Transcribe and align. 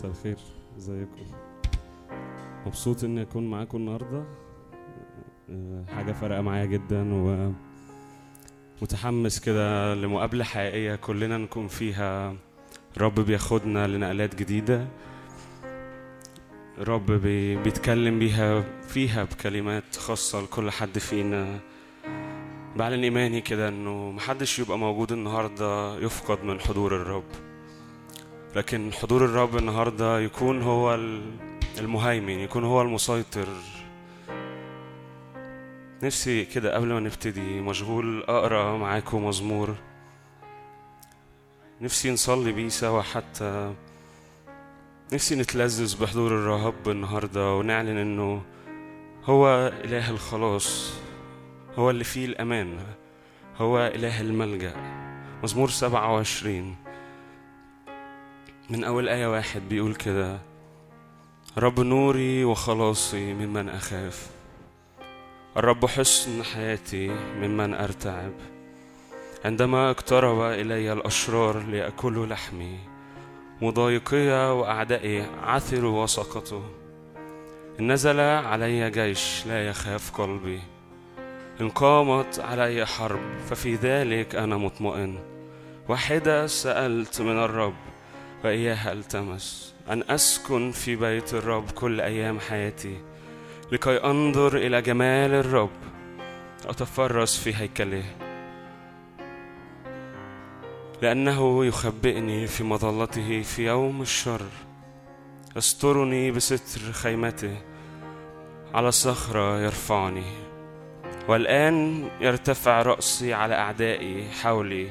مساء 0.00 0.10
الخير. 0.10 0.36
ازيكم؟ 0.78 1.26
مبسوط 2.66 3.04
إني 3.04 3.22
أكون 3.22 3.50
معاكم 3.50 3.78
النهارده. 3.78 4.24
آه، 5.50 5.84
حاجة 5.94 6.12
فارقة 6.12 6.40
معايا 6.42 6.64
جدا 6.64 7.14
و 7.14 7.52
متحمس 8.82 9.40
كده 9.40 9.94
لمقابلة 9.94 10.44
حقيقية 10.44 10.94
كلنا 10.96 11.38
نكون 11.38 11.68
فيها. 11.68 12.36
رب 12.98 13.20
بياخدنا 13.20 13.86
لنقلات 13.86 14.34
جديدة. 14.34 14.86
رب 16.78 17.12
بي 17.12 17.56
بيتكلم 17.56 18.18
بيها 18.18 18.60
فيها 18.82 19.24
بكلمات 19.24 19.96
خاصة 19.96 20.40
لكل 20.42 20.70
حد 20.70 20.98
فينا. 20.98 21.58
بعلن 22.76 23.02
إيماني 23.02 23.40
كده 23.40 23.68
إنه 23.68 24.10
محدش 24.10 24.58
يبقى 24.58 24.78
موجود 24.78 25.12
النهارده 25.12 25.98
يفقد 25.98 26.44
من 26.44 26.60
حضور 26.60 26.96
الرب. 26.96 27.49
لكن 28.56 28.92
حضور 28.92 29.24
الرب 29.24 29.56
النهارده 29.56 30.20
يكون 30.20 30.62
هو 30.62 30.94
ال- 30.94 31.36
المهيمن 31.78 32.38
يكون 32.38 32.64
هو 32.64 32.82
المسيطر. 32.82 33.46
نفسي 36.02 36.44
كده 36.44 36.74
قبل 36.74 36.86
ما 36.86 37.00
نبتدي 37.00 37.60
مشغول 37.60 38.22
أقرأ 38.22 38.76
معاكم 38.78 39.26
مزمور. 39.26 39.74
نفسي 41.80 42.10
نصلي 42.10 42.52
بيه 42.52 42.68
سوا 42.68 43.02
حتى. 43.02 43.74
نفسي 45.12 45.34
نتلذذ 45.36 46.02
بحضور 46.02 46.30
الرب 46.30 46.88
النهارده 46.88 47.52
ونعلن 47.54 47.96
إنه 47.98 48.42
هو 49.24 49.72
إله 49.84 50.10
الخلاص 50.10 50.92
هو 51.78 51.90
اللي 51.90 52.04
فيه 52.04 52.26
الأمان 52.26 52.78
هو 53.56 53.78
إله 53.94 54.20
الملجأ. 54.20 54.74
مزمور 55.42 55.68
سبعة 55.68 56.14
وعشرين. 56.14 56.76
من 58.70 58.84
أول 58.84 59.08
آية 59.08 59.26
واحد 59.26 59.68
بيقول 59.68 59.94
كده 59.94 60.38
رب 61.58 61.80
نوري 61.80 62.44
وخلاصي 62.44 63.34
ممن 63.34 63.68
أخاف. 63.68 64.30
الرب 65.56 65.86
حسن 65.86 66.42
حياتي 66.42 67.08
ممن 67.08 67.74
أرتعب. 67.74 68.32
عندما 69.44 69.90
اقترب 69.90 70.40
إلي 70.40 70.92
الأشرار 70.92 71.58
ليأكلوا 71.58 72.26
لحمي 72.26 72.78
مضايقي 73.62 74.58
وأعدائي 74.58 75.26
عثروا 75.42 76.02
وسقطوا. 76.02 76.62
نزل 77.80 78.20
علي 78.20 78.90
جيش 78.90 79.46
لا 79.46 79.68
يخاف 79.68 80.20
قلبي. 80.20 80.60
إن 81.60 81.68
قامت 81.68 82.40
علي 82.40 82.86
حرب 82.86 83.20
ففي 83.48 83.74
ذلك 83.74 84.34
أنا 84.34 84.56
مطمئن. 84.56 85.18
واحدة 85.88 86.46
سألت 86.46 87.20
من 87.20 87.38
الرب 87.38 87.89
وإياها 88.44 88.92
التمس 88.92 89.74
أن 89.90 90.02
أسكن 90.08 90.70
في 90.70 90.96
بيت 90.96 91.34
الرب 91.34 91.70
كل 91.70 92.00
أيام 92.00 92.40
حياتي 92.40 92.96
لكي 93.72 93.96
أنظر 93.96 94.56
إلى 94.56 94.82
جمال 94.82 95.34
الرب؟ 95.34 95.70
أتفرس 96.66 97.38
في 97.38 97.56
هيكله. 97.56 98.04
لأنه 101.02 101.64
يخبئني 101.64 102.46
في 102.46 102.64
مظلته 102.64 103.42
في 103.42 103.66
يوم 103.66 104.02
الشر. 104.02 104.42
يسترني 105.56 106.30
بستر 106.30 106.92
خيمته. 106.92 107.56
على 108.74 108.92
صخرة 108.92 109.60
يرفعني. 109.60 110.32
والآن 111.28 112.08
يرتفع 112.20 112.82
رأسي 112.82 113.34
على 113.34 113.54
أعدائي 113.54 114.30
حولي. 114.42 114.90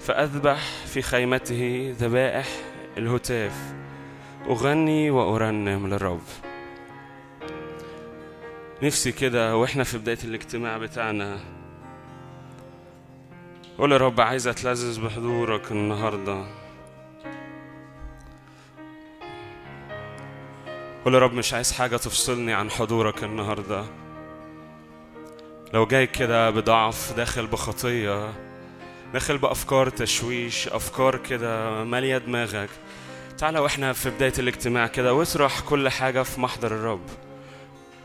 فأذبح 0.00 0.60
في 0.86 1.02
خيمته 1.02 1.94
ذبائح 1.98 2.46
الهتاف. 2.98 3.74
أغني 4.46 5.10
وأرنم 5.10 5.86
للرب. 5.86 6.22
نفسي 8.82 9.12
كده 9.12 9.56
وإحنا 9.56 9.84
في 9.84 9.98
بداية 9.98 10.18
الاجتماع 10.24 10.78
بتاعنا. 10.78 11.40
قول 13.78 13.92
يا 13.92 13.96
رب 13.96 14.20
عايز 14.20 14.46
أتلذذ 14.46 15.04
بحضورك 15.04 15.72
النهاردة. 15.72 16.44
قول 21.04 21.14
يا 21.14 21.18
رب 21.18 21.32
مش 21.32 21.54
عايز 21.54 21.72
حاجة 21.72 21.96
تفصلني 21.96 22.52
عن 22.52 22.70
حضورك 22.70 23.24
النهاردة. 23.24 23.84
لو 25.74 25.86
جاي 25.86 26.06
كده 26.06 26.50
بضعف 26.50 27.12
داخل 27.16 27.46
بخطية 27.46 28.32
داخل 29.12 29.38
بأفكار 29.38 29.88
تشويش 29.88 30.68
أفكار 30.68 31.16
كده 31.16 31.84
مالية 31.84 32.18
دماغك. 32.18 32.70
تعالى 33.42 33.58
وإحنا 33.58 33.92
في 33.92 34.10
بداية 34.10 34.32
الاجتماع 34.38 34.86
كده 34.86 35.14
واطرح 35.14 35.60
كل 35.60 35.88
حاجة 35.88 36.22
في 36.22 36.40
محضر 36.40 36.72
الرب. 36.72 37.06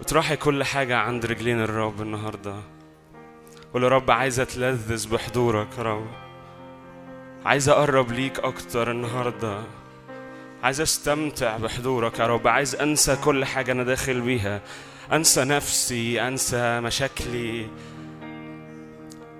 اطرحي 0.02 0.36
كل 0.36 0.64
حاجة 0.64 0.98
عند 0.98 1.26
رجلين 1.26 1.62
الرب 1.62 2.02
النهاردة. 2.02 2.56
قول 3.74 3.84
يا 3.84 3.90
رب 3.90 4.12
عايز 4.12 4.40
أتلذذ 4.40 5.10
بحضورك 5.10 5.68
يا 5.78 5.84
رب. 5.84 6.08
عايز 7.46 7.70
أقرب 7.70 8.12
ليك 8.12 8.40
أكتر 8.40 8.92
النهاردة. 8.92 9.64
عايز 10.64 10.82
أستمتع 10.82 11.58
بحضورك 11.58 12.20
يا 12.20 12.28
رب. 12.28 12.48
عايز 12.48 12.76
أنسى 12.76 13.16
كل 13.16 13.46
حاجة 13.46 13.72
أنا 13.72 13.84
داخل 13.84 14.22
بيها. 14.22 14.62
أنسى 15.12 15.44
نفسي 15.44 16.28
أنسى 16.28 16.80
مشاكلي. 16.80 17.68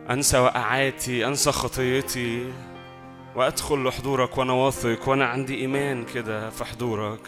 أنسى 0.10 0.38
وقعاتي 0.38 1.28
أنسى 1.28 1.52
خطيتي. 1.52 2.54
وأدخل 3.38 3.84
لحضورك 3.84 4.38
وأنا 4.38 4.54
واثق 4.54 5.10
وأنا 5.10 5.26
عندي 5.26 5.56
إيمان 5.56 6.06
كده 6.06 6.50
في 6.50 6.66
حضورك. 6.66 7.20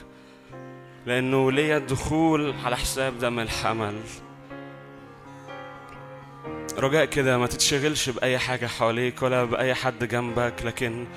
لأنه 1.06 1.52
ليا 1.52 1.78
الدخول 1.78 2.53
على 2.66 2.78
حساب 2.78 3.20
دم 3.20 3.40
الحمل. 3.40 4.00
رجاء 6.78 7.06
كده 7.06 7.38
ما 7.38 7.48
تتشغلش 7.48 8.09
بأي 8.09 8.38
حاجة 8.38 8.68
حواليك 8.68 9.22
ولا 9.22 9.44
بأي 9.44 9.74
حد 9.74 10.03
جنبك 10.08 10.53
لكن 10.66 11.08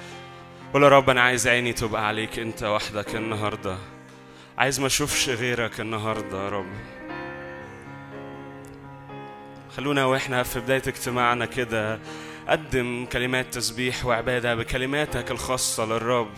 قول 0.72 0.82
يا 0.82 0.88
رب 0.88 1.10
أنا 1.10 1.20
عايز 1.20 1.48
عيني 1.48 1.72
تبقى 1.72 2.06
عليك 2.08 2.38
أنت 2.38 2.62
وحدك 2.62 3.14
النهارده. 3.14 3.76
عايز 4.58 4.81
ما 4.81 4.86
أشوفش 4.86 5.28
غيرك 5.28 5.81
النهارده 5.81 6.44
يا 6.44 6.48
رب. 6.48 6.72
خلونا 9.76 10.04
وإحنا 10.04 10.42
في 10.42 10.60
بداية 10.60 10.82
اجتماعنا 10.86 11.47
كده 11.47 11.98
قدم 12.48 13.06
كلمات 13.12 13.54
تسبيح 13.54 14.06
وعبادة 14.06 14.54
بكلماتك 14.54 15.30
الخاصة 15.30 15.84
للرب. 15.84 16.30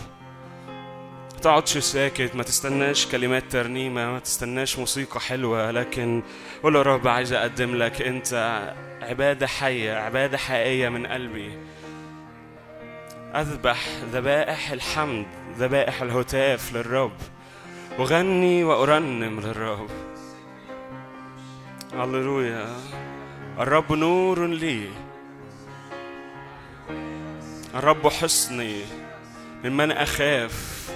تقعدش 1.45 1.79
ساكت 1.79 2.37
ما 2.37 2.43
تستناش 2.43 3.07
كلمات 3.07 3.53
ترنيمة 3.53 4.13
ما 4.13 4.19
تستناش 4.19 4.79
موسيقى 4.79 5.21
حلوة 5.21 5.71
لكن 5.71 6.23
قول 6.63 6.77
يا 6.77 6.83
رب 6.83 7.09
عايز 7.09 7.33
أقدم 7.33 7.75
لك 7.75 8.03
أنت 8.03 8.35
عبادة 9.03 9.47
حية 9.47 9.95
عبادة 9.95 10.39
حقيقية 10.39 10.89
من 10.89 11.07
قلبي. 11.07 11.59
أذبح 13.35 13.87
ذبائح 14.13 14.71
الحمد 14.71 15.27
ذبائح 15.59 16.03
الهتاف 16.03 16.73
للرب. 16.77 17.17
وغني 17.99 18.65
وأرنم 18.65 19.41
للرب. 19.41 19.91
هللويا. 21.95 22.77
الرب 23.59 23.93
نور 23.93 24.47
لي. 24.47 25.04
الرب 27.75 28.09
حصني 28.09 28.81
ممن 29.65 29.91
أخاف 29.93 30.91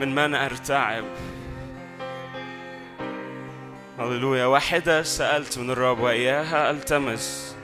من 0.00 0.14
من 0.14 0.34
أرتعب. 0.34 1.04
هللويا. 3.98 4.46
واحدة 4.46 5.02
سألت 5.02 5.58
من 5.58 5.70
الرب 5.70 6.00
وإياها 6.00 6.70
ألتمس 6.70 7.56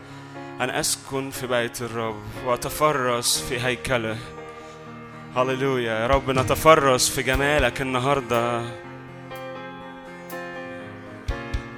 أن 0.60 0.71
أسكن 0.71 1.31
في 1.31 1.47
بيت 1.47 1.83
الرب 1.83 2.22
وأتفرس 2.44 3.41
في 3.49 3.60
هيكله. 3.60 4.19
هللويا. 5.37 5.93
يا 5.93 6.06
رب 6.06 6.31
نتفرس 6.31 7.10
في 7.10 7.22
جمالك 7.22 7.81
النهاردة. 7.81 8.65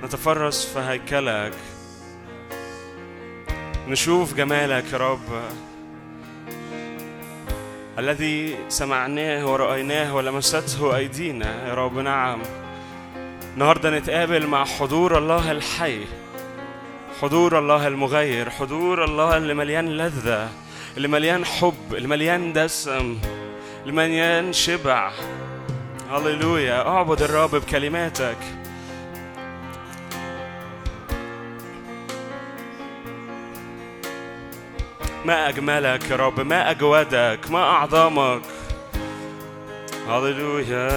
نتفرس 0.03 0.67
في 0.67 0.79
هيكلك. 0.79 1.55
نشوف 3.89 4.35
جمالك 4.35 4.93
يا 4.93 4.99
رب. 4.99 5.43
الذي 7.99 8.57
سمعناه 8.69 9.53
ورأيناه 9.53 10.15
ولمسته 10.15 10.97
أيدينا. 10.97 11.69
يا 11.69 11.75
رب 11.75 11.99
نعم. 11.99 12.43
النهارده 13.55 13.99
نتقابل 13.99 14.47
مع 14.47 14.65
حضور 14.65 15.19
الله 15.19 15.53
الحي 15.53 16.01
حضور 17.23 17.59
الله 17.59 17.87
المغير 17.87 18.51
حضور 18.51 19.05
الله 19.05 19.37
اللي 19.37 19.55
مليان 19.55 19.89
لذة 19.89 20.49
اللي 20.97 21.09
مليان 21.09 21.45
حب 21.45 21.95
اللي 21.95 22.09
مليان 22.09 22.53
دسم 22.53 23.19
اللي 23.83 23.93
مليان 23.93 24.53
شبع. 24.53 25.13
هللويا. 26.11 26.89
أعبد 26.89 27.23
الرب 27.23 27.51
بكلماتك. 27.51 28.37
ما 35.25 35.49
أجملك 35.49 36.11
يا 36.11 36.17
رب 36.17 36.41
ما 36.41 36.71
أجودك 36.71 37.51
ما 37.51 37.63
أعظمك. 37.63 38.43
هللويا. 40.09 40.89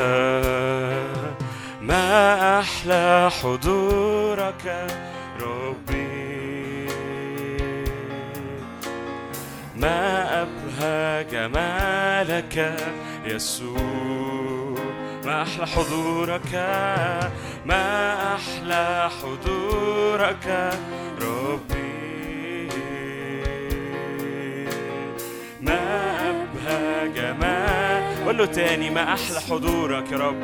ما 1.82 2.60
أحلى 2.60 3.30
حضورك 3.42 4.88
ربي. 5.42 6.88
ما 9.76 10.42
أبهى 10.42 11.24
جمالك 11.24 12.76
يسوع. 13.26 14.78
ما 15.26 15.42
أحلى 15.42 15.68
حضورك 15.68 16.54
ما 17.66 18.14
أحلى 18.36 19.10
حضورك 19.22 20.74
ربي. 21.22 21.77
ما 25.68 25.80
أبهى 26.30 27.10
جمال 27.16 28.25
قول 28.25 28.38
له 28.38 28.46
تاني 28.46 28.90
ما 28.90 29.14
أحلى 29.14 29.40
حضورك 29.50 30.12
يا 30.12 30.18
رب 30.18 30.42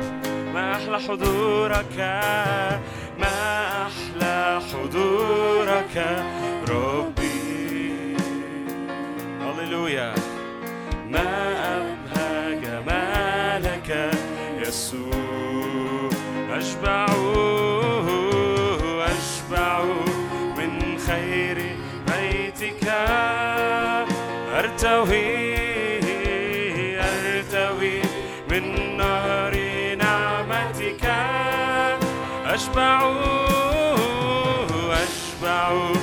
ما 0.54 0.72
أحلى 0.72 0.98
حضورك 0.98 1.96
ما 3.18 3.66
أحلى 3.86 4.60
حضورك 4.72 6.24
ربي. 6.68 8.16
هللويا. 9.40 10.14
ما 11.10 11.28
أبهى 11.76 12.60
جمالك 12.60 14.10
يسوع 14.66 16.10
أشبع 16.50 17.06
أرتوي 24.74 25.54
أرتوي 26.98 28.02
من 28.50 28.96
نار 28.96 29.54
نعمتك. 29.98 31.04
أشبع 32.46 33.12
أشبع 34.92 35.93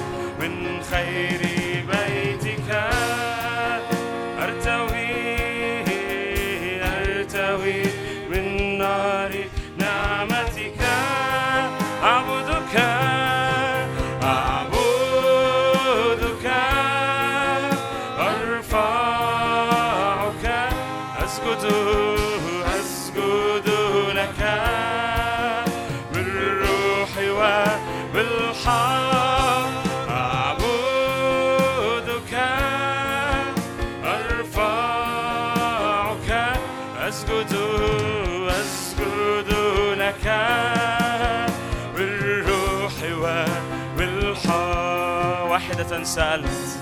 واحدة 45.81 46.03
سألت. 46.03 46.79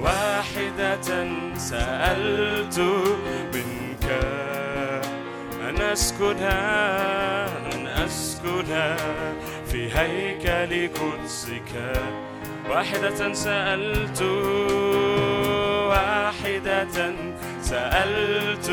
واحدة 0.00 1.28
سألت 1.56 2.78
منك 3.54 4.06
أن 5.68 5.80
أسكن 5.80 6.42
أن 6.42 7.86
أسكن 7.86 8.96
في 9.66 9.90
هيكل 9.94 10.88
قدسك. 10.94 11.92
واحدة 12.70 13.34
سألت 13.34 14.22
واحدة 15.90 17.12
سألت. 17.62 18.70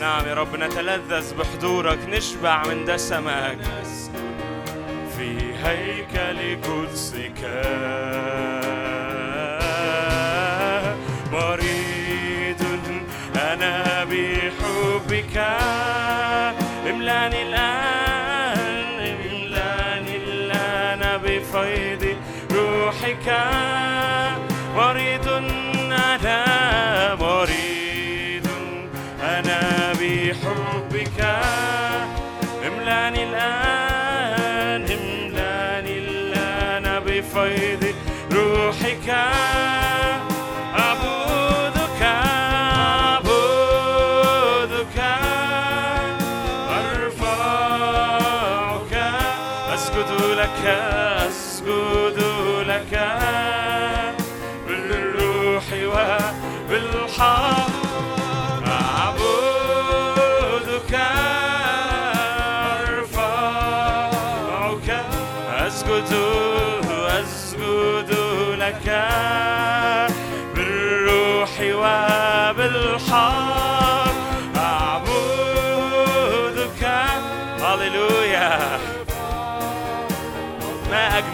نعم 0.00 0.26
يا 0.26 0.34
رب 0.34 0.56
نتلذذ 0.56 1.34
بحضورك 1.34 1.98
نشبع 2.08 2.62
من 2.66 2.84
دسمك 2.84 3.58
في 5.16 5.49
هيكل 5.64 6.56
قدسك 6.62 7.40
مريض 11.32 12.62
أنا 13.36 14.04
بحبك. 14.04 15.36
املأني 16.90 17.42
الآن 17.42 18.60
املأني 19.00 20.16
الآن 20.16 21.02
بفيض 21.22 22.16
روحك. 22.52 23.26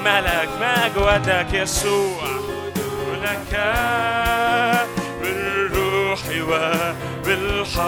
ما 0.06 0.86
أجودك 0.86 1.52
يسوع. 1.52 2.22
لك 3.22 3.74
بالروح 5.22 6.20
وبالحق. 7.22 7.86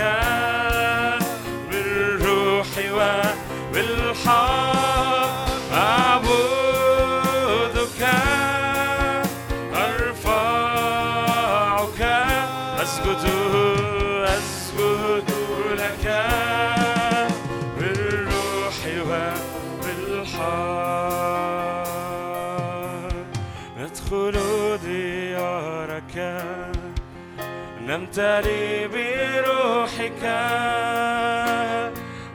نمتلي 28.19 28.89
بروحك. 28.89 30.23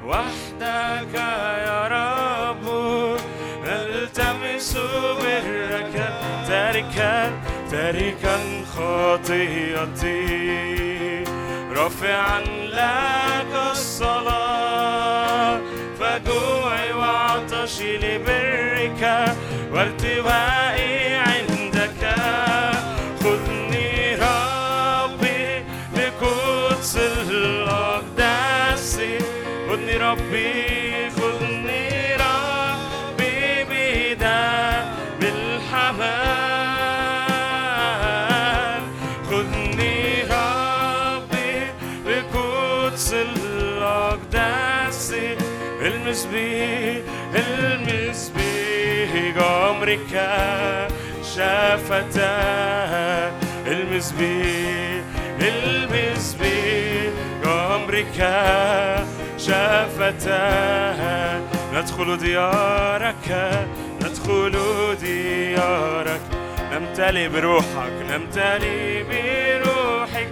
وحدك 0.06 1.14
يا 1.66 1.80
رب 1.96 2.66
نلتمس 3.66 4.72
برك 5.22 5.96
تاركا 6.48 7.14
تاركا 7.72 8.38
خطيئتي 8.76 10.24
رافعا 11.76 12.40
لك 12.66 13.54
الصلاة 13.72 15.60
فجوعي 16.00 16.94
وعطشي 16.94 17.92
لبرك 17.98 19.02
وارتوائي 19.74 21.16
عندك. 21.16 22.02
خذني 23.24 23.59
خذني 29.70 29.98
ربي 29.98 31.10
خذني 31.10 32.16
ربي 32.16 33.64
بدم 33.70 34.90
الحمام 37.10 38.84
خذني 39.30 40.24
ربي 40.24 41.72
لقدس 42.06 43.14
الأقداس 43.14 45.14
المس 45.82 46.26
بي 46.26 47.04
المس 47.36 48.32
بي 48.36 49.32
جمرك 49.32 50.14
شافتا 51.36 52.38
المس 53.68 54.12
بي 54.12 55.02
المس 55.42 56.34
بي 56.34 57.10
جمرك 57.44 58.20
شافتا 59.40 60.42
ندخل 61.74 62.18
ديارك 62.18 63.26
ندخل 64.02 64.56
ديارك. 65.02 66.22
نمتلي 66.72 67.30
بروحك 67.30 67.96
نمتلي 68.10 69.04
بروحك. 69.04 70.30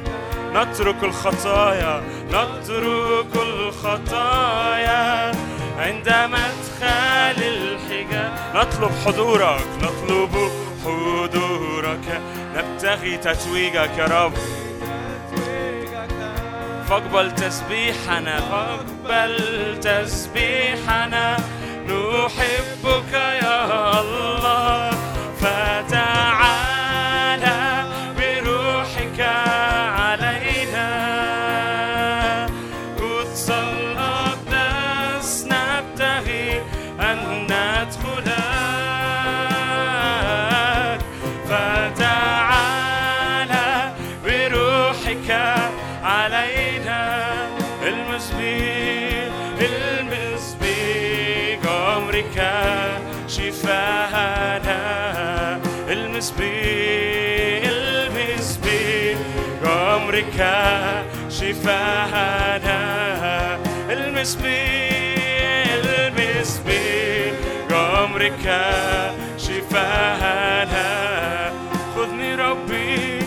نترك 0.54 1.04
الخطايا 1.04 2.04
نترك 2.30 3.34
الخطايا. 3.36 5.32
عند 5.80 6.10
مدخل 6.10 7.40
الحجاب 7.44 8.32
نطلب 8.56 8.92
حضورك 9.06 9.68
نطلب 9.82 10.52
حضورك. 10.86 12.22
نبتغي 12.56 13.18
تتويجك 13.18 13.98
يا 13.98 14.06
رب. 14.06 14.34
فاقبل 16.89 17.36
تسبيحنا 17.36 18.39
فاقبل 18.39 19.36
تسبيحنا. 19.82 21.38
نحبك 21.88 23.13
يا 23.13 24.00
الله. 24.00 24.97
جمرك 60.38 61.03
شفاءنا. 61.29 62.79
المس 63.89 64.36
بي 64.36 64.62
المس 65.74 66.62
بي 66.65 67.32
جمرك 67.70 68.46
شفاءنا. 69.38 70.88
خذني 71.96 72.36
ربي 72.36 73.20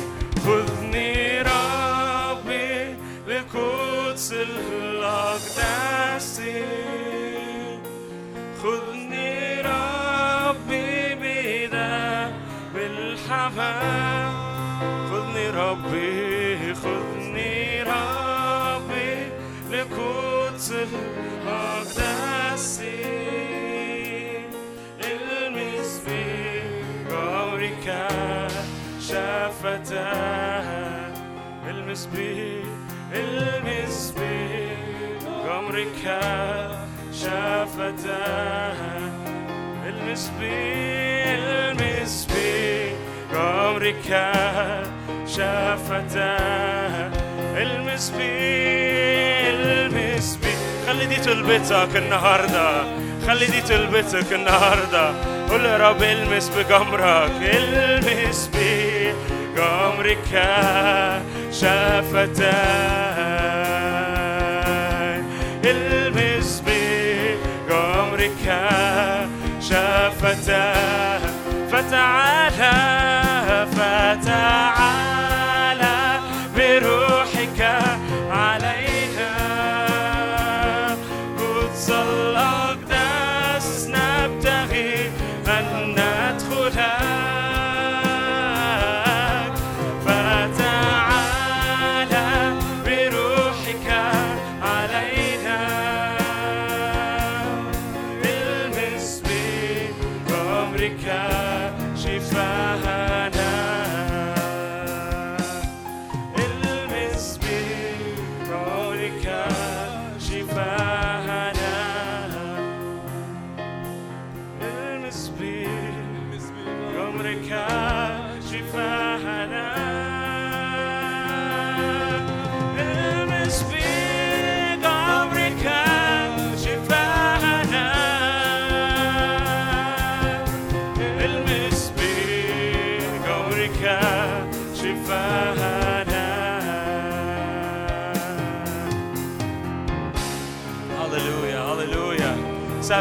خذني 0.44 1.42
ربي 1.42 2.94
لقدس 3.26 4.32
الأقداس 4.32 6.40
خذني 8.62 9.60
ربي 9.60 11.14
بدا 11.14 12.32
بالحمام 12.74 14.32
خذني 15.10 15.50
ربي 15.50 16.29
المس 20.60 20.72
شفتها 29.00 30.20
المس 31.68 32.06
بي 32.06 32.62
المس 33.14 34.12
شفتها 37.12 38.60
المس 39.86 40.30
بي 40.40 40.54
المس 41.24 42.26
شفتها 45.26 47.10
المس 47.56 48.10
خلي 50.90 51.06
دي 51.06 51.16
تلبتك 51.16 51.96
النهارده. 51.96 52.82
خلي 53.26 53.46
دي 53.46 53.60
تلبتك 53.60 54.32
النهارده. 54.32 55.12
قول 55.50 55.64
يا 55.64 55.76
رب 55.76 56.02
المس 56.02 56.48
بجمرك 56.48 57.30
المس 57.42 58.50
بي 58.52 59.14
جمرك 59.56 60.28
شفتاي 61.52 62.44
المس 65.64 66.62
بي 66.66 67.34
جمرك 67.68 68.68
شفتاي 69.60 71.20
فتعالى 71.72 72.72
فتعالى. 73.72 74.79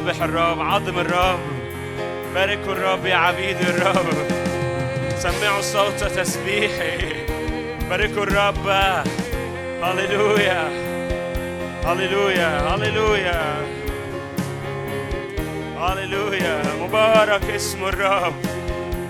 سبح 0.10 0.24
الرب 0.24 0.62
عظم 0.62 1.00
الرب 1.00 1.40
باركوا 2.36 2.74
الرب 2.74 3.06
يا 3.06 3.16
عبيد 3.16 3.58
الرب 3.62 4.06
سمعوا 5.18 5.62
صوت 5.62 6.04
تسبيحي. 6.04 6.98
باركوا 7.90 8.24
الرب. 8.24 8.70
هللويا. 9.84 10.70
هللويا. 11.86 12.76
هللويا. 12.76 13.42
هللويا. 15.78 16.62
مبارك 16.82 17.50
اسم 17.50 17.86
الرب. 17.86 18.34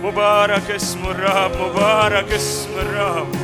مبارك 0.04 0.72
اسم 0.72 1.00
الرب. 1.06 1.52
مبارك 1.62 2.32
اسم 2.32 2.70
الرب. 2.80 3.36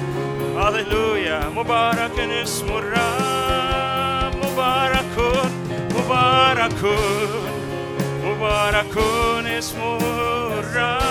هللويا. 0.57 1.39
مبارك 1.55 2.19
اسم 2.19 2.67
الرب. 2.67 4.45
مبارك 4.45 4.94
Mubarakun, 6.15 7.43
Mubarakun 8.24 9.45
ismu 9.60 10.00
Rabbim. 10.75 11.04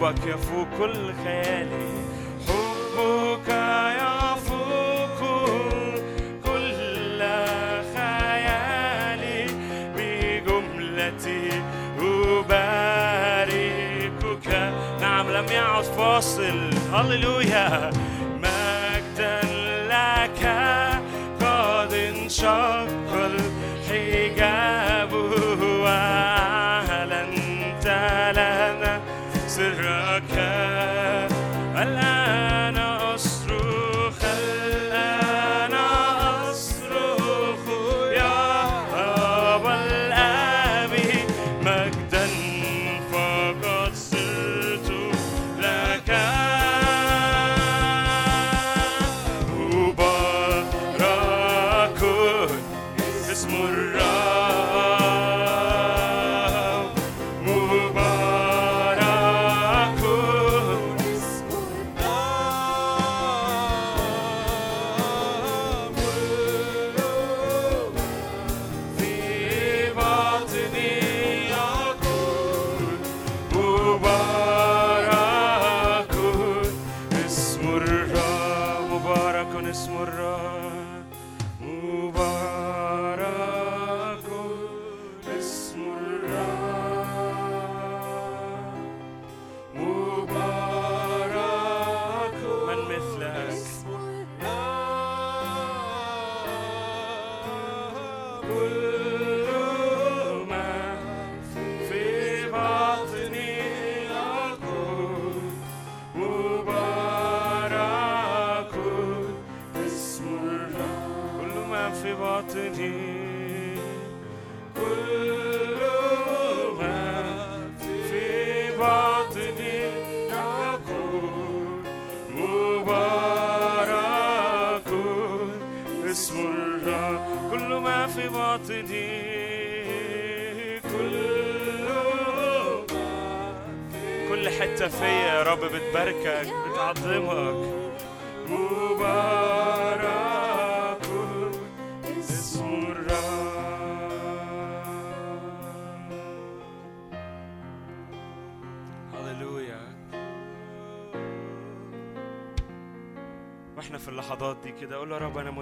حبك 0.00 0.26
يفوق 0.26 0.66
كل 0.78 1.12
خيالي. 1.24 1.88
حبك 2.48 3.48
يفوق 4.00 5.20
كل 6.44 7.20
خيالي. 7.94 9.40
بجملتي 9.96 11.44
أباركك. 12.00 12.88
نعم 15.00 15.30
لم 15.30 15.46
يعد 15.52 15.84
فاصل. 15.84 16.70
هللويا. 16.92 17.90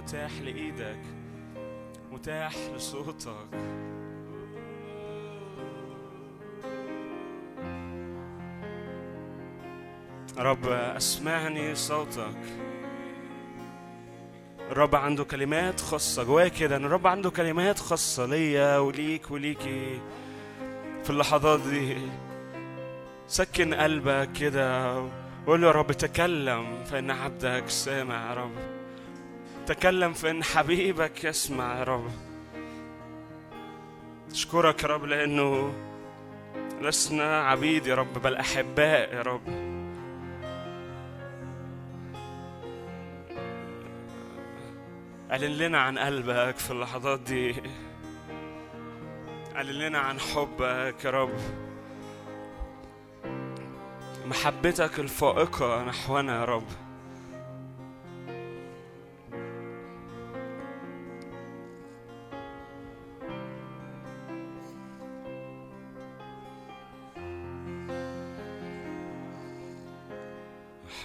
متاح 0.08 0.30
لإيدك 0.44 0.98
متاح 2.12 2.52
لصوتك. 2.76 3.48
رب 10.38 10.68
أسمعني 10.68 11.74
صوتك. 11.74 12.36
الرب 14.70 14.94
عنده 14.96 15.24
كلمات 15.24 15.80
خاصة 15.80 16.22
جوايا 16.24 16.48
كده 16.48 16.76
إن 16.76 16.84
الرب 16.84 17.06
عنده 17.06 17.30
كلمات 17.30 17.78
خاصة 17.78 18.26
ليا 18.26 18.78
وليك 18.78 19.30
وليكي 19.30 20.00
في 21.04 21.10
اللحظات 21.10 21.60
دي 21.60 21.96
سكن 23.26 23.74
قلبك 23.74 24.32
كده 24.40 24.94
وقول 25.46 25.60
له 25.60 25.66
يا 25.66 25.72
رب 25.72 25.92
تكلم 25.92 26.84
فإن 26.84 27.10
عبدك 27.10 27.64
سامع 27.68 28.30
يا 28.30 28.34
رب. 28.34 28.67
تكلم 29.68 30.12
فإن 30.12 30.44
حبيبك 30.44 31.24
يسمع 31.24 31.78
يا 31.78 31.84
رب. 31.84 32.10
أشكرك 34.30 34.82
يا 34.82 34.88
رب 34.88 35.04
لأنه 35.04 35.72
لسنا 36.80 37.40
عبيد 37.40 37.86
يا 37.86 37.94
رب 37.94 38.22
بل 38.22 38.36
أحباء 38.36 39.14
يا 39.14 39.22
رب. 39.22 39.48
أعلن 45.30 45.58
لنا 45.58 45.80
عن 45.80 45.98
قلبك 45.98 46.56
في 46.56 46.70
اللحظات 46.70 47.20
دي. 47.20 47.54
أعلن 49.56 49.78
لنا 49.78 49.98
عن 49.98 50.20
حبك 50.20 51.04
يا 51.04 51.10
رب. 51.10 51.38
محبتك 54.26 54.98
الفائقة 54.98 55.84
نحونا 55.84 56.40
يا 56.40 56.44
رب. 56.44 56.87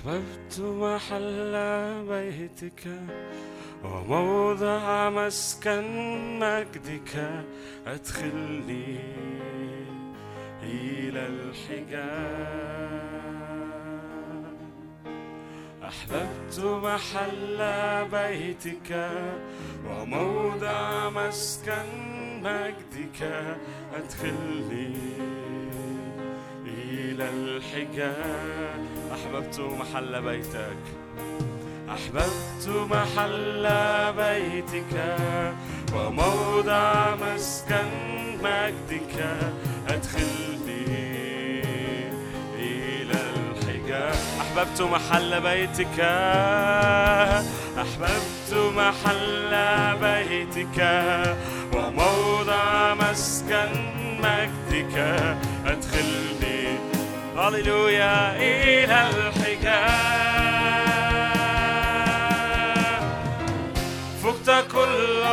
أحببت 0.04 0.60
محل 0.60 1.56
بيتك 2.10 2.84
وموضع 3.84 5.10
مسكن 5.10 6.40
مجدك. 6.40 7.44
أدخلني 7.88 9.00
إلى 10.64 11.28
الحجاب. 11.28 12.84
أحببت 15.84 16.60
محل 16.60 17.60
بيتك 18.12 19.10
وموضع 19.88 21.10
مسكن 21.10 21.88
مجدك. 22.44 23.22
أدخلني 23.96 25.33
إلى 26.94 27.30
الحجاب 27.30 28.86
أحببت 29.14 29.60
محل 29.60 30.22
بيتك. 30.22 30.84
أحببت 31.90 32.66
محل 32.68 33.66
بيتك. 34.18 34.94
وموضع 35.96 37.16
مسكن 37.16 37.90
مجدك. 38.44 39.16
أدخلني 39.88 40.86
إلى 42.60 43.20
الحجاب 43.36 44.16
أحببت 44.42 44.82
محل 44.82 45.42
بيتك. 45.42 46.00
أحببت 47.84 48.52
محل 48.54 49.54
بيتك. 50.02 50.80
وموضع 51.74 52.94
مسكن 52.94 53.72
مجدك. 54.20 54.96
أدخلني 55.66 56.43
هللويا 57.38 58.36
إلى 58.36 59.10
الحجاب 59.10 59.94
فقت 64.24 64.66
كل 64.72 65.24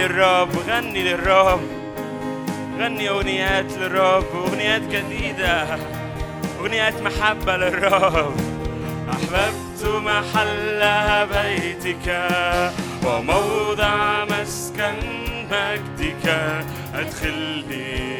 للرب 0.00 0.50
غني 0.68 1.02
للرب. 1.02 1.60
غني 2.78 3.08
أغنيات 3.08 3.72
للرب 3.72 4.24
أغنيات 4.34 4.82
جديدة. 4.82 5.78
أغنيات 6.60 7.02
محبة 7.02 7.56
للرب. 7.56 8.34
أحببت 9.10 9.82
محل 9.84 10.82
بيتك 11.26 12.28
وموضع 13.06 14.24
مسكن 14.24 14.94
مجدك. 15.50 16.26
أدخلني 16.94 18.18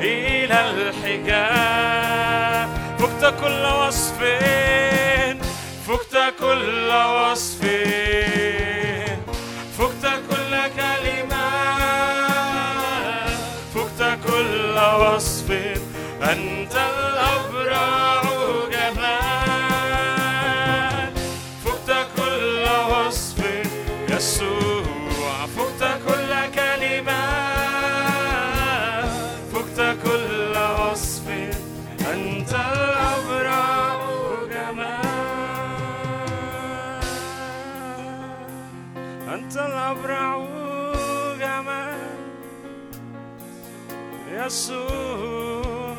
إلى 0.00 0.58
الحجاب. 0.70 2.68
فقت 2.98 3.22
كل 3.40 3.64
وصف 3.80 4.18
فقت 5.86 6.14
كل 6.40 6.90
وصف. 6.92 7.60
وصف 14.96 15.50
أنت 16.22 16.74
الأبرع 16.74 18.22
جمال. 18.72 19.16
فقت 21.64 21.90
كل 22.16 22.64
وصف 22.92 23.38
يسوع 24.08 25.46
فقت 25.56 25.82
كل 26.06 26.32
كلمة. 26.54 27.24
فقت 29.52 29.78
كل 30.04 30.54
وصف 30.80 31.26
أنت 32.12 32.52
الأبرع 32.52 33.96
جمال. 34.50 35.06
أنت 39.34 39.54
الأبرع 39.56 40.45
يسوع 44.46 45.96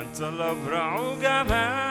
أنت 0.00 0.20
الأبرع 0.20 1.14
جمال 1.22 1.88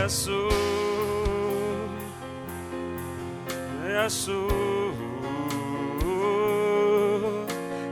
يسوع 0.00 0.50
يسوع 3.84 4.50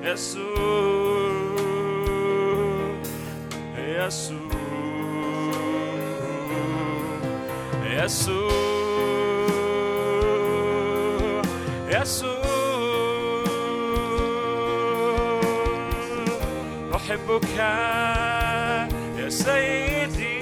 يسوع 0.02 0.58
يسوع 3.78 4.58
يسوع 7.86 8.68
يسوع. 11.88 12.37
أحبك 17.08 17.48
يا 19.16 19.28
سيدي. 19.28 20.40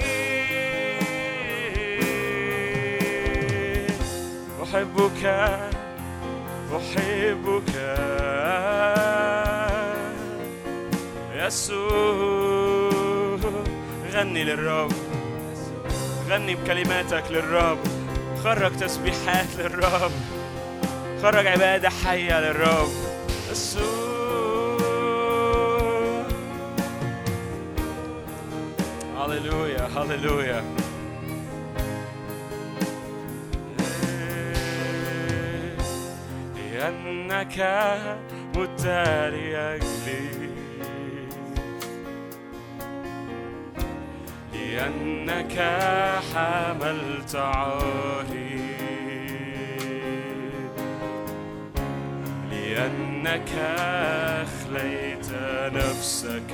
أحبك 4.63 5.25
أحبك 6.75 7.71
يسوع 11.35 12.89
غني 14.11 14.43
للرب 14.43 14.91
غني 16.29 16.55
بكلماتك 16.55 17.23
للرب. 17.31 17.79
خرج 18.43 18.77
تسبيحات 18.77 19.47
للرب 19.57 20.11
خرج 21.21 21.47
عبادة 21.47 21.89
حية 21.89 22.39
للرب. 22.39 22.91
يسوع 23.51 23.96
هللويا 29.27 29.87
هللويا 29.95 30.63
لأنك 36.55 37.57
مت 38.55 38.85
لأجلي 38.85 40.49
لأنك 44.53 45.55
حملت 46.33 47.35
عاري 47.35 48.57
لأنك 52.51 53.49
أخليت 54.39 55.31
نفسك. 55.73 56.53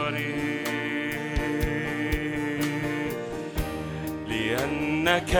لأنك 4.51 5.35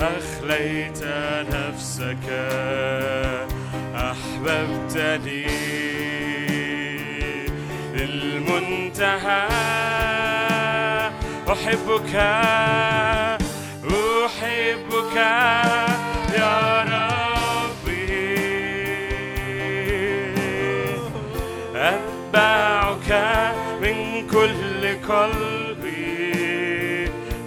أخليت 0.00 1.04
نفسك 1.54 2.26
أحببتني 3.94 5.46
للمنتهى. 7.94 9.48
أحبك 11.52 12.14
أحبك 14.24 15.16
يا 16.38 16.58
ربي. 16.92 18.04
أتبعك 21.76 23.10
من 23.82 23.96
كل 24.28 24.82
قلبي 25.08 25.53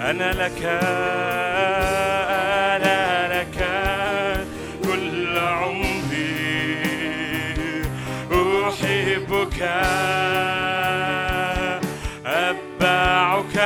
أنا 0.10 0.32
لك 0.34 0.64
أنا 2.76 3.28
لك 3.34 3.58
كل 4.84 5.38
عمري 5.38 6.78
أحبك. 8.68 9.62
أتبعك 12.26 13.58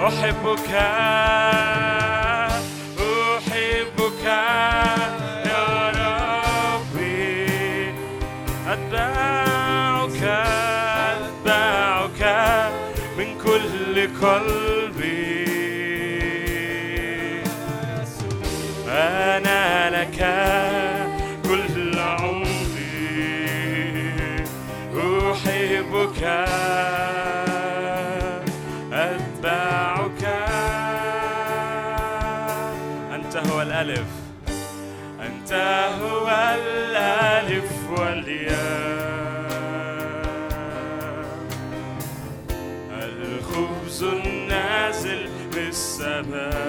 أحبك. 0.00 0.70
أتبعك 28.92 30.24
أنت 33.14 33.36
هو 33.36 33.62
الألف. 33.62 34.06
أنت 35.20 35.52
هو 36.02 36.28
الألف 36.54 37.70
والياء. 37.90 39.04
الخبز 43.02 44.02
النازل 44.02 45.28
بالسماء 45.54 46.64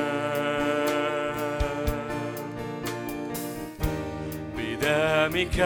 بدمك 4.58 5.60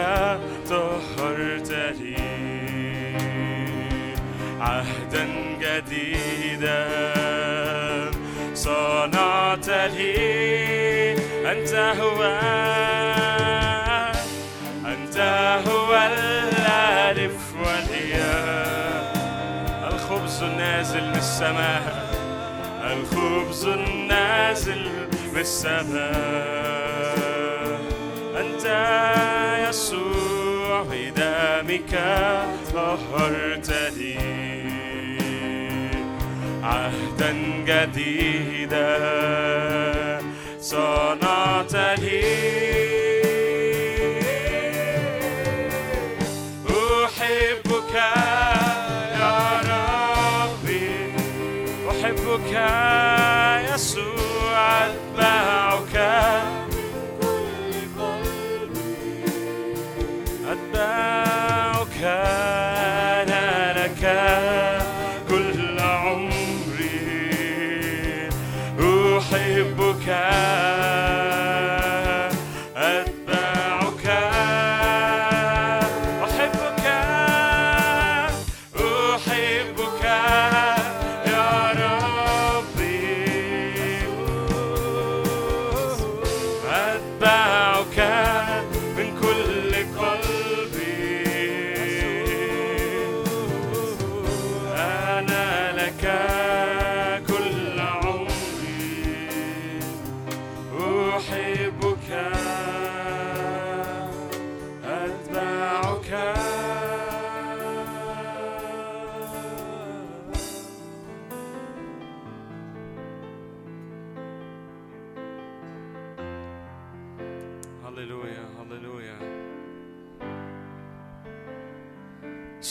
عهدا 5.10 5.26
جديدا. 5.60 6.88
صنعت 8.54 9.68
لي 9.68 11.12
أنت 11.52 11.74
هو. 12.00 12.22
أنت 14.86 15.16
هو 15.68 16.08
الألف 16.12 17.40
والياء. 17.58 19.12
الخبز 19.92 20.42
النازل 20.42 21.04
من 21.08 21.16
السماء. 21.16 22.10
الخبز 22.92 23.64
النازل 23.66 24.88
من 25.32 25.40
السماء. 25.40 26.10
أنت 28.40 28.64
يسوع 29.68 30.86
بدمك 30.90 31.92
طهرتني. 32.74 34.39
عهدا 36.62 37.32
جديدا. 37.66 38.90
صنعت 40.60 41.74
لي 41.74 42.69
كل 70.10 70.59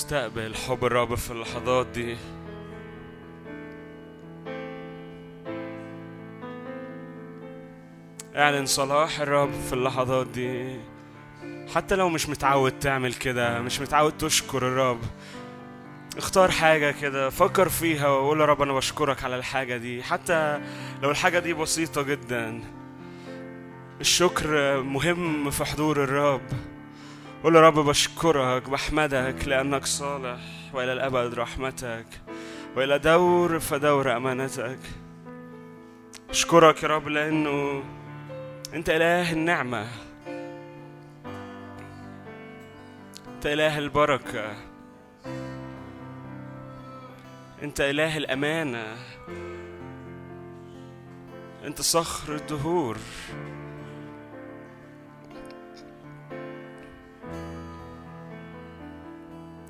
استقبل 0.09 0.55
حب 0.55 0.85
الرب 0.85 1.15
في 1.15 1.31
اللحظات 1.31 1.87
دي. 1.87 2.17
اعلن 8.35 8.65
صلاح 8.65 9.19
الرب 9.19 9.51
في 9.51 9.73
اللحظات 9.73 10.27
دي. 10.27 10.79
حتى 11.75 11.95
لو 11.95 12.09
مش 12.09 12.29
متعود 12.29 12.79
تعمل 12.79 13.13
كده 13.13 13.61
مش 13.61 13.81
متعود 13.81 14.17
تشكر 14.17 14.57
الرب. 14.57 14.99
اختار 16.17 16.51
حاجة 16.51 16.91
كده 17.01 17.29
فكر 17.29 17.69
فيها 17.69 18.07
وقول 18.07 18.41
يا 18.41 18.45
رب 18.45 18.61
أنا 18.61 18.73
بشكرك 18.73 19.23
على 19.23 19.35
الحاجة 19.35 19.77
دي. 19.77 20.03
حتى 20.03 20.61
لو 21.01 21.11
الحاجة 21.11 21.39
دي 21.39 21.53
بسيطة 21.53 22.01
جدا. 22.01 22.61
الشكر 24.01 24.81
مهم 24.81 25.49
في 25.49 25.65
حضور 25.65 26.03
الرب. 26.03 26.41
قول 27.43 27.55
يا 27.55 27.61
رب 27.61 27.79
بشكرك 27.79 28.69
بحمدك 28.69 29.47
لأنك 29.47 29.85
صالح 29.85 30.39
وإلى 30.73 30.93
الأبد 30.93 31.33
رحمتك 31.33 32.05
وإلى 32.75 32.99
دور 32.99 33.59
فدور 33.59 34.17
أمانتك. 34.17 34.79
أشكرك 36.29 36.83
يا 36.83 36.87
رب 36.87 37.07
لأنه 37.07 37.83
أنت 38.73 38.89
إله 38.89 39.31
النعمة 39.31 39.87
أنت 43.35 43.45
إله 43.45 43.79
البركة 43.79 44.55
أنت 47.63 47.81
إله 47.81 48.17
الأمانة 48.17 48.95
أنت 51.65 51.81
صخر 51.81 52.35
الدهور. 52.35 52.97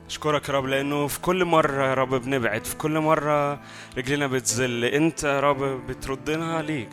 أشكرك 0.10 0.50
يا 0.50 0.54
رب 0.54 0.65
لأنه 0.65 1.08
في 1.08 1.19
كل 1.22 1.45
مرة 1.45 1.84
يا 1.84 1.93
رب 1.93 2.15
بنبعد 2.15 2.65
في 2.65 2.76
كل 2.76 3.00
مرة 3.00 3.60
رجلنا 3.98 4.28
بتزل 4.28 4.86
أنت 4.86 5.24
يا 5.24 5.39
رب 5.39 5.63
بتردنا 5.88 6.62
ليك. 6.62 6.89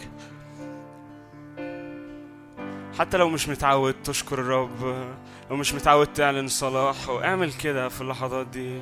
حتى 2.99 3.17
لو 3.17 3.29
مش 3.29 3.49
متعود 3.49 3.95
تشكر 4.05 4.39
الرب 4.39 5.09
لو 5.51 5.57
مش 5.57 5.75
متعود 5.75 6.07
تعلن 6.07 6.49
صلاحه 6.49 7.25
اعمل 7.25 7.53
كده 7.53 7.89
في 7.89 8.01
اللحظات 8.01 8.47
دي. 8.47 8.81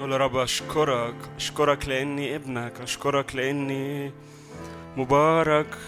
قول 0.00 0.12
يا 0.12 0.16
رب 0.16 0.36
أشكرك 0.36 1.14
أشكرك 1.36 1.88
لأني 1.88 2.36
ابنك 2.36 2.80
أشكرك 2.80 3.36
لأني 3.36 4.12
مبارك 4.96 5.78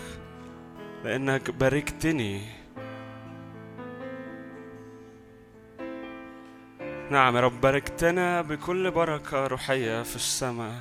لأنك 1.05 1.51
باركتني. 1.51 2.62
نعم 7.12 7.37
يا 7.37 7.40
رب 7.40 7.61
باركتنا 7.61 8.42
بكل 8.42 8.90
بركة 8.90 9.46
روحية 9.46 10.03
في 10.03 10.16
السماء. 10.16 10.75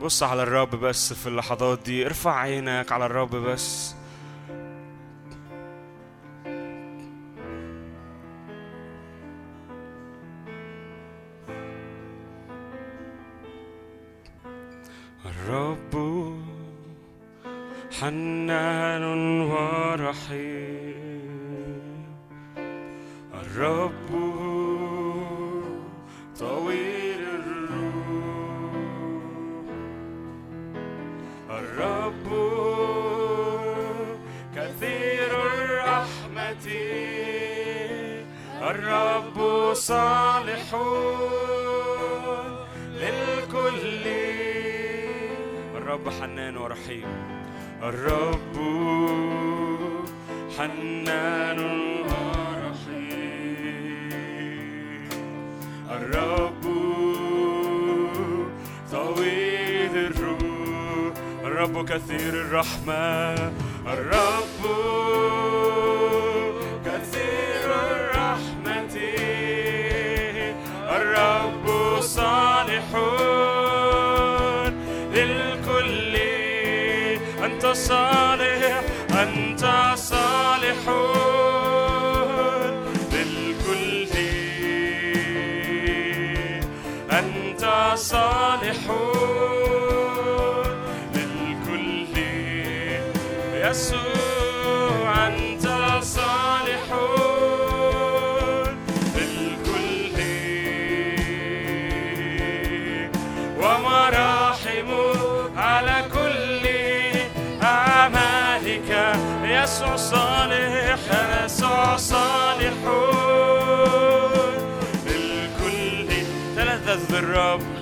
بص 0.00 0.22
على 0.22 0.42
الرب 0.42 0.70
بس 0.70 1.12
في 1.12 1.26
اللحظات 1.26 1.78
دي 1.84 2.06
ارفع 2.06 2.36
عينك 2.38 2.92
على 2.92 3.06
الرب 3.06 3.36
بس. 3.36 3.94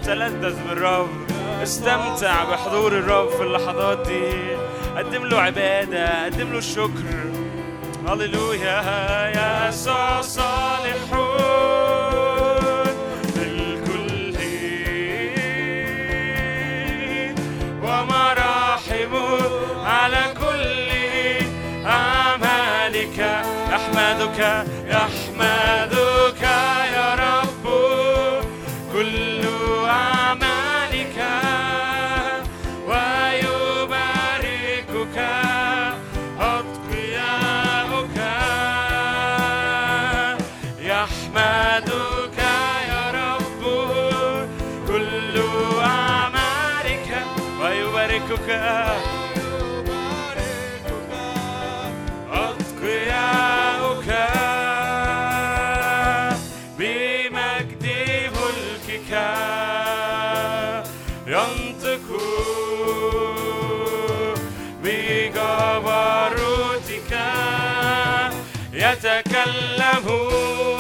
تلذذ 0.09 0.57
بالرب. 0.69 1.09
استمتع 1.63 2.45
بحضور 2.45 2.93
الرب 2.93 3.29
في 3.29 3.43
اللحظات 3.43 4.07
دي. 4.07 4.33
قدم 4.97 5.27
له 5.27 5.41
عبادة 5.41 6.25
قدم 6.25 6.53
له 6.53 6.59
الشكر. 6.59 7.05
هللويا 8.09 8.83
يا 9.37 9.69
يسوع 9.69 10.21
صالح 10.21 11.13
الكل 13.37 14.37
ومراحمه 17.83 19.39
على 19.85 20.23
كل 20.41 20.89
أعمالك. 21.87 23.21
أحمدك 23.75 24.41
أحمد 24.93 25.88
Allah 69.49 70.78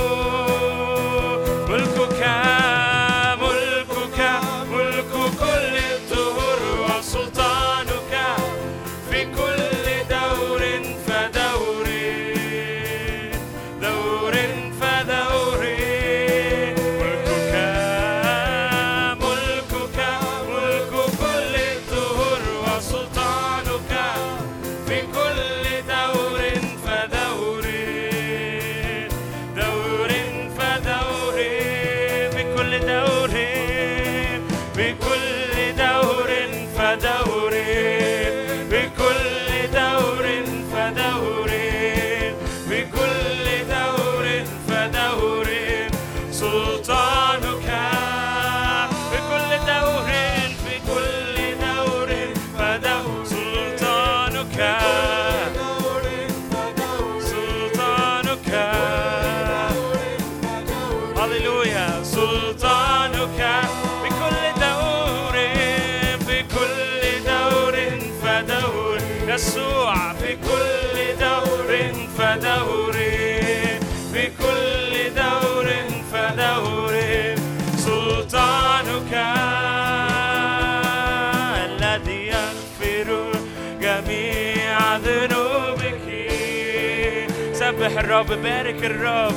الرب 88.09 88.43
بارك 88.43 88.85
الرب. 88.85 89.35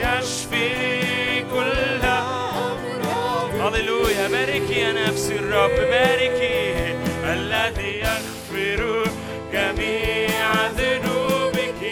يشفي 0.00 1.44
كل 1.54 2.02
أمراض 2.02 3.74
هللويا. 3.74 4.28
باركي 4.28 4.74
يا 4.80 4.92
نفسي 4.92 5.36
الرب 5.36 5.70
باركي 5.70 6.94
الذي 7.24 8.00
يغفر 8.00 9.10
جميع 9.52 10.66
ذنوبك. 10.78 11.82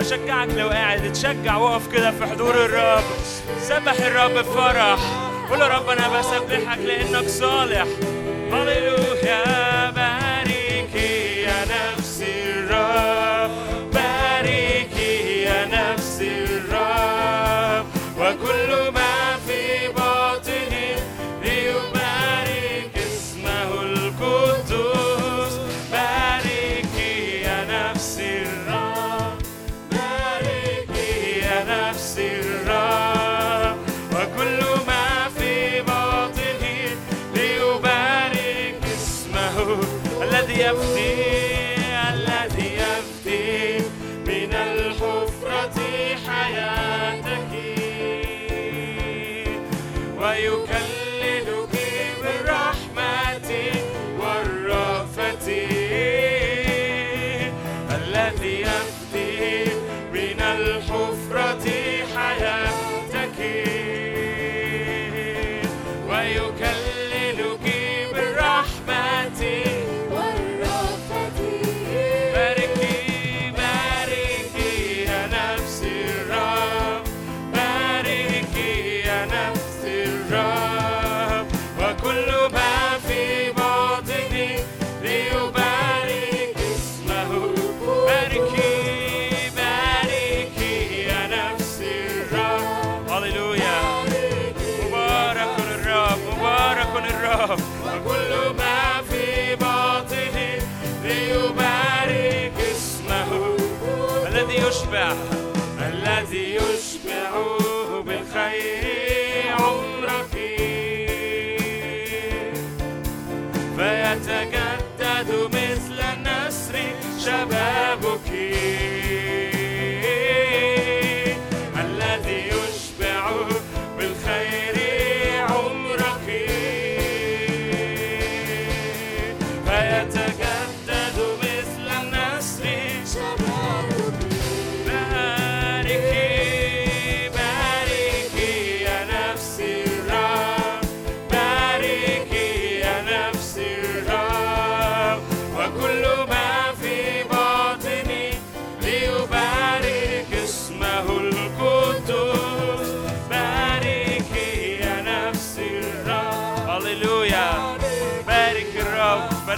أشجعك 0.00 0.48
لو 0.56 0.68
قاعد 0.68 1.04
اتشجع 1.04 1.56
وقف 1.56 1.92
كده 1.92 2.10
في 2.10 2.26
حضور 2.26 2.54
الرب. 2.54 3.04
سبح 3.60 3.96
الرب 3.98 4.30
بفرح. 4.30 4.98
قول 5.50 5.60
يا 5.60 5.66
رب 5.66 5.88
أنا 5.88 6.18
بسبحك 6.18 6.78
لأنك 6.78 7.28
صالح. 7.28 7.86
هللويا. 8.52 9.75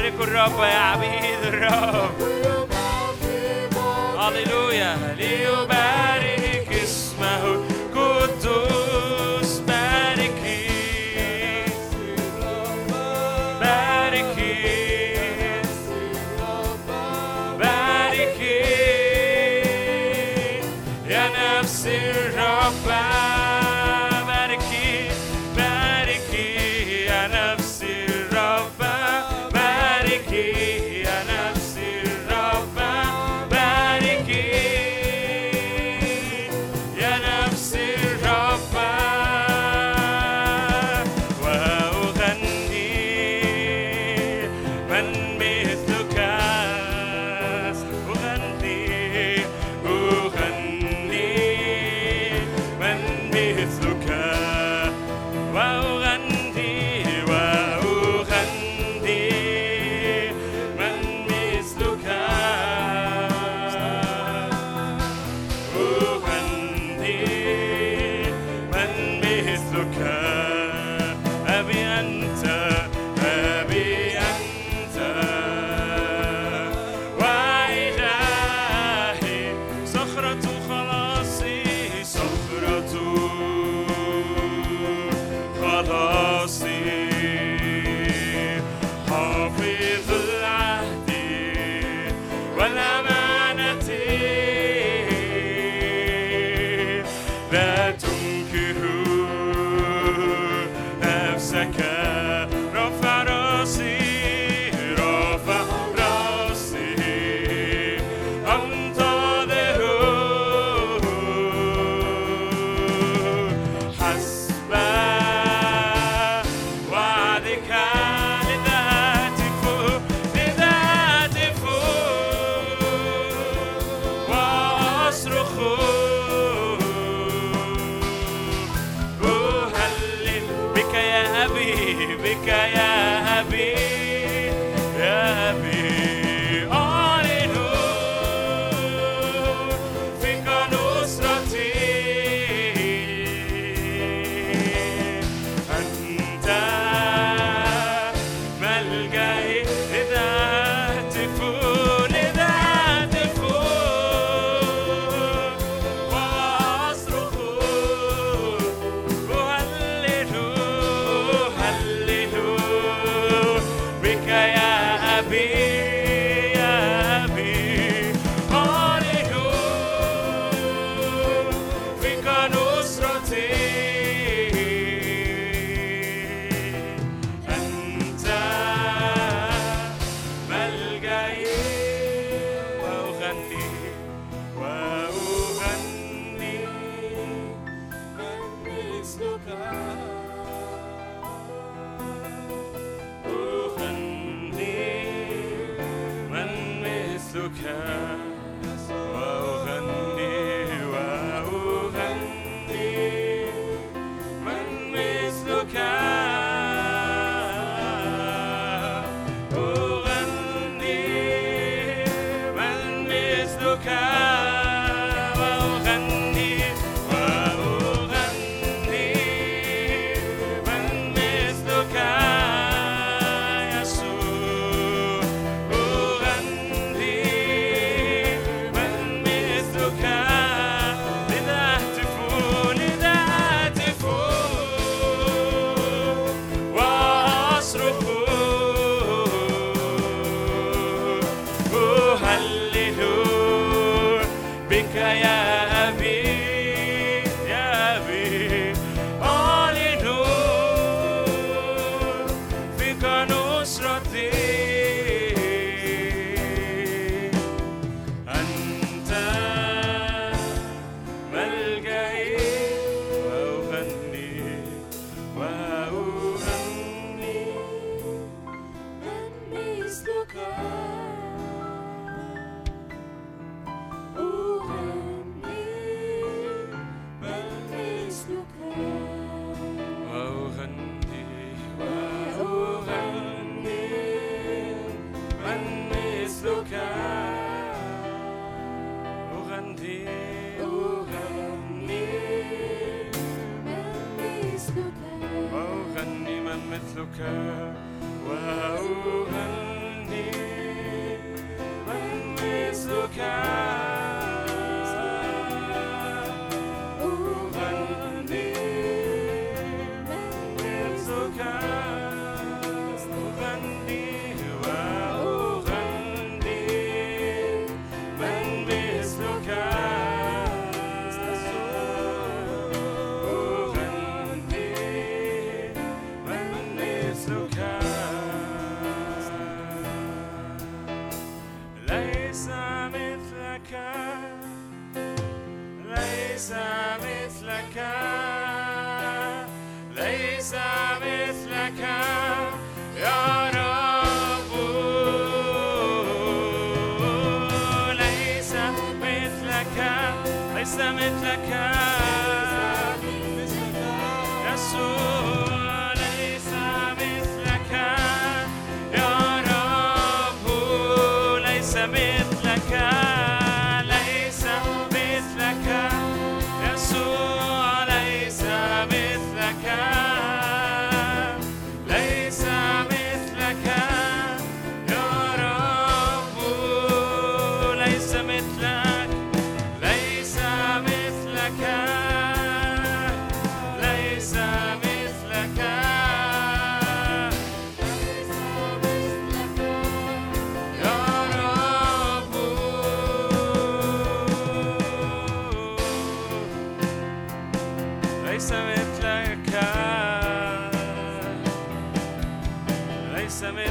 باركوا 0.09 0.25
الرب 0.25 0.61
يا 0.61 0.79
عبيد 0.79 1.43
الرب 1.45 2.11
هللويا 4.19 4.97
ليبارك 5.19 6.18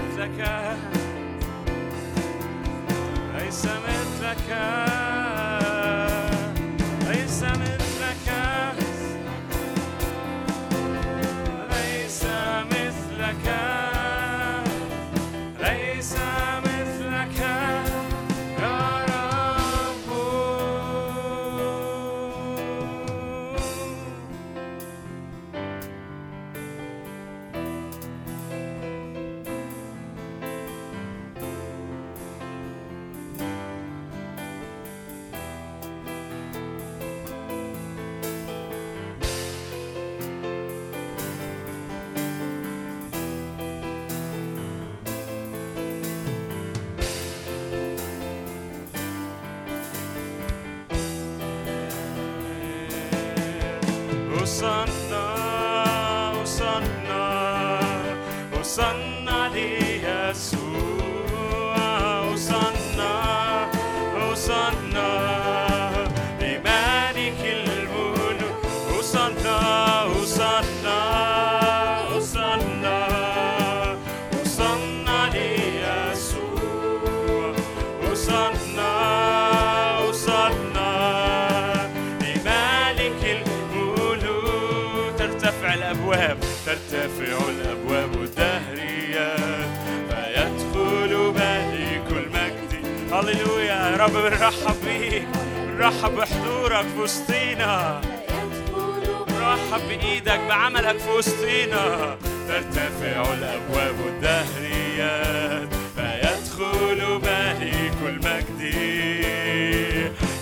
مثلك 0.08 0.78
ليس 3.36 3.66
مثلك. 3.66 5.17
رب 94.08 94.14
بنرحب 94.14 94.76
بيك 94.86 95.28
بنرحب 95.68 96.16
بحضورك 96.16 96.86
في 96.96 97.00
وسطينا. 97.00 98.02
رحب 99.42 99.82
بإيدك 99.88 100.40
بعملك 100.50 100.98
في 100.98 101.10
وسطينا. 101.10 102.18
ترتفع 102.48 103.34
الأبواب 103.34 103.96
الدهريات 104.08 105.70
فيدخل 105.96 107.20
ملك 107.24 107.98
المجد 108.06 108.62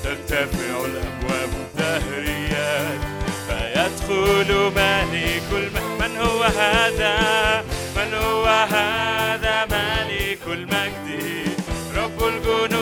ترتفع 0.03 0.85
الأبواب 0.85 1.49
الدهريات 1.65 2.99
فيدخل 3.47 4.71
ملك 4.75 5.49
المجد 5.51 6.01
من 6.01 6.17
هو 6.17 6.43
هذا؟ 6.43 7.15
من 7.97 8.13
هو 8.13 8.45
هذا 8.45 9.65
ملك 9.65 10.39
المجد؟ 10.47 11.05
رب 11.95 12.27
الجنود 12.27 12.74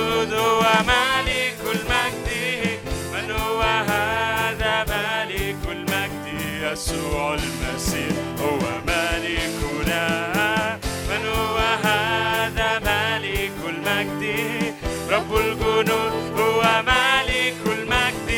يسوع 6.73 7.33
المسيح 7.33 8.17
هو 8.39 8.59
ملكنا 8.87 10.79
من 11.09 11.25
هو 11.25 11.57
هذا 11.57 12.79
ملك 12.79 13.51
المجد؟ 13.69 14.23
رب 15.09 15.35
الجنود 15.35 16.39
هو 16.39 16.61
ملك 16.87 17.57
المجد. 17.65 18.29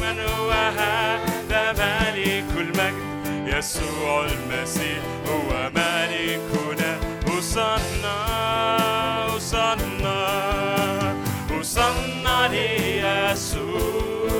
من 0.00 0.20
هو 0.20 0.50
هذا 0.50 1.72
ملك 1.72 2.50
المجد؟ 2.56 3.56
يسوع 3.58 4.24
المسيح 4.24 5.02
هو 5.26 5.70
وصلنا 7.36 8.16
وصلنا 9.34 9.89
وصلنا 12.40 12.48
ليسوع 12.48 14.32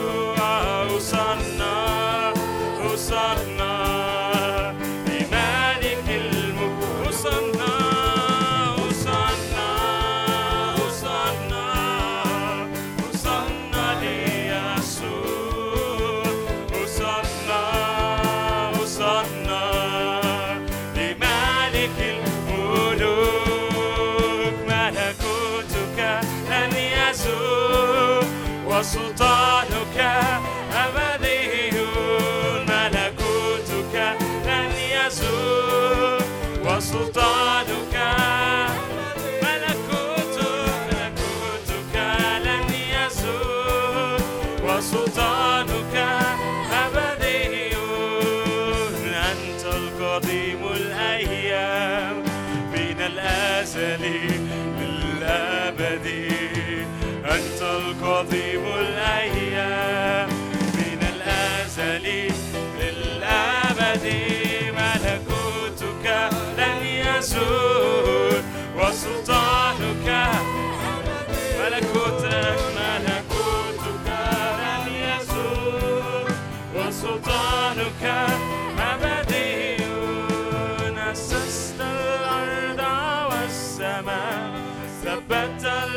وصلنا 0.94 1.74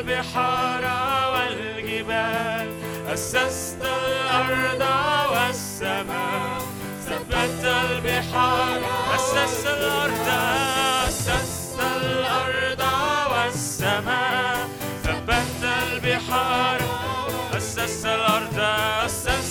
البحار 0.03 0.83
والجبال 1.33 2.67
أسست 3.13 3.77
الأرض 3.81 4.83
والسماء 5.31 6.61
ثبت 7.05 7.65
البحار 7.65 8.81
أسست 9.15 9.67
الأرض 9.67 10.27
أسست 11.07 11.79
الأرض 11.79 12.83
والسماء 13.31 14.67
ثبت 15.03 15.63
البحار 15.63 16.79
أسست 17.57 18.05
الأرض 18.05 18.59
أسست 19.05 19.42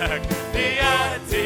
back. 0.00 0.22
The 0.52 0.80
attitude. 0.80 1.39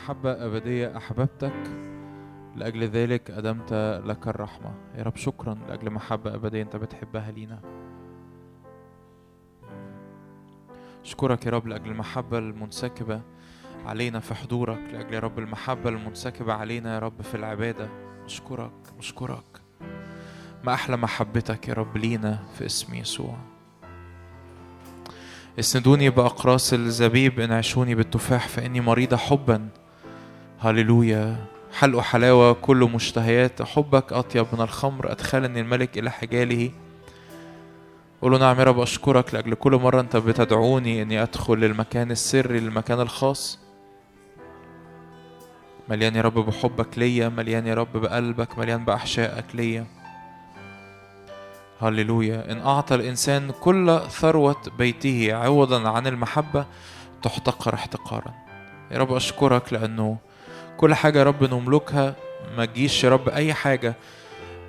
محبة 0.00 0.46
أبدية 0.46 0.96
أحببتك. 0.96 1.70
لأجل 2.56 2.84
ذلك 2.84 3.30
أدمت 3.30 3.72
لك 4.04 4.28
الرحمة. 4.28 4.74
يا 4.96 5.02
رب 5.02 5.16
شكرا. 5.16 5.58
لأجل 5.68 5.90
محبة 5.90 6.34
أبدية 6.34 6.62
أنت 6.62 6.76
بتحبها 6.76 7.30
لينا. 7.30 7.60
أشكرك 11.04 11.46
يا 11.46 11.50
رب 11.50 11.66
لأجل 11.66 11.90
المحبة 11.90 12.38
المنسكبة 12.38 13.20
علينا 13.86 14.20
في 14.20 14.34
حضورك. 14.34 14.80
لأجل 14.92 15.14
يا 15.14 15.20
رب 15.20 15.38
المحبة 15.38 15.90
المنسكبة 15.90 16.52
علينا 16.52 16.94
يا 16.94 16.98
رب 16.98 17.22
في 17.22 17.34
العبادة. 17.34 17.88
نشكرك 18.24 18.72
نشكرك 18.98 19.60
ما 20.64 20.74
أحلى 20.74 20.96
محبتك 20.96 21.68
يا 21.68 21.74
رب 21.74 21.96
لينا 21.96 22.38
في 22.58 22.66
اسم 22.66 22.94
يسوع. 22.94 23.36
اسندوني 25.58 26.10
بأقراص 26.10 26.72
الزبيب. 26.72 27.40
انعشوني 27.40 27.94
بالتفاح 27.94 28.48
فإني 28.48 28.80
مريضة 28.80 29.16
حبا. 29.16 29.68
هللويا. 30.62 31.36
حلق 31.78 32.00
حلاوة 32.00 32.52
كل 32.52 32.90
مشتهيات. 32.94 33.62
حبك 33.62 34.12
أطيب 34.12 34.46
من 34.52 34.60
الخمر. 34.60 35.12
أدخلني 35.12 35.60
الملك 35.60 35.98
إلى 35.98 36.10
حجاله. 36.10 36.70
قولوا 38.22 38.38
نعم 38.38 38.58
يا 38.58 38.64
رب 38.64 38.80
أشكرك 38.80 39.34
لأجل 39.34 39.54
كل 39.54 39.72
مرة 39.72 40.00
أنت 40.00 40.16
بتدعوني 40.16 41.02
إني 41.02 41.22
أدخل 41.22 41.54
للمكان 41.54 42.10
السري 42.10 42.60
للمكان 42.60 43.00
الخاص. 43.00 43.58
مليان 45.88 46.16
يا 46.16 46.22
رب 46.22 46.34
بحبك 46.34 46.98
ليا. 46.98 47.28
مليان 47.28 47.66
يا 47.66 47.74
رب 47.74 47.96
بقلبك. 47.96 48.58
مليان 48.58 48.84
بأحشائك 48.84 49.44
ليا. 49.54 49.86
هللويا. 51.80 52.52
إن 52.52 52.58
أعطى 52.58 52.94
الإنسان 52.94 53.50
كل 53.50 54.00
ثروة 54.10 54.62
بيته 54.78 55.34
عوضا 55.34 55.88
عن 55.88 56.06
المحبة 56.06 56.66
تحتقر 57.22 57.74
احتقارا. 57.74 58.34
يا 58.90 58.98
رب 58.98 59.12
أشكرك 59.12 59.72
لأنه 59.72 60.16
كل 60.80 60.94
حاجة 60.94 61.18
يا 61.18 61.24
رب 61.24 61.54
نملكها 61.54 62.16
ما 62.56 62.64
تجيش 62.64 63.04
يا 63.04 63.08
رب 63.08 63.28
أي 63.28 63.54
حاجة 63.54 63.94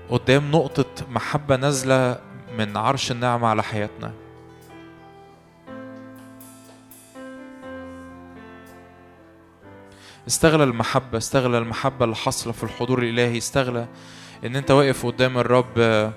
قدام 0.10 0.52
نقطة 0.52 1.08
محبة 1.10 1.56
نازلة 1.56 2.20
من 2.58 2.78
عرش 2.78 3.12
النعمة 3.12 3.48
على 3.48 3.64
حياتنا. 3.64 4.14
استغلى 10.28 10.64
المحبة 10.64 11.18
استغلى 11.18 11.58
المحبة 11.58 12.06
اللي 12.06 12.16
حاصلة 12.16 12.54
في 12.54 12.64
الحضور 12.64 13.00
الإلهي 13.00 13.38
استغلى 13.38 13.88
إن 14.46 14.56
أنت 14.56 14.72
واقف 14.72 15.06
قدام 15.06 15.38
الرب 15.38 16.12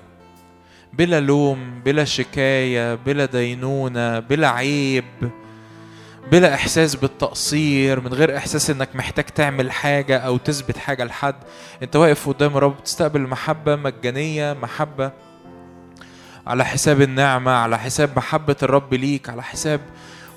بلا 0.93 1.19
لوم 1.19 1.81
بلا 1.85 2.03
شكاية 2.03 2.95
بلا 2.95 3.25
دينونة 3.25 4.19
بلا 4.19 4.49
عيب. 4.49 5.05
بلا 6.31 6.53
إحساس 6.53 6.95
بالتقصير 6.95 7.99
من 7.99 8.13
غير 8.13 8.37
إحساس 8.37 8.69
إنك 8.69 8.95
محتاج 8.95 9.25
تعمل 9.25 9.71
حاجة 9.71 10.17
أو 10.17 10.37
تثبت 10.37 10.77
حاجة 10.77 11.03
لحد. 11.03 11.35
أنت 11.83 11.95
واقف 11.95 12.29
قدام 12.29 12.57
الرب 12.57 12.83
تستقبل 12.83 13.21
محبة 13.21 13.75
مجانية 13.75 14.53
محبة 14.53 15.11
على 16.47 16.65
حساب 16.65 17.01
النعمة 17.01 17.51
على 17.51 17.79
حساب 17.79 18.09
محبة 18.17 18.55
الرب 18.63 18.93
ليك 18.93 19.29
على 19.29 19.43
حساب 19.43 19.81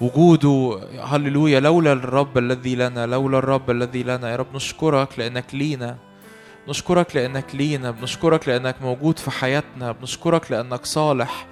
وجوده. 0.01 0.81
هللويا 1.05 1.61
لولا 1.61 1.93
الرب 1.93 2.39
الذي 2.39 2.75
لنا 2.75 3.07
لولا 3.07 3.39
الرب 3.39 3.71
الذي 3.71 4.03
لنا. 4.03 4.31
يا 4.31 4.37
رب 4.37 4.55
نشكرك 4.55 5.19
لأنك 5.19 5.55
لينا. 5.55 5.97
نشكرك 6.69 7.17
لأنك 7.17 7.55
لينا. 7.55 7.91
بنشكرك 7.91 8.49
لأنك 8.49 8.77
موجود 8.83 9.19
في 9.19 9.31
حياتنا. 9.31 9.93
بنشكرك 9.93 10.51
لأنك 10.51 10.87
صالح. 10.87 11.47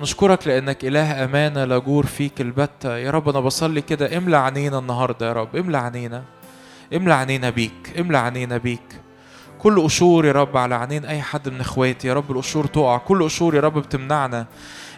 نشكرك 0.00 0.46
لأنك 0.46 0.84
إله 0.84 1.24
أمانة 1.24 1.64
لا 1.64 1.78
جور 1.78 2.06
فيك 2.06 2.40
البتة 2.40 2.96
يا 2.96 3.10
رب 3.10 3.28
أنا 3.28 3.40
بصلي 3.40 3.80
كده 3.80 4.16
املى 4.18 4.36
عينينا 4.36 4.78
النهاردة 4.78 5.28
يا 5.28 5.32
رب 5.32 5.56
املى 5.56 5.78
عينينا 5.78 6.22
املى 6.94 7.14
عينينا 7.14 7.50
بيك 7.50 7.94
املى 7.98 8.18
عينينا 8.18 8.56
بيك. 8.56 9.00
كل 9.58 9.80
قشور 9.82 10.26
يا 10.26 10.32
رب 10.32 10.56
على 10.56 10.74
عينين 10.74 11.04
أي 11.04 11.22
حد 11.22 11.48
من 11.48 11.60
إخواتي 11.60 12.08
يا 12.08 12.14
رب 12.14 12.30
القشور 12.30 12.66
تقع 12.66 12.96
كل 12.98 13.24
قشور 13.24 13.54
يا 13.54 13.60
رب 13.60 13.78
بتمنعنا. 13.78 14.46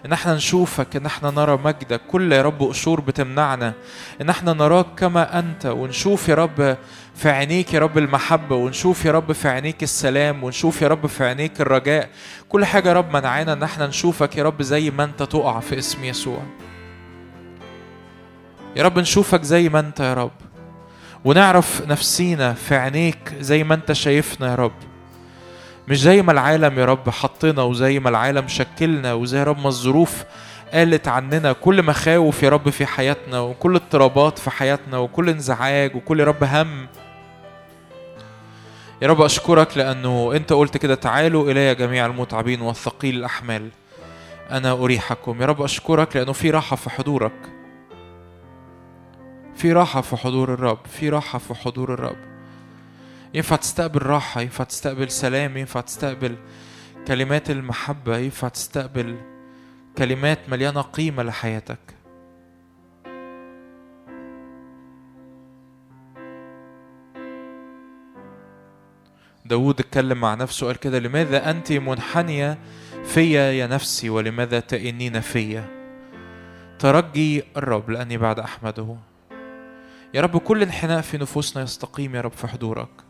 إن 0.07 0.12
إحنا 0.12 0.34
نشوفك 0.34 0.97
إن 0.97 1.07
إحنا 1.07 1.30
نرى 1.30 1.59
مجدك. 1.64 2.01
كل 2.09 2.32
يا 2.32 2.42
رب 2.42 2.62
قشور 2.62 3.01
بتمنعنا. 3.01 3.72
إن 4.20 4.28
إحنا 4.28 4.53
نراك 4.53 4.86
كما 4.97 5.38
أنت 5.38 5.66
ونشوف 5.66 6.28
يا 6.28 6.34
رب 6.34 6.76
في 7.14 7.28
عينيك 7.30 7.74
يا 7.74 7.78
رب 7.78 7.99
المحبة 7.99 8.57
ونشوف 8.57 9.05
يا 9.05 9.12
رب 9.12 9.32
في 9.32 9.49
عينيك 9.49 9.82
السلام 9.82 10.44
ونشوف 10.44 10.82
يا 10.82 10.88
رب 10.88 11.07
في 11.07 11.24
عينيك 11.24 11.61
الرجاء. 11.61 12.11
كل 12.49 12.64
حاجة 12.64 12.88
يا 12.88 12.94
رب 12.94 13.16
منعانا 13.16 13.53
إن 13.53 13.62
إحنا 13.62 13.86
نشوفك 13.86 14.36
يا 14.36 14.42
رب 14.42 14.62
زي 14.62 14.90
ما 14.90 15.05
أنت 15.05 15.22
تقع 15.22 15.61
في 15.61 15.78
اسم 15.78 16.05
يسوع. 16.05 16.42
يا 18.76 18.82
رب 18.82 18.99
نشوفك 18.99 19.42
زي 19.42 19.68
ما 19.68 19.80
أنت 19.80 20.01
يا 20.01 20.14
رب. 20.14 20.30
ونعرف 21.24 21.82
نفسينا 21.86 22.53
في 22.53 22.74
عينيك 22.74 23.32
زي 23.40 23.64
ما 23.64 23.74
أنت 23.74 23.92
شايفنا 23.92 24.51
يا 24.51 24.55
رب. 24.55 24.72
مش 25.89 26.01
زي 26.01 26.22
ما 26.22 26.32
العالم 26.32 26.78
يا 26.78 26.84
رب 26.84 27.11
حطنا 27.11 27.62
وزي 27.62 27.99
ما 27.99 28.09
العالم 28.09 28.49
شكلنا 28.49 29.12
وزي 29.12 29.39
يا 29.39 29.45
رب 29.45 29.59
ما 29.59 29.68
الظروف 29.68 30.24
قالت 30.72 31.09
عننا. 31.09 31.53
كل 31.53 31.82
مخاوف 31.82 32.43
يا 32.43 32.49
رب 32.49 32.70
في 32.70 32.87
حياتنا 32.87 33.41
وكل 33.41 33.74
اضطرابات 33.74 34.39
في 34.39 34.51
حياتنا 34.51 34.99
وكل 34.99 35.28
انزعاج 35.28 35.97
وكل 35.97 36.20
يا 36.20 36.24
رب 36.24 36.45
هم. 36.45 36.87
يا 39.03 39.09
رب 39.09 39.22
أشكرك 39.22 39.76
لأنه 39.76 40.32
أنت 40.37 40.53
قلت 40.53 40.76
كده 40.76 40.95
تعالوا 40.95 41.51
إلي 41.51 41.74
جميع 41.74 42.07
المتعبين 42.07 42.61
والثقيل 42.61 43.16
الأحمال. 43.16 43.68
أنا 44.51 44.72
أريحكم. 44.72 45.41
يا 45.43 45.47
رب 45.47 45.62
أشكرك 45.62 46.16
لأنه 46.16 46.32
في 46.32 46.51
راحة 46.51 46.76
في 46.76 46.91
حضورك. 46.91 47.32
في 49.57 49.72
راحة 49.72 50.01
في 50.01 50.16
حضور 50.16 50.55
الرب. 50.55 50.78
في 50.87 51.09
راحة 51.09 51.39
في 51.39 51.55
حضور 51.55 51.95
الرب. 51.95 52.36
ينفع 53.37 53.57
تستقبل 53.57 54.03
راحة 54.03 54.41
ينفع 54.41 54.64
تستقبل 54.64 55.11
سلام 55.11 55.57
ينفع 55.57 55.80
تستقبل 55.80 56.37
كلمات 57.09 57.51
المحبة 57.51 58.18
ينفع 58.18 58.49
تستقبل 58.49 59.16
كلمات 59.99 60.39
مليانة 60.49 60.80
قيمة 60.80 61.22
لحياتك. 61.22 61.78
داود 69.45 69.80
اتكلم 69.80 70.20
مع 70.20 70.34
نفسه 70.34 70.66
قال 70.66 70.76
كده 70.76 70.99
لماذا 70.99 71.51
أنت 71.51 71.72
منحنية 71.72 72.59
فيا 73.05 73.53
يا 73.53 73.66
نفسي 73.66 74.11
ولماذا 74.11 74.61
تئنين 74.61 75.20
فيا؟ 75.20 75.64
ترجي 76.78 77.45
الرب 77.57 77.91
لأني 77.91 78.18
بعد 78.18 78.39
أحمده. 78.39 78.97
يا 80.14 80.20
رب 80.20 80.37
كل 80.37 80.62
انحناء 80.62 81.01
في 81.01 81.18
نفوسنا 81.18 81.62
يستقيم 81.62 82.14
يا 82.14 82.20
رب 82.20 82.32
في 82.32 82.49
حضورك. 82.49 83.05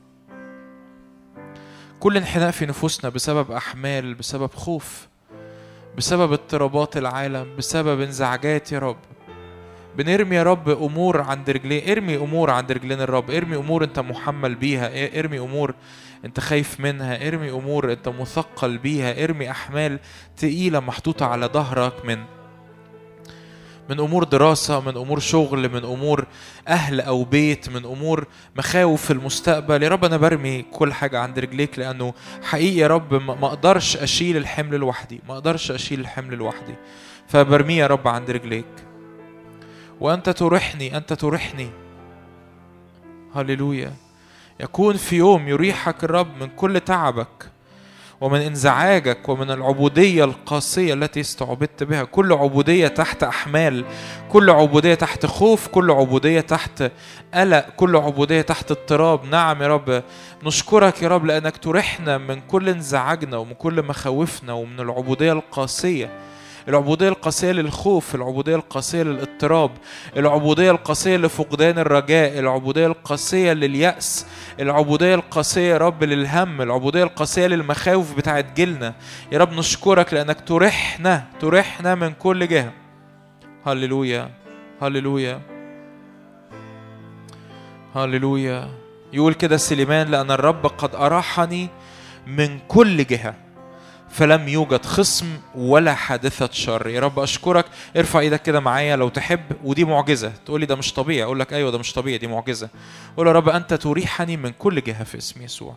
كل 2.07 2.17
انحناء 2.17 2.51
في 2.51 2.67
نفوسنا 2.67 3.11
بسبب 3.11 3.51
أحمال 3.51 4.15
بسبب 4.15 4.55
خوف 4.55 5.09
بسبب 5.97 6.33
اضطرابات 6.33 6.97
العالم 6.97 7.57
بسبب 7.57 8.01
انزعاجات 8.01 8.73
يا 8.73 8.79
رب. 8.79 8.97
بنرمي 9.97 10.37
يا 10.37 10.43
رب 10.43 10.69
أمور 10.69 11.21
عند 11.21 11.51
رجلين 11.51 11.91
ارمي 11.91 12.17
أمور 12.17 12.51
عند 12.51 12.73
رجلين 12.73 13.01
الرب 13.01 13.31
ارمي 13.31 13.57
أمور 13.57 13.85
أنت 13.85 13.99
محمل 13.99 14.55
بيها 14.55 15.19
ارمي 15.19 15.39
أمور 15.39 15.75
أنت 16.25 16.41
خايف 16.41 16.81
منها 16.81 17.29
ارمي 17.29 17.51
أمور 17.51 17.93
أنت 17.93 18.09
مثقل 18.09 18.79
بيها 18.79 19.25
ارمي 19.25 19.51
أحمال 19.51 19.99
تقيلة 20.37 20.81
محطوطة 20.81 21.27
على 21.27 21.47
ظهرك 21.47 22.05
من 22.05 22.25
من 23.91 24.01
أمور 24.01 24.25
دراسة 24.25 24.81
من 24.81 24.97
أمور 24.97 25.19
شغل 25.19 25.69
من 25.69 25.85
أمور 25.85 26.27
أهل 26.69 27.01
أو 27.01 27.25
بيت 27.25 27.69
من 27.69 27.85
أمور 27.85 28.27
مخاوف 28.57 29.05
في 29.05 29.13
المستقبل. 29.13 29.83
يا 29.83 29.89
رب 29.89 30.05
أنا 30.05 30.17
برمي 30.17 30.63
كل 30.63 30.93
حاجة 30.93 31.21
عند 31.21 31.39
رجليك 31.39 31.79
لأنه 31.79 32.15
حقيقي 32.43 32.77
يا 32.77 32.87
رب 32.87 33.15
ما 33.15 33.47
أقدرش 33.47 33.97
أشيل 33.97 34.37
الحمل 34.37 34.77
لوحدي 34.77 35.21
ما 35.29 35.35
أقدرش 35.35 35.71
أشيل 35.71 36.01
الحمل 36.01 36.35
لوحدي. 36.35 36.75
فبرميه 37.29 37.79
يا 37.79 37.87
رب 37.87 38.09
عند 38.09 38.31
رجليك. 38.31 38.67
وأنت 40.01 40.31
ترحني 40.31 40.97
أنت 40.97 41.13
ترحني. 41.13 41.71
هللويا. 43.35 43.93
يكون 44.61 44.97
في 44.97 45.17
يوم 45.17 45.49
يريحك 45.49 46.05
الرب 46.05 46.43
من 46.43 46.49
كل 46.49 46.81
تعبك. 46.81 47.51
ومن 48.21 48.41
انزعاجك 48.41 49.29
ومن 49.29 49.51
العبودية 49.51 50.25
القاسية 50.25 50.95
التي 50.95 51.21
استعبدت 51.21 51.83
بها. 51.83 52.05
كل 52.05 52.33
عبودية 52.33 52.89
تحت 52.89 53.23
أحمال 53.23 53.85
كل 54.29 54.51
عبودية 54.51 54.95
تحت 54.95 55.27
خوف 55.27 55.69
كل 55.69 55.91
عبودية 55.91 56.41
تحت 56.41 56.91
قلق 57.35 57.69
كل 57.77 57.97
عبودية 57.97 58.41
تحت 58.41 58.71
اضطراب. 58.71 59.25
نعم 59.25 59.63
يا 59.63 59.69
رب 59.69 60.03
نشكرك 60.45 61.03
يا 61.03 61.09
رب 61.09 61.25
لأنك 61.27 61.57
ترحنا 61.57 62.19
من 62.19 62.41
كل 62.41 62.69
انزعاجنا 62.69 63.37
ومن 63.37 63.55
كل 63.55 63.83
مخاوفنا 63.83 64.53
ومن 64.53 64.81
العبودية 64.81 65.33
القاسية. 65.33 66.11
العبودية 66.69 67.09
القاسية 67.09 67.53
للخوف 67.53 68.15
العبودية 68.15 68.57
القاسية 68.57 69.03
للاضطراب 69.03 69.71
العبودية 70.17 70.71
القاسية 70.71 71.17
لفقدان 71.17 71.79
الرجاء 71.79 72.39
العبودية 72.39 72.87
القاسية 72.87 73.53
لليأس 73.53 74.27
العبودية 74.61 75.15
القاسية 75.15 75.73
يا 75.73 75.79
رب 75.79 76.05
للهم 76.05 76.63
العبودية 76.63 77.03
القاسية 77.03 77.47
للمخاوف 77.47 78.17
بتاعت 78.17 78.47
جيلنا. 78.57 78.95
يا 79.33 79.39
رب 79.39 79.53
نشكرك 79.53 80.15
لأنك 80.15 80.41
ترحنا 80.41 81.25
ترحنا 81.41 81.95
من 81.95 82.13
كل 82.13 82.49
جهة. 82.49 82.73
هللويا 83.67 84.31
هللويا 84.83 85.41
هللويا. 87.95 88.69
يقول 89.13 89.35
كده 89.35 89.57
سليمان 89.57 90.09
لأن 90.09 90.31
الرب 90.31 90.67
قد 90.67 90.95
أراحني 90.95 91.69
من 92.27 92.59
كل 92.69 93.05
جهة. 93.05 93.35
فلم 94.17 94.49
يوجد 94.49 94.85
خصم 94.85 95.27
ولا 95.55 95.95
حادثة 95.95 96.49
شر. 96.53 96.89
يا 96.89 97.01
رب 97.01 97.19
أشكرك. 97.19 97.65
ارفع 97.97 98.21
إيدك 98.21 98.43
كده 98.43 98.61
معايا 98.61 98.97
لو 98.97 99.09
تحب 99.09 99.41
ودي 99.65 99.85
معجزة. 99.85 100.33
تقول 100.47 100.61
لي 100.61 100.67
ده 100.67 100.75
مش 100.75 100.93
طبيعي. 100.93 101.23
أقول 101.23 101.41
لك 101.41 101.53
أيوة 101.53 101.71
ده 101.71 101.79
مش 101.79 101.93
طبيعي 101.93 102.19
دي 102.19 102.27
معجزة. 102.27 102.69
قول 103.17 103.27
يا 103.27 103.33
رب 103.33 103.49
أنت 103.49 103.75
تريحني 103.75 104.37
من 104.37 104.51
كل 104.51 104.81
جهة 104.81 105.05
في 105.05 105.19
اسم 105.19 105.43
يسوع. 105.43 105.75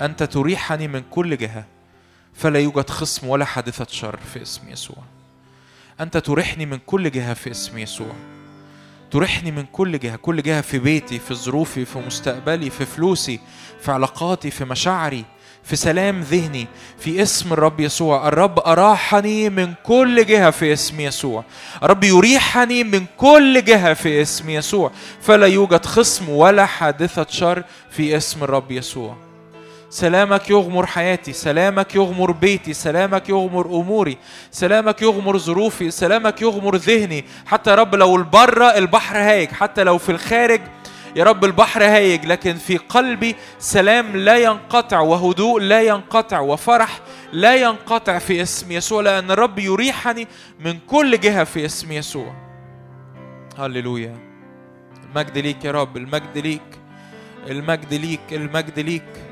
أنت 0.00 0.22
تريحني 0.22 0.88
من 0.88 1.02
كل 1.10 1.36
جهة 1.36 1.64
فلا 2.34 2.58
يوجد 2.58 2.90
خصم 2.90 3.28
ولا 3.28 3.44
حادثة 3.44 3.86
شر 3.90 4.18
في 4.32 4.42
اسم 4.42 4.68
يسوع. 4.68 5.02
أنت 6.00 6.16
تريحني 6.16 6.66
من 6.66 6.78
كل 6.86 7.10
جهة 7.10 7.34
في 7.34 7.50
اسم 7.50 7.78
يسوع. 7.78 8.12
تريحني 9.10 9.50
من 9.50 9.66
كل 9.72 9.98
جهة 9.98 10.16
كل 10.16 10.42
جهة 10.42 10.60
في 10.60 10.78
بيتي 10.78 11.18
في 11.18 11.34
ظروفي 11.34 11.84
في 11.84 11.98
مستقبلي 11.98 12.70
في 12.70 12.84
فلوسي 12.86 13.40
في 13.80 13.92
علاقاتي 13.92 14.50
في 14.50 14.64
مشاعري. 14.64 15.24
في 15.64 15.76
سلام 15.76 16.20
ذهني 16.20 16.66
في 16.98 17.22
اسم 17.22 17.52
الرب 17.52 17.80
يسوع. 17.80 18.28
الرب 18.28 18.58
أراحني 18.58 19.50
من 19.50 19.74
كل 19.82 20.26
جهة 20.26 20.50
في 20.50 20.72
اسم 20.72 21.00
يسوع. 21.00 21.44
الرب 21.82 22.04
يريحني 22.04 22.84
من 22.84 23.04
كل 23.16 23.64
جهة 23.64 23.94
في 23.94 24.22
اسم 24.22 24.50
يسوع. 24.50 24.90
فلا 25.22 25.46
يوجد 25.46 25.86
خصم 25.86 26.28
ولا 26.28 26.66
حادثة 26.66 27.26
شر 27.30 27.62
في 27.90 28.16
اسم 28.16 28.44
الرب 28.44 28.70
يسوع. 28.70 29.16
سلامك 29.90 30.50
يغمر 30.50 30.86
حياتي 30.86 31.32
سلامك 31.32 31.94
يغمر 31.94 32.30
بيتي 32.30 32.72
سلامك 32.72 33.28
يغمر 33.28 33.66
أموري 33.66 34.16
سلامك 34.50 35.02
يغمر 35.02 35.38
ظروفي 35.38 35.90
سلامك 35.90 36.42
يغمر 36.42 36.76
ذهني. 36.76 37.24
حتى 37.46 37.70
رب 37.70 37.94
لو 37.94 38.16
البره 38.16 38.64
البحر 38.64 39.16
هايج 39.16 39.48
حتى 39.48 39.84
لو 39.84 39.98
في 39.98 40.12
الخارج 40.12 40.60
يا 41.16 41.24
رب 41.24 41.44
البحر 41.44 41.84
هايج 41.84 42.26
لكن 42.26 42.54
في 42.54 42.76
قلبي 42.76 43.36
سلام 43.58 44.16
لا 44.16 44.38
ينقطع 44.38 45.00
وهدوء 45.00 45.60
لا 45.60 45.82
ينقطع 45.82 46.40
وفرح 46.40 47.00
لا 47.32 47.56
ينقطع 47.56 48.18
في 48.18 48.42
اسم 48.42 48.72
يسوع 48.72 49.02
لأن 49.02 49.30
الرب 49.30 49.58
يريحني 49.58 50.28
من 50.60 50.78
كل 50.86 51.20
جهة 51.20 51.44
في 51.44 51.64
اسم 51.64 51.92
يسوع. 51.92 52.34
هللويا. 53.58 54.16
المجد 55.04 55.38
ليك 55.38 55.64
يا 55.64 55.70
رب 55.70 55.96
المجد 55.96 56.38
ليك 56.38 56.62
المجد 57.48 57.94
ليك 57.94 58.20
المجد 58.32 58.78
ليك. 58.78 59.02
مجدك 59.02 59.29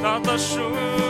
يسوع 0.00 0.18
تعطش 0.18 1.09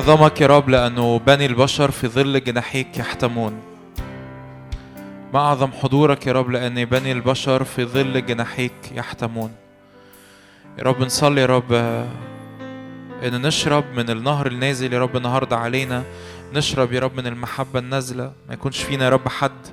أعظمك 0.00 0.40
يا 0.40 0.46
رب 0.46 0.68
لأنه 0.68 1.18
بني 1.18 1.46
البشر 1.46 1.90
في 1.90 2.08
ظل 2.08 2.44
جناحيك 2.44 2.98
يحتمون. 2.98 3.62
ما 5.34 5.40
أعظم 5.40 5.72
حضورك 5.72 6.26
يا 6.26 6.32
رب 6.32 6.50
لأن 6.50 6.84
بني 6.84 7.12
البشر 7.12 7.64
في 7.64 7.84
ظل 7.84 8.26
جناحيك 8.26 8.72
يحتمون. 8.92 9.52
يا 10.78 10.82
رب 10.82 11.00
نصلي 11.00 11.40
يا 11.40 11.46
رب 11.46 11.72
إن 13.22 13.42
نشرب 13.42 13.84
من 13.96 14.10
النهر 14.10 14.46
النازل 14.46 14.92
يا 14.92 15.00
رب 15.00 15.16
النهاردة 15.16 15.56
علينا. 15.56 16.04
نشرب 16.54 16.92
يا 16.92 17.00
رب 17.00 17.16
من 17.16 17.26
المحبة 17.26 17.78
النازلة 17.78 18.32
ما 18.48 18.54
يكونش 18.54 18.82
فينا 18.82 19.04
يا 19.04 19.10
رب 19.10 19.28
حد 19.28 19.66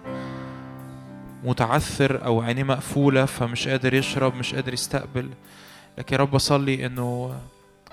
متعثر 1.44 2.26
أو 2.26 2.42
عينيه 2.42 2.64
مقفولة 2.64 3.26
فمش 3.26 3.68
قادر 3.68 3.94
يشرب 3.94 4.36
مش 4.36 4.56
قادر 4.56 4.74
يستقبل. 4.74 5.30
لكن 5.98 6.16
يا 6.16 6.22
رب 6.22 6.36
أصلي 6.36 6.86
إنه 6.86 7.36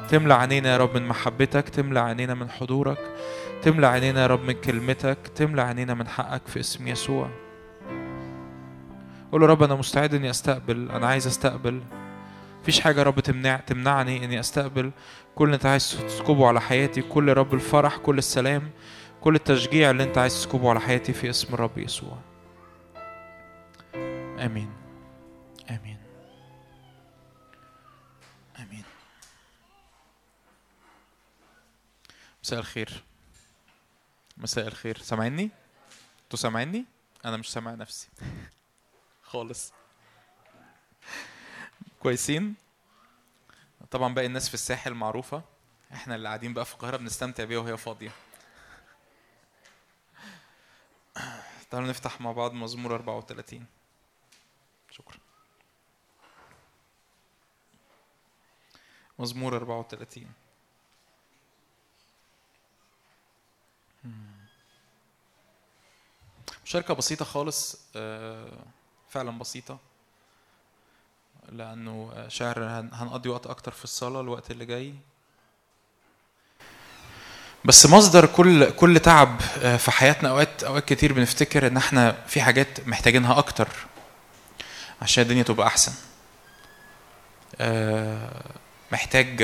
تملى 0.09 0.35
عينينا 0.35 0.73
يا 0.73 0.77
رب 0.77 0.95
من 0.97 1.09
محبتك 1.09 1.69
تملى 1.69 2.01
عينينا 2.01 2.35
من 2.35 2.51
حضورك 2.51 2.99
تملى 3.63 3.87
عينينا 3.87 4.23
يا 4.23 4.27
رب 4.27 4.45
من 4.45 4.53
كلمتك 4.53 5.19
تملى 5.35 5.63
عينينا 5.63 5.95
من 5.95 6.09
حقك 6.09 6.43
في 6.47 6.61
اسم 6.61 6.89
يسوع. 6.89 7.31
قول 9.33 9.41
له 9.41 9.47
رب 9.47 9.63
أنا 9.63 9.75
مستعد 9.75 10.15
إني 10.15 10.31
أستقبل 10.31 10.91
أنا 10.91 11.07
عايز 11.07 11.27
أستقبل. 11.27 11.83
مفيش 12.63 12.81
حاجة 12.81 12.99
يا 12.99 13.03
رب 13.03 13.21
تمنع 13.21 13.57
تمنعني 13.57 14.25
إني 14.25 14.41
أستقبل. 14.41 14.91
كل 15.35 15.45
اللي 15.45 15.55
أنت 15.55 15.67
عايز 15.67 15.91
تسكبه 16.07 16.49
على 16.49 16.61
حياتي 16.61 17.03
كل 17.03 17.33
رب 17.33 17.55
الفرح 17.55 17.97
كل 17.97 18.19
السلام 18.19 18.71
كل 19.21 19.35
التشجيع 19.35 19.91
اللي 19.91 20.03
أنت 20.03 20.19
عايز 20.19 20.35
تسكبه 20.35 20.71
على 20.71 20.81
حياتي 20.81 21.13
في 21.13 21.31
اسم 21.31 21.55
الرب 21.55 21.79
يسوع. 21.79 22.19
آمين. 24.39 24.84
مساء 32.45 32.59
الخير. 32.61 33.05
مساء 34.37 34.67
الخير. 34.67 34.99
سامعيني 34.99 35.51
أنتوا 36.25 36.39
سامعيني 36.39 36.85
أنا 37.25 37.37
مش 37.37 37.53
سامع 37.53 37.75
نفسي. 37.75 38.09
خالص. 39.23 39.73
كويسين؟ 42.01 42.55
طبعا 43.91 44.15
باقي 44.15 44.27
الناس 44.27 44.49
في 44.49 44.55
الساحل 44.55 44.95
معروفة. 44.95 45.43
إحنا 45.93 46.15
اللي 46.15 46.29
قاعدين 46.29 46.55
بقى 46.55 46.65
في 46.65 46.75
القاهرة 46.75 46.97
بنستمتع 46.97 47.45
بيها 47.45 47.59
وهي 47.59 47.77
فاضية. 47.77 48.13
تعالوا 51.71 51.89
نفتح 51.89 52.21
مع 52.21 52.33
بعض 52.33 52.53
مزمور 52.53 52.95
34 52.95 53.67
شكرا. 54.91 55.19
مزمور 59.19 59.57
34 59.57 60.33
مشاركة 66.67 66.95
بسيطة 66.95 67.25
خالص 67.25 67.77
آه، 67.97 68.49
فعلا 69.11 69.39
بسيطة 69.39 69.79
لأنه 71.53 72.13
شعر 72.29 72.65
هن- 72.65 72.91
هنقضي 72.93 73.29
وقت 73.29 73.47
أكتر 73.47 73.73
في 73.73 73.85
الصلاة 73.85 74.21
الوقت 74.21 74.51
اللي 74.51 74.65
جاي. 74.65 74.95
بس 77.65 77.87
مصدر 77.87 78.27
كل 78.27 78.71
كل 78.71 79.01
تعب 79.01 79.41
آه، 79.63 79.77
في 79.77 79.91
حياتنا 79.91 80.29
أوقات 80.31 80.65
أوقات 80.65 80.85
كتير 80.85 81.13
بنفتكر 81.13 81.67
إن 81.67 81.77
إحنا 81.77 82.13
في 82.27 82.43
حاجات 82.43 82.87
محتاجينها 82.89 83.39
أكتر 83.39 83.69
عشان 85.03 85.23
الدنيا 85.23 85.43
تبقى 85.43 85.67
أحسن. 85.67 85.93
آه، 87.61 88.43
محتاج 88.93 89.43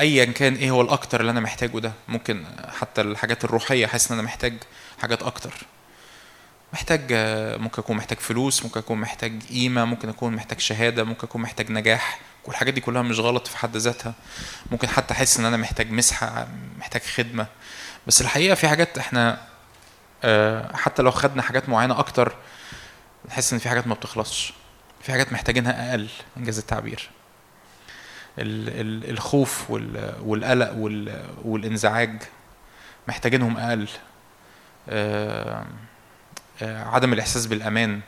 ايا 0.00 0.24
كان 0.24 0.54
إيه 0.54 0.70
هو 0.70 0.80
الأكتر 0.80 1.20
اللي 1.20 1.30
أنا 1.30 1.40
محتاجه 1.40 1.78
ده. 1.78 1.92
ممكن 2.08 2.44
حتى 2.68 3.00
الحاجات 3.00 3.44
الروحية 3.44 3.86
حاسس 3.86 4.10
إن 4.12 4.18
أنا 4.18 4.26
محتاج 4.26 4.54
حاجات 5.02 5.22
أكتر. 5.22 5.52
محتاج 6.72 7.00
آه، 7.12 7.56
ممكن 7.56 7.82
اكون 7.82 7.96
محتاج 7.96 8.18
فلوس 8.18 8.62
ممكن 8.64 8.80
اكون 8.80 8.98
محتاج 8.98 9.42
قيمة 9.42 9.84
ممكن 9.84 10.08
اكون 10.08 10.34
محتاج 10.36 10.60
شهادة 10.60 11.04
ممكن 11.04 11.26
اكون 11.26 11.40
محتاج 11.42 11.70
نجاح. 11.70 12.20
كل 12.42 12.52
الحاجات 12.52 12.74
دي 12.74 12.80
كلها 12.80 13.02
مش 13.02 13.18
غلط 13.18 13.46
في 13.46 13.56
حد 13.56 13.76
ذاتها. 13.76 14.14
ممكن 14.70 14.88
حتى 14.88 15.14
أحس 15.14 15.38
إن 15.38 15.44
أنا 15.44 15.56
محتاج 15.56 15.90
مسحة 15.90 16.48
محتاج 16.78 17.02
خدمة. 17.02 17.46
بس 18.06 18.20
الحقيقة 18.20 18.54
في 18.54 18.68
حاجات 18.68 18.98
إحنا 18.98 19.40
آه، 20.24 20.76
حتى 20.76 21.02
لو 21.02 21.10
خدنا 21.10 21.42
حاجات 21.42 21.68
معينة 21.68 21.98
أكتر 21.98 22.34
نحس 23.28 23.52
إن 23.52 23.58
في 23.58 23.68
حاجات 23.68 23.86
ما 23.86 23.94
بتخلصش. 23.94 24.52
في 25.02 25.12
حاجات 25.12 25.32
محتاجينها 25.32 25.90
أقل 25.90 26.08
إنجاز 26.36 26.58
التعبير. 26.58 27.10
ال- 28.38 28.80
ال- 28.80 29.10
الخوف 29.10 29.70
وال- 29.70 30.14
والقلق 30.20 30.72
وال- 30.72 31.24
والإنزعاج 31.44 32.22
محتاجينهم 33.08 33.56
أقل. 33.56 33.88
آه، 34.88 35.64
عدم 36.62 37.12
الإحساس 37.12 37.46
بالأمان 37.46 38.00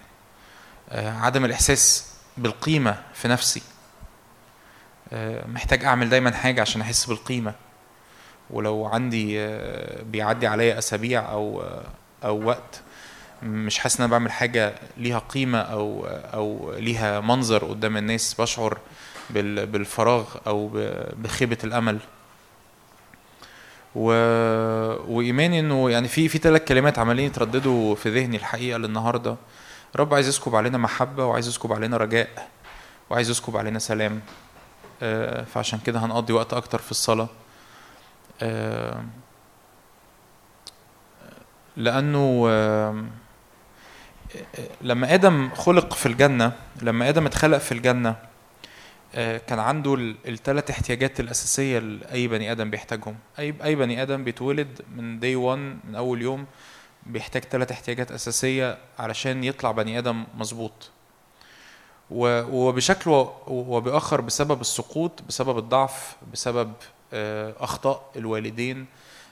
آه، 0.91 1.11
عدم 1.19 1.45
الإحساس 1.45 2.11
بالقيمة 2.37 3.03
في 3.15 3.29
نفسي. 3.29 3.62
آه، 5.12 5.47
محتاج 5.47 5.85
أعمل 5.85 6.09
دايما 6.09 6.31
حاجة 6.33 6.61
عشان 6.61 6.81
أحس 6.81 7.05
بالقيمة. 7.07 7.55
ولو 8.51 8.87
عندي 8.87 9.41
آه، 9.41 10.03
بيعدي 10.03 10.47
عليا 10.47 10.79
أسابيع 10.79 11.31
أو 11.33 11.62
آه، 11.62 11.85
أو 12.25 12.45
وقت 12.45 12.81
مش 13.43 13.79
حاسس 13.79 13.97
إن 13.97 14.05
أنا 14.05 14.11
بعمل 14.12 14.33
حاجة 14.33 14.75
ليها 14.97 15.19
قيمة 15.19 15.59
أو 15.59 16.07
أو 16.07 16.73
ليها 16.79 17.21
منظر 17.21 17.65
قدام 17.65 17.97
الناس 17.97 18.35
بشعر 18.41 18.79
بال- 19.31 19.66
بالفراغ 19.66 20.25
أو 20.47 20.71
بخيبة 21.16 21.59
الأمل. 21.65 21.99
و... 23.95 24.09
وايماني 25.16 25.61
إنه 25.61 25.91
يعني 25.91 26.09
في 26.09 26.29
في 26.29 26.39
ثلاث 26.39 26.65
كلمات 26.65 26.99
عمالين 26.99 27.27
يترددوا 27.27 27.95
في 27.95 28.11
ذهني 28.11 28.37
الحقيقة 28.37 28.79
للنهاردة. 28.79 29.37
رب 29.97 30.15
عايز 30.15 30.29
يسكب 30.29 30.55
علينا 30.57 30.79
محبة 30.79 31.27
وعايز 31.27 31.49
يسكب 31.49 31.73
علينا 31.73 31.97
رجاء 31.97 32.49
وعايز 33.11 33.31
يسكب 33.31 33.57
علينا 33.57 33.79
سلام. 33.79 34.21
آه، 35.03 35.45
فعشان 35.45 35.79
كده 35.79 35.99
هنقضي 35.99 36.33
وقت 36.33 36.53
أكتر 36.53 36.79
في 36.79 36.91
الصلاة. 36.91 37.29
آه، 38.43 39.05
لأنه 41.77 42.47
آه، 42.49 43.05
لما 44.83 45.15
آدم 45.15 45.51
خلق 45.55 45.93
في 45.93 46.07
الجنة 46.07 46.53
لما 46.83 47.09
آدم 47.09 47.27
اتخلق 47.27 47.59
في 47.59 47.73
الجنة 47.73 48.16
كان 49.15 49.59
عنده 49.59 49.95
الثلاث 50.28 50.70
احتياجات 50.70 51.20
الأساسية 51.20 51.78
اللي 51.78 52.12
أي 52.12 52.28
بني 52.28 52.53
آدم 52.53 52.70
بيحتاجهم. 52.70 53.16
أي 53.39 53.55
أي 53.65 53.74
بني 53.74 54.03
آدم 54.03 54.24
بيتولد 54.24 54.81
من 54.97 55.20
دي 55.20 55.36
1 55.36 55.59
من 55.85 55.95
أول 55.95 56.23
يوم 56.23 56.47
بيحتاج 57.07 57.43
ثلاث 57.43 57.73
احتياجات 57.73 58.12
أساسية 58.12 58.78
علشان 58.99 59.45
يطلع 59.45 59.70
بني 59.70 59.99
آدم 59.99 60.24
مظبوط. 60.35 60.91
وبشكل 62.11 63.11
وباخر 63.47 64.20
بسبب 64.20 64.61
السقوط 64.61 65.23
بسبب 65.28 65.59
الضعف 65.59 66.16
بسبب 66.32 66.73
آه، 67.12 67.55
أخطاء 67.61 68.11
الوالدين 68.16 68.86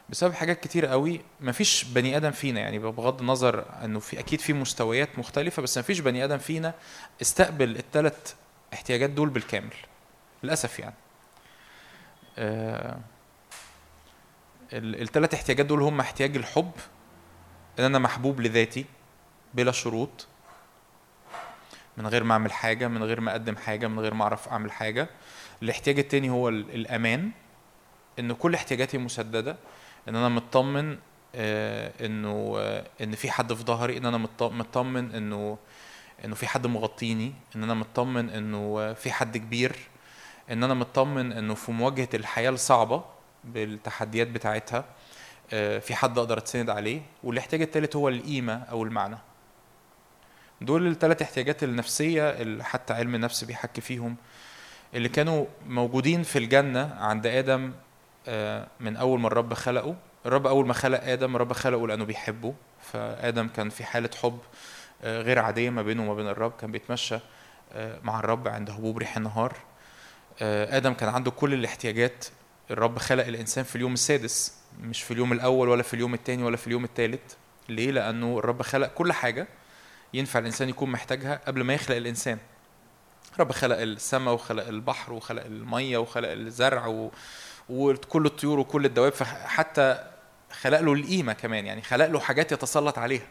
بسبب 0.08 0.32
حاجات 0.32 0.60
كتير 0.60 0.86
قوي. 0.86 1.20
مفيش 1.40 1.84
بني 1.84 2.16
آدم 2.16 2.30
فينا 2.30 2.60
يعني 2.60 2.78
بغض 2.78 3.20
النظر 3.20 3.64
إنه 3.84 4.00
في 4.00 4.18
أكيد 4.18 4.40
في 4.40 4.52
مستويات 4.52 5.18
مختلفة 5.18 5.62
بس 5.62 5.78
مفيش 5.78 6.00
بني 6.00 6.24
آدم 6.24 6.38
فينا 6.38 6.74
استقبل 7.22 7.76
الثلاث 7.76 8.34
احتياجات 8.72 9.10
دول 9.10 9.28
بالكامل 9.28 9.74
للأسف 10.42 10.78
يعني. 10.78 10.94
آه 12.38 12.98
الثلاث 14.72 15.34
احتياجات 15.34 15.66
دول 15.66 15.82
هم 15.82 16.00
احتياج 16.00 16.36
الحب 16.36 16.70
إن 17.78 17.84
أنا 17.84 17.98
محبوب 17.98 18.40
لذاتي 18.40 18.84
بلا 19.54 19.72
شروط 19.72 20.26
من 21.96 22.06
غير 22.06 22.24
ما 22.24 22.32
أعمل 22.32 22.52
حاجة 22.52 22.88
من 22.88 23.02
غير 23.02 23.20
ما 23.20 23.30
أقدم 23.30 23.56
حاجة 23.56 23.86
من 23.86 24.00
غير 24.00 24.14
ما 24.14 24.22
أعرف 24.24 24.48
أعمل 24.48 24.72
حاجة. 24.72 25.08
الاحتياج 25.62 25.98
التاني 25.98 26.30
هو 26.30 26.48
ال- 26.48 26.70
الأمان 26.74 27.30
إن 28.18 28.32
كل 28.32 28.54
احتياجاتي 28.54 28.98
مسددة 28.98 29.56
إن 30.08 30.16
أنا 30.16 30.28
مطمن 30.28 30.98
آه، 31.34 31.92
إنه 32.06 32.54
آه، 32.58 32.84
إن 33.00 33.14
في 33.14 33.30
حد 33.30 33.52
في 33.54 33.62
ظهري 33.62 33.96
إن 33.98 34.06
أنا 34.06 34.18
مط- 34.18 34.42
مطمن 34.42 35.14
إنه 35.14 35.58
إنه 36.24 36.34
في 36.34 36.46
حد 36.46 36.66
مغطيني 36.66 37.32
إن 37.56 37.62
أنا 37.62 37.74
مطمن 37.74 38.30
إنه 38.30 38.92
في 38.92 39.12
حد 39.12 39.36
كبير 39.36 39.76
إن 40.50 40.64
أنا 40.64 40.74
مطمن 40.74 41.32
إنه 41.32 41.54
في 41.54 41.72
مواجهة 41.72 42.08
الحياة 42.14 42.50
الصعبة 42.50 43.04
بالتحديات 43.44 44.26
بتاعتها 44.28 44.84
آه، 45.52 45.78
في 45.78 45.94
حد 45.94 46.18
أقدر 46.18 46.38
اتسند 46.38 46.70
عليه 46.70 47.02
والاحتياج 47.24 47.62
الثالث 47.62 47.96
هو 47.96 48.08
القيمة 48.08 48.62
أو 48.62 48.82
المعنى. 48.82 49.18
دول 50.60 50.86
الثلاث 50.86 51.22
احتياجات 51.22 51.62
النفسية 51.62 52.30
اللي 52.30 52.64
حتى 52.64 52.92
علم 52.94 53.14
النفس 53.14 53.44
بيحكي 53.44 53.80
فيهم 53.80 54.16
اللي 54.94 55.08
كانوا 55.08 55.46
موجودين 55.66 56.22
في 56.22 56.38
الجنة 56.38 56.94
عند 57.00 57.26
آدم 57.26 57.72
آه، 58.28 58.66
من 58.80 58.96
أول 58.96 59.20
ما 59.20 59.26
الرب 59.26 59.54
خلقه. 59.54 59.96
الرب 60.26 60.46
أول 60.46 60.66
ما 60.66 60.72
خلق 60.72 61.04
آدم 61.04 61.36
الرب 61.36 61.52
خلقه 61.52 61.86
لأنه 61.88 62.04
بيحبه. 62.04 62.54
فآدم 62.92 63.48
كان 63.48 63.68
في 63.68 63.84
حالة 63.84 64.10
حب 64.22 64.38
غير 65.04 65.38
عادية 65.38 65.70
ما 65.70 65.82
بينه 65.82 66.02
وما 66.02 66.14
بين 66.14 66.28
الرب. 66.28 66.52
كان 66.60 66.72
بيتمشى 66.72 67.18
آه، 67.72 67.98
مع 68.02 68.20
الرب 68.20 68.48
عند 68.48 68.70
هبوب 68.70 68.98
ريح 68.98 69.16
النهار. 69.16 69.56
آه، 70.42 70.76
آدم 70.76 70.92
كان 70.92 71.08
عنده 71.08 71.30
كل 71.30 71.54
الاحتياجات. 71.54 72.26
الرب 72.70 72.98
خلق 72.98 73.26
الإنسان 73.26 73.64
في 73.64 73.76
اليوم 73.76 73.92
السادس 73.92 74.58
مش 74.80 75.02
في 75.02 75.10
اليوم 75.10 75.32
الأول 75.32 75.68
ولا 75.68 75.82
في 75.82 75.94
اليوم 75.94 76.14
الثاني 76.14 76.42
ولا 76.42 76.56
في 76.56 76.66
اليوم 76.66 76.84
الثالث 76.84 77.34
ليه؟ 77.68 77.90
لأنه 77.90 78.38
الرب 78.38 78.62
خلق 78.62 78.88
كل 78.88 79.12
حاجة 79.12 79.48
ينفع 80.14 80.38
الإنسان 80.38 80.68
يكون 80.68 80.90
محتاجها 80.90 81.40
قبل 81.46 81.64
ما 81.64 81.74
يخلق 81.74 81.96
الإنسان. 81.96 82.38
رب 83.40 83.52
خلق 83.52 83.78
السماء 83.78 84.34
وخلق 84.34 84.66
البحر 84.66 85.12
وخلق 85.12 85.44
المية 85.44 85.98
وخلق 85.98 86.30
الزرع 86.30 86.86
و... 86.86 87.10
وكل 87.68 88.26
الطيور 88.26 88.58
وكل 88.58 88.84
الدواب. 88.84 89.12
حتى 89.22 90.04
خلق 90.60 90.80
له 90.80 90.92
القيمة 90.92 91.32
كمان 91.32 91.66
يعني 91.66 91.82
خلق 91.82 92.06
له 92.06 92.20
حاجات 92.20 92.52
يتسلط 92.52 92.98
عليها. 92.98 93.26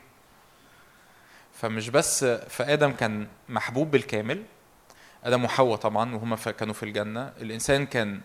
فمش 1.61 1.89
بس 1.89 2.25
فآدم 2.25 2.91
كان 2.91 3.27
محبوب 3.49 3.91
بالكامل 3.91 4.43
آدم 5.23 5.43
وحواء 5.43 5.75
طبعا 5.75 6.15
وهما 6.15 6.35
كانوا 6.35 6.73
في 6.73 6.83
الجنة 6.83 7.33
الإنسان 7.41 7.85
كان 7.85 8.21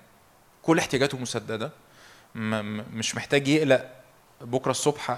كل 0.62 0.78
احتياجاته 0.78 1.18
مسددة 1.18 1.70
مش 2.34 3.14
محتاج 3.14 3.48
يقلق 3.48 3.90
بكرة 4.40 4.70
الصبح. 4.70 5.10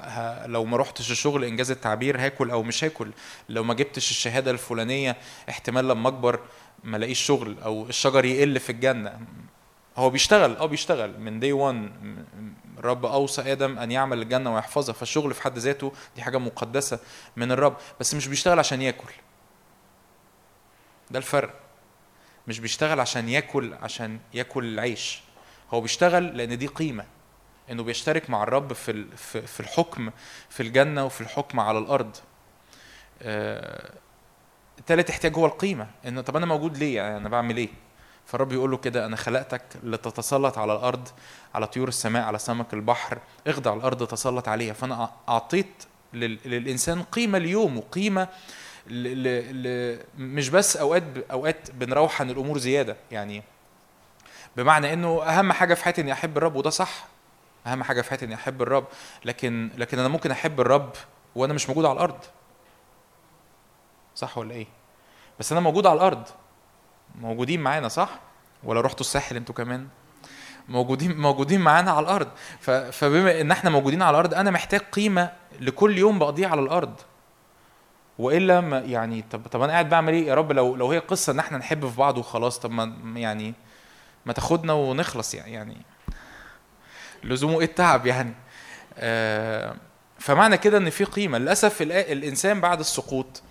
لو 0.47 0.65
ما 0.65 0.77
رحتش 0.77 1.11
الشغل 1.11 1.45
إنجاز 1.45 1.71
التعبير 1.71 2.21
هاكل 2.21 2.51
أو 2.51 2.63
مش 2.63 2.85
هاكل 2.85 3.11
لو 3.49 3.65
ما 3.65 3.75
جبتش 3.75 4.11
الشهادة 4.11 4.51
الفلانية 4.51 5.17
احتمال 5.49 5.89
لما 5.89 6.09
أكبر 6.09 6.41
ما 6.85 6.97
ألاقيش 6.97 7.21
شغل 7.21 7.57
أو 7.65 7.87
الشجر 7.87 8.25
يقل 8.25 8.61
في 8.61 8.71
الجنة 8.73 9.21
هو 9.99 10.11
بيشتغل 10.11 10.57
آه 10.57 10.67
بيشتغل. 10.67 11.21
من 11.21 11.41
دي 11.41 11.53
1 11.53 11.91
الرب 12.79 13.07
أوصى 13.07 13.53
آدم 13.53 13.79
أن 13.79 13.91
يعمل 13.93 14.23
الجنة 14.23 14.55
ويحفظها 14.55 14.93
فالشغل 14.93 15.35
في 15.35 15.43
حد 15.43 15.59
ذاته 15.59 15.93
دي 16.17 16.23
حاجة 16.23 16.39
مقدسة 16.39 16.99
من 17.37 17.53
الرب. 17.53 17.77
بس 18.01 18.15
مش 18.15 18.27
بيشتغل 18.29 18.59
عشان 18.59 18.83
ياكل. 18.83 19.13
ده 21.11 21.19
الفرق. 21.19 21.55
مش 22.49 22.61
بيشتغل 22.61 23.01
عشان 23.01 23.29
ياكل 23.29 23.75
عشان 23.75 24.19
ياكل 24.35 24.65
العيش. 24.65 25.21
هو 25.75 25.81
بيشتغل 25.81 26.37
لأن 26.37 26.59
دي 26.59 26.67
قيمة. 26.67 27.05
إنه 27.71 27.83
بيشترك 27.83 28.31
مع 28.31 28.43
الرب 28.43 28.73
في 28.73 29.07
في 29.47 29.61
الحكم 29.61 30.11
في 30.49 30.63
الجنة 30.63 31.05
وفي 31.07 31.21
الحكم 31.21 31.61
على 31.61 31.79
الأرض. 31.79 32.17
آه، 33.23 33.93
تالت 34.87 35.11
احتياج 35.11 35.35
هو 35.35 35.47
القيمة. 35.47 35.87
إنه 36.07 36.21
طب 36.21 36.37
أنا 36.37 36.47
موجود 36.47 36.77
ليه؟ 36.77 36.97
يعني 36.97 37.17
أنا 37.17 37.29
بعمل 37.29 37.57
إيه؟ 37.57 37.69
فالرب 38.29 38.53
يقول 38.53 38.71
له 38.71 38.77
كده 38.77 39.07
أنا 39.07 39.17
خلقتك 39.17 39.63
لتتسلط 39.83 40.59
على 40.59 40.73
الأرض 40.73 41.09
على 41.55 41.67
طيور 41.67 41.89
السماء 41.89 42.25
على 42.25 42.39
سمك 42.39 42.75
البحر 42.75 43.19
اخضع 43.47 43.75
الأرض 43.75 44.07
تسلط 44.07 44.49
عليها. 44.49 44.73
فأنا 44.73 45.11
أعطيت 45.29 45.85
للإنسان 46.13 47.03
قيمة 47.03 47.39
اليوم 47.39 47.79
وقيمه 47.79 48.29
ل... 48.87 49.63
ل... 49.63 49.99
مش 50.19 50.49
بس 50.49 50.77
أوقات 50.77 51.03
أوقات 51.31 51.71
بنروح 51.71 52.21
عن 52.21 52.31
الأمور 52.31 52.59
زيادة. 52.59 52.97
يعني 53.11 53.43
بمعنى 54.57 54.93
إنه 54.93 55.23
أهم 55.23 55.53
حاجة 55.53 55.75
في 55.75 55.85
حياتي 55.85 56.01
إني 56.01 56.13
أحب 56.13 56.39
الرب 56.39 56.57
وده 56.57 56.71
صح. 56.71 57.07
أهم 57.67 57.83
حاجة 57.83 58.03
في 58.03 58.09
حياتي 58.09 58.25
إني 58.25 58.35
أحب 58.35 58.63
الرب. 58.63 58.85
لكن 59.25 59.71
لكن 59.77 59.99
أنا 59.99 60.09
ممكن 60.09 60.31
أحب 60.31 60.61
الرب 60.61 60.93
وأنا 61.35 61.55
مش 61.55 61.69
موجود 61.69 61.85
على 61.85 61.93
الأرض. 61.93 62.25
صح 64.15 64.39
ولا 64.39 64.55
إيه؟ 64.55 64.67
بس 65.41 65.53
أنا 65.53 65.61
موجود 65.61 65.87
على 65.87 65.97
الأرض. 65.97 66.29
موجودين 67.21 67.61
معانا 67.61 67.89
صح؟ 67.89 68.11
ولا 68.65 68.81
رحتوا 68.81 69.01
الساحل 69.01 69.37
أنتوا 69.37 69.55
كمان؟ 69.55 69.87
موجودين 70.69 71.19
موجودين 71.19 71.61
معانا 71.61 71.91
على 71.91 72.05
الأرض. 72.05 72.29
فبما 72.93 73.41
إن 73.41 73.51
إحنا 73.51 73.71
موجودين 73.71 74.03
على 74.03 74.11
الأرض 74.11 74.35
أنا 74.35 74.51
محتاج 74.51 74.81
قيمة 74.81 75.31
لكل 75.61 75.99
يوم 75.99 76.19
بقضيه 76.19 76.47
على 76.47 76.61
الأرض. 76.61 76.95
وإلا 78.19 78.61
ما 78.61 78.79
يعني 78.79 79.25
طب 79.31 79.47
طب 79.47 79.63
أنا 79.63 79.73
قاعد 79.73 79.89
بعمل 79.89 80.13
إيه؟ 80.13 80.27
يا 80.27 80.35
رب 80.35 80.53
لو 80.53 80.77
لو 80.77 80.91
هي 80.91 80.99
قصة 80.99 81.33
إن 81.33 81.39
إحنا 81.39 81.59
نحب 81.59 81.89
في 81.89 81.97
بعض 81.97 82.19
وخلاص 82.19 82.59
طب 82.59 82.71
ما 82.71 83.21
يعني 83.21 83.55
ما 84.27 84.33
تاخدنا 84.33 84.73
ونخلص 84.73 85.35
يعني 85.35 85.53
يعني. 85.53 85.77
لزومه 87.25 87.61
إيه 87.61 87.67
التعب 87.67 88.07
يعني؟ 88.07 88.35
آه 88.99 89.75
فمعنى 90.19 90.57
كده 90.59 90.79
إن 90.79 90.91
في 90.91 91.05
قيمة. 91.05 91.39
للأسف 91.39 91.83
الإنسان 91.83 92.61
بعد 92.61 92.81
السقوط 92.81 93.43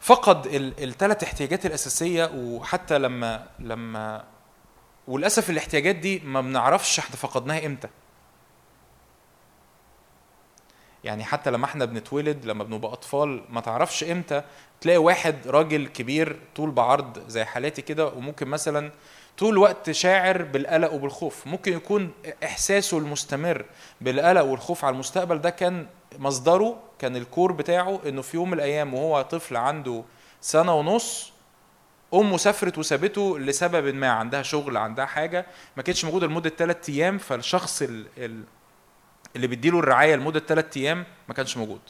فقد 0.00 0.46
الثلاث 0.78 1.22
احتياجات 1.24 1.66
الأساسية 1.66 2.30
وحتى 2.34 2.98
لما 2.98 3.46
لما 3.58 4.24
وللأسف 5.08 5.50
الاحتياجات 5.50 5.96
دي 5.96 6.18
ما 6.18 6.40
بنعرفش 6.40 6.98
إحنا 6.98 7.16
فقدناها 7.16 7.66
إمتى. 7.66 7.88
يعني 11.04 11.24
حتى 11.24 11.50
لما 11.50 11.64
إحنا 11.64 11.84
بنتولد 11.84 12.44
لما 12.44 12.64
بنبقى 12.64 12.92
أطفال 12.92 13.44
ما 13.50 13.60
تعرفش 13.60 14.04
إمتى 14.04 14.42
تلاقي 14.80 14.98
واحد 14.98 15.46
راجل 15.48 15.86
كبير 15.88 16.40
طول 16.56 16.70
بعرض 16.70 17.28
زي 17.28 17.44
حالاتي 17.44 17.82
كده 17.82 18.06
وممكن 18.06 18.48
مثلا 18.48 18.92
طول 19.38 19.52
الوقت 19.52 19.90
شاعر 19.90 20.42
بالقلق 20.42 20.92
وبالخوف. 20.92 21.46
ممكن 21.46 21.72
يكون 21.72 22.10
إحساسه 22.44 22.98
المستمر 22.98 23.64
بالقلق 24.00 24.42
والخوف 24.42 24.84
على 24.84 24.92
المستقبل 24.94 25.38
ده 25.40 25.50
كان 25.50 25.86
مصدره 26.18 26.82
كان 26.98 27.16
الكور 27.16 27.52
بتاعه 27.52 28.00
إنه 28.06 28.22
في 28.22 28.36
يوم 28.36 28.48
من 28.50 28.54
الأيام 28.56 28.94
وهو 28.94 29.22
طفل 29.22 29.56
عنده 29.56 30.04
سنة 30.40 30.74
ونص 30.74 31.32
أمه 32.14 32.36
سافرت 32.36 32.78
وسابته 32.78 33.38
لسبب 33.38 33.94
ما 33.94 34.08
عندها 34.10 34.42
شغل 34.42 34.76
عندها 34.76 35.06
حاجة 35.06 35.46
ما 35.76 35.82
كانتش 35.82 36.04
موجودة 36.04 36.26
لمدة 36.26 36.50
ثلاث 36.50 36.88
أيام 36.88 37.18
فالشخص 37.18 37.82
اللي 37.82 39.46
بيديله 39.46 39.78
الرعاية 39.78 40.16
لمدة 40.16 40.40
ثلاث 40.40 40.76
أيام 40.76 41.04
ما 41.28 41.34
كانش 41.34 41.56
موجود. 41.56 41.80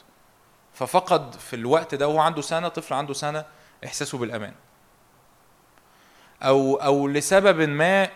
ففقد 0.73 1.33
في 1.35 1.55
الوقت 1.55 1.95
ده 1.95 2.07
وهو 2.07 2.19
عنده 2.19 2.41
سنة 2.41 2.67
طفل 2.67 2.93
عنده 2.93 3.13
سنة 3.13 3.45
إحساسه 3.85 4.17
بالأمان. 4.17 4.53
أو 6.41 6.75
أو 6.75 7.07
لسبب 7.07 7.61
ما 7.61 8.09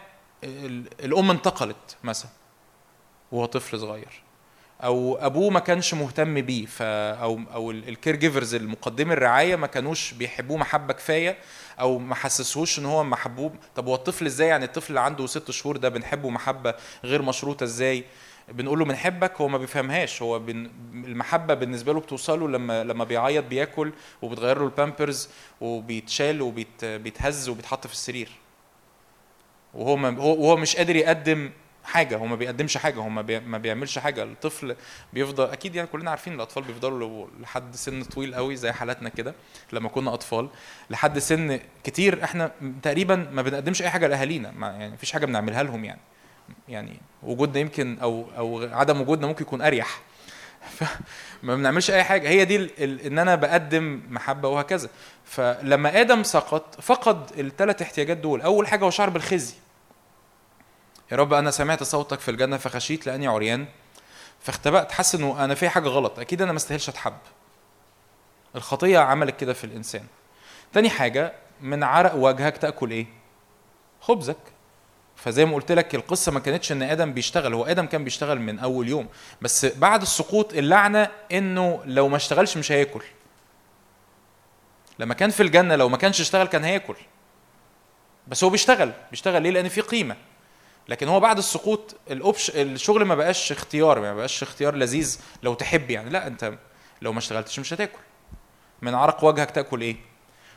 الأم 1.03 1.31
انتقلت 1.31 1.97
مثلا 2.03 2.31
وهو 3.31 3.45
طفل 3.45 3.79
صغير. 3.79 4.21
أو 4.83 5.15
أبوه 5.21 5.49
ما 5.49 5.59
كانش 5.59 5.93
مهتم 5.93 6.41
بيه 6.41 6.65
ف 6.65 6.81
أو 6.81 7.39
أو 7.53 7.71
ال 7.71 8.15
caregivers 8.15 8.55
المقدمي 8.55 9.13
الرعاية 9.13 9.55
ما 9.55 9.67
كانوش 9.67 10.13
بيحبوه 10.13 10.57
محبة 10.57 10.93
كفاية 10.93 11.37
أو 11.79 11.97
ما 11.99 12.15
حسسوش 12.15 12.79
إن 12.79 12.85
هو 12.85 13.03
محبوب. 13.03 13.55
طب 13.75 13.87
هو 13.87 13.95
الطفل 13.95 14.25
إزاي؟ 14.25 14.47
يعني 14.47 14.65
الطفل 14.65 14.89
اللي 14.89 14.99
عنده 14.99 15.27
ست 15.27 15.51
شهور 15.51 15.77
ده 15.77 15.89
بنحبه 15.89 16.29
محبة 16.29 16.73
غير 17.03 17.21
مشروطة 17.21 17.63
إزاي؟ 17.63 18.03
بنقول 18.49 18.79
له 18.79 18.85
بنحبك 18.85 19.41
هو 19.41 19.47
ما 19.47 19.57
بيفهمهاش. 19.57 20.21
هو 20.21 20.39
بن... 20.39 20.69
المحبة 20.93 21.53
بالنسبة 21.53 21.93
له 21.93 21.99
بتوصله 21.99 22.47
لما 22.47 22.83
لما 22.83 23.03
بيعيط 23.03 23.45
بياكل 23.45 23.91
وبتغير 24.21 24.59
له 24.59 24.65
البامبرز 24.65 25.29
وبيتشال 25.61 26.41
وبيتهز 26.41 27.49
وبيتحط 27.49 27.87
في 27.87 27.93
السرير. 27.93 28.31
وهو 29.73 29.95
ما... 29.95 30.19
هو 30.19 30.57
مش 30.57 30.75
قادر 30.75 30.95
يقدم 30.95 31.51
حاجة 31.83 32.17
هو 32.17 32.25
ما 32.25 32.35
بيقدمش 32.35 32.77
حاجة 32.77 32.95
هو 32.95 33.09
ما 33.09 33.57
بيعملش 33.57 33.99
حاجة. 33.99 34.23
الطفل 34.23 34.75
بيفضل 35.13 35.45
أكيد 35.49 35.75
يعني 35.75 35.87
كلنا 35.87 36.09
عارفين 36.09 36.33
الأطفال 36.33 36.63
بيفضلوا 36.63 37.27
لحد 37.39 37.75
سن 37.75 38.03
طويل 38.03 38.35
قوي 38.35 38.55
زي 38.55 38.71
حالاتنا 38.71 39.09
كده 39.09 39.35
لما 39.73 39.89
كنا 39.89 40.13
أطفال. 40.13 40.49
لحد 40.89 41.19
سن 41.19 41.59
كتير 41.83 42.23
إحنا 42.23 42.51
تقريبا 42.83 43.15
ما 43.15 43.41
بنقدمش 43.41 43.81
أي 43.81 43.89
حاجة 43.89 44.07
لأهالينا 44.07 44.53
يعني 44.59 44.93
مفيش 44.93 45.11
حاجة 45.11 45.25
بنعملها 45.25 45.63
لهم 45.63 45.85
يعني. 45.85 46.01
يعني 46.69 46.99
وجودنا 47.23 47.59
يمكن 47.59 47.97
أو 48.01 48.25
أو 48.37 48.69
عدم 48.71 49.01
وجودنا 49.01 49.27
ممكن 49.27 49.43
يكون 49.43 49.61
أريح. 49.61 50.01
ما 51.43 51.55
بنعملش 51.55 51.91
أي 51.91 52.03
حاجة. 52.03 52.29
هي 52.29 52.45
دي 52.45 52.69
إن 53.07 53.19
أنا 53.19 53.35
بقدم 53.35 54.01
محبة 54.09 54.49
وهكذا. 54.49 54.89
فلما 55.25 56.01
آدم 56.01 56.23
سقط 56.23 56.81
فقد 56.81 57.39
الثلاث 57.39 57.81
احتياجات 57.81 58.17
دول. 58.17 58.41
أول 58.41 58.67
حاجة 58.67 58.85
هو 58.85 58.89
شعر 58.89 59.09
بالخزي. 59.09 59.53
يا 61.11 61.17
رب 61.17 61.33
أنا 61.33 61.51
سمعت 61.51 61.83
صوتك 61.83 62.19
في 62.19 62.31
الجنة 62.31 62.57
فخشيت 62.57 63.07
لأني 63.07 63.27
عريان. 63.27 63.65
فاختبأت 64.39 64.91
حاسس 64.91 65.15
إنه 65.15 65.45
أنا 65.45 65.55
في 65.55 65.69
حاجة 65.69 65.87
غلط. 65.87 66.19
أكيد 66.19 66.41
أنا 66.41 66.51
ما 66.51 66.57
استاهلش 66.57 66.89
أتحب. 66.89 67.17
الخطية 68.55 68.99
عملت 68.99 69.39
كده 69.39 69.53
في 69.53 69.63
الإنسان. 69.63 70.05
تاني 70.73 70.89
حاجة 70.89 71.33
من 71.61 71.83
عرق 71.83 72.15
وجهك 72.15 72.57
تأكل 72.57 72.91
إيه؟ 72.91 73.05
خبزك. 74.01 74.54
فزي 75.15 75.45
ما 75.45 75.55
قلت 75.55 75.71
لك 75.71 75.95
القصة 75.95 76.31
ما 76.31 76.39
كانتش 76.39 76.71
إن 76.71 76.81
آدم 76.81 77.13
بيشتغل 77.13 77.53
هو 77.53 77.65
آدم 77.65 77.85
كان 77.85 78.03
بيشتغل 78.03 78.39
من 78.39 78.59
أول 78.59 78.87
يوم 78.87 79.07
بس 79.41 79.65
بعد 79.65 80.01
السقوط 80.01 80.53
اللعنة 80.53 81.07
إنه 81.31 81.81
لو 81.85 82.07
ما 82.07 82.15
اشتغلش 82.15 82.57
مش 82.57 82.71
هياكل. 82.71 83.01
لما 84.99 85.13
كان 85.13 85.29
في 85.29 85.43
الجنة 85.43 85.75
لو 85.75 85.89
ما 85.89 85.97
كانش 85.97 86.21
اشتغل 86.21 86.47
كان 86.47 86.63
هياكل. 86.63 86.95
بس 88.27 88.43
هو 88.43 88.49
بيشتغل 88.49 88.91
بيشتغل 89.11 89.41
ليه؟ 89.41 89.49
لأن 89.49 89.69
في 89.69 89.81
قيمة. 89.81 90.15
لكن 90.89 91.07
هو 91.07 91.19
بعد 91.19 91.37
السقوط 91.37 91.95
الاوبش 92.11 92.49
الشغل 92.49 93.05
ما 93.05 93.15
بقاش 93.15 93.51
اختيار 93.51 93.99
ما 93.99 94.13
بقاش 94.15 94.43
اختيار 94.43 94.75
لذيذ 94.75 95.19
لو 95.43 95.53
تحب 95.53 95.91
يعني. 95.91 96.09
لا 96.09 96.27
أنت 96.27 96.53
لو 97.01 97.13
ما 97.13 97.19
اشتغلتش 97.19 97.59
مش 97.59 97.73
هتاكل. 97.73 97.99
من 98.81 98.93
عرق 98.95 99.23
وجهك 99.23 99.51
تأكل 99.51 99.81
إيه؟ 99.81 99.95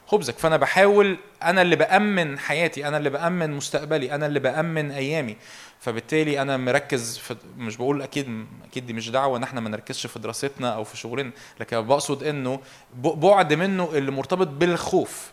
خبزك 0.08 0.38
فأنا 0.38 0.56
بحاول 0.56 1.18
أنا 1.42 1.62
اللي 1.62 1.76
بأمن 1.76 2.38
حياتي 2.38 2.88
أنا 2.88 2.96
اللي 2.96 3.10
بأمن 3.10 3.50
مستقبلي 3.50 4.14
أنا 4.14 4.26
اللي 4.26 4.40
بأمن 4.40 4.90
أيامي. 4.90 5.36
فبالتالي 5.80 6.42
أنا 6.42 6.56
مركز 6.56 7.18
في 7.18 7.36
مش 7.56 7.76
بقول 7.76 8.02
أكيد 8.02 8.46
أكيد 8.70 8.86
دي 8.86 8.92
مش 8.92 9.10
دعوة 9.10 9.38
إن 9.38 9.42
إحنا 9.42 9.60
ما 9.60 9.68
نركزش 9.68 10.06
في 10.06 10.18
دراستنا 10.18 10.74
أو 10.74 10.84
في 10.84 10.96
شغلنا 10.96 11.30
لكن 11.60 11.80
بقصد 11.80 12.22
إنه 12.22 12.60
بعد 12.94 13.52
منه 13.54 13.90
اللي 13.94 14.10
مرتبط 14.10 14.46
بالخوف. 14.46 15.30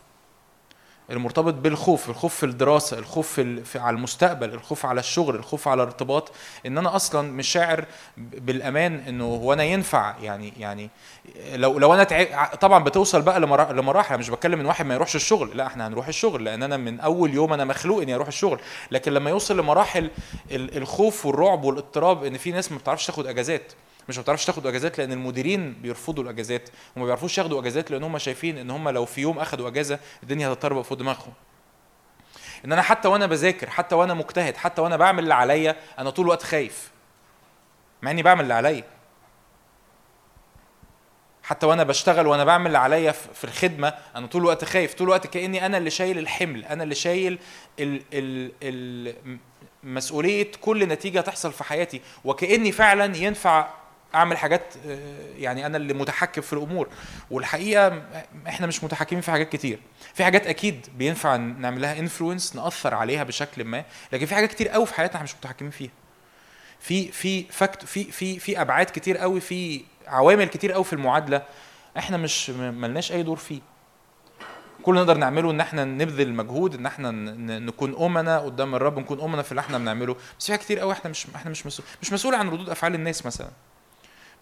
المرتبط 1.11 1.53
بالخوف 1.53 2.09
الخوف 2.09 2.35
في 2.35 2.45
الدراسة 2.45 2.99
الخوف 2.99 3.39
في, 3.39 3.79
على 3.79 3.95
المستقبل 3.95 4.53
الخوف 4.53 4.85
على 4.85 4.99
الشغل 4.99 5.35
الخوف 5.35 5.67
على 5.67 5.83
الارتباط 5.83 6.31
إن 6.65 6.77
أنا 6.77 6.95
أصلا 6.95 7.31
مش 7.31 7.47
شاعر 7.47 7.85
بالأمان 8.17 8.95
إنه 9.07 9.23
هو 9.25 9.53
أنا 9.53 9.63
ينفع 9.63 10.15
يعني 10.21 10.53
يعني 10.59 10.89
لو 11.55 11.79
لو 11.79 11.93
أنا. 11.93 12.03
طبعا 12.61 12.83
بتوصل 12.83 13.21
بقى 13.21 13.39
لمرا- 13.39 13.71
لمراحل 13.71 14.17
مش 14.17 14.29
بتكلم 14.29 14.59
إن 14.59 14.65
واحد 14.65 14.85
ما 14.85 14.93
يروحش 14.93 15.15
الشغل 15.15 15.57
لا 15.57 15.67
إحنا 15.67 15.87
هنروح 15.87 16.07
الشغل 16.07 16.43
لأن 16.43 16.63
أنا 16.63 16.77
من 16.77 16.99
أول 16.99 17.33
يوم 17.33 17.53
أنا 17.53 17.65
مخلوق 17.65 18.01
إني 18.01 18.15
أروح 18.15 18.27
الشغل 18.27 18.59
لكن 18.91 19.13
لما 19.13 19.29
يوصل 19.29 19.57
لمراحل 19.59 20.09
ال- 20.51 20.77
الخوف 20.77 21.25
والرعب 21.25 21.63
والاضطراب 21.63 22.23
إن 22.23 22.37
في 22.37 22.51
ناس 22.51 22.71
ما 22.71 22.77
بتعرفش 22.77 23.05
تاخد 23.05 23.27
أجازات 23.27 23.73
مش 24.09 24.17
ما 24.17 24.23
بتعرفش 24.23 24.45
تاخد 24.45 24.67
اجازات 24.67 24.97
لأن 24.97 25.11
المديرين 25.11 25.73
بيرفضوا 25.73 26.23
الاجازات 26.23 26.69
وما 26.95 27.05
بيعرفوش 27.05 27.37
ياخدوا 27.37 27.61
اجازات 27.61 27.91
لأن 27.91 28.03
هم 28.03 28.17
شايفين 28.17 28.57
ان 28.57 28.71
هم 28.71 28.89
لو 28.89 29.05
في 29.05 29.21
يوم 29.21 29.39
اخدوا 29.39 29.67
اجازة 29.67 29.99
الدنيا 30.23 30.47
هتضطرب 30.47 30.81
فوق 30.81 30.97
دماغهم. 30.97 31.33
ان 32.65 32.71
أنا 32.71 32.81
حتى 32.81 33.07
وأنا 33.07 33.25
بذاكر 33.25 33.69
حتى 33.69 33.95
وأنا 33.95 34.13
مجتهد 34.13 34.57
حتى 34.57 34.81
وأنا 34.81 34.97
بعمل 34.97 35.23
اللي 35.23 35.33
عليا 35.33 35.75
أنا 35.99 36.09
طول 36.09 36.25
الوقت 36.25 36.43
خايف. 36.43 36.91
مع 38.01 38.11
اني 38.11 38.23
بعمل 38.23 38.41
اللي 38.41 38.53
عليا. 38.53 38.83
حتى 41.43 41.65
وأنا 41.65 41.83
بشتغل 41.83 42.27
وأنا 42.27 42.43
بعمل 42.43 42.67
اللي 42.67 42.77
عليا 42.77 43.11
في 43.11 43.27
في 43.33 43.43
الخدمة 43.43 43.93
أنا 44.15 44.27
طول 44.27 44.41
الوقت 44.41 44.65
خايف 44.65 44.93
طول 44.93 45.07
الوقت 45.07 45.27
كأني 45.27 45.65
أنا 45.65 45.77
اللي 45.77 45.89
شايل 45.89 46.17
الحمل 46.17 46.65
أنا 46.65 46.83
اللي 46.83 46.95
شايل 46.95 47.39
ال 47.79 48.01
ال 48.13 48.51
ال 48.63 49.37
مسؤولية 49.83 50.51
كل 50.61 50.87
نتيجة 50.87 51.21
تحصل 51.21 51.53
في 51.53 51.63
حياتي. 51.63 52.01
وكأني 52.25 52.71
فعلا 52.71 53.17
ينفع 53.17 53.67
اعمل 54.15 54.37
حاجات 54.37 54.73
آه، 54.87 55.19
يعني 55.37 55.65
أنا 55.65 55.77
اللي 55.77 55.93
متحكم 55.93 56.41
في 56.41 56.53
الأمور. 56.53 56.89
والحقيقة 57.31 58.03
إحنا 58.47 58.67
مش 58.67 58.83
متحكمين 58.83 59.21
في 59.21 59.31
حاجات 59.31 59.49
كتير. 59.49 59.79
في 60.13 60.23
حاجات 60.23 60.47
أكيد 60.47 60.87
بينفع 60.97 61.35
نعمل 61.35 61.81
لها 61.81 61.99
influence 61.99 62.55
نأثر 62.55 62.93
عليها 62.93 63.23
بشكل 63.23 63.63
ما 63.63 63.83
لكن 64.13 64.25
في 64.25 64.35
حاجات 64.35 64.49
كتير 64.51 64.69
قوي 64.69 64.85
في 64.85 64.93
حياتنا 64.93 65.15
إحنا 65.15 65.23
مش 65.23 65.35
متحكمين 65.35 65.71
فيها. 65.71 65.91
في 66.79 67.11
في 67.11 67.43
fact 67.43 67.85
في 67.85 68.03
في 68.03 68.39
في 68.39 68.61
ابعاد 68.61 68.85
كتير 68.85 69.17
قوي 69.17 69.39
في 69.39 69.81
عوامل 70.07 70.45
كتير 70.45 70.71
قوي 70.71 70.83
في 70.83 70.93
المعادلة 70.93 71.41
إحنا 71.97 72.17
مش 72.17 72.49
ملناش 72.49 73.11
أي 73.11 73.23
دور 73.23 73.37
فيه. 73.37 73.61
كل 74.83 74.91
اللي 74.91 75.01
نقدر 75.01 75.17
نعمله 75.17 75.51
إن 75.51 75.59
إحنا 75.59 75.85
نبذل 75.85 76.33
مجهود 76.33 76.75
إن 76.75 76.85
إحنا 76.85 77.11
نكون 77.59 77.95
أمنا 77.95 78.39
قدام 78.39 78.75
الرب 78.75 78.99
نكون 78.99 79.21
أمنا 79.21 79.41
في 79.41 79.51
اللي 79.51 79.59
إحنا 79.61 79.77
بنعمله. 79.77 80.15
بس 80.39 80.45
في 80.45 80.51
حاجات 80.51 80.65
كتير 80.65 80.79
قوي 80.79 80.93
إحنا 80.93 81.09
مش 81.09 81.27
إحنا 81.35 81.51
مش 81.51 81.65
مسؤول 81.65 81.87
مش 82.01 82.13
مسؤول 82.13 82.35
عن 82.35 82.49
ردود 82.49 82.69
أفعال 82.69 82.95
الناس 82.95 83.25
مثلا. 83.25 83.49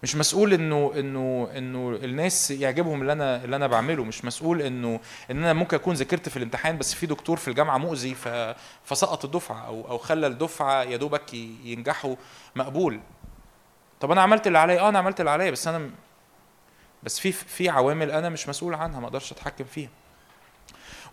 مش 0.04 0.16
مسؤول 0.16 0.52
إنه 0.52 0.92
إنه 0.96 1.48
إنه 1.56 1.98
الناس 2.02 2.50
يعجبهم 2.50 3.00
اللي 3.00 3.12
أنا 3.12 3.44
اللي 3.44 3.56
أنا 3.56 3.66
بعمله. 3.66 4.04
مش 4.04 4.24
مسؤول 4.24 4.62
إنه 4.62 5.00
إن 5.30 5.38
أنا 5.38 5.52
ممكن 5.52 5.76
أكون 5.76 5.94
ذاكرت 5.94 6.28
في 6.28 6.36
الامتحان 6.36 6.78
بس 6.78 6.94
في 6.94 7.06
دكتور 7.06 7.36
في 7.36 7.48
الجامعة 7.48 7.78
مؤذي 7.78 8.16
فسقط 8.84 9.24
الدفعة 9.24 9.66
أو 9.66 9.88
أو 9.88 9.98
خلى 9.98 10.26
الدفعة 10.26 10.82
يا 10.82 10.96
دوبك 10.96 11.34
ينجحوا 11.34 12.16
مقبول. 12.56 13.00
طب 14.00 14.10
أنا 14.10 14.22
عملت 14.22 14.46
اللي 14.46 14.58
عليا. 14.58 14.80
آه 14.80 14.88
أنا 14.88 14.98
عملت 14.98 15.20
اللي 15.20 15.30
عليا 15.30 15.50
بس 15.50 15.68
أنا 15.68 15.90
بس 17.02 17.18
في 17.18 17.32
في 17.32 17.68
عوامل 17.68 18.10
أنا 18.10 18.28
مش 18.28 18.48
مسؤول 18.48 18.74
عنها 18.74 19.00
ما 19.00 19.06
أقدرش 19.06 19.32
أتحكم 19.32 19.64
فيها. 19.64 19.90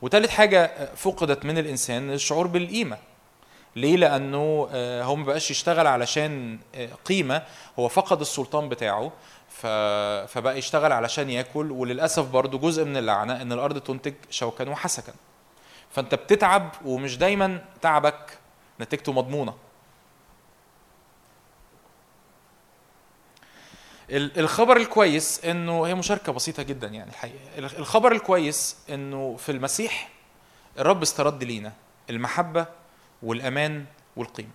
وتالت 0.01 0.29
حاجة 0.29 0.89
فقدت 0.95 1.45
من 1.45 1.57
الإنسان 1.57 2.11
الشعور 2.11 2.47
بالقيمة. 2.47 2.97
ليه؟ 3.75 3.95
لأنه 3.95 4.67
آه، 4.71 5.03
هو 5.03 5.15
ما 5.15 5.25
بقاش 5.25 5.51
يشتغل 5.51 5.87
علشان 5.87 6.59
آه، 6.75 6.89
قيمة 7.05 7.43
هو 7.79 7.87
فقد 7.87 8.21
السلطان 8.21 8.69
بتاعه. 8.69 9.11
فبقى 10.27 10.57
يشتغل 10.57 10.91
علشان 10.91 11.29
ياكل 11.29 11.71
وللأسف 11.71 12.25
برضو 12.29 12.59
جزء 12.59 12.85
من 12.85 12.97
اللعنه 12.97 13.41
إن 13.41 13.51
الأرض 13.51 13.77
تنتج 13.79 14.13
شوكا 14.29 14.69
وحسكا. 14.69 15.13
فأنت 15.91 16.15
بتتعب 16.15 16.69
ومش 16.85 17.17
دايما 17.17 17.61
تعبك 17.81 18.37
نتيجته 18.79 19.11
مضمونة. 19.11 19.53
ال- 24.09 24.39
الخبر 24.39 24.77
الكويس 24.77 25.45
إنه 25.45 25.83
هي 25.87 25.95
مشاركة 25.95 26.31
بسيطة 26.31 26.63
جدا 26.63 26.87
يعني 26.87 27.09
الحقيقة. 27.09 27.39
ال- 27.57 27.77
الخبر 27.77 28.11
الكويس 28.11 28.77
إنه 28.89 29.35
في 29.35 29.51
المسيح 29.51 30.09
الرب 30.79 31.01
استرد 31.01 31.43
لينا 31.43 31.73
المحبة 32.09 32.65
والأمان 33.23 33.85
والقيمة. 34.15 34.49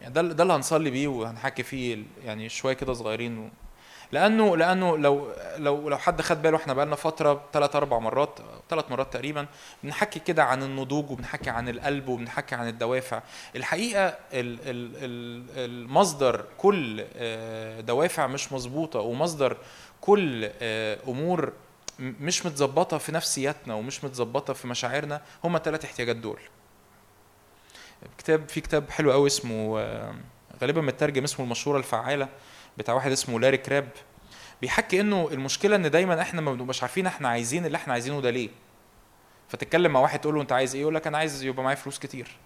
يعني 0.00 0.14
ده 0.14 0.22
ده 0.22 0.42
اللي 0.42 0.54
هنصلي 0.54 0.90
بيه 0.90 1.08
وهنحكي 1.08 1.62
فيه 1.62 2.04
يعني 2.24 2.48
شوية 2.48 2.74
كده 2.74 2.92
صغيرين 2.92 3.38
و... 3.38 3.48
لأنه 4.12 4.56
لأنه 4.56 4.98
لو 4.98 5.32
لو 5.56 5.88
لو 5.88 5.98
حد 5.98 6.20
خد 6.22 6.42
باله 6.42 6.56
إحنا 6.56 6.74
بقالنا 6.74 6.96
فترة 6.96 7.42
ثلاث 7.52 7.76
أربع 7.76 7.98
مرات 7.98 8.38
ثلاث 8.70 8.90
مرات 8.90 9.12
تقريبا 9.12 9.46
بنحكي 9.84 10.20
كده 10.20 10.44
عن 10.44 10.62
النضوج 10.62 11.10
وبنحكي 11.10 11.50
عن 11.50 11.68
القلب 11.68 12.08
وبنحكي 12.08 12.54
عن 12.54 12.68
الدوافع. 12.68 13.22
الحقيقة 13.56 14.06
ال 14.08 14.18
ال 14.32 14.96
ال 14.96 15.44
المصدر 15.70 16.44
كل 16.58 17.04
آه، 17.16 17.80
دوافع 17.80 18.26
مش 18.26 18.52
مظبوطة 18.52 19.00
ومصدر 19.00 19.56
كل 20.00 20.50
آه، 20.62 20.98
أمور 21.08 21.52
مش 22.00 22.46
متظبطة 22.46 22.98
في 22.98 23.12
نفسياتنا 23.12 23.74
ومش 23.74 24.04
متظبطة 24.04 24.52
في 24.52 24.68
مشاعرنا 24.68 25.22
هم 25.44 25.56
الثلاث 25.56 25.84
احتياجات 25.84 26.16
دول. 26.16 26.40
كتاب 28.18 28.48
في 28.48 28.60
كتاب 28.60 28.90
حلو 28.90 29.12
قوي 29.12 29.26
اسمه 29.26 29.80
آه، 29.80 30.14
غالبا 30.60 30.80
مترجم 30.80 31.24
اسمه 31.24 31.44
المشوره 31.44 31.78
الفعالة 31.78 32.28
بتاع 32.78 32.94
واحد 32.94 33.12
اسمه 33.12 33.40
لاري 33.40 33.56
كراب. 33.56 33.88
بيحكي 34.60 35.00
إنه 35.00 35.28
المشكلة 35.32 35.76
إن 35.76 35.90
دايما 35.90 36.20
إحنا 36.22 36.40
ما 36.40 36.52
بنبقاش 36.52 36.82
عارفين 36.82 37.06
إحنا 37.06 37.28
عايزين 37.28 37.66
اللي 37.66 37.76
إحنا 37.76 37.92
عايزينه 37.92 38.20
ده 38.20 38.30
ليه. 38.30 38.48
فتتكلم 39.48 39.92
مع 39.92 40.00
واحد 40.00 40.18
تقول 40.18 40.34
له 40.34 40.42
أنت 40.42 40.52
عايز 40.52 40.74
إيه؟ 40.74 40.82
يقول 40.82 40.94
لك 40.94 41.06
أنا 41.06 41.18
عايز 41.18 41.42
يبقى 41.42 41.62
معايا 41.62 41.76
فلوس 41.76 41.98
كتير. 41.98 42.36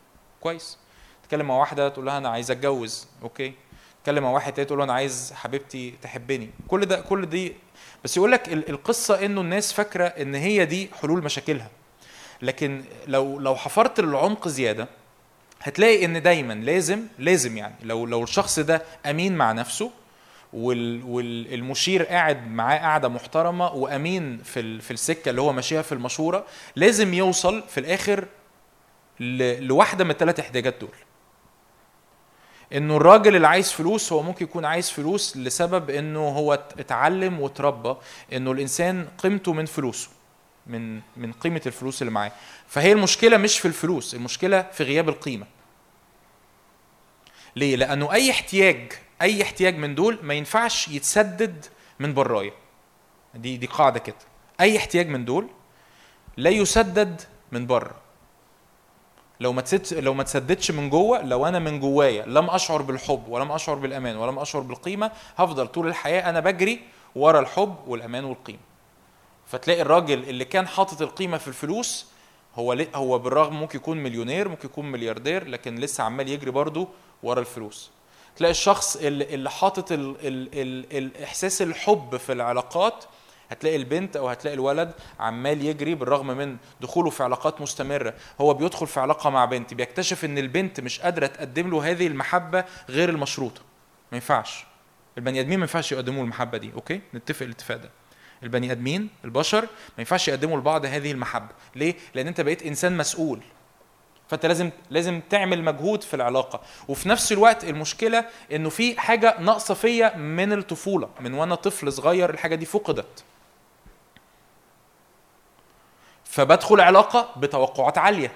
كويس. 0.40 0.78
تتكلم 1.22 1.46
مع 1.46 1.56
واحدة 1.56 1.88
تقول 1.88 2.06
لها 2.06 2.18
أنا 2.18 2.28
عايز 2.28 2.50
أتجوز. 2.50 3.08
Okay. 3.22 3.54
تتكلم 4.00 4.22
مع 4.22 4.30
واحد 4.30 4.52
تاني 4.52 4.66
تقول 4.66 4.78
له 4.78 4.84
أنا 4.84 4.92
عايز 4.92 5.32
حبيبتي 5.36 5.94
تحبني. 6.02 6.50
كل 6.68 6.86
ده 6.86 7.00
كل 7.00 7.26
دي 7.26 7.56
بس 8.04 8.16
يقول 8.16 8.32
لك 8.32 8.48
ال- 8.52 8.68
القصة 8.70 9.24
إنه 9.26 9.40
الناس 9.40 9.72
فاكرة 9.72 10.04
إن 10.04 10.34
هي 10.34 10.64
دي 10.64 10.90
حلول 11.02 11.24
مشاكلها. 11.24 11.70
لكن 12.42 12.84
لو 13.06 13.38
لو 13.40 13.56
حفرت 13.56 14.00
للعمق 14.00 14.48
زيادة 14.48 14.88
هتلاقي 15.62 16.04
إن 16.04 16.22
دايما 16.22 16.52
لازم 16.52 17.00
لازم 17.18 17.56
يعني 17.56 17.74
لو 17.82 18.06
لو 18.06 18.22
الشخص 18.22 18.58
ده 18.58 18.82
أمين 19.06 19.36
مع 19.36 19.52
نفسه 19.52 19.90
وال 20.52 21.02
والمشير 21.04 22.02
قاعد 22.04 22.48
معاه 22.50 22.78
قاعدة 22.78 23.08
محترمة 23.08 23.72
وأمين 23.72 24.38
في 24.44 24.80
في 24.80 24.90
السكة 24.90 25.30
اللي 25.30 25.40
هو 25.40 25.52
ماشيها 25.52 25.82
في 25.82 25.92
المشورة 25.92 26.44
لازم 26.76 27.14
يوصل 27.14 27.62
في 27.68 27.80
الآخر 27.80 28.24
لواحدة 29.20 30.04
من 30.04 30.10
الثلاث 30.10 30.40
احتياجات 30.40 30.74
دول. 30.80 30.94
إنه 32.74 32.96
الراجل 32.96 33.36
اللي 33.36 33.48
عايز 33.48 33.72
فلوس 33.72 34.12
هو 34.12 34.22
ممكن 34.22 34.44
يكون 34.44 34.64
عايز 34.64 34.90
فلوس 34.90 35.36
لسبب 35.36 35.90
إنه 35.90 36.28
هو 36.28 36.54
ات- 36.54 36.80
اتعلم 36.80 37.40
واتربى 37.40 37.94
إنه 38.32 38.52
الإنسان 38.52 39.08
قيمته 39.18 39.52
من 39.52 39.66
فلوسه 39.66 40.08
من 40.66 41.00
من 41.16 41.32
قيمة 41.32 41.60
الفلوس 41.66 42.02
اللي 42.02 42.12
معاه. 42.12 42.32
فهي 42.68 42.92
المشكلة 42.92 43.36
مش 43.36 43.58
في 43.58 43.68
الفلوس 43.68 44.14
المشكلة 44.14 44.62
في 44.62 44.84
غياب 44.84 45.08
القيمة. 45.08 45.46
ليه؟ 47.56 47.76
لأنه 47.76 48.12
أي 48.12 48.30
احتياج 48.30 48.92
أي 49.22 49.42
احتياج 49.42 49.76
من 49.78 49.94
دول 49.94 50.18
ما 50.22 50.34
ينفعش 50.34 50.88
يتسدد 50.88 51.66
من 51.98 52.14
برايا. 52.14 52.52
دي 53.34 53.56
دي 53.56 53.66
قاعدة 53.66 53.98
كده. 53.98 54.16
أي 54.60 54.76
احتياج 54.76 55.08
من 55.08 55.24
دول 55.24 55.48
لا 56.36 56.50
يسدد 56.50 57.22
من 57.52 57.66
بره. 57.66 58.03
لو 59.44 59.52
ما 59.52 59.62
تسد 59.62 59.98
لو 59.98 60.14
ما 60.14 60.22
تسددش 60.22 60.70
من 60.70 60.90
جوه 60.90 61.22
لو 61.22 61.46
أنا 61.46 61.58
من 61.58 61.80
جوايا 61.80 62.26
لم 62.26 62.50
أشعر 62.50 62.82
بالحب 62.82 63.28
ولم 63.28 63.52
أشعر 63.52 63.74
بالأمان 63.74 64.16
ولم 64.16 64.38
أشعر 64.38 64.62
بالقيمة 64.62 65.10
هفضل 65.36 65.66
طول 65.66 65.86
الحياة 65.86 66.30
أنا 66.30 66.40
بجري 66.40 66.80
ورا 67.14 67.40
الحب 67.40 67.76
والأمان 67.86 68.24
والقيمة. 68.24 68.58
فتلاقي 69.46 69.82
الراجل 69.82 70.18
اللي 70.18 70.44
كان 70.44 70.68
حاطط 70.68 71.02
القيمة 71.02 71.38
في 71.38 71.48
الفلوس 71.48 72.06
هو 72.56 72.76
هو 72.94 73.18
بالرغم 73.18 73.60
ممكن 73.60 73.78
يكون 73.78 73.98
مليونير 73.98 74.48
ممكن 74.48 74.68
يكون 74.68 74.90
ملياردير 74.90 75.48
لكن 75.48 75.74
لسه 75.74 76.04
عمال 76.04 76.28
يجري 76.28 76.50
برضه 76.50 76.88
ورا 77.22 77.40
الفلوس. 77.40 77.90
تلاقي 78.36 78.50
الشخص 78.50 78.96
اللي, 78.96 79.34
اللي 79.34 79.50
حاطط 79.50 79.92
ال 79.92 80.16
ال 80.20 80.48
ال 80.54 80.96
الاحساس 80.96 81.62
الحب 81.62 82.16
في 82.16 82.32
العلاقات 82.32 83.04
هتلاقي 83.54 83.76
البنت 83.76 84.16
أو 84.16 84.28
هتلاقي 84.28 84.54
الولد 84.54 84.92
عمال 85.20 85.64
يجري 85.64 85.94
بالرغم 85.94 86.26
من 86.26 86.56
دخوله 86.80 87.10
في 87.10 87.22
علاقات 87.22 87.60
مستمرة. 87.60 88.14
هو 88.40 88.54
بيدخل 88.54 88.86
في 88.86 89.00
علاقة 89.00 89.30
مع 89.30 89.44
بنت 89.44 89.74
بيكتشف 89.74 90.24
إن 90.24 90.38
البنت 90.38 90.80
مش 90.80 91.00
قادرة 91.00 91.26
تقدم 91.26 91.70
له 91.70 91.90
هذه 91.90 92.06
المحبة 92.06 92.64
غير 92.88 93.08
المشروطة. 93.08 93.60
ما 94.12 94.16
ينفعش. 94.16 94.64
البني 95.18 95.40
آدمين 95.40 95.58
ما 95.58 95.64
ينفعش 95.64 95.92
يقدموا 95.92 96.22
المحبة 96.24 96.58
دي 96.58 96.72
أوكي؟ 96.74 97.00
نتفق 97.14 97.42
الاتفاق 97.42 97.76
ده. 97.76 97.90
البني 98.42 98.72
آدمين 98.72 99.08
البشر 99.24 99.60
ما 99.62 99.98
ينفعش 99.98 100.28
يقدموا 100.28 100.58
لبعض 100.58 100.86
هذه 100.86 101.12
المحبة. 101.12 101.52
ليه؟ 101.76 101.94
لأن 102.14 102.26
أنت 102.26 102.40
بقيت 102.40 102.62
إنسان 102.62 102.96
مسؤول. 102.96 103.40
فأنت 104.28 104.46
لازم 104.46 104.70
لازم 104.90 105.20
تعمل 105.30 105.64
مجهود 105.64 106.02
في 106.02 106.14
العلاقة. 106.14 106.60
وفي 106.88 107.08
نفس 107.08 107.32
الوقت 107.32 107.64
المشكلة 107.64 108.24
إنه 108.52 108.68
في 108.68 109.00
حاجة 109.00 109.40
ناقصة 109.40 109.74
فيا 109.74 110.16
من 110.16 110.52
الطفولة. 110.52 111.08
من 111.20 111.34
وأنا 111.34 111.54
طفل 111.54 111.92
صغير 111.92 112.30
الحاجة 112.30 112.54
دي 112.54 112.66
فقدت. 112.66 113.24
فبدخل 116.34 116.80
علاقة 116.80 117.28
بتوقعات 117.36 117.98
عالية. 117.98 118.32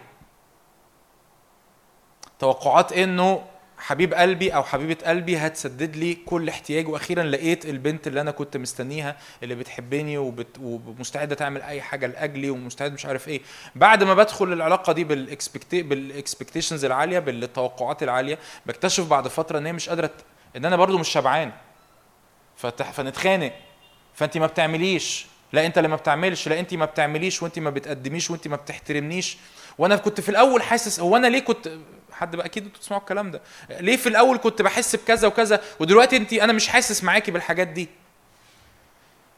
توقعات 2.39 2.93
إنه 2.93 3.45
حبيب 3.79 4.15
قلبي 4.15 4.55
أو 4.55 4.63
حبيبة 4.63 4.97
قلبي 5.07 5.37
هتسدد 5.37 5.97
لي 5.97 6.15
كل 6.15 6.49
احتياجي 6.49 6.89
وأخيرا 6.89 7.23
لقيت 7.23 7.67
البنت 7.67 8.07
اللي 8.07 8.21
أنا 8.21 8.31
كنت 8.31 8.57
مستنيها 8.57 9.17
اللي 9.43 9.55
بتحبني 9.55 10.19
وبت... 10.19 10.59
ومستعدة 10.61 11.35
تعمل 11.35 11.63
أي 11.63 11.83
حاجة 11.83 12.07
لأجلي 12.07 12.51
ومستعد 12.51 12.93
مش 12.93 13.07
عارف 13.07 13.29
إيه. 13.29 13.41
بعد 13.75 14.05
ما 14.05 14.15
بدخل 14.15 14.53
العلاقة 14.53 14.93
دي 14.93 15.05
بال 15.05 15.22
expect 15.22 15.75
بال 15.75 15.91
expectations 15.91 16.85
العالية 16.85 17.19
بالتوقعات 17.19 18.03
العالية 18.03 18.39
بكتشف 18.67 19.09
بعد 19.09 19.29
فترة 19.29 19.59
إن 19.59 19.67
هي 19.67 19.73
مش 19.73 19.89
قادرة 19.89 20.11
إن 20.57 20.65
أنا 20.65 20.77
برضو 20.77 20.99
مش 20.99 21.09
شبعان. 21.09 21.53
فتح... 22.57 22.93
فنتخانق. 22.93 23.53
فانت 24.15 24.39
ما 24.39 24.47
بتعمليش. 24.47 25.27
لا 25.53 25.67
انت 25.67 25.79
اللي 25.79 25.89
ما 25.89 25.97
بتعملش 25.97 26.49
لا 26.49 26.61
انت 26.61 26.75
ما 26.75 26.85
بتعمليش 26.85 27.43
وانت 27.43 27.59
ما 27.59 27.71
بتقدميش 27.71 28.31
وانت 28.31 28.49
ما 28.49 28.57
بتحترمنيش. 28.57 29.39
وأنا 29.79 29.97
كنت 29.97 30.21
في 30.21 30.29
الأول 30.29 30.63
حاسس 30.63 31.01
هو 31.01 31.17
أنا 31.17 31.27
ليه 31.27 31.41
كنت 31.41 31.73
حد 32.13 32.37
بقى 32.37 32.47
أكيد 32.47 32.65
أنتوا 32.65 32.81
تسمعوا 32.81 33.01
الكلام 33.03 33.31
ده. 33.31 33.41
ليه 33.81 33.97
في 33.97 34.09
الأول 34.09 34.39
كنت 34.39 34.63
بحس 34.63 34.97
بكذا 34.97 35.29
وكذا 35.29 35.61
ودلوقتي 35.81 36.17
انت 36.17 36.33
أنا 36.33 36.53
مش 36.53 36.69
حاسس 36.69 37.05
معاكي 37.05 37.31
بالحاجات 37.31 37.69
دي؟ 37.69 37.89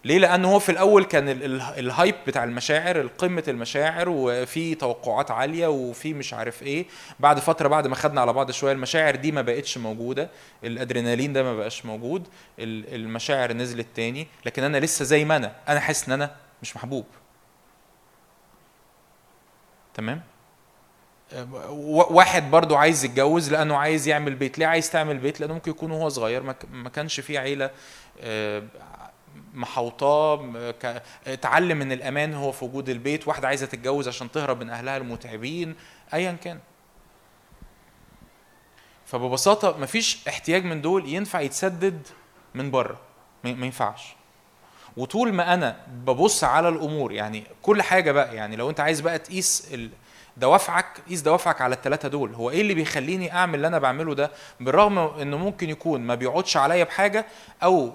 ليه؟ 0.05 0.19
لأن 0.19 0.45
هو 0.45 0.59
في 0.59 0.73
الأول 0.73 1.05
كان 1.05 1.29
ال- 1.29 1.45
ال- 1.45 1.61
الهايب 1.61 2.15
بتاع 2.27 2.45
المشاعر 2.45 3.07
قمة 3.07 3.45
المشاعر 3.49 4.09
وفي 4.09 4.75
توقعات 4.75 5.31
عالية 5.31 5.67
وفي 5.67 6.15
مش 6.15 6.35
عارف 6.35 6.63
إيه. 6.63 6.87
بعد 7.21 7.39
فترة 7.39 7.69
بعد 7.69 7.87
ما 7.87 7.95
خدنا 7.97 8.21
على 8.21 8.33
بعض 8.33 8.51
شوية 8.51 8.73
المشاعر 8.73 9.17
دي 9.17 9.33
ما 9.33 9.43
بقتش 9.43 9.79
موجودة. 9.79 10.31
الأدرينالين 10.65 11.33
ده 11.33 11.43
ما 11.43 11.57
بقاش 11.57 11.87
موجود. 11.87 12.29
ال- 12.59 12.95
المشاعر 12.95 13.53
نزلت 13.53 13.87
تاني. 13.95 14.27
لكن 14.47 14.63
أنا 14.63 14.79
لسه 14.79 15.05
زي 15.05 15.25
ما 15.25 15.37
أنا. 15.37 15.53
أنا 15.69 15.81
حاسس 15.81 16.07
إن 16.07 16.13
أنا 16.13 16.37
مش 16.63 16.77
محبوب. 16.77 17.05
تمام؟ 19.95 20.21
واحد 22.11 22.51
برضو 22.51 22.77
عايز 22.77 23.05
يتجوز 23.05 23.53
لأنه 23.53 23.77
عايز 23.77 24.09
يعمل 24.09 24.35
بيت. 24.35 24.59
ليه 24.59 24.67
عايز 24.67 24.91
تعمل 24.91 25.19
بيت؟ 25.19 25.41
لأنه 25.41 25.55
ممكن 25.55 25.71
يكون 25.71 25.91
وهو 25.91 26.09
صغير 26.09 26.43
ما 26.73 26.89
كانش 26.89 27.21
فيه 27.21 27.39
عيلة 27.39 27.71
آه، 28.21 28.63
محوطاه 29.55 30.53
اتعلم 31.27 31.79
من 31.79 31.93
الأمان 31.93 32.35
هو 32.35 32.53
في 32.53 32.65
وجود 32.65 32.89
البيت 32.89 33.29
واحدة 33.29 33.49
عايزة 33.49 33.67
تتجوز 33.67 34.09
عشان 34.09 34.31
تهرب 34.31 34.61
من 34.63 34.71
أهلها 34.71 34.97
المتعبين 34.97 35.75
ايا 36.15 36.33
كان. 36.33 36.59
فببساطة 39.07 39.79
مفيش 39.79 40.29
احتياج 40.29 40.65
من 40.65 40.81
دول 40.81 41.09
ينفع 41.09 41.41
يتسدد 41.41 42.07
من 42.55 42.71
بره 42.71 43.01
ما 43.45 43.51
ينفعش. 43.67 44.15
وطول 44.97 45.33
ما 45.33 45.55
أنا 45.55 45.87
ببص 45.89 46.45
على 46.45 46.69
الأمور 46.69 47.13
يعني 47.13 47.45
كل 47.63 47.83
حاجة 47.83 48.13
بقى 48.13 48.37
يعني 48.37 48.57
لو 48.57 48.71
أنت 48.71 48.81
عايز 48.81 49.01
بقى 49.01 49.19
تقيس 49.19 49.69
ال... 49.75 49.91
دوافعك 50.41 51.01
قيس 51.09 51.21
دوافعك 51.21 51.61
على 51.61 51.75
الثلاثه 51.75 52.09
دول. 52.09 52.35
هو 52.35 52.51
إيه 52.51 52.61
اللي 52.61 52.75
بيخليني 52.75 53.33
أعمل 53.33 53.55
اللي 53.55 53.67
أنا 53.67 53.79
بعمله 53.79 54.15
ده؟ 54.15 54.31
بالرغم 54.61 54.99
إنه 54.99 55.37
ممكن 55.37 55.71
يكون 55.71 56.01
ما 56.01 56.15
بيقعدش 56.15 56.57
عليا 56.57 56.85
بحاجة 56.85 57.27
أو 57.63 57.93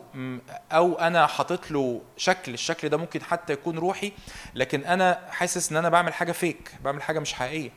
أو 0.72 0.96
أنا 0.96 1.28
حاطط 1.28 1.72
له 1.72 2.02
شكل 2.18 2.54
الشكل 2.54 2.90
ده 2.90 2.98
ممكن 2.98 3.22
حتى 3.24 3.54
يكون 3.54 3.78
روحي 3.78 4.12
لكن 4.56 4.84
أنا 4.86 5.20
حاسس 5.30 5.72
إن 5.72 5.78
أنا 5.78 5.90
بعمل 5.90 6.14
حاجة 6.14 6.32
فيك 6.32 6.72
بعمل 6.84 7.02
حاجة 7.02 7.20
مش 7.20 7.34
حقيقية. 7.34 7.72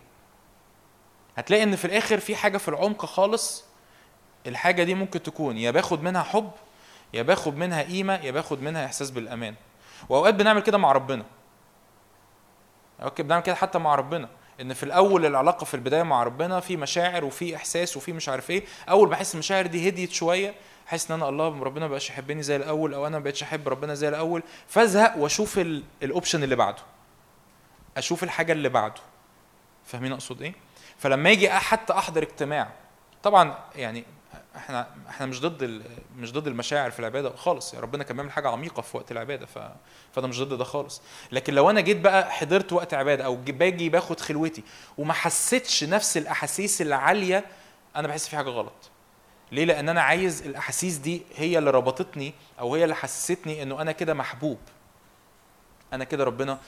هتلاقي 1.37 1.63
إن 1.63 1.77
في 1.77 1.85
الآخر 1.85 2.21
في 2.21 2.37
حاجة 2.37 2.59
في 2.59 2.69
العمق 2.69 3.07
خالص 3.07 3.65
الحاجة 4.47 4.83
دي 4.83 4.95
ممكن 4.95 5.23
تكون 5.23 5.59
يا 5.59 5.71
باخد 5.71 6.03
منها 6.03 6.23
حب 6.23 6.51
يا 7.15 7.23
باخد 7.23 7.57
منها 7.57 7.83
قيمة 7.83 8.15
يا 8.15 8.31
باخد 8.31 8.63
منها 8.63 8.87
إحساس 8.87 9.11
بالأمان. 9.11 9.55
وأوقات 10.09 10.35
بنعمل 10.35 10.61
كده 10.61 10.79
مع 10.79 10.93
ربنا. 10.93 11.25
أوكي 13.03 13.23
بنعمل 13.23 13.43
كده 13.43 13.55
حتى 13.55 13.79
مع 13.79 13.95
ربنا. 13.95 14.29
إن 14.61 14.75
في 14.75 14.83
الأول 14.83 15.27
العلاقة 15.27 15.65
في 15.65 15.75
البداية 15.75 16.03
مع 16.03 16.23
ربنا 16.23 16.61
في 16.61 16.77
مشاعر 16.77 17.25
وفي 17.25 17.57
إحساس 17.57 17.97
وفي 17.97 18.13
مش 18.13 18.29
عارف 18.29 18.51
إيه. 18.51 18.65
أول 18.89 19.09
ما 19.09 19.15
أحس 19.15 19.35
المشاعر 19.35 19.67
دي 19.67 19.89
هديت 19.89 20.13
شوية 20.13 20.55
أحس 20.89 21.11
إن 21.11 21.15
أنا 21.21 21.29
الله 21.29 21.49
ربنا 21.63 21.85
ما 21.85 21.89
بقاش 21.91 22.11
يحبني 22.11 22.43
زي 22.43 22.57
الأول 22.57 22.95
أو 22.95 23.07
أنا 23.07 23.19
ما 23.19 23.25
بقتش 23.25 23.43
أحب 23.43 23.69
ربنا 23.69 23.95
زي 23.95 24.09
الأول 24.09 24.43
فأزهق 24.69 25.17
وأشوف 25.17 25.59
ال- 25.59 25.83
ال 26.03 26.08
option 26.08 26.43
اللي 26.43 26.57
بعده. 26.57 26.83
أشوف 27.97 28.23
الحاجة 28.25 28.53
اللي 28.53 28.69
بعده. 28.69 29.01
فاهمين 29.85 30.13
أقصد 30.13 30.43
إيه؟ 30.43 30.53
فلما 30.99 31.31
يجي 31.31 31.51
حتى 31.51 31.93
أحضر 31.93 32.23
اجتماع. 32.23 32.69
طبعا 33.23 33.59
يعني 33.77 34.05
إحنا 34.57 34.87
إحنا 35.09 35.27
مش 35.27 35.41
ضد 35.41 35.83
مش 36.17 36.33
ضد 36.33 36.47
المشاعر 36.47 36.91
في 36.91 37.01
العبادة 37.01 37.37
خالص. 37.37 37.75
يا 37.75 37.81
ربنا 37.81 38.05
كان 38.05 38.17
بيعمل 38.17 38.33
حاجة 38.33 38.49
عميقة 38.49 38.83
في 38.83 38.97
وقت 38.97 39.13
العبادة 39.13 39.47
ف 39.47 39.59
فأنا 40.13 40.27
مش 40.27 40.41
ضد 40.41 40.59
ده 40.59 40.65
خالص. 40.65 41.03
لكن 41.33 41.55
لو 41.55 41.71
أنا 41.71 41.81
جيت 41.81 42.01
بقى 42.01 42.31
حضرت 42.33 42.73
وقت 42.73 42.95
عبادة 42.95 43.25
أو 43.25 43.45
جي- 43.45 43.53
باجي 43.53 43.89
باخد 43.89 44.21
خلوتي 44.21 44.63
وما 44.99 45.13
حسيتش 45.13 45.85
نفس 45.85 46.17
الأحاسيس 46.17 46.83
العالية 46.83 47.45
أنا 47.97 48.09
بحس 48.09 48.29
في 48.29 48.37
حاجة 48.37 48.49
غلط. 48.51 48.91
ليه؟ 49.53 49.65
لأن 49.65 49.89
أنا 49.89 50.03
عايز 50.03 50.43
الأحاسيس 50.47 50.97
دي 50.97 51.23
هي 51.37 51.59
اللي 51.59 51.71
ربطتني 51.71 52.35
أو 52.61 52.75
هي 52.75 52.85
اللي 52.85 52.95
حسستني 52.95 53.63
إنه 53.63 53.81
أنا 53.83 53.93
كده 53.93 54.15
محبوب. 54.15 54.59
أنا 55.93 56.05
كده 56.05 56.25
ربنا 56.25 56.59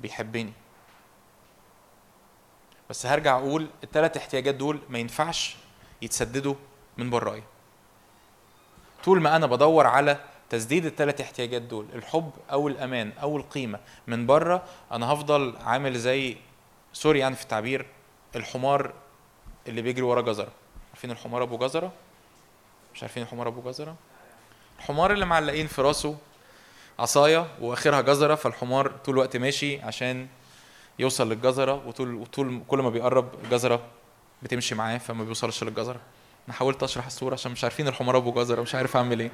بيحبني. 0.00 0.52
بس 2.90 3.06
هرجع 3.06 3.38
أقول 3.38 3.66
الثلاث 3.84 4.16
احتياجات 4.16 4.54
دول 4.54 4.80
ما 4.88 4.98
ينفعش 4.98 5.56
يتسددوا 6.02 6.54
من 7.00 7.10
برايا 7.10 7.42
طول 9.04 9.20
ما 9.20 9.36
أنا 9.36 9.46
بدور 9.46 9.86
على 9.86 10.18
تسديد 10.50 10.86
الثلاث 10.86 11.20
احتياجات 11.20 11.62
دول 11.62 11.86
الحب 11.94 12.30
أو 12.52 12.68
الامان 12.68 13.12
أو 13.22 13.36
القيمة 13.36 13.80
من 14.06 14.26
بره 14.26 14.62
أنا 14.92 15.12
هفضل 15.12 15.54
عامل 15.64 15.98
زي 15.98 16.36
سوري 16.92 17.18
يعني 17.18 17.36
في 17.36 17.42
التعبير 17.42 17.86
الحمار 18.36 18.92
اللي 19.68 19.82
بيجري 19.82 20.02
ورا 20.02 20.20
جزرة. 20.20 20.48
عارفين 20.90 21.10
الحمار 21.10 21.42
أبو 21.42 21.58
جزرة؟ 21.58 21.92
مش 22.94 23.02
عارفين 23.02 23.22
الحمار 23.22 23.48
أبو 23.48 23.60
جزرة؟ 23.60 23.94
الحمار 24.78 25.12
اللي 25.12 25.26
معلقين 25.26 25.66
في 25.66 25.82
راسه 25.82 26.16
عصاية 26.98 27.46
وأخرها 27.60 28.00
جزرة 28.00 28.34
فالحمار 28.34 28.88
طول 29.04 29.14
الوقت 29.14 29.36
ماشي 29.36 29.80
عشان 29.82 30.28
يوصل 30.98 31.28
للجزرة 31.28 31.86
وطول 31.86 32.14
وطول 32.14 32.62
كل 32.68 32.78
ما 32.78 32.90
بيقرب 32.90 33.28
الجزره 33.44 33.80
بتمشي 34.42 34.74
معاه 34.74 34.98
فما 34.98 35.24
بيوصلش 35.24 35.64
للجزرة. 35.64 36.00
أنا 36.50 36.58
حاولت 36.58 36.82
أشرح 36.82 37.06
الصورة 37.06 37.34
عشان 37.34 37.52
مش 37.52 37.64
عارفين 37.64 37.88
الحمار 37.88 38.16
أبو 38.16 38.32
جزره 38.32 38.62
مش 38.62 38.74
عارف 38.74 38.96
أعمل 38.96 39.20
إيه. 39.20 39.30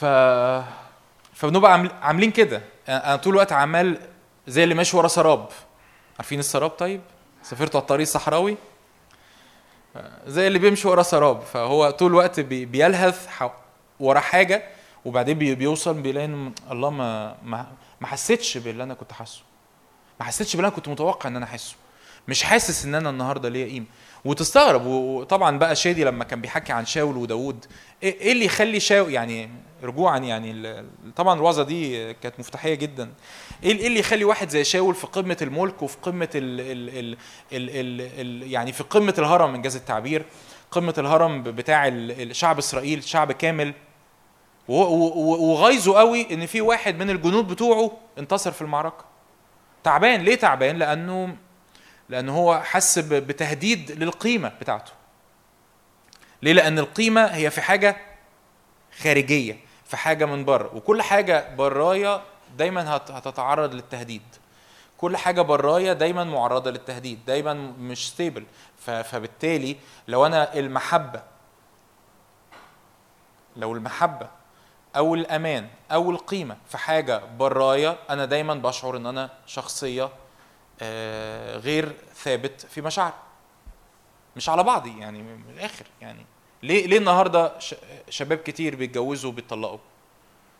ف 0.00 0.04
فبنبقى 1.34 1.72
عامل- 1.72 1.90
عاملين 2.02 2.30
كده. 2.30 2.62
أنا 2.88 3.16
طول 3.16 3.32
الوقت 3.32 3.52
عمال 3.52 3.98
زي 4.46 4.64
اللي 4.64 4.74
ماشي 4.74 4.96
ورا 4.96 5.08
سراب. 5.08 5.48
عارفين 6.18 6.38
السراب 6.38 6.70
طيب؟ 6.70 7.00
سافرتوا 7.42 7.80
على 7.80 7.82
الطريق 7.82 8.06
الصحراوي؟ 8.06 8.56
زي 10.26 10.46
اللي 10.46 10.58
بيمشي 10.58 10.88
ورا 10.88 11.02
سراب. 11.02 11.40
فهو 11.40 11.90
طول 11.90 12.10
الوقت 12.10 12.40
بي- 12.40 12.64
بيلهث 12.64 13.28
ورا 14.00 14.20
حاجة 14.20 14.62
وبعدين 15.04 15.38
بي- 15.38 15.54
بيوصل 15.54 15.94
بيلاقي 15.94 16.24
إن 16.24 16.52
الله 16.70 16.90
ما 16.90 17.36
ما 18.00 18.06
حسيتش 18.06 18.58
باللي 18.58 18.82
أنا 18.82 18.94
كنت 18.94 19.12
حاسه. 19.12 19.40
ما 20.20 20.26
حسيتش 20.26 20.56
باللي 20.56 20.68
أنا 20.68 20.76
كنت 20.76 20.88
متوقع 20.88 21.28
إن 21.28 21.36
أنا 21.36 21.44
أحسه. 21.44 21.74
مش 22.28 22.42
حاسس 22.42 22.84
إن 22.84 22.94
أنا 22.94 23.10
النهارده 23.10 23.48
ليا 23.48 23.66
قيمة. 23.66 23.86
وتستغرب. 24.24 24.86
وطبعا 24.86 25.58
بقى 25.58 25.76
شادي 25.76 26.04
لما 26.04 26.24
كان 26.24 26.40
بيحكي 26.40 26.72
عن 26.72 26.86
شاول 26.86 27.16
وداوود 27.16 27.64
إيه 28.02 28.20
إيه 28.20 28.32
اللي 28.32 28.44
يخلي 28.44 28.80
شاول 28.80 29.12
يعني 29.12 29.50
رجوعا 29.82 30.18
يعني 30.18 30.74
طبعا 31.16 31.34
الوعظه 31.34 31.62
دي 31.62 32.14
كانت 32.14 32.40
مفتاحية 32.40 32.74
جدا. 32.74 33.10
إيه 33.64 33.78
إيه 33.78 33.86
اللي 33.86 34.00
يخلي 34.00 34.24
واحد 34.24 34.48
زي 34.48 34.64
شاول 34.64 34.94
في 34.94 35.06
قمة 35.06 35.36
الملك 35.42 35.82
وفي 35.82 35.96
قمة 36.02 36.28
ال 36.34 36.60
ال 36.60 36.88
ال 36.98 37.16
ال 37.52 37.70
ال 37.70 38.10
ال 38.44 38.52
يعني 38.52 38.72
في 38.72 38.82
قمة 38.84 39.14
الهرم 39.18 39.54
انجاز 39.54 39.76
التعبير 39.76 40.24
قمة 40.70 40.94
الهرم 40.98 41.42
بتاع 41.42 41.92
شعب 42.32 42.58
إسرائيل 42.58 43.04
شعب 43.04 43.32
كامل. 43.32 43.74
و- 44.68 44.74
و- 44.82 45.12
و- 45.16 45.50
وغايظه 45.52 45.98
قوي 45.98 46.26
إن 46.34 46.46
في 46.46 46.60
واحد 46.60 46.98
من 46.98 47.10
الجنود 47.10 47.48
بتوعه 47.48 47.92
انتصر 48.18 48.50
في 48.52 48.62
المعركة. 48.62 49.04
تعبان. 49.84 50.20
ليه 50.20 50.34
تعبان؟ 50.34 50.76
لأنه 50.76 51.36
لأنه 52.08 52.36
هو 52.36 52.60
حس 52.64 52.98
بتهديد 52.98 53.90
للقيمة 53.90 54.48
بتاعته. 54.60 54.92
ليه؟ 56.42 56.52
لأن 56.52 56.78
القيمة 56.78 57.24
هي 57.26 57.50
في 57.50 57.60
حاجة 57.60 57.96
خارجية 59.02 59.60
في 59.84 59.96
حاجة 59.96 60.24
من 60.24 60.44
بره. 60.44 60.70
وكل 60.74 61.02
حاجة 61.02 61.54
برايا 61.54 62.22
دايما 62.56 62.96
هت- 62.96 63.10
هتتعرض 63.10 63.74
للتهديد. 63.74 64.22
كل 64.98 65.16
حاجة 65.16 65.42
برايا 65.42 65.92
دايما 65.92 66.24
معرضة 66.24 66.70
للتهديد 66.70 67.18
دايما 67.26 67.54
مش 67.78 68.08
ستيبل 68.08 68.44
فبالتالي 68.78 69.76
لو 70.08 70.26
أنا 70.26 70.54
المحبة 70.58 71.22
لو 73.56 73.72
المحبة 73.72 74.28
أو 74.96 75.14
الأمان 75.14 75.68
أو 75.92 76.10
القيمة 76.10 76.56
في 76.68 76.78
حاجة 76.78 77.22
برايا 77.38 77.96
أنا 78.10 78.24
دايما 78.24 78.54
بشعر 78.54 78.96
إن 78.96 79.06
أنا 79.06 79.30
شخصية 79.46 80.08
غير 81.56 81.92
ثابت 82.14 82.66
في 82.70 82.80
مشاعر. 82.80 83.12
مش 84.36 84.48
على 84.48 84.62
بعضي 84.62 85.00
يعني 85.00 85.22
من 85.22 85.44
الآخر 85.54 85.86
يعني 86.00 86.26
ليه 86.62 86.86
ليه 86.86 86.98
النهارده 86.98 87.52
شباب 88.08 88.38
كتير 88.38 88.76
بيتجوزوا 88.76 89.30
وبيتطلقوا؟ 89.30 89.78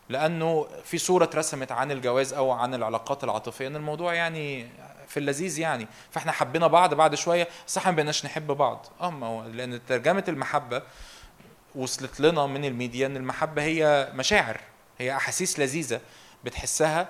لأنه 0.09 0.67
في 0.83 0.97
صورة 0.97 1.23
اترسمت 1.23 1.71
عن 1.71 1.91
الجواز 1.91 2.33
أو 2.33 2.51
عن 2.51 2.73
العلاقات 2.73 3.23
العاطفية 3.23 3.67
إن 3.67 3.75
الموضوع 3.75 4.13
يعني 4.13 4.69
في 5.07 5.17
اللذيذ 5.17 5.59
يعني. 5.59 5.87
فإحنا 6.11 6.31
حبينا 6.31 6.67
بعض 6.67 6.93
بعد 6.93 7.15
شوية 7.15 7.47
إحنا 7.77 7.91
ما 7.91 7.95
بقيناش 7.95 8.25
نحب 8.25 8.47
بعض. 8.47 8.85
آه 9.01 9.09
ما 9.09 9.27
هو 9.27 9.43
لأن 9.43 9.85
ترجمة 9.85 10.23
المحبة 10.27 10.81
وصلت 11.75 12.19
لنا 12.19 12.45
من 12.45 12.65
الميديا 12.65 13.07
إن 13.07 13.17
المحبة 13.17 13.63
هي 13.63 14.11
مشاعر 14.13 14.61
هي 14.97 15.15
أحاسيس 15.15 15.59
لذيذة 15.59 16.01
بتحسها 16.43 17.09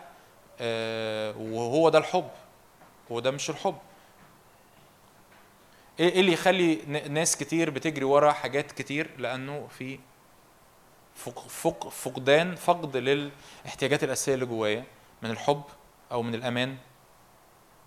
آه، 0.59 1.37
وهو 1.37 1.89
ده 1.89 1.97
الحب. 1.99 2.29
هو 3.11 3.19
ده 3.19 3.31
مش 3.31 3.49
الحب. 3.49 3.77
إيه 5.99 6.09
إيه 6.09 6.19
اللي 6.19 6.33
يخلي 6.33 6.75
ناس 7.09 7.37
كتير 7.37 7.69
بتجري 7.69 8.05
ورا 8.05 8.31
حاجات 8.31 8.71
كتير؟ 8.71 9.09
لأنه 9.17 9.67
في 9.77 9.99
فق 11.15 11.47
فق 11.47 11.89
فقدان 11.89 12.55
فقد 12.55 12.97
للاحتياجات 12.97 14.03
الأساسية 14.03 14.33
اللي 14.33 14.45
جوايا 14.45 14.83
من 15.21 15.31
الحب 15.31 15.63
أو 16.11 16.21
من 16.21 16.35
الأمان 16.35 16.77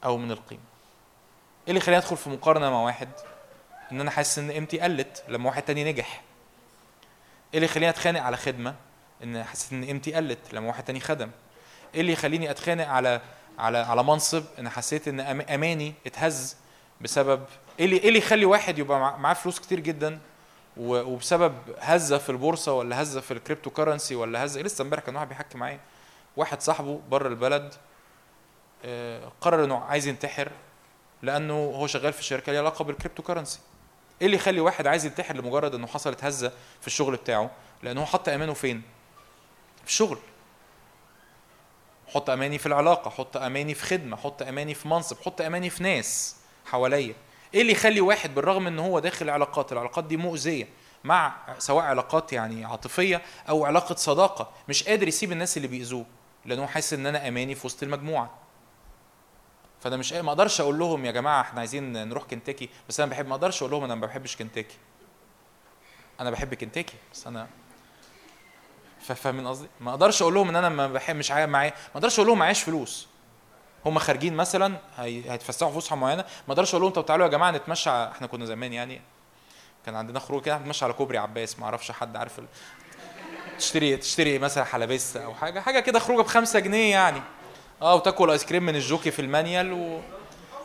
أو 0.05 0.17
من 0.19 0.31
القيمة. 0.31 0.63
إيه 1.61 1.69
اللي 1.69 1.79
يخليني 1.79 1.99
أدخل 1.99 2.17
في 2.17 2.31
مقارنة 2.31 2.71
مع 2.71 2.83
واحد؟ 2.83 3.09
إن 3.93 4.01
أنا 4.01 4.11
حاسس 4.11 4.39
إن 4.39 4.51
قيمتي 4.51 4.81
قلت 4.81 5.25
لما 5.29 5.47
واحد 5.47 5.63
تاني 5.63 5.93
نجح. 5.93 6.23
إيه 7.55 7.59
اللي 7.59 7.65
يخليني 7.65 7.91
أتخانق 7.91 8.23
على 8.23 8.37
خدمة؟ 8.37 8.75
إن 9.23 9.45
حسيت 9.45 9.73
إن 9.73 9.85
قيمتي 9.85 10.15
قلت 10.15 10.55
لما 10.55 10.69
واحد 10.69 10.85
تاني 10.85 11.01
خدم. 11.01 11.31
إيه 11.95 12.01
اللي 12.01 12.13
يخليني 12.13 12.51
أتخانق 12.51 12.89
على 12.89 13.21
على 13.61 13.79
على 13.79 14.03
منصب 14.05 14.45
إن 14.59 14.69
حسيت 14.69 15.09
إن 15.09 15.21
أماني 15.41 15.95
اتهز 16.07 16.57
بسبب 17.01 17.45
إيه 17.79 17.85
اللي 17.85 17.97
إيه 17.97 18.09
اللي 18.09 18.19
يخلي 18.19 18.45
واحد 18.45 18.79
يبقى 18.79 19.01
مع- 19.01 19.17
معاه 19.17 19.35
فلوس 19.35 19.61
كتير 19.61 19.81
جدا 19.81 20.19
وبسبب 20.77 21.55
هزة 21.79 22.19
في 22.19 22.31
البورصة 22.31 22.73
ولا 22.73 23.03
هزة 23.03 23.21
في 23.21 23.31
ال 23.31 23.71
cryptocurrency 23.71 24.15
ولا 24.15 24.45
هزة 24.45 24.61
لسه 24.61 24.83
امبارح 24.83 25.03
كان 25.05 25.15
واحد 25.17 25.29
بيحكي 25.29 25.59
معايا 25.59 25.81
واحد 26.37 26.61
صاحبه 26.63 27.01
بره 27.11 27.29
البلد 27.29 27.75
آه، 28.85 29.33
قرر 29.41 29.65
إنه 29.65 29.79
عايز 29.79 30.07
ينتحر 30.07 30.51
لأنه 31.23 31.55
هو 31.55 31.87
شغال 31.87 32.13
في 32.13 32.25
شركة 32.25 32.53
ليها 32.53 32.61
علاقة 32.61 32.85
بال 32.85 33.23
cryptocurrency 33.23 33.59
إيه 34.21 34.27
اللي 34.27 34.37
يخلي 34.37 34.61
واحد 34.61 34.87
عايز 34.87 35.05
ينتحر 35.07 35.37
لمجرد 35.37 35.75
إنه 35.75 35.87
حصلت 35.87 36.25
هزة 36.25 36.53
في 36.81 36.87
الشغل 36.87 37.17
بتاعه؟ 37.17 37.51
لأنه 37.83 38.01
هو 38.01 38.07
حط 38.07 38.29
أمانه 38.29 38.53
فين؟ 38.55 38.83
في 39.85 39.87
الشغل. 39.91 40.19
حط 42.15 42.31
أماني 42.31 42.59
في 42.59 42.67
العلاقة 42.67 43.11
حط 43.11 43.37
أماني 43.37 43.75
في 43.75 43.85
خدمة 43.87 44.17
حط 44.17 44.43
أماني 44.43 44.75
في 44.75 44.89
منصب 44.89 45.17
حط 45.25 45.41
أماني 45.41 45.71
في 45.71 45.83
ناس 45.83 46.37
حواليا. 46.67 47.15
إيه 47.55 47.61
اللي 47.61 47.73
يخلي 47.73 48.01
واحد 48.01 48.35
بالرغم 48.35 48.67
إن 48.67 48.79
هو 48.79 48.99
داخل 48.99 49.31
علاقات؟ 49.31 49.73
العلاقات 49.73 50.05
دي 50.05 50.17
مؤذية. 50.17 50.69
مع 51.05 51.37
سواء 51.59 51.85
علاقات 51.85 52.33
يعني 52.33 52.65
عاطفية 52.65 53.23
أو 53.49 53.65
علاقة 53.65 53.95
صداقة 53.95 54.51
مش 54.69 54.83
قادر 54.83 55.09
يسيب 55.09 55.33
الناس 55.33 55.57
اللي 55.57 55.69
بيأذوه 55.69 56.07
لأنه 56.45 56.67
حاسس 56.67 56.93
إن 56.93 57.07
أنا 57.07 57.29
أماني 57.29 57.55
في 57.55 57.67
وسط 57.67 57.83
المجموعة. 57.83 58.31
فأنا 59.81 59.97
مش 59.97 60.13
ما 60.13 60.29
أقدرش 60.29 60.61
أقول 60.61 60.79
لهم 60.79 61.05
يا 61.05 61.11
جماعة 61.11 61.41
إحنا 61.41 61.61
عايزين 61.61 62.09
نروح 62.09 62.25
كنتاكي 62.25 62.69
بس 62.89 63.01
أنا 63.01 63.11
بحب 63.11 63.27
ما 63.27 63.35
أقدرش 63.35 63.63
أقول 63.63 63.71
لهم 63.71 63.85
أنا 63.85 63.95
ما 63.95 64.07
بحبش 64.07 64.37
كنتاكي. 64.37 64.77
أنا 66.21 66.31
بحب 66.31 66.55
كنتاكي 66.55 66.95
بس 67.13 67.27
أنا 67.27 67.49
فاهمين 69.03 69.47
قصدي؟ 69.47 69.69
ما 69.81 69.91
أقدرش 69.91 70.23
أقول 70.23 70.35
لهم 70.35 70.49
ان 70.49 70.57
أنا 70.57 70.69
ما 70.69 70.87
بحب 70.87 71.17
مش 71.17 71.31
معايا 71.31 71.47
ما 71.47 71.73
أقدرش 71.95 72.19
أقول 72.19 72.29
لهم 72.29 72.39
معيش 72.39 72.63
فلوس. 72.63 73.07
هم 73.87 73.99
خارجين 73.99 74.35
مثلا 74.35 74.77
هي... 74.99 75.31
هيتفسحوا 75.31 75.81
فسحة 75.81 75.97
معينة. 75.97 76.23
ما 76.49 76.53
أقدرش 76.53 76.71
أقول 76.75 76.83
لهم 76.83 76.93
طب 76.93 77.07
تعالوا 77.07 77.27
يا 77.27 77.31
جماعة 77.31 77.51
نتمشى 77.51 77.91
إحنا 77.91 78.27
كنا 78.27 78.45
زمان 78.45 78.73
يعني. 78.73 79.01
كان 79.87 79.95
عندنا 79.97 80.19
خروج 80.21 80.43
كده 80.43 80.59
نتمشى 80.59 80.85
على 80.85 80.95
كوبري 80.95 81.19
عباس 81.19 81.59
ما 81.59 81.65
أعرفش 81.65 81.91
حد 81.93 82.17
عارف 82.17 82.39
ال... 82.39 82.45
تشتري 83.59 83.97
تشتري 83.97 84.39
مثلا 84.39 84.65
حلبس 84.65 85.17
أو 85.17 85.35
حاجة. 85.35 85.61
حاجة 85.61 85.81
كده 85.81 85.99
خروجة 85.99 86.23
بخمسة 86.23 86.59
جنيه 86.59 86.91
يعني. 86.91 87.23
آه 87.83 87.95
وتاكل 87.95 88.31
ايس 88.31 88.45
كريم 88.45 88.67
من 88.67 88.77
الجوكي 88.77 89.11
في 89.11 89.23
المانيال 89.23 89.73
و... 89.73 90.01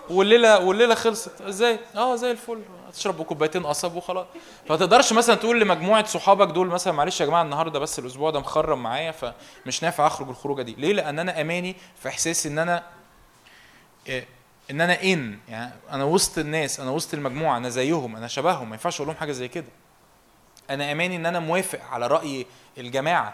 والليله 0.10 0.60
والليلة 0.66 0.96
خلصت. 0.96 1.42
إزاي 1.42 1.80
آه 1.96 2.16
زي 2.16 2.32
الفل. 2.32 2.62
تشرب 2.96 3.22
كوبايتين 3.22 3.66
قصب 3.66 3.96
وخلاص. 3.96 4.26
فما 4.68 4.78
تقدرش 4.78 5.14
مثلا 5.14 5.36
تقول 5.36 5.62
لمجموعة 5.62 6.06
صحابك 6.06 6.48
دول 6.48 6.68
مثلا 6.68 6.94
معلش 6.94 7.22
يا 7.22 7.26
جماعة 7.26 7.42
النهارده 7.42 7.80
بس 7.80 8.00
الأسبوع 8.00 8.32
ده 8.32 8.40
مخرم 8.40 8.84
معايا 8.84 9.12
فمش 9.12 9.84
نافع 9.84 10.08
أخرج 10.08 10.30
الخروجة 10.30 10.62
دي. 10.62 10.76
ليه؟ 10.78 10.94
لأن 10.94 11.20
أنا 11.20 11.42
أماني 11.42 11.76
في 12.02 12.10
احساسي 12.10 12.50
إن 12.50 12.60
أنا 12.60 12.84
إيه، 14.08 14.28
إن 14.72 14.82
أنا 14.82 15.04
ان 15.04 15.40
يعني 15.50 15.74
أنا 15.92 16.04
وسط 16.04 16.38
الناس 16.38 16.80
أنا 16.80 16.92
وسط 16.92 17.14
المجموعة 17.14 17.58
أنا 17.58 17.70
زيهم 17.70 18.16
أنا 18.16 18.28
شبههم. 18.28 18.70
ما 18.70 18.76
ينفعش 18.76 18.96
أقول 18.96 19.08
لهم 19.08 19.18
حاجة 19.18 19.32
زي 19.32 19.48
كده. 19.48 19.68
أنا 20.70 20.92
أماني 20.92 21.16
إن 21.16 21.26
أنا 21.26 21.40
موافق 21.40 21.80
على 21.92 22.08
رأي 22.08 22.46
الجماعة. 22.78 23.34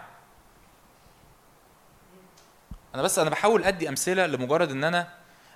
أنا 2.94 3.02
بس 3.02 3.18
أنا 3.18 3.30
بحاول 3.30 3.64
أدي 3.64 3.88
أمثلة 3.88 4.26
لمجرد 4.26 4.70
إن 4.70 4.84
أنا 4.84 5.08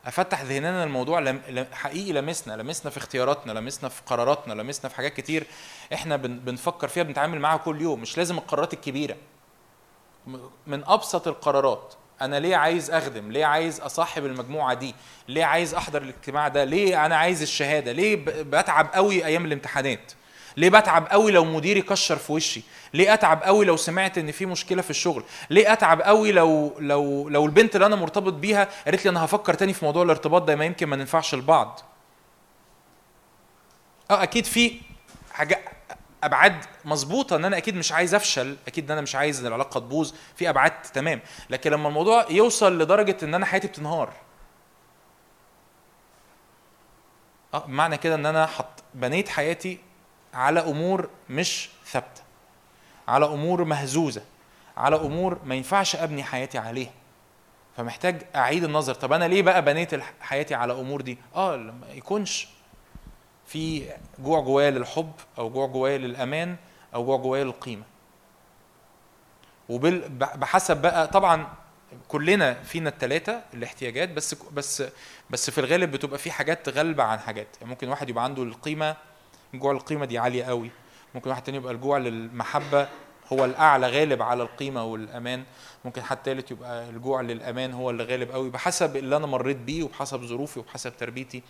أفتح 0.07 0.43
ذهننا 0.43 0.85
الموضوع 0.85 1.19
لم... 1.19 1.67
حقيقي 1.73 2.13
لمسنا 2.13 2.63
لمسنا 2.63 2.91
في 2.91 2.97
اختياراتنا 2.99 3.53
لمسنا 3.53 3.89
في 3.89 4.03
قراراتنا 4.07 4.53
لمسنا 4.55 4.89
في 4.91 4.97
حاجات 4.97 5.15
كتير 5.15 5.47
إحنا 5.93 6.17
بن... 6.17 6.39
بنفكر 6.39 6.89
فيها 6.89 7.03
بنتعامل 7.03 7.41
معاها 7.41 7.57
كل 7.57 7.81
يوم. 7.83 8.01
مش 8.01 8.17
لازم 8.19 8.39
القرارات 8.39 8.73
الكبيرة. 8.73 9.17
من 10.67 10.85
أبسط 10.87 11.29
القرارات 11.29 11.95
أنا 12.21 12.41
ليه 12.41 12.57
عايز 12.57 12.91
أخدم؟ 12.91 13.33
ليه 13.33 13.45
عايز 13.45 13.81
أصاحب 13.81 14.25
المجموعة 14.27 14.75
دي؟ 14.75 14.95
ليه 15.29 15.45
عايز 15.45 15.75
أحضر 15.75 16.03
الاجتماع 16.03 16.49
ده؟ 16.49 16.65
ليه 16.65 17.07
أنا 17.07 17.17
عايز 17.17 17.43
الشهادة؟ 17.43 17.93
ليه 17.93 18.17
ب... 18.17 18.25
بتعب 18.25 18.91
قوي 18.95 19.25
أيام 19.27 19.45
الامتحانات؟ 19.45 20.13
ليه 20.57 20.69
بتعب 20.69 21.07
قوي 21.07 21.33
لو 21.33 21.45
مديري 21.45 21.83
كشر 21.83 22.17
في 22.17 22.33
وشي؟ 22.33 22.63
ليه 22.95 23.15
اتعب 23.15 23.43
قوي 23.43 23.65
لو 23.65 23.77
سمعت 23.77 24.19
ان 24.19 24.31
في 24.33 24.47
مشكلة 24.47 24.83
في 24.83 24.91
الشغل؟ 24.91 25.25
ليه 25.51 25.73
اتعب 25.73 26.03
قوي 26.03 26.33
لو 26.33 26.75
لو 26.79 27.29
لو 27.29 27.47
البنت 27.47 27.75
اللي 27.77 27.87
أنا 27.87 27.97
مرتبط 27.97 28.33
بيها 28.33 28.69
قالت 28.85 29.05
لي 29.05 29.11
أنا 29.11 29.25
هفكر 29.25 29.55
تاني 29.55 29.73
في 29.73 29.85
موضوع 29.85 30.03
الارتباط 30.03 30.43
ده 30.43 30.57
ما 30.57 30.65
يمكن 30.65 30.87
ما 30.87 30.97
ننفعش 30.97 31.35
لبعض. 31.35 31.81
آه 34.11 34.23
أكيد 34.23 34.45
في 34.45 34.81
حاجة 35.33 35.61
ابعاد 36.25 36.65
مظبوطة 36.85 37.37
ان 37.37 37.45
أنا 37.45 37.57
أكيد 37.57 37.77
مش 37.77 37.93
عايز 37.93 38.15
افشل 38.15 38.57
أكيد 38.67 38.85
ان 38.85 38.91
أنا 38.91 39.01
مش 39.01 39.15
عايز 39.17 39.41
إن 39.41 39.47
العلاقة 39.47 39.81
تبوظ 39.81 40.13
في 40.37 40.49
ابعاد 40.49 40.83
تمام. 40.83 41.21
لكن 41.51 41.71
لما 41.71 41.89
الموضوع 41.89 42.27
يوصل 42.31 42.79
لدرجة 42.79 43.17
ان 43.23 43.35
أنا 43.35 43.47
حياتي 43.47 43.67
بتنهار. 43.69 44.13
آه 47.55 47.65
معنى 47.67 47.97
كده 47.97 48.15
ان 48.15 48.27
أنا 48.27 48.47
حط 48.47 48.83
بنيت 48.95 49.29
حياتي 49.29 49.79
على 50.37 50.61
أمور 50.61 51.09
مش 51.31 51.69
ثابتة 51.87 52.23
على 53.09 53.27
أمور 53.27 53.65
مهزوزة 53.65 54.23
على 54.77 54.97
أمور 54.97 55.39
ما 55.45 55.55
ينفعش 55.55 55.97
أبني 55.97 56.25
حياتي 56.25 56.59
عليها. 56.59 56.91
فمحتاج 57.77 58.23
أعيد 58.37 58.65
النظر 58.65 58.95
طب 58.95 59.13
أنا 59.13 59.25
ليه 59.29 59.43
بقى 59.43 59.63
بنيت 59.65 59.91
حياتي 60.21 60.55
على 60.55 60.73
أمور 60.73 61.01
دي؟ 61.01 61.19
آه 61.35 61.57
لما 61.57 61.87
يكونش 61.93 62.49
في 63.47 63.89
جوع 64.19 64.41
جوايا 64.41 64.71
للحب 64.71 65.13
أو 65.39 65.51
جوع 65.51 65.67
جوايا 65.67 65.99
للأمان 65.99 66.57
أو 66.95 67.05
جوع 67.05 67.17
جوايا 67.17 67.45
للقيمة. 67.45 67.85
وبال 69.69 70.09
ب- 70.09 70.19
بحسب 70.41 70.83
بقى 70.83 71.07
طبعا 71.09 71.47
كلنا 72.09 72.55
فينا 72.55 72.89
الثلاثه 72.91 73.41
الاحتياجات 73.55 74.09
بس 74.09 74.35
بس 74.53 74.83
بس 75.31 75.51
في 75.51 75.59
الغالب 75.59 75.91
بتبقى 75.91 76.19
في 76.19 76.31
حاجات 76.31 76.69
غالبة 76.69 77.03
عن 77.03 77.19
حاجات. 77.19 77.47
يعني 77.61 77.71
ممكن 77.71 77.89
واحد 77.89 78.09
يبقى 78.09 78.25
عنده 78.25 78.43
القيمة 78.43 78.97
جوع 79.59 79.73
القيمة 79.73 80.05
دي 80.05 80.19
عالية 80.19 80.45
قوي. 80.45 80.71
ممكن 81.15 81.31
واحد 81.31 81.43
تاني 81.43 81.57
يبقى 81.59 81.73
الجوع 81.73 81.99
للمحبة 81.99 82.89
هو 83.33 83.45
الأعلى 83.45 83.87
غالب 83.89 84.23
على 84.23 84.43
القيمة 84.43 84.85
والأمان. 84.85 85.45
ممكن 85.85 86.03
حد 86.03 86.17
تالت 86.17 86.51
يبقى 86.51 86.89
الجوع 86.91 87.21
للأمان 87.21 87.73
هو 87.73 87.91
اللي 87.91 88.05
غالب 88.05 88.31
قوي 88.31 88.51
بحسب 88.51 88.97
اللي 88.97 89.17
أنا 89.17 89.27
مريت 89.27 89.57
بيه 89.57 89.83
وبحسب 89.83 90.25
ظروفي 90.25 90.59
وبحسب 90.61 90.97
تربيتي 90.97 91.43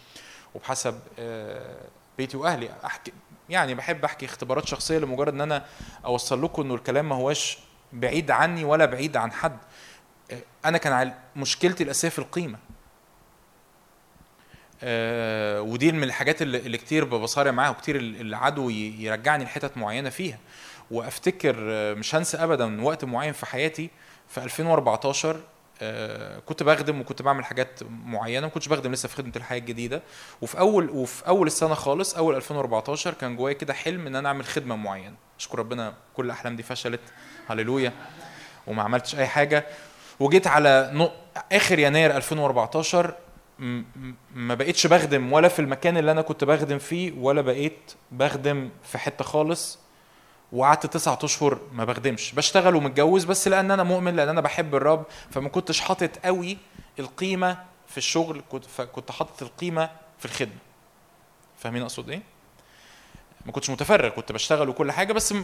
وبحسب 0.54 1.00
آه، 1.18 1.80
بيتي 2.18 2.36
وأهلي. 2.36 2.70
أحكي 2.84 3.12
يعني 3.48 3.74
بحب 3.74 4.04
أحكي 4.04 4.26
اختبارات 4.26 4.66
شخصية 4.66 4.98
لمجرد 4.98 5.32
إن 5.34 5.40
أنا 5.40 5.64
أوصل 6.04 6.44
لكم 6.44 6.62
إنه 6.62 6.74
الكلام 6.74 7.08
ما 7.08 7.14
هواش 7.16 7.58
بعيد 7.92 8.30
عني 8.30 8.64
ولا 8.64 8.84
بعيد 8.84 9.16
عن 9.16 9.32
حد. 9.32 9.58
آه، 10.30 10.42
أنا 10.64 10.78
كان 10.78 11.14
مشكلتي 11.36 11.84
الاساسيه 11.84 12.08
في 12.08 12.18
القيمة. 12.18 12.58
آه، 14.82 15.60
ودي 15.60 15.92
من 15.92 16.02
الحاجات 16.04 16.42
اللي, 16.42 16.78
كتير 16.78 17.04
بصارع 17.04 17.50
معاها 17.50 17.70
وكتير 17.70 17.96
ال- 17.96 18.20
العدو 18.20 18.70
يرجعني 18.70 19.44
لحتت 19.44 19.76
معينة 19.76 20.10
فيها. 20.10 20.38
وافتكر 20.90 21.56
آه، 21.60 21.94
مش 21.94 22.14
هنسى 22.14 22.36
ابدا 22.36 22.82
وقت 22.84 23.04
معين 23.04 23.32
في 23.32 23.46
حياتي 23.46 23.90
في 24.28 24.42
2014 24.44 25.36
آه، 25.82 26.38
كنت 26.38 26.62
بخدم 26.62 27.00
وكنت 27.00 27.22
بعمل 27.22 27.44
حاجات 27.44 27.80
معينة 28.04 28.46
ما 28.46 28.52
كنتش 28.52 28.68
بخدم 28.68 28.92
لسه 28.92 29.08
في 29.08 29.16
خدمة 29.16 29.32
الحياة 29.36 29.58
الجديدة. 29.58 30.02
وفي 30.42 30.58
أول 30.58 30.90
وفي 30.90 31.26
أول 31.28 31.46
السنة 31.46 31.74
خالص 31.74 32.14
أول 32.16 32.36
2014 32.36 33.14
كان 33.14 33.36
جوايا 33.36 33.54
كده 33.54 33.74
حلم 33.74 34.06
إن 34.06 34.16
أنا 34.16 34.28
أعمل 34.28 34.44
خدمة 34.44 34.76
معينة. 34.76 35.14
أشكر 35.38 35.58
ربنا 35.58 35.94
كل 36.14 36.24
الأحلام 36.26 36.56
دي 36.56 36.62
فشلت. 36.62 37.00
هللويا. 37.48 37.92
وما 38.66 38.82
عملتش 38.82 39.14
أي 39.14 39.26
حاجة. 39.26 39.66
وجيت 40.20 40.46
على 40.46 40.90
نق... 40.94 41.12
آخر 41.52 41.78
يناير 41.78 42.16
2014 42.16 43.06
م- 43.06 43.10
م- 43.10 43.14
ما 44.34 44.54
بقيتش 44.54 44.86
بخدم 44.86 45.32
ولا 45.32 45.48
في 45.48 45.58
المكان 45.58 45.96
اللي 45.96 46.10
أنا 46.10 46.22
كنت 46.22 46.44
بخدم 46.44 46.78
فيه 46.78 47.12
ولا 47.18 47.40
بقيت 47.40 47.92
بخدم 48.12 48.70
في 48.84 48.98
حتة 48.98 49.24
خالص. 49.24 49.78
وقعدت 50.52 50.86
تسعة 50.86 51.18
أشهر 51.22 51.58
ما 51.72 51.84
بخدمش. 51.84 52.32
بشتغل 52.32 52.74
ومتجوز 52.76 53.24
بس 53.24 53.48
لأن 53.48 53.70
أنا 53.70 53.82
مؤمن 53.82 54.16
لأن 54.16 54.28
أنا 54.28 54.40
بحب 54.40 54.74
الرب 54.74 55.04
فما 55.30 55.48
كنتش 55.48 55.80
حاطط 55.80 56.10
قوي 56.24 56.58
القيمة 56.98 57.58
في 57.86 57.98
الشغل 57.98 58.42
كنت 58.48 58.64
فكنت 58.64 59.10
حاطط 59.10 59.42
القيمة 59.42 59.90
في 60.18 60.24
الخدمة. 60.24 60.58
فاهمين 61.58 61.82
أقصد 61.82 62.10
إيه؟ 62.10 62.22
ما 63.46 63.52
كنتش 63.52 63.70
متفرغ 63.70 64.08
كنت 64.08 64.32
بشتغل 64.32 64.68
وكل 64.68 64.92
حاجة 64.92 65.12
بس 65.12 65.34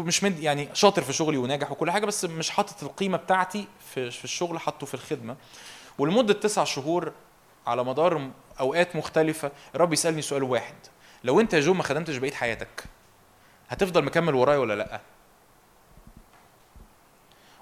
مش 0.00 0.24
مد 0.24 0.38
يعني 0.38 0.68
شاطر 0.74 1.02
في 1.02 1.12
شغلي 1.12 1.36
وناجح 1.36 1.72
وكل 1.72 1.90
حاجة 1.90 2.06
بس 2.06 2.24
مش 2.24 2.50
حاطط 2.50 2.82
القيمة 2.82 3.18
بتاعتي 3.18 3.66
في 3.94 4.10
في 4.10 4.24
الشغل 4.24 4.60
حاطه 4.60 4.86
في 4.86 4.94
الخدمة. 4.94 5.36
ولمدة 5.98 6.34
تسع 6.34 6.64
شهور 6.64 7.12
على 7.68 7.84
مدار 7.84 8.30
أوقات 8.60 8.96
مختلفة 8.96 9.50
الرب 9.74 9.92
يسألني 9.92 10.22
سؤال 10.22 10.42
واحد. 10.42 10.74
لو 11.24 11.40
أنت 11.40 11.54
يا 11.54 11.60
جو 11.60 11.74
ما 11.74 11.82
خدمتش 11.82 12.16
بقية 12.16 12.32
حياتك 12.32 12.84
هتفضل 13.68 14.04
مكمل 14.04 14.34
ورايا 14.34 14.58
ولا 14.58 14.74
لأ؟ 14.74 15.00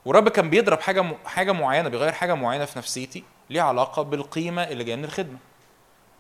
والرب 0.05 0.29
كان 0.29 0.51
بيضرب 0.51 0.81
حاجة 0.81 1.03
م... 1.03 1.15
حاجة 1.25 1.53
معينة 1.53 1.89
بيغير 1.89 2.13
حاجة 2.13 2.35
معينة 2.35 2.65
في 2.65 2.79
نفسيتي 2.79 3.25
ليها 3.51 3.63
علاقة 3.63 4.03
بالقيمة 4.03 4.63
اللي 4.63 4.85
جاية 4.85 4.97
من 4.97 5.05
الخدمة. 5.05 5.39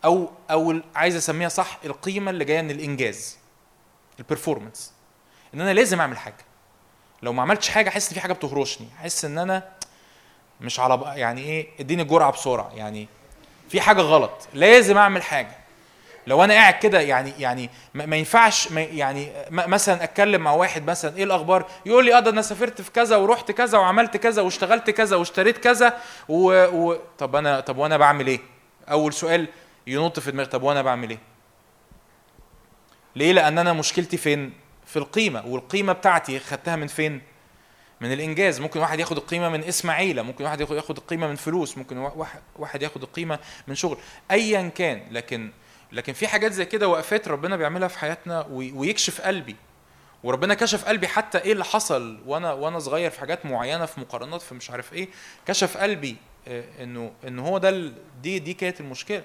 أو 0.04 0.30
أو 0.50 0.80
عايز 0.94 1.16
أسميها 1.16 1.48
صح 1.48 1.78
القيمة 1.84 2.30
اللي 2.30 2.44
جاية 2.44 2.62
من 2.62 2.70
الإنجاز 2.70 3.38
البرفورمانس 4.18 4.92
إن 5.54 5.60
أنا 5.60 5.74
لازم 5.74 6.00
أعمل 6.00 6.18
حاجة. 6.18 6.44
لو 7.22 7.32
ما 7.32 7.42
عملتش 7.42 7.68
حاجة 7.68 7.88
أحس 7.88 8.08
إن 8.08 8.14
في 8.14 8.20
حاجة 8.20 8.32
بتهرشني. 8.32 8.88
أحس 9.00 9.24
إن 9.24 9.38
أنا 9.38 9.68
مش 10.60 10.80
على 10.80 11.02
يعني 11.16 11.40
إيه 11.40 11.68
إديني 11.80 12.02
الجرعه 12.02 12.32
بسرعة. 12.32 12.72
يعني 12.74 13.08
في 13.68 13.80
حاجة 13.80 14.00
غلط. 14.00 14.48
لازم 14.54 14.98
أعمل 14.98 15.22
حاجة. 15.22 15.56
لو 16.26 16.44
أنا 16.44 16.54
قاعد 16.54 16.74
كده 16.74 17.00
يعني 17.00 17.32
يعني 17.38 17.70
ما 17.94 18.16
ينفعش 18.16 18.72
ما 18.72 18.80
يعني 18.80 19.32
مثلا 19.50 20.04
أتكلم 20.04 20.40
مع 20.40 20.52
واحد 20.52 20.90
مثلا 20.90 21.16
إيه 21.16 21.24
الأخبار؟ 21.24 21.66
يقول 21.86 22.04
لي 22.04 22.16
آه 22.16 22.20
ده 22.20 22.30
أنا 22.30 22.42
سافرت 22.42 22.80
في 22.80 22.90
كذا 22.90 23.16
ورحت 23.16 23.52
كذا 23.52 23.78
وعملت 23.78 24.16
كذا 24.16 24.42
واشتغلت 24.42 24.90
كذا 24.90 25.16
واشتريت 25.16 25.58
كذا 25.58 25.98
و... 26.28 26.66
و... 26.66 26.96
طب 27.18 27.36
أنا 27.36 27.60
طب 27.60 27.76
وأنا 27.76 27.96
بعمل 27.96 28.26
إيه؟ 28.26 28.40
أول 28.90 29.12
سؤال 29.12 29.48
ينط 29.86 30.20
في 30.20 30.30
دماغي 30.30 30.48
طب 30.48 30.62
وأنا 30.62 30.82
بعمل 30.82 31.10
إيه؟ 31.10 31.18
ليه؟ 33.16 33.32
لأن 33.32 33.58
أنا 33.58 33.72
مشكلتي 33.72 34.16
فين؟ 34.16 34.52
في 34.86 34.96
القيمة. 34.96 35.46
والقيمة 35.46 35.92
بتاعتي 35.92 36.38
خدتها 36.38 36.76
من 36.76 36.86
فين؟ 36.86 37.20
من 38.00 38.12
الإنجاز. 38.12 38.60
ممكن 38.60 38.80
واحد 38.80 39.00
ياخد 39.00 39.16
القيمة 39.16 39.48
من 39.48 39.64
اسم 39.64 39.90
عيلة 39.90 40.22
ممكن 40.22 40.44
واحد 40.44 40.60
ياخد 40.60 40.96
القيمة 40.96 41.26
من 41.26 41.36
فلوس 41.36 41.78
ممكن 41.78 41.98
واحد 42.56 42.82
ياخد 42.82 43.02
القيمة 43.02 43.38
من 43.68 43.74
شغل. 43.74 43.98
ايا 44.30 44.68
كان. 44.68 45.02
لكن 45.10 45.50
لكن 45.92 46.12
في 46.12 46.28
حاجات 46.28 46.52
زي 46.52 46.64
كده 46.64 46.88
وقفات 46.88 47.28
ربنا 47.28 47.56
بيعملها 47.56 47.88
في 47.88 47.98
حياتنا 47.98 48.46
وي- 48.50 48.72
ويكشف 48.72 49.20
قلبي. 49.20 49.56
وربنا 50.22 50.54
كشف 50.54 50.84
قلبي 50.84 51.08
حتى 51.08 51.38
إيه 51.38 51.52
اللي 51.52 51.64
حصل 51.64 52.20
وأنا 52.26 52.52
وأنا 52.52 52.78
صغير 52.78 53.10
في 53.10 53.20
حاجات 53.20 53.46
معينة 53.46 53.86
في 53.86 54.00
مقارنات 54.00 54.42
في 54.42 54.54
مش 54.54 54.70
عارف 54.70 54.92
إيه. 54.92 55.08
كشف 55.46 55.76
قلبي 55.76 56.16
آه، 56.48 56.64
انه 56.82 57.12
ان 57.28 57.38
هو 57.38 57.58
ده 57.58 57.92
دي 58.22 58.38
دي 58.38 58.54
كانت 58.54 58.80
المشكلة. 58.80 59.22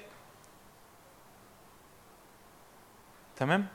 تمام؟ 3.36 3.66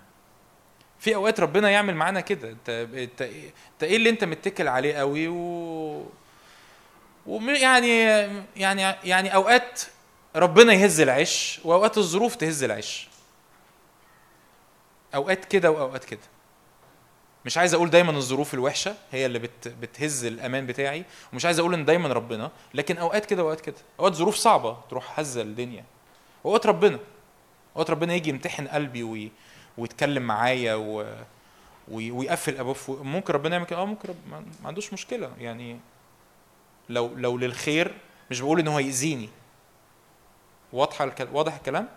في 1.00 1.16
أوقات 1.16 1.40
ربنا 1.40 1.70
يعمل 1.70 1.96
معانا 1.96 2.22
كده. 2.22 2.50
انت 2.50 2.70
انت 2.70 3.22
أنت 3.22 3.84
إيه 3.84 3.96
اللي 3.96 4.10
أنت 4.10 4.24
متكل 4.24 4.68
عليه 4.68 4.94
قوي؟ 4.96 5.28
و 5.28 6.06
وم- 7.26 7.50
يعني 7.56 8.00
يعني 9.04 9.36
أوقات 9.36 9.82
ربنا 10.36 10.74
يهز 10.74 11.00
العش 11.00 11.60
وأوقات 11.64 11.98
الظروف 11.98 12.36
تهز 12.36 12.64
العش 12.64 13.08
أوقات 15.16 15.46
كده 15.46 15.72
وأوقات 15.72 16.04
كده. 16.06 16.20
مش 17.46 17.58
عايز 17.58 17.74
أقول 17.74 17.90
دايما 17.90 18.12
الظروف 18.12 18.54
الوحشة 18.54 18.96
هي 19.12 19.26
اللي 19.26 19.40
بت 19.40 19.68
بتهز 19.68 20.26
الأمان 20.26 20.66
بتاعي 20.66 21.04
ومش 21.34 21.46
عايز 21.46 21.60
أقول 21.60 21.74
إن 21.74 21.86
دايما 21.86 22.10
ربنا 22.14 22.52
لكن 22.74 22.98
أوقات 22.98 23.26
كده 23.26 23.44
وأوقات 23.44 23.62
كده. 23.62 23.76
أوقات 24.00 24.14
ظروف 24.14 24.36
صعبة 24.36 24.78
تروح 24.90 25.20
هزة 25.20 25.42
الدنيا. 25.42 25.84
وأوقات 26.44 26.66
ربنا 26.66 27.00
أوقات 27.76 27.90
ربنا 27.90 28.14
يجي 28.14 28.30
يمتحن 28.30 28.68
قلبي 28.68 29.04
وي 29.04 29.32
ويتكلم 29.78 30.24
معايا 30.24 30.76
و... 30.76 31.06
وي- 31.88 32.12
ويقفل 32.12 32.58
ابواب. 32.58 32.76
ممكن 32.90 33.34
ربنا 33.34 33.54
يعمل 33.56 33.66
كده. 33.68 33.80
آه 33.82 33.86
ممكن 33.86 34.10
رب... 34.10 34.16
ما 34.62 34.68
عندوش 34.68 34.94
مشكلة. 34.94 35.32
يعني 35.40 35.80
لو 36.90 37.08
لو 37.16 37.38
للخير 37.38 37.94
مش 38.32 38.42
بقول 38.42 38.60
ان 38.60 38.68
هو 38.68 38.78
هيأذيني. 38.78 39.30
واضحة 40.74 41.06
الك... 41.06 41.30
واضح 41.34 41.56
الكلام؟ 41.56 41.88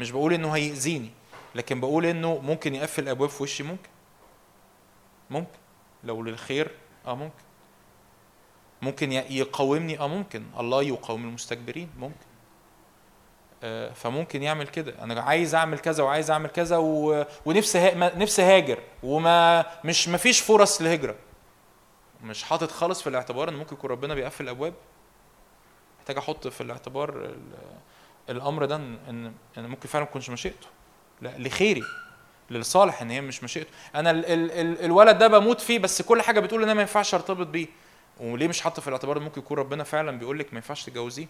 مش 0.00 0.10
بقول 0.10 0.32
إنه 0.32 0.52
هيأذيني 0.52 1.10
لكن 1.54 1.80
بقول 1.80 2.06
إنه 2.06 2.38
ممكن 2.38 2.74
يقفل 2.74 3.08
ابواب 3.08 3.28
في 3.30 3.42
وشي. 3.42 3.62
ممكن. 3.62 3.88
ممكن. 5.30 5.58
لو 6.04 6.22
للخير 6.22 6.70
آه 7.06 7.14
ممكن. 7.14 7.42
ممكن 8.82 9.12
يقاومني 9.12 9.98
آه 10.00 10.06
ممكن. 10.08 10.44
الله 10.58 10.82
يقاوم 10.82 11.24
المستكبرين. 11.24 11.88
ممكن. 11.98 12.31
فممكن 13.94 14.42
يعمل 14.42 14.68
كده. 14.68 14.94
أنا 15.02 15.20
عايز 15.20 15.54
أعمل 15.54 15.78
كذا 15.78 16.02
وعايز 16.02 16.30
أعمل 16.30 16.48
كذا 16.50 16.76
و... 16.76 17.24
ونفسي 17.46 17.90
نفسي 17.94 18.42
هاجر. 18.42 18.78
وما 19.02 19.66
مش 19.84 20.08
ما 20.08 20.16
فيش 20.18 20.40
فرص 20.40 20.82
للهجره 20.82 21.14
مش 22.24 22.42
حاطط 22.42 22.70
خالص 22.70 23.02
في 23.02 23.08
الاعتبار 23.08 23.48
إن 23.48 23.54
ممكن 23.54 23.76
يكون 23.76 23.90
ربنا 23.90 24.14
بيقفل 24.14 24.48
ابواب 24.48 24.74
محتاج 25.98 26.18
أحط 26.18 26.48
في 26.48 26.60
الاعتبار 26.60 27.24
ال... 27.24 27.36
الأمر 28.30 28.64
ده 28.64 28.76
ان 28.76 29.32
ان 29.58 29.66
ممكن 29.66 29.88
فعلا 29.88 30.04
ما 30.04 30.10
تكونش 30.10 30.30
مشيئته. 30.30 30.66
لا 31.20 31.38
لخيري 31.38 31.82
للصالح 32.50 33.02
إن 33.02 33.10
هي 33.10 33.20
مش 33.20 33.44
مشيئته. 33.44 33.70
أنا 33.94 34.10
ال... 34.10 34.26
ال... 34.26 34.50
ال... 34.50 34.84
الولد 34.84 35.18
ده 35.18 35.28
بموت 35.28 35.60
فيه 35.60 35.78
بس 35.78 36.02
كل 36.02 36.22
حاجة 36.22 36.40
بتقول 36.40 36.62
إن 36.62 36.68
أنا 36.68 36.74
ما 36.74 36.80
ينفعش 36.80 37.14
أرتبط 37.14 37.46
بيه. 37.46 37.66
وليه 38.20 38.48
مش 38.48 38.60
حاطه 38.60 38.82
في 38.82 38.88
الاعتبار 38.88 39.18
إن 39.18 39.22
ممكن 39.22 39.40
يكون 39.40 39.58
ربنا 39.58 39.84
فعلا 39.84 40.18
بيقول 40.18 40.38
لك 40.38 40.46
ما 40.52 40.56
ينفعش 40.58 40.84
تتجوزيه؟ 40.84 41.26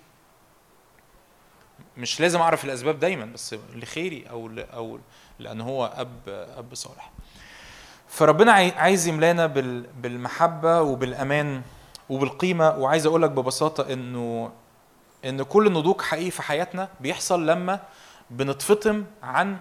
مش 1.97 2.21
لازم 2.21 2.41
أعرف 2.41 2.65
الأسباب 2.65 2.99
دايما 3.01 3.25
بس 3.25 3.55
لخيري 3.75 4.25
أو. 4.31 4.51
أو 4.75 4.99
لأن 5.39 5.61
هو 5.61 5.87
أب 5.97 6.19
أب 6.29 6.75
صالح 6.75 7.11
فربنا 8.09 8.53
عاي- 8.53 8.73
عايز 8.77 9.07
يملانا 9.09 9.47
بال... 9.47 9.87
بالمحبة 10.03 10.83
وبالأمان 10.83 11.63
وبالقيمة 12.11 12.71
وعايز 12.79 13.07
أقول 13.07 13.23
لك 13.23 13.31
ببساطة 13.31 13.93
إنه 13.93 14.53
إن 15.25 15.43
كل 15.43 15.73
نضوج 15.73 16.01
حقيقي 16.01 16.31
في 16.31 16.43
حياتنا 16.43 16.89
بيحصل 17.01 17.47
لما 17.47 17.81
بنتفطم 18.31 19.05
عن 19.23 19.57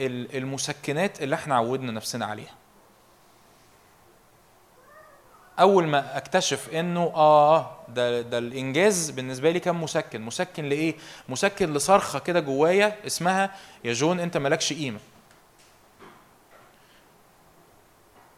ال- 0.00 0.36
المسكنات 0.36 1.22
اللي 1.22 1.34
إحنا 1.34 1.56
عودنا 1.56 1.92
نفسنا 1.92 2.26
عليها 2.26 2.54
أول 5.60 5.86
ما 5.86 6.16
أكتشف 6.16 6.68
إنه 6.74 7.00
آه 7.14 7.70
ده 7.88 8.20
ده 8.20 8.38
الإنجاز 8.38 9.10
بالنسبة 9.10 9.50
لي 9.50 9.60
كان 9.60 9.74
مسكن. 9.74 10.20
مسكن 10.22 10.64
لإيه؟ 10.64 10.94
مسكن 11.28 11.72
لصرخة 11.74 12.18
كده 12.18 12.40
جوايا 12.40 12.96
اسمها 13.06 13.54
يا 13.84 13.92
جون 13.92 14.20
أنت 14.20 14.36
مالكش 14.36 14.72
قيمة. 14.72 14.98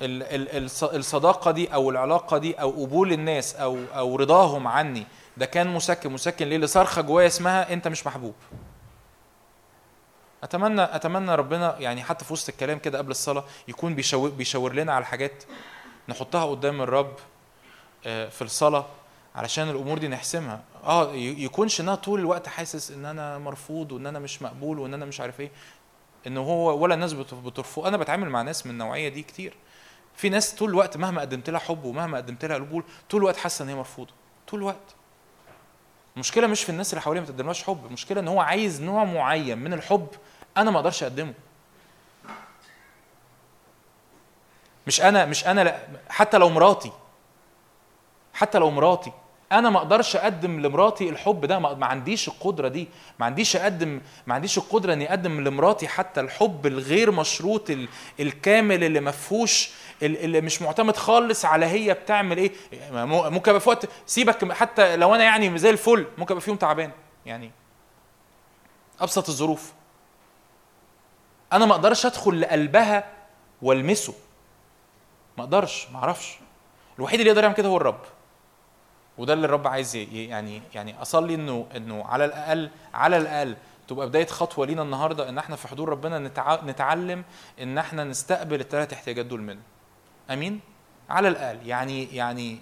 ال- 0.00 0.22
ال- 0.22 0.68
الص- 0.70 0.94
الصداقة 0.94 1.50
دي 1.50 1.74
أو 1.74 1.90
العلاقة 1.90 2.38
دي 2.38 2.54
أو 2.54 2.70
قبول 2.70 3.12
الناس 3.12 3.54
أو 3.56 3.78
أو 3.96 4.16
رضاهم 4.16 4.66
عني 4.68 5.06
ده 5.36 5.46
كان 5.46 5.68
مسكن. 5.74 6.12
مسكن 6.12 6.46
ليه؟ 6.48 6.56
لصرخة 6.58 7.02
جوايا 7.02 7.26
اسمها 7.26 7.72
أنت 7.72 7.88
مش 7.88 8.06
محبوب. 8.06 8.34
أتمنى 10.44 10.82
أتمنى 10.82 11.34
ربنا 11.34 11.76
يعني 11.78 12.02
حتى 12.02 12.24
في 12.24 12.32
وسط 12.32 12.48
الكلام 12.48 12.78
كده 12.78 12.98
قبل 12.98 13.10
الصلاة 13.10 13.44
يكون 13.68 13.94
بيشاور 14.36 14.72
لنا 14.72 14.92
على 14.94 15.04
حاجات 15.04 15.44
نحطها 16.08 16.44
قدام 16.44 16.82
الرب 16.82 17.16
آه، 18.06 18.28
في 18.28 18.42
الصلاة 18.42 18.86
علشان 19.34 19.68
الأمور 19.70 19.98
دي 19.98 20.08
نحسمها. 20.08 20.62
آه 20.84 21.12
يكونش 21.14 21.80
ان 21.80 21.88
أنا 21.88 21.96
طول 21.96 22.20
الوقت 22.20 22.48
حاسس 22.48 22.90
إن 22.90 23.04
أنا 23.04 23.38
مرفوض 23.38 23.92
وإن 23.92 24.06
أنا 24.06 24.18
مش 24.18 24.42
مقبول 24.42 24.78
وإن 24.78 24.94
أنا 24.94 25.04
مش 25.04 25.20
عارف 25.20 25.40
إيه 25.40 25.50
إن 26.26 26.36
هو 26.36 26.78
ولا 26.82 26.94
الناس 26.94 27.12
بت- 27.12 27.34
بترفض. 27.34 27.86
أنا 27.86 27.96
بتعامل 27.96 28.30
مع 28.30 28.42
ناس 28.42 28.66
من 28.66 28.72
النوعية 28.72 29.08
دي 29.08 29.22
كتير. 29.22 29.54
في 30.16 30.28
ناس 30.28 30.54
طول 30.54 30.70
الوقت 30.70 30.96
مهما 30.96 31.20
قدمت 31.20 31.50
لها 31.50 31.60
حب 31.60 31.84
ومهما 31.84 32.16
قدمت 32.16 32.44
لها 32.44 32.56
قبول 32.56 32.84
طول 33.10 33.20
الوقت 33.20 33.36
حاسة 33.36 33.62
إن 33.62 33.68
هي 33.68 33.74
مرفوضة. 33.74 34.12
طول 34.48 34.60
الوقت. 34.60 34.94
المشكلة 36.14 36.46
مش 36.46 36.62
في 36.64 36.70
الناس 36.70 36.92
اللي 36.92 37.02
حواليها 37.02 37.22
ما 37.22 37.28
تقدملهاش 37.28 37.62
حب. 37.62 37.86
المشكلة 37.86 38.20
إن 38.20 38.28
هو 38.28 38.40
عايز 38.40 38.82
نوع 38.82 39.04
معين 39.04 39.58
من 39.58 39.72
الحب 39.72 40.06
أنا 40.56 40.70
ما 40.70 40.76
أقدرش 40.78 41.02
أقدمه. 41.02 41.34
مش 44.86 45.00
أنا 45.00 45.24
مش 45.26 45.46
أنا 45.46 45.64
لا 45.64 45.78
حتى 46.08 46.38
لو 46.38 46.48
مراتي 46.48 46.92
حتى 48.34 48.58
لو 48.58 48.70
مراتي 48.70 49.12
أنا 49.52 49.70
ما 49.70 49.78
أقدرش 49.78 50.16
أقدم 50.16 50.60
لمراتي 50.60 51.08
الحب 51.08 51.44
ده 51.44 51.58
ما 51.58 51.86
عنديش 51.86 52.28
القدرة 52.28 52.68
دي 52.68 52.88
ما 53.18 53.26
عنديش 53.26 53.56
أقدم 53.56 54.00
ما 54.26 54.34
عنديش 54.34 54.58
القدرة 54.58 54.92
إني 54.92 55.08
أقدم 55.10 55.40
لمراتي 55.48 55.88
حتى 55.88 56.20
الحب 56.20 56.66
الغير 56.66 57.10
مشروط 57.10 57.70
ال- 57.70 57.88
الكامل 58.20 58.84
اللي 58.84 59.00
ما 59.00 59.10
فيهوش 59.10 59.70
ال- 60.02 60.16
اللي 60.24 60.40
مش 60.40 60.62
معتمد 60.62 60.96
خالص 60.96 61.44
على 61.44 61.66
هي 61.66 61.94
بتعمل 61.94 62.38
إيه. 62.38 62.52
ممكن 63.04 63.50
ابقى 63.50 63.60
في 63.60 63.68
وقت 63.68 63.88
سيبك 64.06 64.52
حتى 64.52 64.96
لو 64.96 65.14
أنا 65.14 65.24
يعني 65.24 65.58
زي 65.58 65.70
الفل 65.70 66.06
ممكن 66.18 66.32
ابقى 66.34 66.40
في 66.40 66.50
يوم 66.50 66.58
تعبان 66.58 66.90
يعني 67.26 67.50
أبسط 69.00 69.28
الظروف. 69.28 69.72
أنا 71.52 71.66
ما 71.66 71.72
أقدرش 71.72 72.06
أدخل 72.06 72.40
لقلبها 72.40 73.04
وألمسه. 73.62 74.14
ما 75.38 75.44
أقدرش 75.44 75.86
ما 75.92 75.98
أعرفش. 75.98 76.36
الوحيد 76.98 77.18
اللي 77.20 77.30
يقدر 77.30 77.42
يعمل 77.42 77.54
كده 77.54 77.68
هو 77.68 77.76
الرب. 77.76 78.00
وده 79.18 79.32
اللي 79.32 79.44
الرب 79.44 79.66
عايز 79.66 79.96
يعني 79.96 80.62
يعني 80.74 81.02
اصلي 81.02 81.34
انه 81.34 81.66
انه 81.76 82.04
على 82.04 82.24
الأقل 82.24 82.70
على 82.94 83.16
الأقل 83.16 83.56
تبقى 83.88 84.08
بداية 84.08 84.26
خطوة 84.26 84.66
لينا 84.66 84.82
النهارده 84.82 85.28
إن 85.28 85.38
إحنا 85.38 85.56
في 85.56 85.68
حضور 85.68 85.88
ربنا 85.88 86.18
نتع... 86.18 86.64
نتعلم 86.64 87.24
إن 87.60 87.78
إحنا 87.78 88.04
نستقبل 88.04 88.60
الثلاث 88.60 88.92
احتياجات 88.92 89.26
دول 89.26 89.40
منه. 89.42 89.60
آمين؟ 90.30 90.60
على 91.10 91.28
الأقل. 91.28 91.66
يعني 91.66 92.16
يعني 92.16 92.58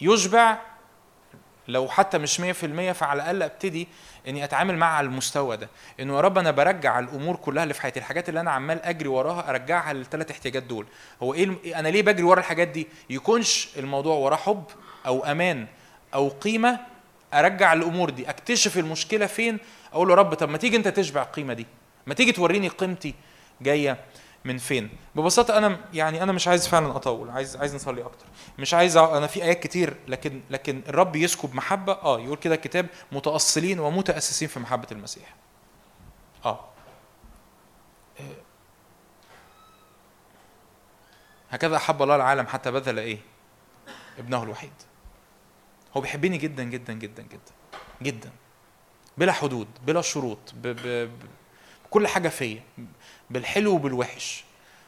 يشبع 0.00 0.58
لو 1.68 1.88
حتى 1.88 2.18
مش 2.18 2.40
100% 2.40 2.42
فعلى 2.92 3.22
الأقل 3.22 3.42
أبتدي 3.42 3.88
إني 4.28 4.44
أتعامل 4.44 4.76
مع 4.76 5.00
المستوى 5.00 5.56
ده. 5.56 5.68
إنه 6.00 6.16
يا 6.16 6.20
رب 6.20 6.38
أنا 6.38 6.50
برجع 6.50 6.98
الأمور 6.98 7.36
كلها 7.36 7.62
اللي 7.62 7.74
في 7.74 7.82
حياتي 7.82 8.00
الحاجات 8.00 8.28
اللي 8.28 8.40
أنا 8.40 8.50
عمال 8.50 8.82
أجري 8.82 9.08
وراها 9.08 9.50
أرجعها 9.50 9.92
للثلاث 9.92 10.30
احتياجات 10.30 10.62
دول. 10.62 10.86
هو 11.22 11.34
إيه 11.34 11.78
أنا 11.78 11.88
ليه 11.88 12.02
بجري 12.02 12.22
ورا 12.22 12.40
الحاجات 12.40 12.68
دي؟ 12.68 12.86
يكونش 13.10 13.68
الموضوع 13.76 14.16
وراه 14.16 14.36
حب 14.36 14.64
أو 15.06 15.24
أمان 15.24 15.66
أو 16.14 16.28
قيمة 16.28 16.80
أرجع 17.34 17.72
الأمور 17.72 18.10
دي. 18.10 18.30
أكتشف 18.30 18.78
المشكلة 18.78 19.26
فين؟ 19.26 19.58
أقول 19.92 20.08
له 20.08 20.14
رب 20.14 20.34
طب 20.34 20.48
ما 20.48 20.58
تيجي 20.58 20.76
أنت 20.76 20.88
تشبع 20.88 21.22
القيمة 21.22 21.54
دي. 21.54 21.66
ما 22.06 22.14
تيجي 22.14 22.32
توريني 22.32 22.68
قيمتي 22.68 23.14
جاية. 23.60 23.96
من 24.44 24.58
فين. 24.58 24.90
ببساطة 25.14 25.58
أنا 25.58 25.80
يعني 25.92 26.22
أنا 26.22 26.32
مش 26.32 26.48
عايز 26.48 26.68
فعلا 26.68 26.96
أطول 26.96 27.30
عايز 27.30 27.56
عايز 27.56 27.74
نصلي 27.74 28.02
أكتر. 28.04 28.26
مش 28.58 28.74
عايز 28.74 28.96
أنا 28.96 29.26
في 29.26 29.42
آيات 29.42 29.60
كتير 29.60 29.96
لكن 30.08 30.40
لكن 30.50 30.82
الرب 30.88 31.16
يسكب 31.16 31.54
محبة 31.54 31.92
آه 31.92 32.20
يقول 32.20 32.36
كده 32.36 32.54
الكتاب 32.54 32.86
متأصلين 33.12 33.80
ومتأسسين 33.80 34.48
في 34.48 34.60
محبة 34.60 34.86
المسيح. 34.92 35.34
آه. 36.44 36.60
آه. 38.20 38.24
هكذا 41.50 41.76
أحب 41.76 42.02
الله 42.02 42.16
العالم 42.16 42.46
حتى 42.46 42.70
بذل 42.70 42.98
إيه؟ 42.98 43.18
ابنه 44.18 44.42
الوحيد. 44.42 44.72
هو 45.96 46.00
بيحبني 46.00 46.38
جدا 46.38 46.64
جدا 46.64 46.92
جدا 46.92 47.22
جدا 47.22 47.52
جدا. 48.02 48.30
بلا 49.18 49.32
حدود 49.32 49.68
بلا 49.86 50.00
شروط 50.02 50.38
ب 50.54 50.66
ب 50.66 50.86
ب 50.86 51.10
بكل 51.84 52.06
حاجة 52.06 52.28
فيا. 52.28 52.62
بالحلو 53.30 53.72
وبالوحش. 53.74 54.44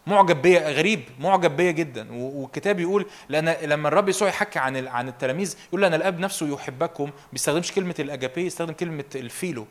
معجب 0.07 0.43
بيا 0.43 0.71
غريب 0.71 1.03
معجب 1.21 1.57
بيا 1.57 1.71
جدا. 1.71 2.09
والكتاب 2.13 2.81
يقول 2.81 3.07
لأن 3.29 3.49
لما 3.69 3.89
الرب 3.89 4.09
يسوع 4.09 4.29
يحكي 4.29 4.59
عن 4.59 4.87
عن 4.89 5.09
التلاميذ 5.09 5.57
يقول 5.69 5.83
لأن 5.83 5.95
الأب 5.95 6.19
نفسه 6.19 6.49
يحبكم 6.49 7.05
ما 7.05 7.13
بيستخدمش 7.33 7.73
كلمة 7.73 7.95
الأجابية 7.99 8.47
يستخدم 8.47 8.73
كلمة 8.73 9.05
الفيلو. 9.15 9.67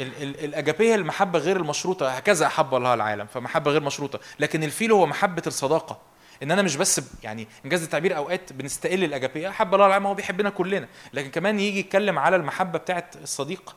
ال- 0.00 0.22
ال- 0.22 0.44
الأجابية 0.44 0.94
المحبة 0.94 1.38
غير 1.38 1.56
المشروطة 1.56 2.08
هكذا 2.08 2.46
أحب 2.46 2.74
الله 2.74 2.94
العالم 2.94 3.26
فمحبة 3.26 3.70
غير 3.70 3.82
مشروطة. 3.82 4.20
لكن 4.40 4.62
الفيلو 4.64 4.96
هو 4.96 5.06
محبة 5.06 5.42
الصداقة. 5.46 5.98
إن 6.42 6.50
أنا 6.50 6.62
مش 6.62 6.76
بس 6.76 7.00
يعني 7.22 7.48
انجاز 7.64 7.82
التعبير 7.82 8.16
أوقات 8.16 8.52
بنستقل 8.52 9.04
الأجابي 9.04 9.48
أحب 9.48 9.74
الله 9.74 9.86
العالم 9.86 10.06
هو 10.06 10.14
بيحبنا 10.14 10.50
كلنا. 10.50 10.88
لكن 11.12 11.30
كمان 11.30 11.60
يجي 11.60 11.78
يتكلم 11.78 12.18
على 12.18 12.36
المحبة 12.36 12.78
بتاعت 12.78 13.16
الصديق. 13.16 13.76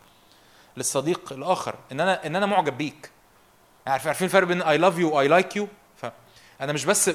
للصديق 0.77 1.33
الآخر 1.33 1.75
إن 1.91 1.99
أنا 1.99 2.27
إن 2.27 2.35
أنا 2.35 2.45
معجب 2.45 2.77
بيك. 2.77 3.09
عارف 3.87 4.07
عارفين 4.07 4.25
الفرق 4.25 4.47
بين 4.47 4.61
I 4.61 4.77
love 4.77 4.97
you 4.97 5.15
و 5.15 5.27
I 5.27 5.33
like 5.33 5.55
you 5.55 5.67
فانا 5.95 6.73
مش 6.73 6.85
بس 6.85 7.09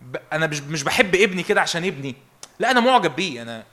ب... 0.00 0.16
أنا 0.32 0.46
مش 0.46 0.60
مش 0.60 0.82
بحب 0.82 1.14
ابني 1.14 1.42
كده 1.42 1.60
عشان 1.60 1.84
ابني. 1.84 2.14
لا 2.58 2.70
أنا 2.70 2.80
معجب 2.80 3.16
بيه. 3.16 3.42
أنا 3.42 3.64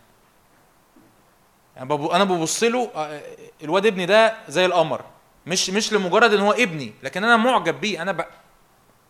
أنا 1.77 2.15
أنا 2.15 2.23
ببص 2.23 2.63
له 2.63 2.91
آه، 2.95 3.21
الواد 3.63 3.85
ابني 3.85 4.05
ده 4.05 4.37
زي 4.47 4.65
القمر. 4.65 5.01
مش 5.45 5.69
مش 5.69 5.93
لمجرد 5.93 6.33
إن 6.33 6.39
هو 6.39 6.51
ابني 6.51 6.93
لكن 7.03 7.23
أنا 7.23 7.37
معجب 7.37 7.81
بيه. 7.81 8.01
أنا 8.01 8.11
ب... 8.11 8.25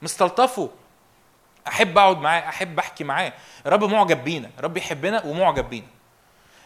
مستلطفه. 0.02 0.70
أحب 1.68 1.98
أقعد 1.98 2.18
معاه 2.18 2.40
أحب 2.50 2.80
أحكي 2.80 3.04
معاه. 3.04 3.34
الرب 3.66 3.84
معجب 3.84 4.24
بينا. 4.24 4.50
الرب 4.60 4.78
يحبنا 4.78 5.26
ومعجب 5.26 5.70
بينا. 5.70 5.88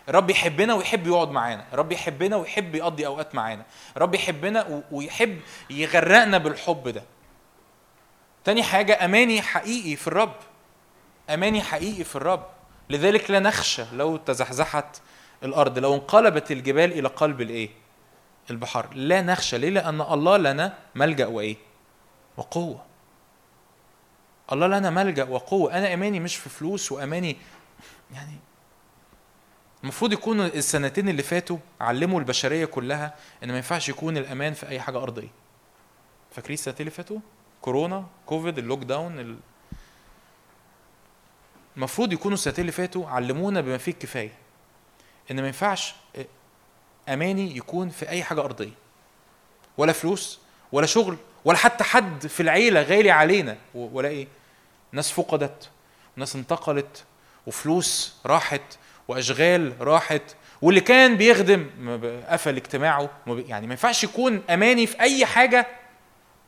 الرب 0.10 0.30
يحبنا 0.30 0.73
ويحب 0.73 1.07
يقعد 1.07 1.30
معانا. 1.30 1.65
الرب 1.73 1.91
يحبنا 1.91 2.36
ويحب 2.36 2.76
يقضي 2.76 3.06
أوقات 3.06 3.36
معانا. 3.36 3.65
الرب 3.98 4.15
يحبنا 4.15 4.84
ويحب 4.91 5.40
يغرقنا 5.69 6.38
بالحب 6.38 6.88
ده. 6.88 7.03
تاني 8.44 8.64
حاجة 8.64 9.06
أماني 9.06 9.41
حقيقي 9.41 9.95
في 9.95 10.07
الرب. 10.07 10.36
أماني 11.30 11.61
حقيقي 11.61 12.03
في 12.03 12.15
الرب. 12.15 12.45
لذلك 12.90 13.31
لا 13.31 13.40
نخشى 13.40 13.84
لو 13.94 14.18
تزحزحت 14.18 15.02
الأرض 15.44 15.80
لو 15.80 15.94
انقلبت 15.94 16.52
الجبال 16.52 16.91
إلى 16.91 17.07
قلب 17.07 17.41
الإيه؟ 17.41 17.69
البحر 18.49 18.94
لا 18.94 19.22
نخشى. 19.22 19.57
ليه؟ 19.57 19.69
لأن 19.69 20.02
الله 20.02 20.38
لنا 20.38 20.73
ملجأ 20.95 21.27
وإيه؟ 21.27 21.57
وقوة. 22.38 22.86
الله 24.52 24.68
لنا 24.68 24.90
ملجأ 24.90 25.23
وقوة. 25.23 25.77
أنا 25.77 25.94
أماني 25.94 26.19
مش 26.19 26.36
في 26.36 26.49
فلوس 26.49 26.91
وأماني 26.91 27.38
يعني 28.14 28.34
المفروض 29.84 30.14
يكون 30.14 30.41
السنتين 30.41 31.10
اللي 31.10 31.23
فاتوا 31.23 31.57
علموا 31.81 32.19
البشرية 32.19 32.65
كلها 32.65 33.15
إن 33.43 33.49
ما 33.49 33.56
ينفعش 33.56 33.89
يكون 33.89 34.18
الأمان 34.18 34.53
في 34.53 34.68
أي 34.68 34.80
حاجة 34.80 34.97
أرضية. 34.97 35.30
فاكرين 36.31 36.53
السنتين 36.53 36.88
اللي 36.88 36.97
فاتوا؟ 36.97 37.19
كورونا 37.61 38.06
كوفيد 38.26 38.57
ال 38.57 38.80
lockdown 38.80 39.19
ال... 39.19 39.38
المفروض 41.77 42.14
يكونوا 42.14 42.34
السنتين 42.38 42.61
اللي 42.61 42.72
فاتوا 42.72 43.10
علمونا 43.10 43.61
بما 43.61 43.77
فيه 43.77 43.91
الكفاية. 43.91 44.31
إن 45.31 45.41
ما 45.41 45.47
ينفعش 45.47 45.95
أماني 47.10 47.57
يكون 47.57 47.89
في 47.89 48.10
أي 48.10 48.23
حاجة 48.23 48.41
أرضية. 48.41 48.73
ولا 49.77 49.93
فلوس 49.93 50.39
ولا 50.72 50.85
شغل 50.85 51.18
ولا 51.45 51.57
حتى 51.57 51.84
حد 51.84 52.27
في 52.27 52.39
العيلة 52.39 52.81
غالي 52.81 53.11
علينا. 53.11 53.57
ولا 53.76 54.07
إيه؟ 54.07 54.27
ناس 54.91 55.11
فقدت 55.11 55.69
وناس 56.18 56.35
انتقلت 56.35 57.03
وفلوس 57.47 58.15
راحت. 58.26 58.78
وأشغال 59.10 59.73
راحت 59.80 60.22
واللي 60.61 60.81
كان 60.81 61.18
بيخدم 61.18 61.69
قفل 62.30 62.56
اجتماعه 62.56 63.10
يعني 63.27 63.68
ما 63.68 63.73
ينفعش 63.73 64.03
يكون 64.03 64.41
أماني 64.49 64.88
في 64.88 64.99
أي 64.99 65.26
حاجة 65.26 65.68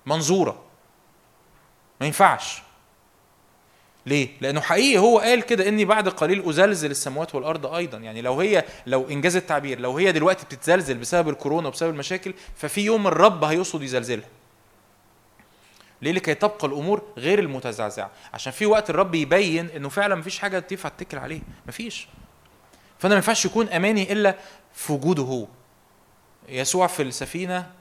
منظورة 0.05 0.63
ما 2.01 2.07
ينفعش 2.07 2.61
ليه؟ 4.05 4.29
لأنه 4.41 4.61
حقيقي 4.61 4.97
هو 4.97 5.19
قال 5.19 5.41
كده 5.41 5.67
إني 5.67 5.85
بعد 5.85 6.09
قليل 6.09 6.49
أزلزل 6.49 6.91
السماوات 6.91 7.35
والأرض 7.35 7.65
أيضا، 7.65 7.97
يعني 7.97 8.21
لو 8.21 8.39
هي 8.39 8.65
لو 8.87 9.09
إنجاز 9.09 9.35
التعبير 9.35 9.79
لو 9.79 9.97
هي 9.97 10.11
دلوقتي 10.11 10.45
بتتزلزل 10.45 10.97
بسبب 10.97 11.29
الكورونا 11.29 11.67
وبسبب 11.67 11.89
المشاكل 11.89 12.33
ففي 12.55 12.81
يوم 12.81 13.07
الرب 13.07 13.43
هيقصد 13.43 13.81
يزلزلها. 13.81 14.27
ليه؟ 16.01 16.11
لكي 16.11 16.33
تبقى 16.33 16.67
الأمور 16.67 17.01
غير 17.17 17.39
المتزعزعة، 17.39 18.11
عشان 18.33 18.51
في 18.53 18.65
وقت 18.65 18.89
الرب 18.89 19.15
يبين 19.15 19.69
إنه 19.75 19.89
فعلا 19.89 20.15
مفيش 20.15 20.39
حاجة 20.39 20.59
تنفع 20.59 20.89
تتكل 20.89 21.17
عليه، 21.17 21.41
مفيش. 21.67 22.07
فأنا 23.01 23.13
ما 23.13 23.17
ينفعش 23.17 23.45
يكون 23.45 23.69
أماني 23.69 24.11
إلا 24.11 24.35
في 24.73 24.93
وجوده 24.93 25.23
هو. 25.23 25.47
يسوع 26.49 26.87
في 26.87 27.03
السفينة 27.03 27.71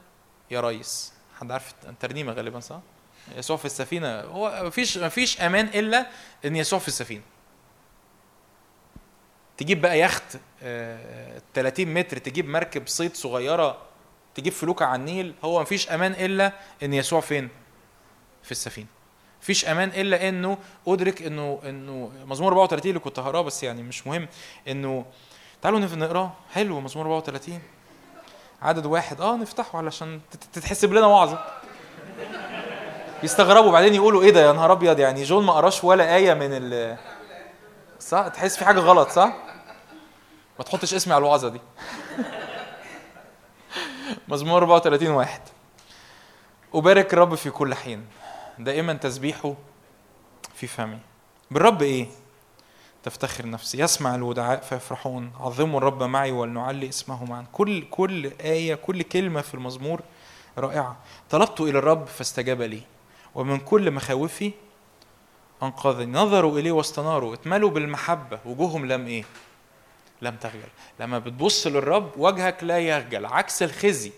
يا 0.51 0.61
ريس، 0.61 1.13
حد 1.39 1.51
عارف 1.51 1.73
الترنيمة 1.87 2.33
غالبا 2.33 2.59
صح؟ 2.59 2.79
يسوع 3.35 3.57
في 3.57 3.65
السفينة 3.65 4.21
هو 4.21 4.61
مفيش 4.63 4.97
مفيش 4.97 5.41
أمان 5.41 5.65
إلا 5.65 6.07
إن 6.45 6.55
يسوع 6.55 6.79
في 6.79 6.87
السفينة. 6.87 7.21
تجيب 9.57 9.81
بقى 9.81 9.99
يخت 9.99 10.23
آه، 10.63 11.41
30 11.53 11.93
متر 11.93 12.17
تجيب 12.17 12.47
مركب 12.49 12.87
صيد 12.87 13.15
صغيرة 13.15 13.77
تجيب 14.35 14.53
فلوكة 14.53 14.85
على 14.85 14.99
النيل 14.99 15.33
هو 15.43 15.61
مفيش 15.61 15.89
أمان 15.91 16.11
إلا 16.11 16.53
إن 16.83 16.93
يسوع 16.93 17.21
فين؟ 17.21 17.49
في 18.43 18.51
السفينة. 18.51 18.87
مفيش 19.41 19.65
أمان 19.65 19.89
إلا 19.89 20.29
إنه 20.29 20.57
أدرك 20.87 21.21
إنه 21.21 21.59
إنه 21.65 22.11
مزمور 22.25 22.51
34 22.51 22.89
اللي 22.89 22.99
كنت 22.99 23.19
هقراه 23.19 23.41
بس 23.41 23.63
يعني 23.63 23.83
مش 23.83 24.07
مهم. 24.07 24.27
إنه 24.67 25.05
تعالوا 25.61 25.79
نقراه. 25.79 26.31
حلو 26.53 26.79
مزمور 26.81 27.05
34 27.05 27.59
عدد 28.61 28.85
واحد. 28.85 29.21
آه 29.21 29.35
نفتحه 29.35 29.77
علشان 29.77 30.21
تت- 30.31 30.43
تتحسب 30.53 30.93
لنا 30.93 31.07
وعظة. 31.07 31.45
يستغربوا 33.23 33.71
بعدين 33.71 33.95
يقولوا 33.95 34.23
إيه 34.23 34.31
ده 34.31 34.41
يا 34.47 34.51
نهار 34.51 34.71
أبيض 34.71 34.99
يعني 34.99 35.23
جون 35.23 35.45
ما 35.45 35.53
قراش 35.53 35.83
ولا 35.83 36.15
آية 36.15 36.33
من 36.33 36.49
ال 36.51 36.97
صح؟ 37.99 38.27
تحس 38.27 38.57
في 38.57 38.65
حاجة 38.65 38.79
غلط 38.79 39.09
صح؟ 39.09 39.33
ما 40.59 40.65
تحطش 40.65 40.93
اسمي 40.93 41.13
على 41.13 41.21
الوعظة 41.21 41.49
دي. 41.49 41.61
مزمور 44.27 44.61
34 44.63 45.07
واحد. 45.11 45.41
أبارك 46.73 47.13
الرب 47.13 47.35
في 47.35 47.49
كل 47.49 47.75
حين. 47.75 48.05
دائما 48.59 48.93
تسبيحه 48.93 49.55
في 50.55 50.67
فمي. 50.67 50.99
بالرب 51.51 51.81
إيه؟ 51.81 52.07
تفتخر 53.03 53.49
نفسي. 53.49 53.81
يسمع 53.81 54.15
الودعاء 54.15 54.61
فيفرحون 54.61 55.31
عظموا 55.39 55.77
الرب 55.79 56.03
معي 56.03 56.31
ولنعلي 56.31 56.89
اسمه 56.89 57.25
معا. 57.25 57.45
كل 57.51 57.83
كل 57.89 58.31
آية 58.41 58.75
كل 58.75 59.01
كلمة 59.01 59.41
في 59.41 59.53
المزمور 59.53 60.01
رائعة. 60.57 60.97
طلبت 61.29 61.61
إلى 61.61 61.79
الرب 61.79 62.05
فاستجاب 62.05 62.61
لي. 62.61 62.81
ومن 63.35 63.59
كل 63.59 63.91
مخاوفي 63.91 64.51
أنقذني. 65.63 66.11
نظروا 66.11 66.59
إليه 66.59 66.71
واستناروا. 66.71 67.33
اتملوا 67.33 67.69
بالمحبة. 67.69 68.39
وجوههم 68.45 68.85
لم 68.85 69.07
إيه؟ 69.07 69.23
لم 70.21 70.35
تخجل 70.35 70.69
لما 70.99 71.19
بتبص 71.19 71.67
للرب 71.67 72.11
وجهك 72.17 72.63
لا 72.63 72.79
يخجل 72.79 73.25
عكس 73.25 73.63
الخزي. 73.63 74.11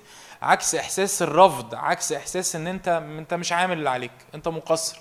عكس 0.44 0.76
إحساس 0.76 1.22
الرفض 1.22 1.76
عكس 1.76 2.12
إحساس 2.12 2.56
إن 2.56 2.68
أنت 2.68 2.88
أنت 2.88 3.34
مش 3.34 3.52
عامل 3.52 3.78
اللي 3.78 3.90
عليك 3.90 4.12
أنت 4.36 4.48
مقصر 4.48 5.00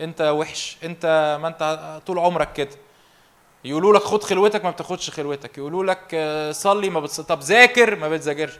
أنت 0.00 0.20
وحش 0.20 0.76
أنت 0.84 1.38
ما 1.42 1.48
أنت 1.48 2.00
طول 2.06 2.18
عمرك 2.18 2.52
كده. 2.52 2.76
يقولوا 3.64 3.94
لك 3.94 4.02
خد 4.02 4.22
خلوتك 4.24 4.64
ما 4.64 4.70
بتاخدش 4.70 5.10
خلوتك. 5.10 5.58
يقولوا 5.58 5.84
لك 5.84 6.10
آه، 6.14 6.52
صلي 6.52 6.90
ما 6.90 7.00
بتص... 7.00 7.20
طب 7.20 7.40
ذاكر 7.40 7.96
ما 7.96 8.08
بتذاكرش. 8.08 8.58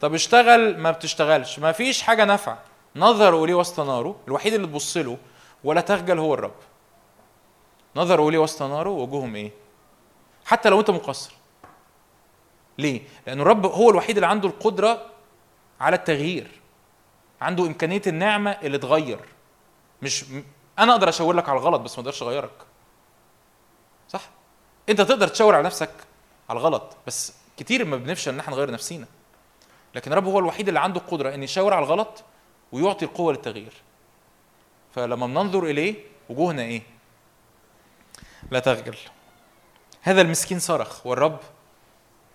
طب 0.00 0.14
اشتغل 0.14 0.78
ما 0.78 0.90
بتشتغلش. 0.90 1.58
ما 1.58 1.72
فيش 1.72 2.02
حاجة 2.02 2.24
نافعة. 2.24 2.58
نظروا 2.96 3.44
اليه 3.44 3.54
واستناروا 3.54 4.14
الوحيد 4.28 4.54
اللي 4.54 4.66
تبص 4.66 4.96
له 4.96 5.16
ولا 5.64 5.80
تخجل 5.80 6.18
هو 6.18 6.34
الرب. 6.34 6.54
نظروا 7.96 8.30
اليه 8.30 8.38
واستناروا 8.38 9.02
وجوههم 9.02 9.36
إيه؟ 9.36 9.50
حتى 10.44 10.68
لو 10.68 10.80
أنت 10.80 10.90
مقصر. 10.90 11.32
ليه؟ 12.78 13.02
لأن 13.26 13.40
الرب 13.40 13.66
هو 13.66 13.90
الوحيد 13.90 14.16
اللي 14.16 14.26
عنده 14.26 14.48
القدرة 14.48 15.06
على 15.80 15.96
التغيير. 15.96 16.50
عنده 17.40 17.66
إمكانية 17.66 18.02
النعمة 18.06 18.50
اللي 18.50 18.78
تغير. 18.78 19.20
مش 20.02 20.24
أنا 20.78 20.92
أقدر 20.92 21.08
أشاور 21.08 21.34
لك 21.34 21.48
على 21.48 21.58
الغلط 21.58 21.80
بس 21.80 21.92
ما 21.92 21.98
أقدرش 21.98 22.22
أغيرك. 22.22 22.50
صح؟ 24.08 24.22
أنت 24.88 25.00
تقدر 25.00 25.28
تشاور 25.28 25.54
على 25.54 25.64
نفسك 25.64 25.90
على 26.48 26.58
الغلط 26.58 26.96
بس 27.06 27.34
كتير 27.56 27.84
ما 27.84 27.96
بنفشل 27.96 28.32
إن 28.32 28.40
إحنا 28.40 28.54
نغير 28.54 28.70
نفسينا. 28.70 29.06
لكن 29.94 30.12
الرب 30.12 30.24
هو 30.24 30.38
الوحيد 30.38 30.68
اللي 30.68 30.80
عنده 30.80 31.00
القدره 31.00 31.34
إن 31.34 31.42
يشاور 31.42 31.74
على 31.74 31.84
الغلط 31.84 32.24
ويعطي 32.72 33.04
القوة 33.04 33.32
للتغيير. 33.32 33.72
فلما 34.94 35.26
بننظر 35.26 35.64
إليه 35.64 35.94
وجوهنا 36.28 36.62
إيه؟ 36.62 36.82
لا 38.50 38.58
تخجل 38.58 38.96
هذا 40.02 40.20
المسكين 40.20 40.58
صرخ 40.58 41.06
والرب 41.06 41.38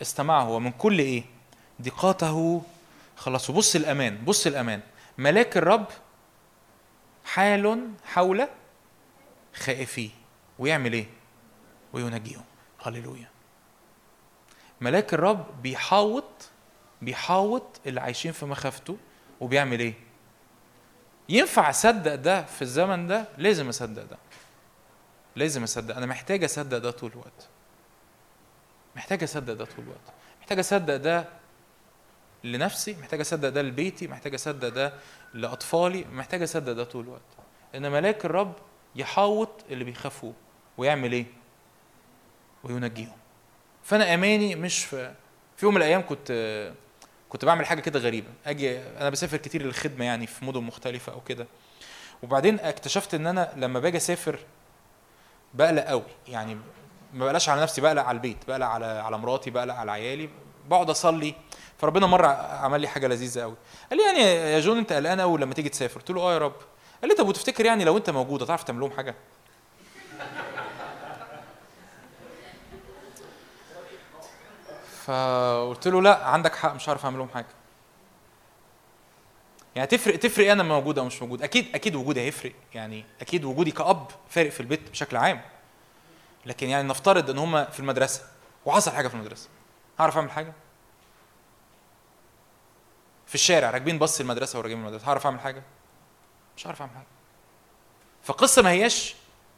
استمعه 0.02 0.50
ومن 0.50 0.72
كل 0.72 1.00
إيه؟ 1.00 1.24
ضيقاته 1.82 2.62
خلاص 3.16 3.50
وبص 3.50 3.76
الأمان 3.76 4.26
بص 4.26 4.48
الأمان. 4.48 4.82
ملاك 5.18 5.58
الرب 5.58 5.88
حال 7.26 7.90
حول 8.06 8.48
خائفيه 9.56 10.10
ويعمل 10.60 10.94
إيه؟ 10.94 11.06
وينجيهم 11.94 12.44
هللويا. 12.82 13.30
ملاك 14.82 15.14
الرب 15.14 15.62
بيحاوط 15.62 16.50
بيحاوط 17.02 17.80
اللي 17.86 18.02
عايشين 18.02 18.32
في 18.32 18.46
مخافته 18.46 18.98
وبيعمل 19.42 19.80
إيه؟ 19.80 19.94
ينفع 21.30 21.70
أصدق 21.70 22.16
ده 22.16 22.44
في 22.46 22.62
الزمن 22.62 23.08
ده؟ 23.08 23.26
لازم 23.38 23.70
أصدق 23.70 24.04
ده. 24.04 24.18
لازم 25.36 25.64
أصدق. 25.64 25.96
أنا 25.96 26.06
محتاج 26.06 26.44
أصدق 26.44 26.78
ده 26.78 26.92
طول 26.92 27.12
الوقت. 27.12 27.48
محتاج 28.96 29.24
أصدق 29.24 29.54
ده 29.54 29.66
طول 29.66 29.86
الوقت. 29.86 30.14
محتاج 30.42 30.60
أصدق 30.60 30.96
ده 30.96 31.26
لنفسي 32.46 32.96
محتاج 33.02 33.20
أصدق 33.20 33.50
ده 33.50 33.62
لبيتي 33.62 34.08
محتاج 34.08 34.34
أصدق 34.34 34.70
ده 34.70 34.94
لأطفالي 35.34 36.06
محتاج 36.12 36.42
أصدق 36.42 36.72
ده 36.72 36.84
طول 36.84 37.04
الوقت. 37.04 37.22
إن 37.76 37.92
ملاك 37.92 38.26
الرب 38.26 38.54
يحاوط 38.96 39.50
اللي 39.70 39.84
بيخافوه 39.84 40.34
ويعمل 40.78 41.12
إيه؟ 41.12 41.26
وينجيهم. 42.64 43.18
فأنا 43.84 44.14
آماني 44.14 44.56
مش 44.56 44.86
في 44.86 45.14
في 45.58 45.66
يوم 45.66 45.74
من 45.74 45.82
الأيام 45.82 46.02
كنت 46.02 46.32
كنت 47.30 47.46
بعمل 47.46 47.66
حاجة 47.66 47.80
كده 47.80 48.00
غريبة. 48.00 48.28
أجي 48.46 48.80
أنا 48.80 49.10
بسافر 49.10 49.38
كتير 49.38 49.64
للخدمة 49.64 50.06
يعني 50.06 50.28
في 50.28 50.46
مدن 50.46 50.62
مختلفة 50.62 51.14
أو 51.14 51.22
كده. 51.22 51.48
وبعدين 52.24 52.60
اكتشفت 52.60 53.14
إن 53.14 53.28
أنا 53.28 53.54
لما 53.56 53.80
باجي 53.80 53.98
أسافر 53.98 54.40
بقلق 55.54 55.84
قوي 55.84 56.04
يعني 56.28 56.58
ما 57.14 57.26
بقلقش 57.26 57.50
على 57.50 57.62
نفسي 57.62 57.82
بقلق 57.82 58.04
على 58.04 58.16
البيت 58.16 58.38
بقلق 58.48 58.66
على 58.66 58.86
على 58.86 59.18
مراتي 59.18 59.50
بقلق 59.50 59.74
على 59.74 59.92
عيالي. 59.92 60.30
بقعد 60.70 60.90
اصلي 60.90 61.36
فربنا 61.78 62.08
مره 62.08 62.28
عمل 62.28 62.82
لي 62.82 62.88
حاجة 62.88 63.08
لذيذه 63.08 63.42
قوي. 63.42 63.56
قال 63.90 64.00
لي 64.00 64.06
يعني 64.06 64.20
يا 64.54 64.60
جون 64.60 64.78
انت 64.78 64.94
قلقان 64.94 65.22
قوي 65.22 65.40
لما 65.40 65.54
تيجي 65.54 65.70
تسافر. 65.70 66.00
قلت 66.00 66.12
له 66.12 66.22
آه 66.22 66.34
يا 66.34 66.38
رب. 66.38 66.56
قال 67.02 67.10
لي 67.10 67.16
طب 67.16 67.28
وتفتكر 67.28 67.66
يعني 67.66 67.84
لو 67.84 67.98
انت 67.98 68.10
موجود 68.10 68.44
هتعرف 68.44 68.64
تعمل 68.64 68.80
لهم 68.80 68.92
حاجة؟ 68.92 69.16
فقلت 75.06 75.88
له 75.88 76.02
لا 76.02 76.26
عندك 76.26 76.56
حق 76.56 76.74
مش 76.74 76.90
عارف 76.90 77.06
اعمل 77.06 77.18
لهم 77.18 77.30
حاجة. 77.30 77.48
يعني 79.76 79.88
تفرق 79.88 80.16
تفرق 80.16 80.52
أنا 80.52 80.64
موجود 80.64 81.00
أو 81.00 81.06
مش 81.06 81.22
موجود. 81.22 81.42
أكيد 81.42 81.76
أكيد 81.76 81.96
وجودي 81.96 82.22
هيفرق. 82.22 82.52
يعني 82.74 83.06
أكيد 83.22 83.46
وجودي 83.46 83.72
كأب 83.72 84.08
فارق 84.30 84.50
في 84.50 84.60
البيت 84.60 84.90
بشكل 84.90 85.18
عام. 85.18 85.42
لكن 86.46 86.70
يعني 86.70 86.88
نفترض 86.88 87.30
ان 87.30 87.38
هم 87.38 87.66
في 87.66 87.80
المدرسة 87.80 88.22
وحصل 88.66 88.92
حاجة 88.92 89.08
في 89.08 89.14
المدرسة. 89.14 89.50
هعرف 90.00 90.18
أعمل 90.18 90.32
حاجة؟ 90.32 90.54
في 93.28 93.36
الشارع 93.36 93.70
راكبين 93.70 94.00
باص 94.00 94.20
المدرسة 94.20 94.60
وراجعين 94.60 94.78
من 94.80 94.86
المدرسة 94.88 95.08
هعرف 95.08 95.26
أعمل 95.26 95.40
حاجة؟ 95.40 95.64
مش 96.58 96.68
هعرف 96.68 96.82
أعمل 96.82 96.94
حاجة. 96.94 97.06
فالقصة 98.24 98.62
ما 98.62 98.70
هياش 98.72 99.16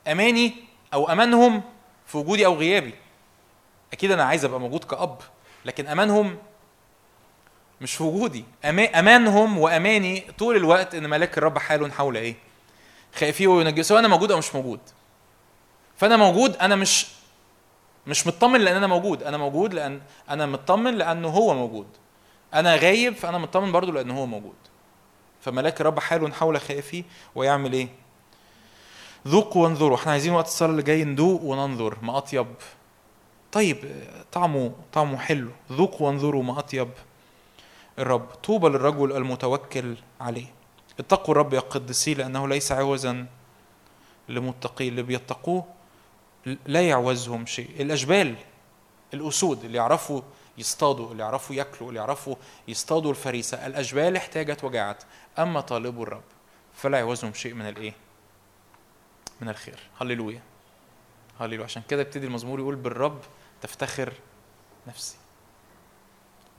أماني 0.07 0.55
أو 0.93 1.09
أمانهم 1.11 1.61
في 2.05 2.17
وجودي 2.17 2.45
أو 2.45 2.55
غيابي. 2.55 2.93
أكيد 3.93 4.11
أنا 4.11 4.23
عايز 4.23 4.45
أبقى 4.45 4.59
موجود 4.59 4.83
كأب 4.83 5.17
لكن 5.65 5.87
أمانهم 5.87 6.37
مش 7.81 7.95
في 7.95 8.03
وجودي. 8.03 8.45
أمانهم 8.95 9.57
وأماني 9.57 10.19
طول 10.37 10.55
الوقت 10.55 10.95
إن 10.95 11.09
ملاك 11.09 11.37
الرب 11.37 11.57
حال 11.57 11.91
حول 11.93 12.17
إيه؟ 12.17 12.35
خائفيه 13.15 13.47
وينجيه 13.47 13.81
سواء 13.81 13.99
أنا 13.99 14.07
موجود 14.07 14.31
أو 14.31 14.37
مش 14.37 14.55
موجود. 14.55 14.79
فأنا 15.97 16.17
موجود 16.17 16.55
أنا 16.55 16.75
مش 16.75 17.07
مش 18.07 18.27
مطمن 18.27 18.61
لأن 18.61 18.75
أنا 18.75 18.87
موجود. 18.87 19.23
أنا 19.23 19.37
موجود 19.37 19.73
لأن 19.73 20.01
أنا 20.29 20.45
مطمن 20.45 20.95
لأنه 20.95 21.27
هو 21.27 21.53
موجود. 21.53 21.87
أنا 22.53 22.75
غايب 22.75 23.15
فأنا 23.15 23.37
مطمن 23.37 23.71
برضو 23.71 23.91
لأن 23.91 24.11
هو 24.11 24.25
موجود. 24.25 24.55
فملاك 25.41 25.81
الرب 25.81 25.99
حال 25.99 26.33
حول 26.33 26.61
خائفيه 26.61 27.03
ويعمل 27.35 27.73
إيه؟ 27.73 27.87
ذوقوا 29.27 29.63
وانظروا. 29.63 29.97
إحنا 29.97 30.11
عايزين 30.11 30.33
وقت 30.33 30.45
الصلاة 30.45 30.69
اللي 30.69 30.83
جاي 30.83 31.03
ندوق 31.03 31.41
وننظر. 31.43 31.97
ما 32.01 32.17
أطيب. 32.17 32.47
طيب 33.51 33.77
طعمه 34.31 34.71
طعمه 34.93 35.17
حلو. 35.17 35.51
ذوقوا 35.71 36.07
وانظروا 36.07 36.43
ما 36.43 36.59
أطيب 36.59 36.89
الرب. 37.99 38.25
طوبى 38.43 38.67
للرجل 38.67 39.11
المتوكل 39.11 39.95
عليه. 40.21 40.45
اتقوا 40.99 41.31
الرب 41.31 41.53
يا 41.53 41.59
قدسي 41.59 42.13
لأنه 42.13 42.47
ليس 42.47 42.71
عوزا 42.71 43.25
لمتقين 44.29 44.87
اللي 44.87 45.03
بيتقوه 45.03 45.65
لا 46.65 46.81
يعوزهم 46.87 47.45
شيء. 47.45 47.69
الاشبال 47.81 48.35
الأسود 49.13 49.63
اللي 49.65 49.77
يعرفوا 49.77 50.21
يصطادوا 50.57 51.11
اللي 51.11 51.23
يعرفوا 51.23 51.55
ياكلوا 51.55 51.89
اللي 51.89 51.99
يعرفوا 51.99 52.35
يصطادوا 52.67 53.11
الفريسة 53.11 53.65
الاشبال 53.67 54.15
احتاجت 54.15 54.63
وجعت 54.63 55.03
أما 55.39 55.61
طالبوا 55.61 56.03
الرب 56.03 56.23
فلا 56.73 56.97
يعوزهم 56.97 57.33
شيء 57.33 57.53
من 57.53 57.67
الإيه؟ 57.69 57.93
من 59.41 59.49
الخير. 59.49 59.79
هللويا. 60.01 60.41
هللويا. 61.39 61.63
عشان 61.65 61.81
كده 61.89 62.01
يبتدي 62.01 62.27
المزمور 62.27 62.59
يقول 62.59 62.75
بالرب 62.75 63.19
تفتخر 63.61 64.13
نفسي. 64.87 65.17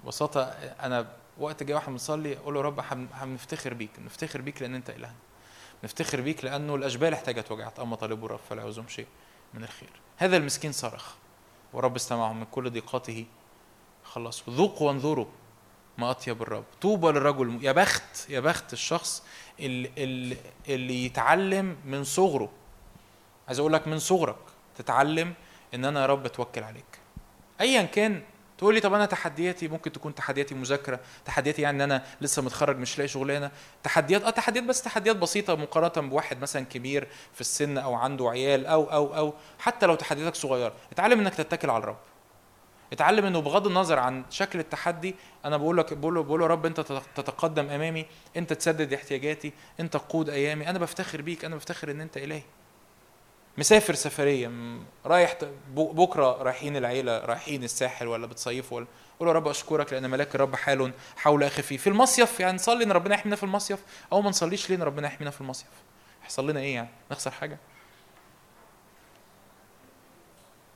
ببساطة 0.04 0.42
أنا 0.82 1.12
وقت 1.38 1.62
جاي 1.62 1.74
واحد 1.74 1.88
بنصلي 1.92 2.36
أقول 2.36 2.54
له 2.54 2.60
رب 2.60 2.80
هن- 2.80 3.08
هنفتخر 3.12 3.74
بيك. 3.74 3.90
نفتخر 3.98 4.40
بيك 4.40 4.62
لأن 4.62 4.74
أنت 4.74 4.90
إلهنا 4.90 5.14
نفتخر 5.84 6.20
بيك 6.20 6.44
لأنه 6.44 6.74
الأشبال 6.74 7.12
احتاجت 7.14 7.52
وجعت 7.52 7.78
أما 7.80 7.96
طالبوا 7.96 8.26
الرب 8.26 8.40
فلا 8.50 8.62
يعوزهم 8.62 8.88
شيء. 8.88 9.06
من 9.54 9.62
الخير. 9.64 9.90
هذا 10.16 10.36
المسكين 10.36 10.72
صرخ 10.72 11.14
ورب 11.72 11.96
استمعهم 11.96 12.40
من 12.40 12.46
كل 12.50 12.70
ضيقاته. 12.70 13.26
خلصوا 14.04 14.52
ذوقوا 14.52 14.88
وانظروا 14.88 15.26
ما 15.98 16.10
أطيب 16.10 16.42
الرب. 16.42 16.64
طوبى 16.80 17.06
للرجل 17.06 17.64
يا 17.64 17.72
بخت 17.72 18.30
يا 18.30 18.40
بخت 18.40 18.72
الشخص 18.72 19.22
اللي, 19.60 20.36
اللي 20.68 21.04
يتعلم 21.04 21.76
من 21.84 22.04
صغره. 22.04 22.50
عايز 23.48 23.58
أقول 23.58 23.72
لك 23.72 23.88
من 23.88 23.98
صغرك 23.98 24.38
تتعلم 24.76 25.34
إن 25.74 25.84
أنا 25.84 26.00
يا 26.00 26.06
رب 26.06 26.26
أتوكل 26.26 26.62
عليك. 26.62 26.98
ايا 27.60 27.82
كان 27.82 28.22
تقول 28.58 28.74
لي 28.74 28.80
طب 28.80 28.94
أنا 28.94 29.06
تحدياتي 29.06 29.68
ممكن 29.68 29.92
تكون 29.92 30.14
تحدياتي 30.14 30.54
مذاكرة 30.54 31.00
تحدياتي 31.24 31.62
يعني 31.62 31.76
إن 31.76 31.90
أنا 31.90 32.04
لسه 32.20 32.42
متخرج 32.42 32.78
مش 32.78 32.98
لاقي 32.98 33.08
شغلانة. 33.08 33.50
تحديات 33.82 34.22
آه 34.22 34.30
تحديات 34.30 34.64
بس 34.64 34.82
تحديات 34.82 35.16
بسيطة 35.16 35.54
مقارنة 35.54 36.08
بواحد 36.08 36.40
مثلا 36.40 36.64
كبير 36.64 37.08
في 37.34 37.40
السن 37.40 37.78
أو 37.78 37.94
عنده 37.94 38.30
عيال 38.30 38.66
أو 38.66 38.84
أو 38.92 39.16
أو 39.16 39.34
حتى 39.58 39.86
لو 39.86 39.94
تحدياتك 39.94 40.34
صغيرة. 40.34 40.72
اتعلم 40.92 41.20
إنك 41.20 41.34
تتكل 41.34 41.70
على 41.70 41.82
الرب. 41.82 41.98
اتعلم 42.92 43.24
إنه 43.24 43.40
بغض 43.40 43.66
النظر 43.66 43.98
عن 43.98 44.24
شكل 44.30 44.58
التحدي 44.58 45.14
أنا 45.44 45.56
بقول 45.56 45.76
لك 45.76 45.92
بقول 45.92 46.14
له 46.14 46.22
بقول 46.22 46.40
له 46.40 46.46
رب 46.46 46.66
أنت 46.66 46.80
تتقدم 47.16 47.70
أمامي 47.70 48.06
أنت 48.36 48.52
تسدد 48.52 48.92
احتياجاتي 48.92 49.52
أنت 49.80 49.92
تقود 49.92 50.30
أيامي 50.30 50.70
أنا 50.70 50.78
بفتخر 50.78 51.22
بيك 51.22 51.44
أنا 51.44 51.56
بفتخر 51.56 51.90
إن 51.90 52.00
أنت 52.00 52.16
إلهي. 52.16 52.42
مسافر 53.58 53.94
سفرية 53.94 54.50
رايح 55.06 55.36
بكرة 55.74 56.42
رايحين 56.42 56.76
العيلة 56.76 57.18
رايحين 57.18 57.64
الساحل 57.64 58.06
ولا 58.06 58.26
بتصيفوا 58.26 58.76
ولا 58.76 58.86
قول 59.20 59.28
يا 59.28 59.32
رب 59.32 59.48
أشكرك 59.48 59.92
لأن 59.92 60.10
ملاك 60.10 60.34
الرب 60.34 60.56
حال 60.56 60.92
حول 61.16 61.44
أخي 61.44 61.62
فيه. 61.62 61.76
في 61.76 61.86
المصيف 61.86 62.40
يعني 62.40 62.54
نصلي 62.56 62.84
إن 62.84 62.92
ربنا 62.92 63.14
يحمينا 63.14 63.36
في 63.36 63.42
المصيف 63.42 63.80
أو 64.12 64.22
ما 64.22 64.30
نصليش 64.30 64.70
ليه 64.70 64.76
إن 64.76 64.82
ربنا 64.82 65.06
يحمينا 65.06 65.30
في 65.30 65.40
المصيف؟ 65.40 65.68
يحصل 66.22 66.50
لنا 66.50 66.60
إيه 66.60 66.74
يعني؟ 66.74 66.88
نخسر 67.10 67.30
حاجة؟ 67.30 67.58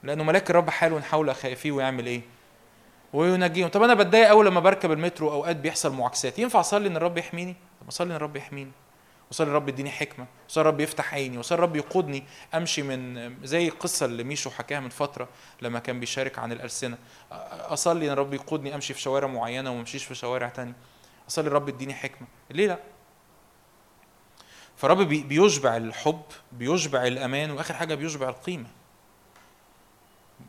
لأنه 0.03 0.25
ملاك 0.25 0.51
الرب 0.51 0.71
حال 0.71 1.05
حول 1.05 1.35
خائفيه 1.35 1.73
ويعمل 1.73 2.07
إيه؟ 2.07 2.23
وينجيهم. 3.13 3.69
طب 3.69 3.83
أنا 3.83 3.95
بتضايق 3.95 4.29
اول 4.29 4.47
لما 4.47 4.61
بركب 4.61 4.93
المترو 4.93 5.33
أوقات 5.33 5.57
بيحصل 5.57 5.93
معاكسات. 5.93 6.39
ينفع 6.39 6.61
أصلي 6.61 6.89
إن 6.89 6.97
الرب 6.97 7.19
يحميني؟ 7.19 7.57
طب 7.81 7.89
أصلي 7.89 8.11
إن 8.11 8.17
الرب 8.17 8.37
يحميني. 8.37 8.73
وصلي 9.33 9.49
الرب 9.49 9.69
يديني 9.69 9.91
حكمة 9.91 10.27
وصلي 10.49 10.63
الرب 10.63 10.81
يفتح 10.81 11.15
عيني 11.15 11.39
وصلي 11.39 11.57
الرب 11.57 11.77
يقودني 11.77 12.25
أمشي 12.55 12.83
من 12.83 13.35
زي 13.47 13.69
القصة 13.69 14.07
اللي 14.07 14.25
ميشو 14.25 14.51
حكاها 14.51 14.81
من 14.81 14.89
فترة 14.89 15.29
لما 15.63 15.79
كان 15.79 16.01
بيشارك 16.01 16.39
عن 16.39 16.53
الألسنة. 16.53 16.99
أصلي 17.33 18.07
إن 18.07 18.13
الرب 18.13 18.35
يقودني 18.35 18.75
أمشي 18.75 18.95
في 18.95 19.01
شوارع 19.01 19.29
معينة 19.29 19.71
وما 19.71 19.81
امشيش 19.81 20.05
في 20.05 20.15
شوارع 20.15 20.49
تانية. 20.49 20.73
أصلي 21.29 21.47
الرب 21.49 21.69
يديني 21.69 21.95
حكمة. 21.95 22.27
ليه 22.51 22.67
لأ؟ 22.67 22.79
فالرب 24.77 24.99
بي- 24.99 25.23
بيشبع 25.23 25.77
الحب 25.77 26.23
بيشبع 26.53 27.07
الأمان 27.07 27.51
وآخر 27.51 27.75
حاجة 27.75 27.95
بيشبع 27.95 28.29
القيمة. 28.29 28.69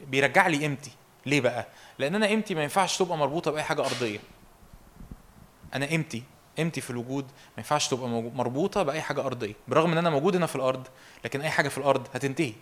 بيرجع 0.07 0.47
لي 0.47 0.57
قيمتي. 0.57 0.91
ليه 1.26 1.41
بقى؟ 1.41 1.68
لأن 1.99 2.15
أنا 2.15 2.26
قيمتي 2.26 2.55
ما 2.55 2.64
ينفعش 2.64 2.97
تبقى 2.97 3.18
مربوطة 3.18 3.51
بأي 3.51 3.64
حاجة 3.64 3.81
أرضية. 3.81 4.19
أنا 5.73 5.85
قيمتي 5.85 6.23
قيمتي 6.58 6.82
في 6.82 6.90
الوجود 6.90 7.24
ما 7.26 7.54
ينفعش 7.58 7.88
تبقى 7.88 8.08
مربوطة 8.10 8.84
بأي 8.84 9.02
حاجة 9.02 9.22
أرضية. 9.26 9.54
برغم 9.68 9.92
إن 9.92 9.98
أنا 9.98 10.10
موجود 10.10 10.36
هنا 10.36 10.46
في 10.46 10.56
الأرض 10.56 10.88
لكن 11.26 11.42
أي 11.42 11.50
حاجة 11.50 11.70
في 11.70 11.78
الأرض 11.78 12.08
هتنتهي. 12.14 12.54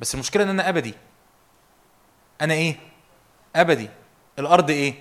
بس 0.00 0.14
المشكلة 0.14 0.42
إن 0.42 0.48
أنا 0.48 0.68
أبدي. 0.68 0.94
أنا 2.40 2.54
إيه؟ 2.54 2.76
أبدي. 3.56 3.88
الأرض 4.38 4.70
إيه؟ 4.70 4.94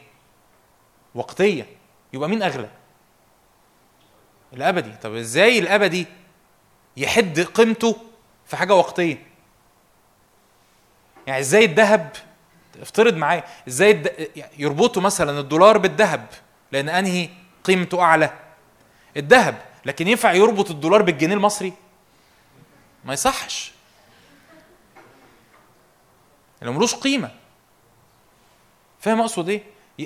وقتية. 1.15 1.65
يبقى 2.13 2.29
مين 2.29 2.43
أغلى؟ 2.43 2.69
الأبدي. 4.53 4.91
طب 4.91 5.15
إزاي 5.15 5.59
الأبدي 5.59 6.05
يحد 6.97 7.39
قيمته 7.39 7.95
في 8.45 8.57
حاجة 8.57 8.75
وقتية؟ 8.75 9.27
يعني 11.27 11.39
إزاي 11.39 11.65
الذهب 11.65 12.15
افترض 12.81 13.13
معايا 13.13 13.43
إزاي 13.67 14.03
يربطوا 14.57 15.01
مثلا 15.01 15.39
الدولار 15.39 15.77
بالذهب 15.77 16.27
لأن 16.71 16.89
أنهي 16.89 17.29
قيمته 17.63 18.01
أعلى؟ 18.01 18.33
الذهب 19.17 19.61
لكن 19.85 20.07
ينفع 20.07 20.33
يربط 20.33 20.71
الدولار 20.71 21.01
بالجنيه 21.01 21.35
المصري؟ 21.35 21.73
ما 23.05 23.13
يصحش. 23.13 23.71
لو 26.61 26.73
ملوش 26.73 26.95
قيمة. 26.95 27.31
فاهم 28.99 29.21
أقصد 29.21 29.49
إيه؟ 29.49 29.63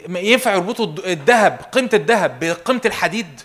ينفع 0.09 0.53
يربطوا 0.53 0.85
الذهب 0.85 1.61
قيمة 1.71 1.89
الذهب 1.93 2.39
بقيمة 2.39 2.81
الحديد. 2.85 3.41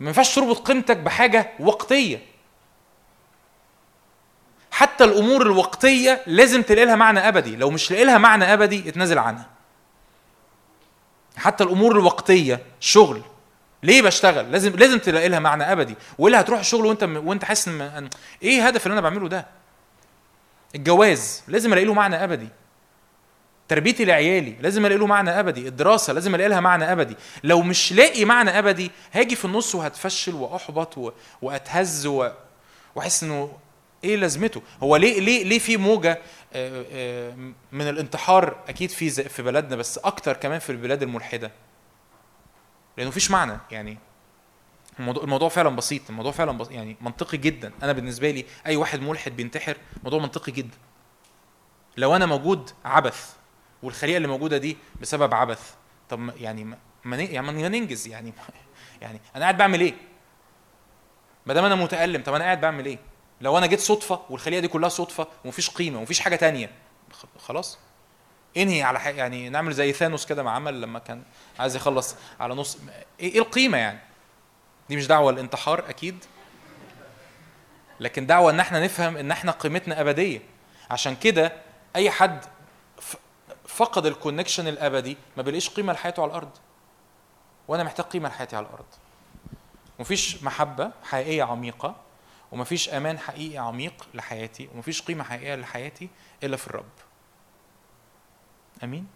ما 0.00 0.06
ينفعش 0.06 0.34
تربط 0.34 0.58
قيمتك 0.58 0.96
بحاجة 0.96 1.50
وقتية. 1.60 2.33
حتى 4.74 5.04
الأمور 5.04 5.42
الوقتية 5.42 6.22
لازم 6.26 6.62
تلاقي 6.62 6.86
لها 6.86 6.96
معنى 6.96 7.28
أبدي. 7.28 7.56
لو 7.56 7.70
مش 7.70 7.90
لاقي 7.90 8.04
لها 8.04 8.18
معنى 8.18 8.52
أبدي 8.54 8.88
اتنازل 8.88 9.18
عنها. 9.18 9.46
حتى 11.36 11.64
الأمور 11.64 11.92
الوقتية 11.92 12.62
شغل. 12.80 13.22
ليه 13.82 14.02
بشتغل؟ 14.02 14.52
لازم 14.52 14.76
لازم 14.76 14.98
تلاقي 14.98 15.28
لها 15.28 15.38
معنى 15.38 15.72
أبدي. 15.72 15.94
وإلا 16.18 16.40
هتروح 16.40 16.58
الشغل 16.60 16.86
وأنت 16.86 17.02
وأنت 17.02 17.44
حاسس 17.44 17.68
إن 17.68 18.08
إيه 18.42 18.66
هدف 18.66 18.86
اللي 18.86 18.92
أنا 18.92 19.00
بعمله 19.00 19.28
ده؟ 19.28 19.46
الجواز. 20.74 21.42
لازم 21.48 21.72
ألاقي 21.72 21.86
له 21.86 21.94
معنى 21.94 22.24
أبدي. 22.24 22.48
تربيتي 23.68 24.04
لعيالي. 24.04 24.56
لازم 24.60 24.86
ألاقي 24.86 24.98
له 24.98 25.06
معنى 25.06 25.40
أبدي. 25.40 25.68
الدراسة. 25.68 26.12
لازم 26.12 26.34
ألاقي 26.34 26.48
لها 26.48 26.60
معنى 26.60 26.92
أبدي. 26.92 27.16
لو 27.44 27.62
مش 27.62 27.92
لاقي 27.92 28.24
معنى 28.24 28.58
أبدي 28.58 28.90
هاجي 29.12 29.36
في 29.36 29.44
النص 29.44 29.74
وهتفشل 29.74 30.34
وأحبط 30.34 30.98
و... 30.98 31.12
وأتهز 31.42 32.06
و... 32.06 32.30
وأحس 32.94 33.22
إنه 33.22 33.52
إيه 34.04 34.16
لازمته؟ 34.16 34.62
هو 34.82 34.96
ليه 34.96 35.20
ليه 35.20 35.44
ليه 35.44 35.58
في 35.58 35.76
موجة 35.76 36.18
آه، 36.52 36.84
آه، 36.92 37.34
من 37.72 37.88
الانتحار 37.88 38.56
أكيد 38.68 38.90
في 38.90 39.10
في 39.10 39.42
بلدنا 39.42 39.76
بس 39.76 39.98
أكتر 39.98 40.36
كمان 40.36 40.58
في 40.58 40.70
البلاد 40.70 41.02
الملحدة؟ 41.02 41.52
لأنه 42.96 43.08
مفيش 43.08 43.30
معنى 43.30 43.58
يعني 43.70 43.98
الموضوع, 44.98 45.22
الموضوع 45.24 45.48
فعلا 45.48 45.76
بسيط 45.76 46.02
الموضوع 46.10 46.32
فعلا 46.32 46.58
بس 46.58 46.70
يعني 46.70 46.96
منطقي 47.00 47.38
جدا. 47.38 47.72
أنا 47.82 47.92
بالنسبة 47.92 48.30
لي 48.30 48.44
أي 48.66 48.76
واحد 48.76 49.00
ملحد 49.00 49.36
بينتحر 49.36 49.76
موضوع 50.04 50.20
منطقي 50.20 50.52
جدا. 50.52 50.76
لو 51.96 52.16
أنا 52.16 52.26
موجود 52.26 52.70
عبث 52.84 53.34
والخليقه 53.82 54.16
اللي 54.16 54.28
موجودة 54.28 54.58
دي 54.58 54.76
بسبب 55.00 55.34
عبث 55.34 55.74
طب 56.08 56.30
يعني 56.36 56.64
ما 57.04 57.16
يعني 57.16 57.52
ما 57.52 57.68
ننجز 57.68 58.08
يعني 58.08 58.32
يعني 59.02 59.20
أنا 59.36 59.44
قاعد 59.44 59.56
بعمل 59.56 59.80
إيه؟ 59.80 59.94
ما 61.46 61.54
دام 61.54 61.64
أنا 61.64 61.74
متألم 61.74 62.22
طب 62.22 62.34
أنا 62.34 62.44
قاعد 62.44 62.60
بعمل 62.60 62.86
إيه؟ 62.86 62.98
لو 63.40 63.58
أنا 63.58 63.66
جيت 63.66 63.80
صدفة 63.80 64.20
والخليقه 64.30 64.60
دي 64.60 64.68
كلها 64.68 64.88
صدفة 64.88 65.26
ومفيش 65.44 65.70
قيمة 65.70 65.98
ومفيش 65.98 66.20
حاجة 66.20 66.36
تانية 66.36 66.70
خلاص. 67.38 67.78
انهي 68.56 68.82
على 68.82 69.00
حاجة 69.00 69.16
يعني 69.16 69.48
نعمل 69.48 69.72
زي 69.72 69.92
ثانوس 69.92 70.26
كده 70.26 70.42
ما 70.42 70.50
عمل 70.50 70.80
لما 70.80 70.98
كان 70.98 71.22
عايز 71.58 71.76
يخلص 71.76 72.16
على 72.40 72.54
نص 72.54 72.78
إيه 73.20 73.32
إيه 73.32 73.38
القيمة 73.38 73.78
يعني؟ 73.78 73.98
دي 74.88 74.96
مش 74.96 75.06
دعوة 75.06 75.30
الانتحار 75.30 75.84
أكيد 75.88 76.24
لكن 78.00 78.26
دعوة 78.26 78.50
إن 78.50 78.60
إحنا 78.60 78.84
نفهم 78.84 79.16
إن 79.16 79.30
إحنا 79.30 79.52
قيمتنا 79.52 80.00
أبدية. 80.00 80.40
عشان 80.90 81.16
كده 81.16 81.52
أي 81.96 82.10
حد 82.10 82.44
فقد 83.66 84.06
الكونكشن 84.06 84.68
الأبدي 84.68 85.16
ما 85.36 85.42
بيلاقيش 85.42 85.68
قيمة 85.70 85.92
لحياته 85.92 86.22
على 86.22 86.30
الأرض. 86.30 86.50
وأنا 87.68 87.84
محتاج 87.84 88.06
قيمة 88.06 88.28
لحياتي 88.28 88.56
على 88.56 88.66
الأرض. 88.66 88.84
مفيش 89.98 90.42
محبة 90.42 90.90
حقيقية 91.04 91.42
عميقة. 91.42 91.96
ومفيش 92.54 92.88
أمان 92.88 93.18
حقيقي 93.18 93.58
عميق 93.58 94.08
لحياتي 94.14 94.68
ومفيش 94.74 95.02
قيمة 95.02 95.24
حقيقية 95.24 95.54
لحياتي 95.54 96.08
إلا 96.42 96.56
في 96.56 96.66
الرب. 96.66 96.84
أمين؟ 98.84 99.06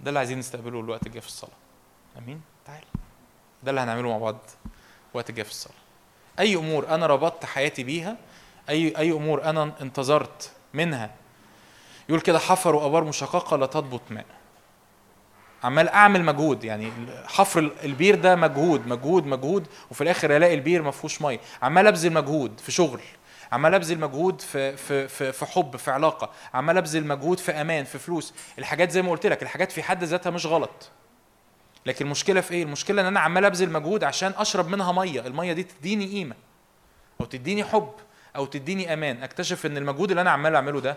ده 0.00 0.08
اللي 0.08 0.18
عايزين 0.18 0.38
نستقبله 0.38 0.80
الوقت 0.80 1.06
الجاي 1.06 1.20
في 1.20 1.26
الصلاة. 1.26 1.56
أمين؟ 2.18 2.40
تعال. 2.64 2.84
ده 3.62 3.70
اللي 3.70 3.80
هنعمله 3.80 4.08
مع 4.08 4.18
بعض 4.18 4.38
وقت 5.14 5.30
الجاي 5.30 5.44
في 5.44 5.50
الصلاة. 5.50 5.76
أي 6.38 6.56
أمور 6.56 6.88
أنا 6.88 7.06
ربطت 7.06 7.44
حياتي 7.44 7.84
بيها 7.84 8.16
أي 8.68 8.98
أي 8.98 9.10
أمور 9.10 9.44
أنا 9.44 9.72
انتظرت 9.80 10.52
منها 10.74 11.14
يقول 12.08 12.20
كده 12.20 12.38
حفروا 12.38 12.86
ابار 12.86 13.04
مشققة 13.04 13.56
لا 13.56 13.66
تضبط 13.66 14.02
ماء. 14.10 14.26
عمال 15.64 15.88
أعمل 15.88 16.24
مجهود 16.24 16.64
يعني 16.64 16.92
حفر 17.26 17.72
البير 17.84 18.14
ده 18.14 18.36
مجهود 18.36 18.86
مجهود 18.86 19.26
مجهود 19.26 19.66
وفي 19.90 20.00
الآخر 20.00 20.36
ألاقي 20.36 20.54
البير 20.54 20.82
ما 20.82 20.90
فيهوش 20.90 21.22
مية. 21.22 21.40
عمال 21.62 21.86
أبذل 21.86 22.12
مجهود 22.12 22.60
في 22.60 22.72
شغل 22.72 23.00
عمال 23.52 23.74
أبذل 23.74 23.98
مجهود 24.00 24.40
في 24.40 24.76
في 24.76 25.08
في 25.08 25.32
في 25.32 25.46
حب 25.46 25.76
في 25.76 25.90
علاقة 25.90 26.30
عمال 26.54 26.76
أبذل 26.78 27.06
مجهود 27.06 27.38
في 27.38 27.52
أمان 27.52 27.84
في 27.84 27.98
فلوس. 27.98 28.34
الحاجات 28.58 28.90
زي 28.90 29.02
ما 29.02 29.10
قلت 29.10 29.26
لك 29.26 29.42
الحاجات 29.42 29.72
في 29.72 29.82
حد 29.82 30.04
ذاتها 30.04 30.30
مش 30.30 30.46
غلط. 30.46 30.90
لكن 31.86 32.04
المشكلة 32.04 32.40
في 32.40 32.54
إيه؟ 32.54 32.62
المشكلة 32.62 33.02
إن 33.02 33.06
أنا 33.06 33.20
عمال 33.20 33.44
أبذل 33.44 33.70
مجهود 33.70 34.04
عشان 34.04 34.32
أشرب 34.36 34.68
منها 34.68 34.92
مية. 34.92 35.20
المية 35.20 35.52
دي 35.52 35.62
تديني 35.62 36.06
قيمة 36.06 36.34
أو 37.20 37.24
تديني 37.26 37.64
حب 37.64 37.92
أو 38.36 38.46
تديني 38.46 38.92
أمان. 38.92 39.22
أكتشف 39.22 39.66
إن 39.66 39.76
المجهود 39.76 40.10
اللي 40.10 40.20
أنا 40.20 40.30
عمال 40.30 40.54
أعمله 40.54 40.80
ده 40.80 40.96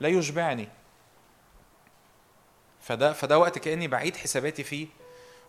لا 0.00 0.08
يشبعني. 0.08 0.68
فده 2.86 3.12
فده 3.12 3.38
وقت 3.38 3.58
كأني 3.58 3.88
بعيد 3.88 4.16
حساباتي 4.16 4.62
فيه. 4.62 4.86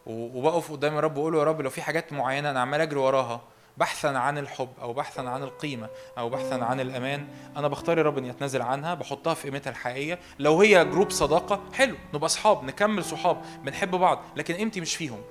وبقف 0.06 0.72
قدام 0.72 0.98
الرب 0.98 1.18
وأقول 1.18 1.34
له 1.34 1.40
يا 1.40 1.44
رب 1.44 1.62
لو 1.62 1.70
في 1.70 1.82
حاجات 1.82 2.14
معينة 2.14 2.50
أنا 2.50 2.60
عمال 2.60 2.82
أجري 2.82 3.00
وراها 3.00 3.42
بحثا 3.78 4.08
عن 4.08 4.38
الحب 4.38 4.70
أو 4.82 4.94
بحثا 4.94 5.22
عن 5.22 5.44
القيمة 5.44 5.90
أو 6.18 6.30
بحثا 6.30 6.54
عن 6.54 6.80
أمان 6.80 7.28
أنا 7.58 7.68
بختار 7.68 7.98
يا 7.98 8.04
رب 8.04 8.18
إني 8.18 8.30
أتنازل 8.30 8.62
عنها 8.62 8.94
بحطها 8.94 9.34
في 9.34 9.50
قيمتها 9.50 9.72
الحقيقية. 9.72 10.20
لو 10.40 10.62
هي 10.62 10.86
جروب 10.86 11.10
صداقة 11.10 11.62
حلو 11.74 11.96
نبقى 12.14 12.26
أصحاب 12.26 12.64
نكمل 12.64 13.04
صحاب 13.06 13.42
بنحب 13.64 13.92
بعض 13.92 14.22
لكن 14.36 14.54
قيمتي 14.54 14.82
مش 14.82 14.96
فيهم 14.96 15.22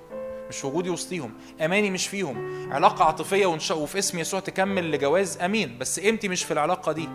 مش 0.49 0.65
وجودي 0.65 0.89
وسطيهم 0.89 1.33
أماني 1.61 1.89
مش 1.91 2.07
فيهم 2.07 2.67
علاقة 2.73 3.05
عاطفية 3.05 3.45
ونش... 3.45 3.71
وفي 3.71 3.99
اسم 3.99 4.19
يسوع 4.19 4.39
تكمل 4.39 4.91
لجواز 4.91 5.37
أمين 5.37 5.77
بس 5.77 5.99
قيمتي 5.99 6.27
مش 6.27 6.43
في 6.43 6.51
العلاقة 6.51 6.91
دي. 6.91 7.09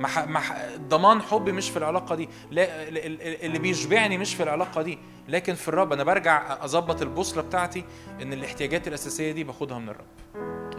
مح... 0.00 0.28
مح... 0.28 0.56
ضمان 0.88 1.22
حبي 1.22 1.52
مش 1.52 1.70
في 1.70 1.76
العلاقة 1.76 2.14
دي. 2.14 2.28
لا 2.50 2.88
ال- 2.88 2.98
ال- 2.98 3.44
اللي 3.44 3.58
بيشبعني 3.58 4.18
مش 4.18 4.34
في 4.34 4.42
العلاقة 4.42 4.82
دي. 4.82 4.98
لكن 5.28 5.54
في 5.54 5.68
الرب 5.68 5.92
أنا 5.92 6.04
برجع 6.04 6.64
أظبط 6.64 7.02
البوصلة 7.02 7.42
بتاعتي 7.42 7.84
إن 8.22 8.32
الاحتياجات 8.32 8.88
الأساسية 8.88 9.32
دي 9.32 9.44
باخدها 9.44 9.78
من 9.78 9.88
الرب. 9.88 10.06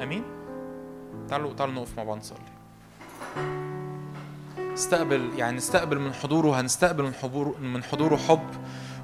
آمين؟ 0.01 0.23
تعالوا 1.29 1.53
تعالوا 1.53 1.73
نقف 1.75 1.97
مع 1.97 2.03
بعض 2.03 2.17
نصلي. 2.17 2.37
استقبل 4.73 5.29
يعني 5.37 5.57
نستقبل 5.57 5.99
من 5.99 6.13
حضوره 6.13 6.59
هنستقبل 6.61 7.03
من 7.03 7.13
حضوره 7.13 7.55
من 7.61 7.83
حضوره 7.83 8.15
حب 8.15 8.49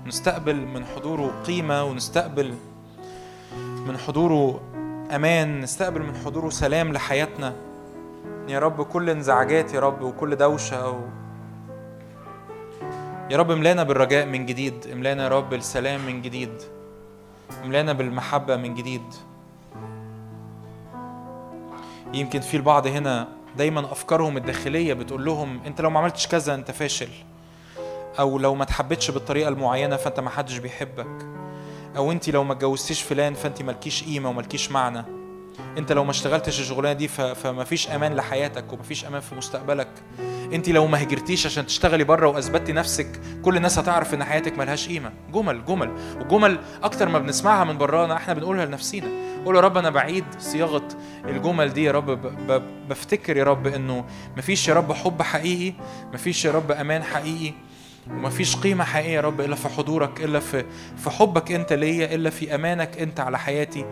ونستقبل 0.05 0.55
من 0.55 0.85
حضوره 0.85 1.43
قيمة 1.47 1.83
ونستقبل 1.83 2.53
من 3.87 3.97
حضوره 3.97 4.61
أمان 5.15 5.59
نستقبل 5.61 6.01
من 6.01 6.15
حضوره 6.25 6.49
سلام 6.49 6.93
لحياتنا. 6.93 7.55
يا 8.47 8.59
رب 8.59 8.81
كل 8.81 9.09
انزعاجات 9.09 9.73
يا 9.73 9.79
رب 9.79 10.01
وكل 10.01 10.35
دوشة 10.35 10.89
و... 10.91 10.99
يا 13.31 13.37
رب 13.37 13.51
املانا 13.51 13.83
بالرجاء 13.83 14.25
من 14.25 14.45
جديد 14.45 14.87
املانا 14.93 15.23
يا 15.23 15.27
رب 15.27 15.53
السلام 15.53 16.05
من 16.05 16.21
جديد 16.21 16.51
املانا 17.63 17.93
بالمحبة 17.93 18.55
من 18.57 18.75
جديد. 18.75 19.01
يمكن 22.13 22.39
في 22.39 22.57
البعض 22.57 22.87
هنا 22.87 23.27
دايما 23.57 23.79
أفكارهم 23.91 24.37
الداخلية 24.37 24.93
بتقول 24.93 25.25
لهم 25.25 25.59
أنت 25.65 25.81
لو 25.81 25.89
ما 25.89 25.99
عملتش 25.99 26.27
كذا 26.27 26.55
أنت 26.55 26.71
فاشل 26.71 27.09
أو 28.19 28.39
لو 28.39 28.55
ما 28.55 28.65
تحبتش 28.65 29.11
بالطريقة 29.11 29.49
المعينة 29.49 29.95
فأنت 29.95 30.19
ما 30.19 30.29
حدش 30.29 30.57
بيحبك 30.57 31.25
أو 31.97 32.11
أنت 32.11 32.29
لو 32.29 32.43
ما 32.43 32.53
اتجوزتيش 32.53 33.01
فلان 33.01 33.33
فأنت 33.33 33.61
مالكيش 33.61 34.03
قيمة 34.03 34.29
ومالكيش 34.29 34.71
معنى. 34.71 35.16
انت 35.77 35.91
لو 35.91 36.03
ما 36.03 36.11
اشتغلتش 36.11 36.59
الشغلانة 36.59 36.93
دي 36.93 37.07
ف... 37.07 37.21
فمفيش 37.21 37.89
أمان 37.89 38.15
لحياتك 38.15 38.73
ومفيش 38.73 39.05
أمان 39.05 39.21
في 39.21 39.35
مستقبلك. 39.35 39.87
انت 40.53 40.69
لو 40.69 40.87
ما 40.87 41.03
هجرتيش 41.03 41.45
عشان 41.45 41.65
تشتغلي 41.65 42.03
بره 42.03 42.27
واثبتي 42.27 42.73
نفسك 42.73 43.07
كل 43.41 43.57
الناس 43.57 43.79
هتعرف 43.79 44.13
ان 44.13 44.23
حياتك 44.23 44.57
ملهاش 44.57 44.87
قيمة. 44.87 45.11
جمل 45.33 45.65
جمل. 45.65 45.91
وجمل 46.21 46.59
أكتر 46.83 47.09
ما 47.09 47.19
بنسمعها 47.19 47.63
من 47.63 47.77
برانا 47.77 48.13
إحنا 48.15 48.33
بنقولها 48.33 48.65
لنفسينا. 48.65 49.07
قول 49.45 49.55
يا 49.55 49.61
رب 49.61 49.77
أنا 49.77 49.89
بعيد 49.89 50.25
صياغة 50.39 50.87
الجمل 51.25 51.73
دي 51.73 51.83
يا 51.83 51.91
رب. 51.91 52.19
بفتكر 52.89 53.37
يا 53.37 53.43
رب 53.43 53.67
انه 53.67 54.05
مفيش 54.37 54.67
يا 54.67 54.73
رب 54.73 54.93
حب 54.93 55.21
حقيقي 55.21 55.73
مفيش 56.13 56.45
يا 56.45 56.51
رب 56.51 56.71
أمان 56.71 57.03
حقيقي 57.03 57.53
ومفيش 58.11 58.55
قيمة 58.55 58.83
حقيقية 58.83 59.11
يا 59.15 59.21
رب 59.21 59.41
إلا 59.41 59.55
في 59.55 59.69
حضورك 59.69 60.21
إلا 60.23 60.39
في 60.39 60.65
في 60.97 61.09
حبك 61.09 61.51
أنت 61.51 61.73
ليا 61.73 62.15
إلا 62.15 62.29
في 62.29 62.55
أمانك 62.55 62.97
أنت 62.97 63.19
على 63.19 63.39
حياتي. 63.39 63.85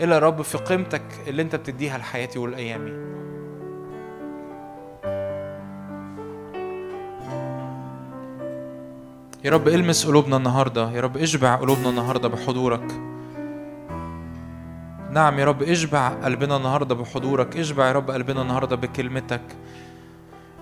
إلا 0.00 0.14
يا 0.14 0.20
رب 0.20 0.42
في 0.42 0.58
قيمتك 0.58 1.02
اللي 1.26 1.42
أنت 1.42 1.56
بتديها 1.56 1.98
لحياتي 1.98 2.38
والأيامي 2.38 2.90
يا 9.44 9.50
رب 9.50 9.68
إلمس 9.68 10.06
قلوبنا 10.06 10.36
النهاردة. 10.36 10.90
يا 10.90 11.00
رب 11.00 11.16
اشبع 11.16 11.54
قلوبنا 11.54 11.88
النهاردة 11.90 12.28
بحضورك. 12.28 12.92
نعم 15.10 15.38
يا 15.38 15.44
رب 15.44 15.62
اشبع 15.62 16.08
قلبنا 16.08 16.56
النهاردة 16.56 16.94
بحضورك. 16.94 17.56
اشبع 17.56 17.86
يا 17.86 17.92
رب 17.92 18.10
قلبنا 18.10 18.42
النهاردة 18.42 18.76
بكلمتك. 18.76 19.42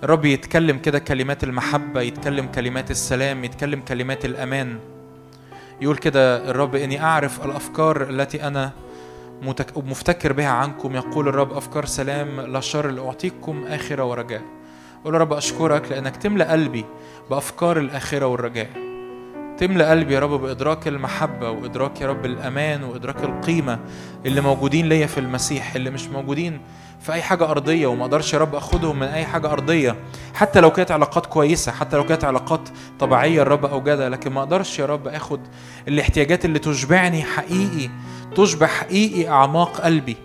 الرب 0.04 0.24
يتكلم 0.24 0.78
كده 0.78 0.98
كلمات 0.98 1.44
المحبة 1.44 2.00
يتكلم 2.00 2.46
كلمات 2.46 2.90
السلام 2.90 3.44
يتكلم 3.44 3.80
كلمات 3.80 4.24
الأمان. 4.24 4.78
يقول 5.80 5.96
كده 5.96 6.50
الرب 6.50 6.74
إني 6.74 7.02
أعرف 7.02 7.44
الأفكار 7.44 8.02
التي 8.02 8.46
أنا 8.46 8.72
مفتكر 9.76 10.32
بها 10.32 10.48
عنكم. 10.48 10.94
يقول 10.94 11.28
الرب 11.28 11.52
أفكار 11.52 11.84
سلام 11.84 12.40
لا 12.40 12.60
شر 12.60 12.90
لأعطيكم 12.90 13.64
آخرة 13.66 14.04
ورجاء. 14.04 14.42
قول 15.04 15.14
يا 15.14 15.18
رب 15.18 15.32
أشكرك 15.32 15.90
لأنك 15.90 16.16
تملأ 16.16 16.52
قلبي 16.52 16.84
بأفكار 17.30 17.78
الآخرة 17.78 18.26
والرجاء. 18.26 18.87
تملأ 19.58 19.90
قلبي 19.90 20.14
يا 20.14 20.20
رب 20.20 20.30
بإدراك 20.30 20.88
المحبة 20.88 21.50
وإدراك 21.50 22.00
يا 22.00 22.06
رب 22.06 22.24
الأمان 22.24 22.84
وإدراك 22.84 23.24
القيمة 23.24 23.78
اللي 24.26 24.40
موجودين 24.40 24.88
ليا 24.88 25.06
في 25.06 25.18
المسيح 25.20 25.74
اللي 25.74 25.90
مش 25.90 26.06
موجودين 26.08 26.60
في 27.00 27.12
أي 27.12 27.22
حاجة 27.22 27.50
أرضية 27.50 27.86
وما 27.86 28.02
أقدرش 28.04 28.32
يا 28.34 28.38
رب 28.38 28.54
أخدهم 28.54 28.98
من 28.98 29.06
أي 29.06 29.24
حاجة 29.26 29.52
أرضية. 29.52 29.96
حتى 30.34 30.60
لو 30.60 30.70
كانت 30.70 30.90
علاقات 30.90 31.26
كويسة 31.26 31.72
حتى 31.72 31.96
لو 31.96 32.06
كانت 32.06 32.24
علاقات 32.24 32.68
طبيعية 32.98 33.42
الرب 33.42 33.64
أوجدها 33.64 34.08
لكن 34.08 34.32
ما 34.32 34.40
أقدرش 34.40 34.78
يا 34.78 34.86
رب 34.86 35.08
أخد 35.08 35.40
الاحتياجات 35.88 36.44
اللي 36.44 36.58
تشبعني 36.58 37.22
حقيقي 37.22 37.90
تشبع 38.36 38.66
حقيقي 38.66 39.28
أعماق 39.28 39.80
قلبي 39.80 40.16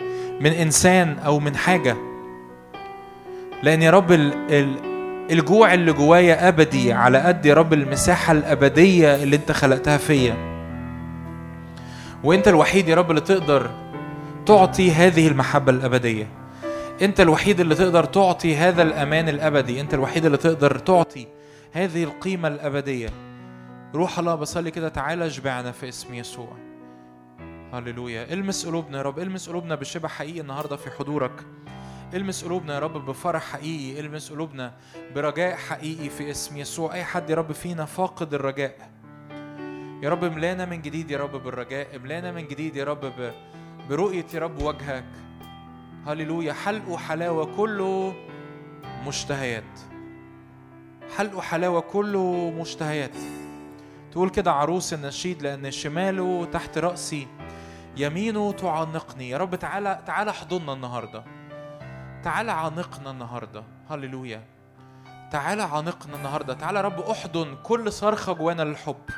من 0.42 0.52
إنسان 0.52 1.20
أو 1.20 1.40
من 1.40 1.56
حاجة. 1.56 1.98
لأن 3.64 3.82
يا 3.82 3.92
رب 3.92 4.12
ال 4.12 4.34
ال 4.54 4.93
الجوع 5.32 5.74
اللي 5.74 5.94
جوايا 5.94 6.48
أبدي 6.48 6.94
على 6.94 7.18
قد 7.18 7.45
يا 7.45 7.54
رب 7.54 7.74
المساحة 7.74 8.32
الأبدية 8.32 9.24
اللي 9.24 9.36
أنت 9.36 9.52
خلقتها 9.52 9.98
فيا. 9.98 10.54
وأنت 12.24 12.48
الوحيد 12.48 12.88
يا 12.88 12.95
رب 12.95 13.10
اللي 13.10 13.22
تقدر 13.22 13.70
تعطي 14.45 14.91
هذه 14.91 15.28
المحبة 15.28 15.72
الأبدية. 15.72 16.28
أنت 17.02 17.22
الوحيد 17.22 17.60
اللي 17.60 17.76
تقدر 17.76 18.04
تعطي 18.04 18.56
هذا 18.56 18.82
الأمان 18.82 19.30
الأبدي. 19.30 19.82
أنت 19.82 19.94
الوحيد 19.94 20.26
اللي 20.26 20.38
تقدر 20.38 20.78
تعطي 20.78 21.28
هذه 21.72 22.04
القيمة 22.04 22.48
الأبدية. 22.48 23.10
روح 23.95 24.20
الله 24.20 24.36
بصلي 24.36 24.72
كده 24.72 24.90
تعالى 24.90 25.26
اشبعنا 25.26 25.72
في 25.72 25.90
اسم 25.90 26.14
يسوع. 26.14 26.58
هللويا. 27.74 28.34
المس 28.34 28.66
قلوبنا 28.66 28.98
يا 28.98 29.04
رب. 29.04 29.20
المس 29.20 29.50
قلوبنا 29.50 29.76
بشبع 29.76 30.10
حقيقي 30.10 30.40
النهارده 30.41 30.76
في 30.76 30.90
حضورك. 31.00 31.32
المس 32.14 32.45
قلوبنا 32.45 32.73
يا 32.73 32.80
رب 32.80 33.06
بفرح 33.06 33.44
حقيقي 33.44 33.99
المس 33.99 34.31
قلوبنا 34.31 34.73
برجاء 35.15 35.56
حقيقي 35.56 36.10
في 36.10 36.31
اسم 36.31 36.57
يسوع. 36.57 36.94
أي 36.94 37.03
حد 37.03 37.30
يا 37.30 37.35
رب 37.35 37.52
فينا 37.52 37.85
فاقد 37.85 38.34
الرجاء. 38.34 38.90
يا 40.03 40.10
رب 40.10 40.23
املانا 40.23 40.65
من 40.65 40.81
جديد 40.81 41.11
يا 41.11 41.18
رب 41.18 41.44
بالرجاء 41.44 41.95
املانا 41.95 42.31
من 42.31 42.48
جديد 42.48 42.76
يا 42.76 42.84
رب. 42.84 43.34
برؤية 43.90 44.26
يا 44.34 44.40
رب 44.40 44.61
وجهك. 44.61 45.06
هللويا. 46.07 46.53
حلق 46.53 46.90
وحلاوة 46.90 47.56
كله 47.57 48.15
مشتهيات. 49.07 49.80
حلق 51.18 51.38
وحلاوة 51.38 51.80
كله 51.80 52.53
مشتهيات. 52.60 53.15
تقول 54.11 54.30
كده 54.30 54.52
عروس 54.52 54.94
النشيد 54.94 55.41
لأن 55.41 55.72
شماله 55.72 56.45
تحت 56.45 56.77
رأسي 56.77 57.27
يمينه 57.98 58.52
تعانقني 58.52 59.30
يا 59.30 59.38
رب 59.38 59.56
تعالى 59.56 60.03
تعالى 60.06 60.31
احضننا 60.31 60.73
النهارده. 60.73 61.23
تعالى 62.24 62.52
عانقنا 62.52 63.12
النهارده. 63.12 63.64
هللويا. 63.90 64.41
تعالى 65.32 65.64
عانقنا 65.64 66.16
النهارده. 66.16 66.54
تعالى 66.54 66.82
رب 66.82 67.00
أحضن 67.00 67.56
كل 67.64 67.91
صرخة 67.91 68.34
جوانا 68.34 68.62
للحب. 68.62 69.10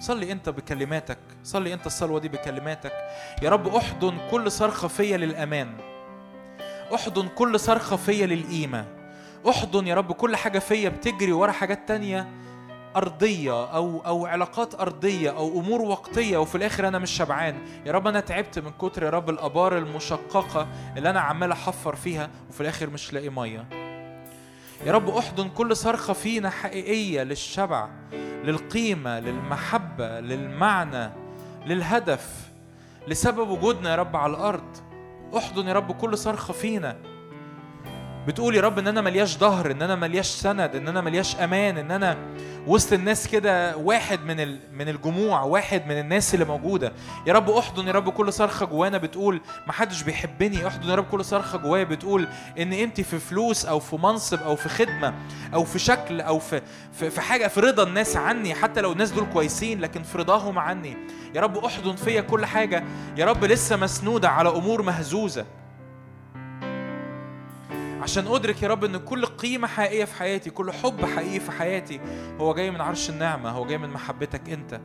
صلي 0.00 0.32
أنت 0.32 0.48
بكلماتك. 0.48 1.18
صلي 1.44 1.74
أنت 1.74 1.86
الصلوة 1.86 2.20
دي 2.20 2.28
بكلماتك. 2.28 2.92
يا 3.42 3.50
رب 3.50 3.68
أحضن 3.68 4.18
كل 4.30 4.52
صرخة 4.52 4.88
فيا 4.88 5.16
للأمان. 5.16 5.76
أحضن 6.94 7.28
كل 7.28 7.60
صرخة 7.60 7.96
فيا 7.96 8.26
للقيمة. 8.26 8.86
أحضن 9.48 9.86
يا 9.86 9.94
رب 9.94 10.12
كل 10.12 10.36
حاجة 10.36 10.58
فيا 10.58 10.88
بتجري 10.88 11.32
ورا 11.32 11.52
حاجات 11.52 11.88
تانية. 11.88 12.28
أرضية 12.96 13.64
أو 13.74 14.02
أو 14.06 14.26
علاقات 14.26 14.80
أرضية 14.80 15.30
أو 15.30 15.60
أمور 15.60 15.82
وقتية 15.82 16.36
وفي 16.38 16.54
الآخر 16.54 16.88
أنا 16.88 16.98
مش 16.98 17.10
شبعان. 17.10 17.58
يا 17.86 17.92
رب 17.92 18.08
أنا 18.08 18.20
تعبت 18.20 18.58
من 18.58 18.70
كتر 18.70 19.02
يا 19.02 19.10
رب 19.10 19.30
الآبار 19.30 19.78
المشققة 19.78 20.68
اللي 20.96 21.10
أنا 21.10 21.20
عمال 21.20 21.52
أحفر 21.52 21.96
فيها 21.96 22.30
وفي 22.50 22.60
الآخر 22.60 22.90
مش 22.90 23.12
لاقي 23.12 23.28
مية. 23.28 23.64
يا 24.86 24.92
رب 24.92 25.08
أحضن 25.08 25.48
كل 25.48 25.76
صرخة 25.76 26.12
فينا 26.12 26.50
حقيقية 26.50 27.22
للشبع 27.22 27.88
للقيمة 28.44 29.20
للمحبة 29.20 30.20
للمعنى 30.20 31.10
للهدف 31.66 32.50
لسبب 33.08 33.48
وجودنا 33.48 33.90
يا 33.90 33.96
رب 33.96 34.16
على 34.16 34.30
الأرض. 34.30 34.76
أحضن 35.36 35.68
يا 35.68 35.72
رب 35.72 35.92
كل 35.92 36.18
صرخة 36.18 36.52
فينا 36.52 36.96
بتقول 38.26 38.56
يا 38.56 38.60
رب 38.60 38.78
إن 38.78 38.88
أنا 38.88 39.00
ملياش 39.00 39.38
ظهر 39.38 39.70
إن 39.70 39.82
أنا 39.82 39.94
ملياش 39.96 40.26
سند 40.26 40.76
إن 40.76 40.88
أنا 40.88 41.00
ملياش 41.00 41.36
أمان 41.36 41.78
إن 41.78 41.90
أنا 41.90 42.16
وسط 42.66 42.92
الناس 42.92 43.28
كده 43.28 43.76
واحد 43.76 44.20
من 44.24 44.58
من 44.72 44.88
الجموع 44.88 45.42
واحد 45.42 45.86
من 45.86 45.98
الناس 45.98 46.34
اللي 46.34 46.44
موجودة. 46.44 46.92
يا 47.26 47.32
رب 47.32 47.50
أحضن 47.50 47.86
يا 47.86 47.92
رب 47.92 48.08
كل 48.08 48.32
صرخة 48.32 48.66
جوانا 48.66 48.98
بتقول 48.98 49.40
ما 49.66 49.72
حدش 49.72 50.02
بيحبني. 50.02 50.66
أحضن 50.66 50.88
يا 50.90 50.94
رب 50.94 51.04
كل 51.04 51.24
صرخة 51.24 51.58
جوايا 51.58 51.84
بتقول 51.84 52.28
إن 52.58 52.74
قيمتي 52.74 53.02
في 53.02 53.18
فلوس 53.18 53.66
أو 53.66 53.80
في 53.80 53.96
منصب 53.96 54.42
أو 54.42 54.56
في 54.56 54.68
خدمة 54.68 55.14
أو 55.54 55.64
في 55.64 55.78
شكل 55.78 56.20
أو 56.20 56.38
في 56.38 56.62
في, 56.92 57.10
في 57.10 57.20
حاجة 57.20 57.46
في 57.48 57.60
رضا 57.60 57.82
الناس 57.82 58.16
عني 58.16 58.54
حتى 58.54 58.80
لو 58.80 58.92
الناس 58.92 59.10
دول 59.10 59.26
كويسين 59.32 59.80
لكن 59.80 60.02
في 60.02 60.18
رضاهم 60.18 60.58
عني. 60.58 60.96
يا 61.34 61.40
رب 61.40 61.64
أحضن 61.64 61.96
فيا 61.96 62.20
كل 62.20 62.46
حاجة. 62.46 62.84
يا 63.16 63.24
رب 63.24 63.44
لسه 63.44 63.76
مسنودة 63.76 64.28
على 64.28 64.48
أمور 64.48 64.82
مهزوزة. 64.82 65.44
عشان 68.02 68.26
أدرك 68.26 68.62
يا 68.62 68.68
رب 68.68 68.84
إن 68.84 68.96
كل 68.96 69.26
قيمة 69.26 69.68
حقيقية 69.68 70.04
في 70.04 70.14
حياتي 70.14 70.50
كل 70.50 70.72
حب 70.72 71.04
حقيقي 71.04 71.40
في 71.40 71.50
حياتي 71.52 72.00
هو 72.40 72.54
جاي 72.54 72.70
من 72.70 72.80
عرش 72.80 73.10
النعمة 73.10 73.50
هو 73.50 73.64
جاي 73.66 73.78
من 73.78 73.88
محبتك 73.90 74.50
أنت 74.50 74.80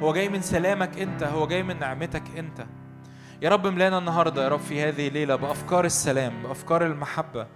هو 0.00 0.12
جاي 0.12 0.28
من 0.28 0.40
سلامك 0.42 0.98
أنت 0.98 1.22
هو 1.22 1.46
جاي 1.46 1.62
من 1.62 1.78
نعمتك 1.78 2.22
أنت. 2.38 2.66
يا 3.42 3.48
رب 3.50 3.66
ملانا 3.66 3.98
النهارده 3.98 4.44
يا 4.44 4.48
رب 4.48 4.60
في 4.60 4.82
هذه 4.82 5.08
الليلة 5.08 5.36
بأفكار 5.36 5.84
السلام 5.84 6.42
بأفكار 6.42 6.86
المحبة 6.86 7.46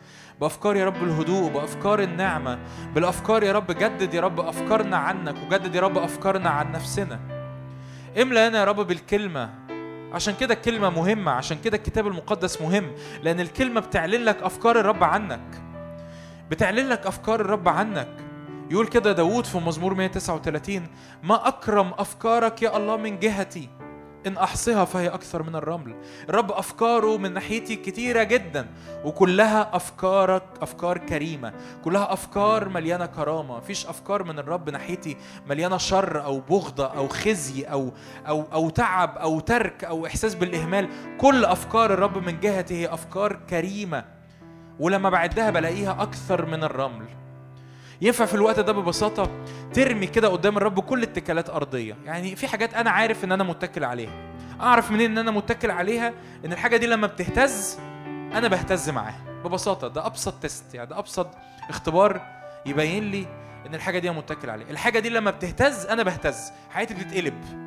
بأفكار 0.40 0.76
يا 0.76 0.84
رب 0.84 1.05
الهدوء 1.05 1.51
بأفكار 1.52 2.01
النعمة 2.02 2.59
بالأفكار 2.94 3.43
يا 3.43 3.52
رب 3.52 3.66
جدد 3.72 4.14
يا 4.14 4.20
رب 4.20 4.40
أفكارنا 4.40 4.97
عنك 4.97 5.34
وجدد 5.47 5.74
يا 5.74 5.80
رب 5.80 5.98
أفكارنا 5.98 6.51
عن 6.51 6.72
نفسنا. 6.72 7.20
املأنا 8.22 8.59
يا 8.59 8.64
رب 8.64 8.76
بالكلمة 8.86 9.51
عشان 10.16 10.34
كده 10.40 10.55
الكلمة 10.55 10.90
مهمة 10.90 11.30
عشان 11.32 11.59
كده 11.64 11.76
الكتاب 11.76 12.06
المقدس 12.06 12.60
مهم 12.62 12.93
لأن 13.22 13.40
الكلمة 13.40 13.80
بتعلن 13.80 14.24
لك 14.24 14.43
أفكار 14.43 14.80
الرب 14.80 15.05
عنك. 15.05 15.62
بتعلن 16.51 16.88
لك 16.88 17.06
أفكار 17.06 17.40
الرب 17.40 17.68
عنك. 17.68 18.09
يقول 18.70 18.86
كده 18.86 19.12
داود 19.12 19.44
في 19.47 19.59
مزمور 19.59 19.94
139 19.94 20.86
ما 21.22 21.48
أكرم 21.48 21.93
أفكارك 21.98 22.62
يا 22.62 22.76
الله 22.76 22.97
من 22.97 23.18
جهتي. 23.18 23.68
إن 24.27 24.36
أحصها 24.36 24.85
فهي 24.85 25.09
أكثر 25.09 25.43
من 25.43 25.57
الرمل. 25.57 25.97
الرب 26.28 26.53
أفكاره 26.53 27.16
من 27.16 27.32
ناحيتي 27.32 27.77
كتيرة 27.77 28.23
جدا 28.23 28.66
وكلها 29.05 29.77
أفكارك 29.77 30.43
أفكار 30.62 30.98
كريمة. 30.98 31.53
كلها 31.85 32.12
أفكار 32.12 32.69
مليانة 32.69 33.07
كرامة. 33.07 33.57
مفيش 33.57 33.86
أفكار 33.86 34.24
من 34.24 34.39
الرب 34.39 34.70
ناحيتي 34.70 35.16
مليانة 35.47 35.77
شر 35.77 36.24
أو 36.24 36.40
بغضة 36.40 36.86
أو 36.86 37.09
خزي 37.09 37.65
أو 37.65 37.93
أو 38.28 38.44
أو 38.53 38.70
تعب 38.70 39.19
أو 39.19 39.40
ترك 39.40 39.85
أو 39.85 40.07
إحساس 40.07 40.35
بالإهمال. 40.35 40.89
كل 41.19 41.44
أفكار 41.44 41.93
الرب 41.94 42.19
من 42.19 42.40
جهتي 42.40 42.74
هي 42.74 42.86
أفكار 42.94 43.39
كريمة. 43.51 44.05
ولما 44.81 45.11
بعدها 45.11 45.51
بلاقيها 45.51 46.03
أكثر 46.03 46.47
من 46.47 46.65
الرمل. 46.65 47.07
ينفع 48.02 48.24
في 48.24 48.35
الوقت 48.35 48.60
ده 48.60 48.73
ببساطة؟ 48.73 49.31
ترمي 49.74 50.06
كده 50.06 50.28
قدام 50.28 50.56
الرب 50.56 50.81
كل 50.81 51.02
اتكالات 51.02 51.51
أرضية. 51.51 51.97
يعني 52.05 52.36
في 52.36 52.48
حاجات 52.48 52.74
أنا 52.74 52.90
عارف 52.90 53.24
إن 53.24 53.32
أنا 53.32 53.44
متكل 53.44 53.85
عليها. 53.85 54.32
أعرف 54.60 54.90
منين 54.90 55.10
إن 55.10 55.18
أنا 55.18 55.31
متكل 55.31 55.70
عليها؟ 55.70 56.12
إن 56.44 56.52
الحاجة 56.52 56.77
دي 56.77 56.86
لما 56.86 57.06
بتهتز 57.06 57.78
أنا 58.35 58.48
بهتز 58.48 58.90
معاها. 58.90 59.40
ببساطة 59.44 59.89
ده 59.89 60.06
أبسط 60.06 60.35
تيست 60.43 60.74
يعني 60.74 60.89
ده 60.90 60.98
أبسط 60.98 61.28
اختبار 61.68 62.20
يبين 62.66 63.10
لي 63.10 63.27
إن 63.66 63.74
الحاجة 63.74 63.98
دي 63.98 64.10
أنا 64.10 64.18
متكل 64.18 64.51
عليها. 64.51 64.70
الحاجة 64.70 64.98
دي 64.98 65.09
لما 65.09 65.31
بتهتز 65.31 65.86
أنا 65.86 66.02
بهتز. 66.02 66.52
حياتي 66.70 66.94
بتتقلب. 66.94 67.65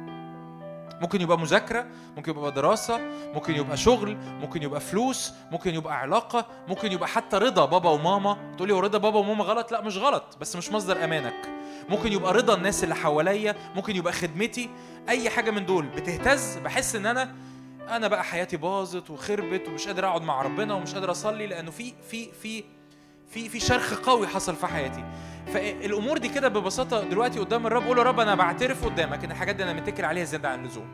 ممكن 1.02 1.22
يبقى 1.22 1.40
مذاكرة 1.40 1.86
ممكن 2.18 2.32
يبقى 2.32 2.52
دراسة 2.52 2.98
ممكن 3.34 3.56
يبقى 3.56 3.78
شغل 3.78 4.18
ممكن 4.18 4.64
يبقى 4.64 4.80
فلوس 4.80 5.34
ممكن 5.52 5.76
يبقى 5.76 6.00
علاقة 6.00 6.46
ممكن 6.68 6.92
يبقى 6.92 7.08
حتى 7.08 7.38
رضا 7.38 7.66
بابا 7.66 7.90
وماما. 7.90 8.38
تقولي 8.58 8.74
هو 8.74 8.80
رضا 8.80 8.98
بابا 8.98 9.20
وماما 9.20 9.44
غلط؟ 9.44 9.72
لا 9.72 9.82
مش 9.82 9.98
غلط 9.98 10.38
بس 10.42 10.56
مش 10.56 10.72
مصدر 10.72 11.04
أمانك. 11.04 11.50
ممكن 11.90 12.14
يبقى 12.14 12.34
رضا 12.34 12.56
الناس 12.56 12.84
اللي 12.84 12.96
حواليا 12.96 13.56
ممكن 13.76 13.96
يبقى 13.96 14.14
خدمتي. 14.14 14.70
أي 15.10 15.30
حاجة 15.30 15.52
من 15.52 15.66
دول 15.66 15.86
بتهتز 15.86 16.58
بحس 16.58 16.96
إن 16.96 17.06
أنا 17.06 17.36
أنا 17.90 18.08
بقى 18.08 18.24
حياتي 18.24 18.58
باظت 18.58 19.10
وخربت 19.10 19.68
ومش 19.68 19.88
قادر 19.88 20.06
أقعد 20.08 20.22
مع 20.22 20.42
ربنا 20.42 20.74
ومش 20.74 20.94
قادر 20.94 21.12
أصلي 21.12 21.48
لأنه 21.48 21.72
في 21.72 21.94
في 22.10 22.32
في 22.32 22.64
في 23.30 23.50
في 23.50 23.60
شرخ 23.60 23.94
قوي 23.94 24.28
حصل 24.28 24.56
في 24.56 24.68
حياتي. 24.68 25.04
فالأمور 25.54 26.18
دي 26.18 26.30
كده 26.30 26.48
ببساطة 26.48 27.04
دلوقتي 27.04 27.40
قدام 27.40 27.68
الرب 27.68 27.84
قول 27.84 27.98
يا 27.98 28.04
رب 28.04 28.20
أنا 28.20 28.36
بعترف 28.36 28.86
قدامك 28.86 29.24
إن 29.24 29.32
الحاجات 29.32 29.56
دي 29.56 29.64
أنا 29.64 29.74
متكل 29.74 30.06
عليها 30.06 30.24
زيادة 30.24 30.50
عن 30.50 30.60
اللزوم. 30.60 30.88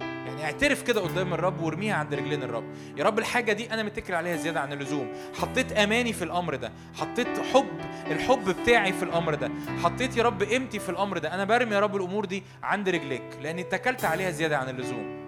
يعني 0.00 0.44
اعترف 0.44 0.82
كده 0.82 1.00
قدام 1.00 1.34
الرب 1.34 1.60
وارميها 1.60 1.94
عند 1.94 2.14
رجلين 2.14 2.42
الرب. 2.42 2.64
يا 2.96 3.04
رب 3.04 3.18
الحاجة 3.18 3.52
دي 3.52 3.74
أنا 3.74 3.82
متكل 3.82 4.14
عليها 4.14 4.36
زيادة 4.36 4.60
عن 4.60 4.72
اللزوم. 4.72 5.12
حطيت 5.40 5.72
أماني 5.72 6.12
في 6.12 6.24
الأمر 6.24 6.54
ده. 6.54 6.72
حطيت 6.94 7.38
حب 7.54 7.80
الحب 8.10 8.44
بتاعي 8.62 8.92
في 8.92 9.02
الأمر 9.02 9.34
ده. 9.34 9.50
حطيت 9.82 10.16
يا 10.16 10.22
رب 10.22 10.42
قيمتي 10.42 10.78
في 10.78 10.88
الأمر 10.88 11.18
ده. 11.18 11.34
أنا 11.34 11.44
برمي 11.44 11.74
يا 11.74 11.80
رب 11.80 11.96
الأمور 11.96 12.24
دي 12.24 12.42
عند 12.62 12.88
رجليك 12.88 13.38
لأني 13.42 13.62
اتكلت 13.62 14.04
عليها 14.04 14.30
زيادة 14.30 14.58
عن 14.58 14.68
اللزوم. 14.68 15.19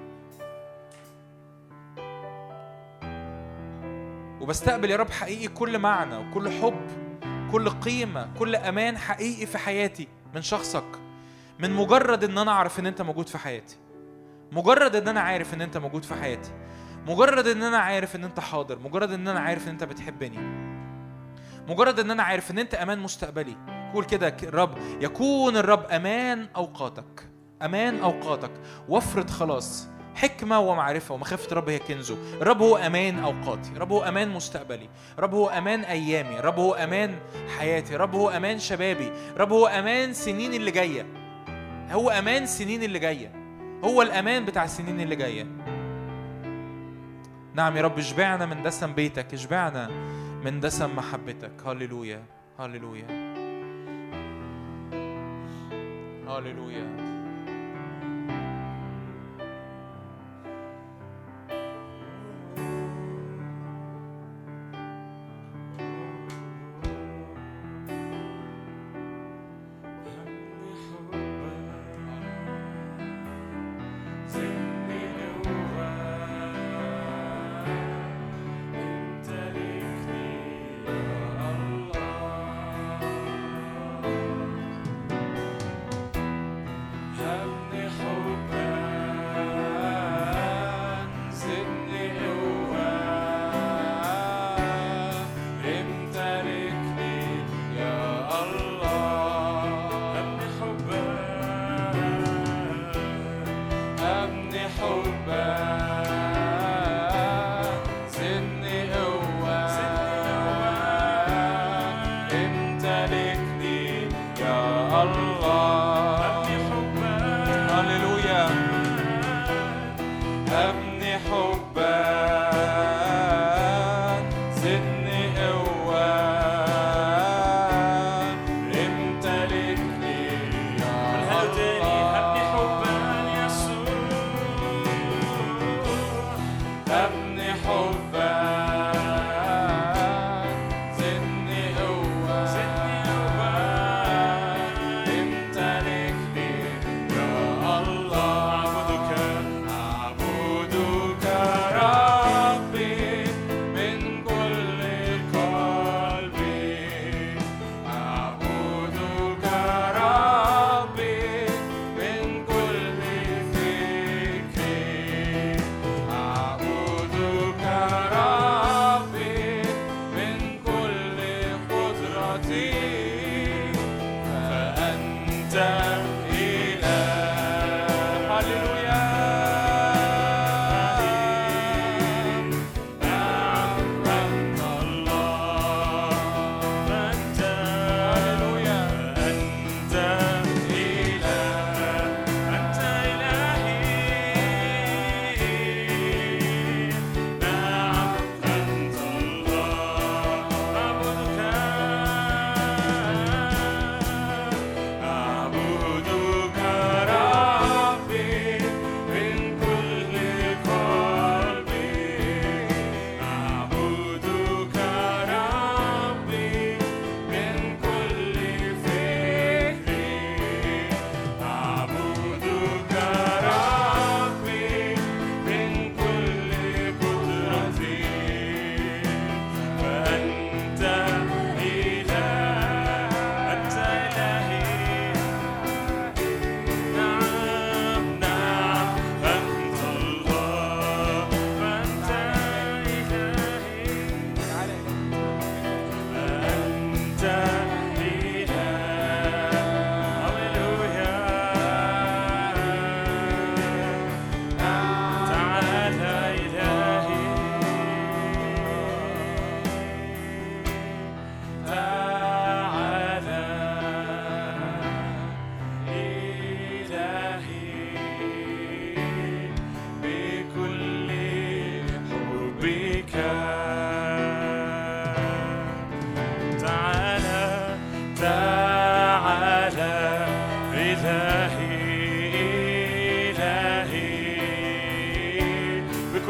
وبستقبل 4.42 4.90
يا 4.90 4.96
رب 4.96 5.10
حقيقي 5.10 5.48
كل 5.48 5.78
معنى 5.78 6.16
وكل 6.16 6.50
حب 6.50 6.80
كل 7.52 7.68
قيمة 7.70 8.28
كل 8.38 8.56
أمان 8.56 8.98
حقيقي 8.98 9.46
في 9.46 9.58
حياتي 9.58 10.08
من 10.34 10.42
شخصك 10.42 10.84
من 11.58 11.70
مجرد 11.70 12.24
إن 12.24 12.38
أنا 12.38 12.50
أعرف 12.50 12.80
إن 12.80 12.86
أنت 12.86 13.02
موجود 13.02 13.28
في 13.28 13.38
حياتي 13.38 13.76
مجرد 14.52 14.96
إن 14.96 15.08
أنا 15.08 15.20
عارف 15.20 15.54
إن 15.54 15.60
أنت 15.62 15.76
موجود 15.76 16.04
في 16.04 16.14
حياتي 16.14 16.50
مجرد 17.06 17.46
إن 17.46 17.62
أنا 17.62 17.78
عارف 17.78 18.16
إن 18.16 18.24
أنت 18.24 18.40
حاضر 18.40 18.78
مجرد 18.78 19.12
إن 19.12 19.28
أنا 19.28 19.40
عارف 19.40 19.64
إن 19.64 19.68
أنت 19.72 19.84
بتحبني 19.84 20.38
مجرد 21.68 22.00
إن 22.00 22.10
أنا 22.10 22.22
عارف 22.22 22.50
إن 22.50 22.58
أنت 22.58 22.74
أمان 22.74 22.98
مستقبلي. 22.98 23.56
قول 23.94 24.04
كده 24.04 24.36
الرب 24.42 24.78
يكون 25.00 25.56
الرب 25.56 25.84
أمان 25.90 26.48
أوقاتك 26.56 27.28
أمان 27.62 28.00
أوقاتك. 28.00 28.50
وفرة 28.88 29.26
خلاص 29.26 29.88
حكمة 30.14 30.60
ومعرفة 30.60 31.14
ومخافة 31.14 31.52
الرب 31.52 31.68
هي 31.68 31.78
كنزه. 31.78 32.18
الرب 32.42 32.62
هو 32.62 32.76
أمان 32.76 33.18
أوقاتي 33.18 33.70
الرب 33.72 33.92
هو 33.92 34.02
أمان 34.02 34.28
مستقبلي 34.28 34.88
الرب 35.18 35.34
هو 35.34 35.48
أمان 35.48 35.80
أيامي 35.80 36.38
الرب 36.38 36.58
هو 36.58 36.74
أمان 36.74 37.14
حياتي 37.58 37.94
الرب 37.94 38.14
هو 38.14 38.30
أمان 38.30 38.58
شبابي 38.58 39.12
الرب 39.36 39.52
هو 39.52 39.66
أمان 39.66 40.12
سنين 40.12 40.54
اللي 40.54 40.70
جاية. 40.70 41.06
هو 41.90 42.10
أمان 42.10 42.46
سنين 42.46 42.82
اللي 42.82 42.98
جاية. 42.98 43.32
هو 43.84 44.02
الأمان 44.02 44.44
بتاع 44.44 44.64
السنين 44.64 45.00
اللي 45.00 45.16
جاية. 45.16 45.46
نعم 47.54 47.76
يا 47.76 47.82
رب 47.82 47.98
اشبعنا 47.98 48.46
من 48.46 48.62
دسم 48.62 48.94
بيتك 48.94 49.34
اشبعنا 49.34 49.88
من 50.44 50.60
دسم 50.60 50.96
محبتك. 50.96 51.52
هللويا 51.66 52.22
هللويا. 52.58 53.06
هللويا. 56.28 57.21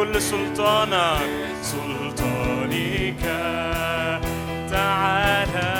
كل 0.03 0.23
سلطانك 0.23 1.31
سلطانك 1.63 3.23
تعالى 4.71 5.73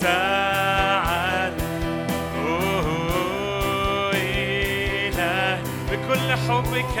تعالى. 0.00 1.56
أوه 2.46 2.86
إله 4.12 5.58
بكل 5.90 6.28
حبك. 6.48 6.96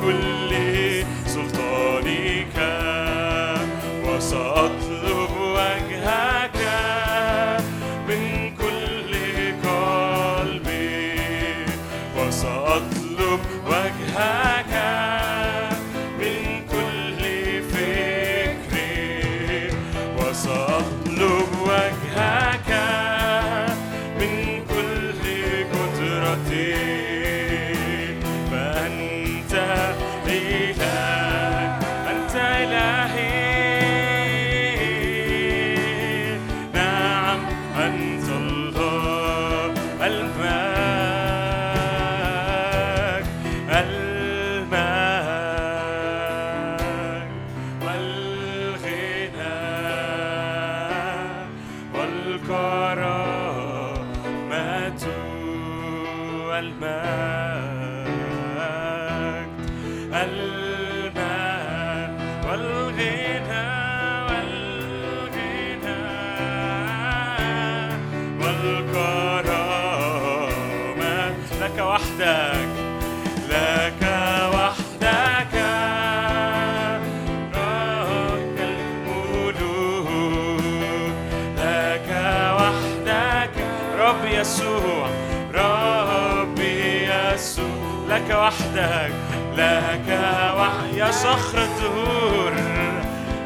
굴 0.00 0.37
وحدك 88.78 89.12
لك 89.56 90.08
وحي 90.58 90.98
يا 90.98 91.10
صخرة 91.10 91.64
الدهور. 91.64 92.52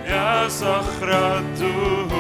يا 0.07 0.49
صخرة 0.49 1.39
الدهور 1.39 2.13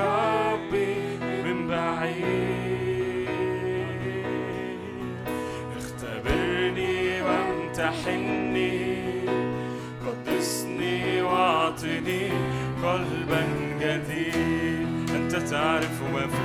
ربي 0.00 0.94
من 1.44 1.58
بعيد. 1.68 2.50
اختبرني 5.76 7.22
وامتحني 7.22 8.78
قدسني 10.06 11.22
واعطني 11.22 12.24
قلبا 12.84 13.42
جديد. 13.80 15.10
أنت 15.14 15.34
تعرف 15.36 15.96
ما 16.12 16.24
في 16.26 16.39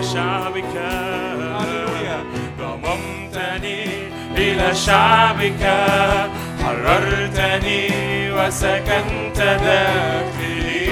إلى 0.00 0.08
شعبك 0.08 0.74
ضممتني 2.60 3.84
إلى 4.36 4.74
شعبك. 4.74 5.62
حررتني 6.64 7.88
وسكنت 8.32 9.38
داخلي. 9.38 10.90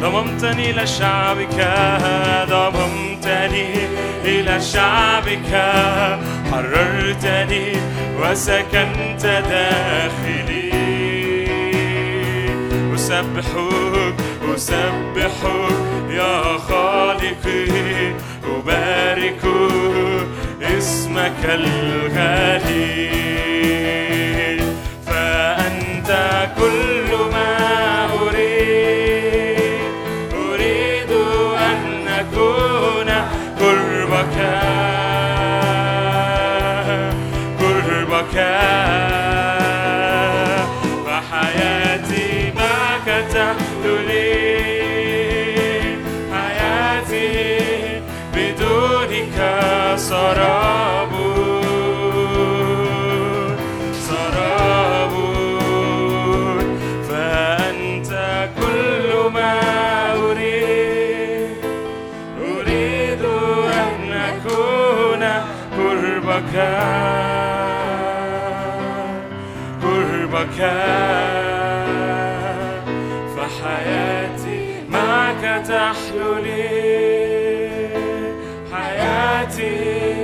ضممتني 0.02 0.72
إلى 0.72 0.88
شعبك. 0.88 1.60
ضممتني 2.50 3.03
دعوتني 3.54 3.88
إلى 4.26 4.62
شعبك. 4.62 5.52
حررتني 6.52 7.74
وسكنت 8.20 9.26
داخلي. 9.50 10.74
أسبحك 12.96 14.16
أسبحك 14.56 15.44
يا 16.10 16.58
خالقي 16.58 18.14
أبارك 18.44 19.44
اسمك 20.62 21.42
الغالي. 21.44 23.10
فأنت 25.08 26.10
كل 26.58 26.93
قربك 69.82 70.60
فحياتي 73.38 74.84
معك 74.90 75.64
تحلو 75.68 76.36
لي 76.44 76.70
حياتي 78.74 80.23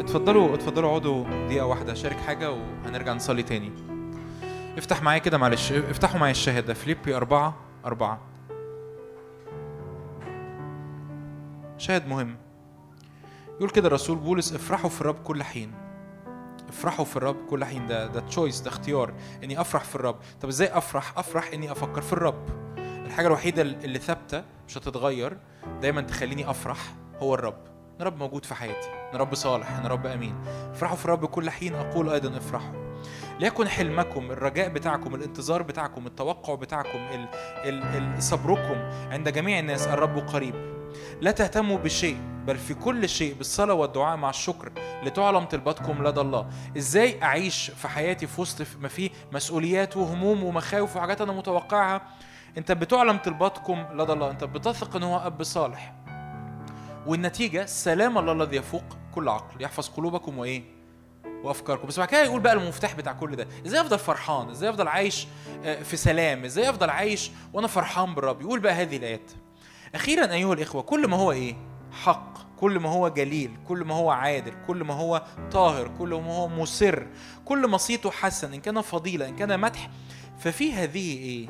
اتفضلوا 0.00 0.54
اتفضلوا 0.54 0.90
اقعدوا 0.90 1.24
دقيقة 1.46 1.66
واحدة 1.66 1.94
شارك 1.94 2.16
حاجة 2.16 2.50
وهنرجع 2.50 3.12
نصلي 3.12 3.42
تاني. 3.42 3.72
افتح 4.78 5.02
معايا 5.02 5.18
كده 5.18 5.38
معلش 5.38 5.72
افتحوا 5.72 6.20
معايا 6.20 6.30
الشاهدة 6.32 6.74
فيليبي 6.74 7.16
أربعة 7.16 7.54
أربعة. 7.84 8.20
شاهد 11.78 12.08
مهم. 12.08 12.36
يقول 13.56 13.70
كده 13.70 13.88
الرسول 13.88 14.18
بولس 14.18 14.54
افرحوا 14.54 14.90
في 14.90 15.00
الرب 15.00 15.16
كل 15.24 15.42
حين. 15.42 15.89
افرحوا 16.70 17.04
في 17.04 17.16
الرب. 17.16 17.36
كل 17.50 17.64
حين 17.64 17.86
ده 17.86 18.06
ده 18.06 18.20
تشويس 18.20 18.60
ده 18.60 18.70
اختيار 18.70 19.12
إني 19.44 19.60
أفرح 19.60 19.84
في 19.84 19.96
الرب. 19.96 20.16
طب 20.40 20.48
إزاي 20.48 20.78
أفرح؟ 20.78 21.18
أفرح 21.18 21.50
إني 21.52 21.72
أفكر 21.72 22.02
في 22.02 22.12
الرب. 22.12 22.44
الحاجة 22.78 23.26
الوحيدة 23.26 23.62
اللي 23.62 23.98
ثابتة 23.98 24.44
مش 24.68 24.78
هتتغير 24.78 25.36
دايما 25.80 26.00
تخليني 26.00 26.50
أفرح 26.50 26.78
هو 27.18 27.34
الرب. 27.34 27.58
ان 28.00 28.06
رب 28.06 28.16
موجود 28.18 28.44
في 28.44 28.54
حياتي. 28.54 28.88
ان 29.14 29.18
رب 29.18 29.34
صالح. 29.34 29.70
ان 29.70 29.86
رب 29.86 30.06
أمين. 30.06 30.34
افرحوا 30.46 30.96
في 30.96 31.04
الرب 31.04 31.26
كل 31.26 31.50
حين. 31.50 31.74
أقول 31.74 32.10
أيضا 32.10 32.36
افرحوا. 32.36 32.90
ليكن 33.40 33.68
حلمكم 33.68 34.30
الرجاء 34.30 34.68
بتاعكم 34.68 35.14
الانتظار 35.14 35.62
بتاعكم 35.62 36.06
التوقع 36.06 36.54
بتاعكم 36.54 36.98
صبركم 38.18 38.76
عند 39.10 39.28
جميع 39.28 39.58
الناس. 39.58 39.86
الرب 39.86 40.18
قريب. 40.18 40.79
لا 41.20 41.30
تهتموا 41.30 41.78
بشيء 41.78 42.16
بل 42.46 42.56
في 42.58 42.74
كل 42.74 43.08
شيء 43.08 43.34
بالصلاة 43.34 43.74
والدعاء 43.74 44.16
مع 44.16 44.30
الشكر 44.30 44.72
لتعلم 45.02 45.44
طلباتكم 45.44 46.06
لدى 46.06 46.20
الله. 46.20 46.50
إزاي 46.76 47.22
أعيش 47.22 47.70
في 47.70 47.88
حياتي 47.88 48.26
في 48.26 48.40
وسط 48.40 48.66
ما 48.80 48.88
فيه 48.88 49.10
مسؤوليات 49.32 49.96
وهموم 49.96 50.44
ومخاوف 50.44 50.96
وحاجات 50.96 51.20
أنا 51.20 51.32
متوقعها؟ 51.32 52.00
أنت 52.58 52.72
بتعلم 52.72 53.16
طلباتكم 53.16 53.84
لدى 53.94 54.12
الله. 54.12 54.30
أنت 54.30 54.44
بتثق 54.44 54.96
إن 54.96 55.02
هو 55.02 55.16
أب 55.16 55.42
صالح. 55.42 55.94
والنتيجة 57.06 57.66
سلام 57.66 58.18
الله 58.18 58.32
الذي 58.32 58.56
يفوق 58.56 58.84
كل 59.14 59.28
عقل 59.28 59.62
يحفظ 59.62 59.88
قلوبكم 59.88 60.38
وإيه؟ 60.38 60.62
وأفكاركم. 61.44 61.88
بس 61.88 61.98
بعد 61.98 62.08
كده 62.08 62.24
يقول 62.24 62.40
بقى 62.40 62.52
المفتاح 62.52 62.94
بتاع 62.94 63.12
كل 63.12 63.36
ده. 63.36 63.46
إزاي 63.66 63.80
أفضل 63.80 63.98
فرحان؟ 63.98 64.50
إزاي 64.50 64.70
أفضل 64.70 64.88
عايش 64.88 65.26
آه، 65.64 65.82
في 65.82 65.96
سلام؟ 65.96 66.44
إزاي 66.44 66.70
أفضل 66.70 66.90
عايش 66.90 67.30
وأنا 67.52 67.66
فرحان 67.66 68.14
بالرب؟ 68.14 68.40
يقول 68.40 68.60
بقى 68.60 68.72
هذه 68.72 68.96
الآيات. 68.96 69.30
أخيرا 69.94 70.32
أيها 70.32 70.52
الإخوة 70.52 70.82
كل 70.82 71.08
ما 71.08 71.16
هو 71.16 71.32
إيه؟ 71.32 71.56
حق 71.92 72.56
كل 72.56 72.78
ما 72.78 72.88
هو 72.88 73.08
جليل 73.08 73.56
كل 73.68 73.84
ما 73.84 73.94
هو 73.94 74.10
عادل 74.10 74.52
كل 74.66 74.84
ما 74.84 74.94
هو 74.94 75.22
طاهر 75.50 75.90
كل 75.98 76.08
ما 76.08 76.34
هو 76.34 76.48
مسر 76.48 77.06
كل 77.44 77.66
ما 77.66 77.76
صيته 77.76 78.10
حسن 78.10 78.52
إن 78.52 78.60
كان 78.60 78.80
فضيلة 78.80 79.28
إن 79.28 79.36
كان 79.36 79.60
مدح. 79.60 79.90
ففي 80.38 80.72
هذه 80.72 81.18
إيه؟ 81.18 81.48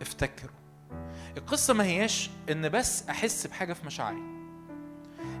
افتكروا. 0.00 0.54
القصة 1.36 1.74
ما 1.74 1.84
هياش 1.84 2.30
إن 2.50 2.68
بس 2.68 3.08
أحس 3.08 3.46
بحاجة 3.46 3.72
في 3.72 3.86
مشاعري 3.86 4.22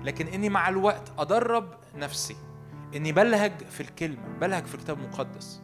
لكن 0.04 0.26
إني 0.26 0.48
مع 0.48 0.68
الوقت 0.68 1.12
أدرب 1.18 1.74
نفسي 1.94 2.36
إني 2.96 3.12
بلهج 3.12 3.52
في 3.70 3.80
الكلمة 3.80 4.28
بلهج 4.40 4.64
في 4.66 4.74
الكتاب 4.74 4.98
المقدس. 4.98 5.62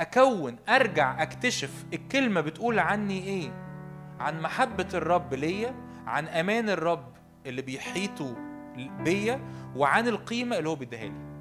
أكون 0.00 0.56
أرجع 0.68 1.22
أكتشف 1.22 1.84
الكلمة 1.92 2.40
بتقول 2.40 2.78
عني 2.78 3.24
إيه؟ 3.24 3.71
عن 4.22 4.40
محبة 4.40 4.88
الرب 4.94 5.34
ليا 5.34 5.74
عن 6.06 6.28
أمان 6.28 6.68
الرب 6.70 7.12
اللي 7.46 7.62
بيحيطوا 7.62 8.34
بيا 8.76 9.40
وعن 9.76 10.08
القيمة 10.08 10.58
اللي 10.58 10.68
هو 10.68 10.74
بيديها 10.74 11.04
لي. 11.04 11.32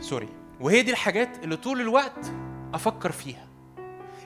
سوري 0.00 0.28
وهي 0.60 0.82
دي 0.82 0.90
الحاجات 0.90 1.44
اللي 1.44 1.56
طول 1.56 1.80
الوقت 1.80 2.32
أفكر 2.74 3.12
فيها. 3.12 3.46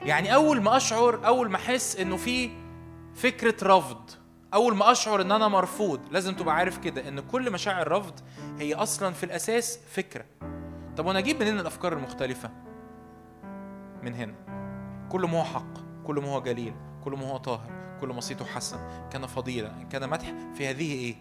يعني 0.05 0.33
أول 0.35 0.61
ما 0.61 0.77
أشعر 0.77 1.27
أول 1.27 1.49
ما 1.49 1.55
أحس 1.55 1.95
إنه 1.99 2.17
في 2.17 2.49
فكرة 3.15 3.77
رفض 3.77 4.09
أول 4.53 4.75
ما 4.75 4.91
أشعر 4.91 5.21
إن 5.21 5.31
أنا 5.31 5.47
مرفوض 5.47 5.99
لازم 6.11 6.35
تبقى 6.35 6.55
عارف 6.55 6.77
كده 6.77 7.07
إن 7.07 7.19
كل 7.19 7.51
مشاعر 7.51 7.81
الرفض 7.81 8.19
هي 8.59 8.73
أصلا 8.73 9.13
في 9.13 9.23
الأساس 9.23 9.79
فكرة. 9.91 10.25
طب 10.97 11.05
وأنا 11.05 11.19
أجيب 11.19 11.39
منين 11.43 11.59
الأفكار 11.59 11.93
المختلفة؟ 11.93 12.49
من 14.03 14.13
هنا. 14.13 14.46
كل 15.09 15.21
ما 15.21 15.39
هو 15.39 15.43
حق 15.43 15.73
كل 16.07 16.15
ما 16.15 16.27
هو 16.27 16.41
جليل 16.41 16.73
كل 17.03 17.11
ما 17.11 17.29
هو 17.31 17.37
طاهر 17.37 17.97
كل 18.01 18.07
ما 18.07 18.21
صيته 18.21 18.45
حسن. 18.45 18.77
كان 19.11 19.25
فضيلة 19.25 19.67
إن 19.67 19.89
كان 19.89 20.09
مدح 20.09 20.33
في 20.57 20.67
هذه 20.67 20.93
إيه؟ 20.93 21.15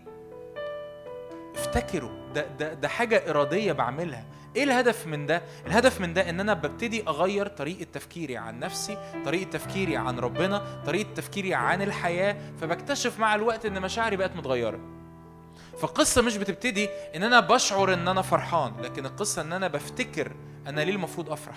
افتكروا 1.54 2.10
ده, 2.34 2.46
ده, 2.58 2.74
ده 2.74 2.88
حاجة 2.88 3.30
إرادية 3.30 3.72
بعملها. 3.72 4.24
إيه 4.56 4.64
الهدف 4.64 5.06
من 5.06 5.26
ده؟ 5.26 5.42
الهدف 5.66 6.00
من 6.00 6.14
ده 6.14 6.30
إن 6.30 6.40
أنا 6.40 6.54
ببتدي 6.54 7.08
أغير 7.08 7.46
طريقة 7.46 7.86
تفكيري 7.92 8.36
عن 8.36 8.58
نفسي 8.58 8.98
طريقة 9.24 9.50
تفكيري 9.50 9.96
عن 9.96 10.18
ربنا 10.18 10.82
طريقة 10.86 11.14
تفكيري 11.14 11.54
عن 11.54 11.82
الحياة. 11.82 12.36
فبكتشف 12.60 13.18
مع 13.18 13.34
الوقت 13.34 13.66
إن 13.66 13.82
مشاعري 13.82 14.16
بقت 14.16 14.36
متغيرة. 14.36 14.80
فالقصة 15.78 16.22
مش 16.22 16.36
بتبتدي 16.36 16.88
إن 17.16 17.22
أنا 17.22 17.40
بشعر 17.40 17.94
إن 17.94 18.08
أنا 18.08 18.22
فرحان 18.22 18.72
لكن 18.80 19.06
القصة 19.06 19.42
إن 19.42 19.52
أنا 19.52 19.68
بفتكر 19.68 20.32
أنا 20.66 20.80
ليه 20.80 20.92
المفروض 20.92 21.30
أفرح. 21.30 21.56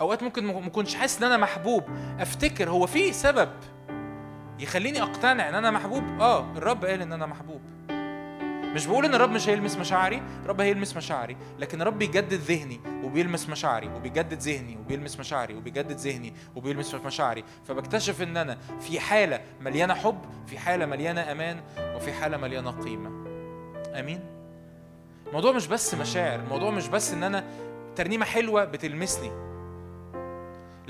أوقات 0.00 0.22
ممكن 0.22 0.44
ما 0.44 0.66
اكونش 0.66 0.94
حاسس 0.94 1.18
إن 1.18 1.24
أنا 1.24 1.36
محبوب. 1.36 1.84
أفتكر 2.20 2.70
هو 2.70 2.86
في 2.86 3.12
سبب 3.12 3.48
يخليني 4.58 5.02
أقتنع 5.02 5.48
إن 5.48 5.54
أنا 5.54 5.70
محبوب؟ 5.70 6.04
آه 6.20 6.52
الرب 6.56 6.84
قال 6.84 7.02
إن 7.02 7.12
أنا 7.12 7.26
محبوب. 7.26 7.60
مش 8.74 8.86
بقول 8.86 9.04
إن 9.04 9.14
الرب 9.14 9.30
مش 9.30 9.48
هيلمس 9.48 9.76
مشاعري 9.76 10.22
الرب 10.44 10.60
هيلمس 10.60 10.96
مشاعري 10.96 11.36
لكن 11.58 11.82
الرب 11.82 11.98
بيجدد 11.98 12.32
ذهني 12.34 12.80
وبيلمس 13.04 13.48
مشاعري 13.48 13.88
وبيجدد 13.88 14.38
ذهني 14.38 14.76
وبيلمس 14.76 15.18
مشاعري 15.18 15.54
وبيجدد 15.54 15.96
ذهني 15.96 16.34
وبيلمس 16.56 16.94
مشاعري. 16.94 17.44
فبكتشف 17.64 18.22
إن 18.22 18.36
أنا 18.36 18.58
في 18.80 19.00
حالة 19.00 19.40
مليانة 19.60 19.94
حب 19.94 20.18
في 20.46 20.58
حالة 20.58 20.86
مليانة 20.86 21.32
أمان 21.32 21.60
وفي 21.78 22.12
حالة 22.12 22.36
مليانة 22.36 22.70
قيمة. 22.70 23.08
آمين؟ 24.00 24.20
الموضوع 25.26 25.52
مش 25.52 25.66
بس 25.66 25.94
مشاعر 25.94 26.40
الموضوع 26.40 26.70
مش 26.70 26.88
بس 26.88 27.12
إن 27.12 27.22
أنا 27.22 27.44
ترنيمة 27.96 28.24
حلوة 28.24 28.64
بتلمسني. 28.64 29.51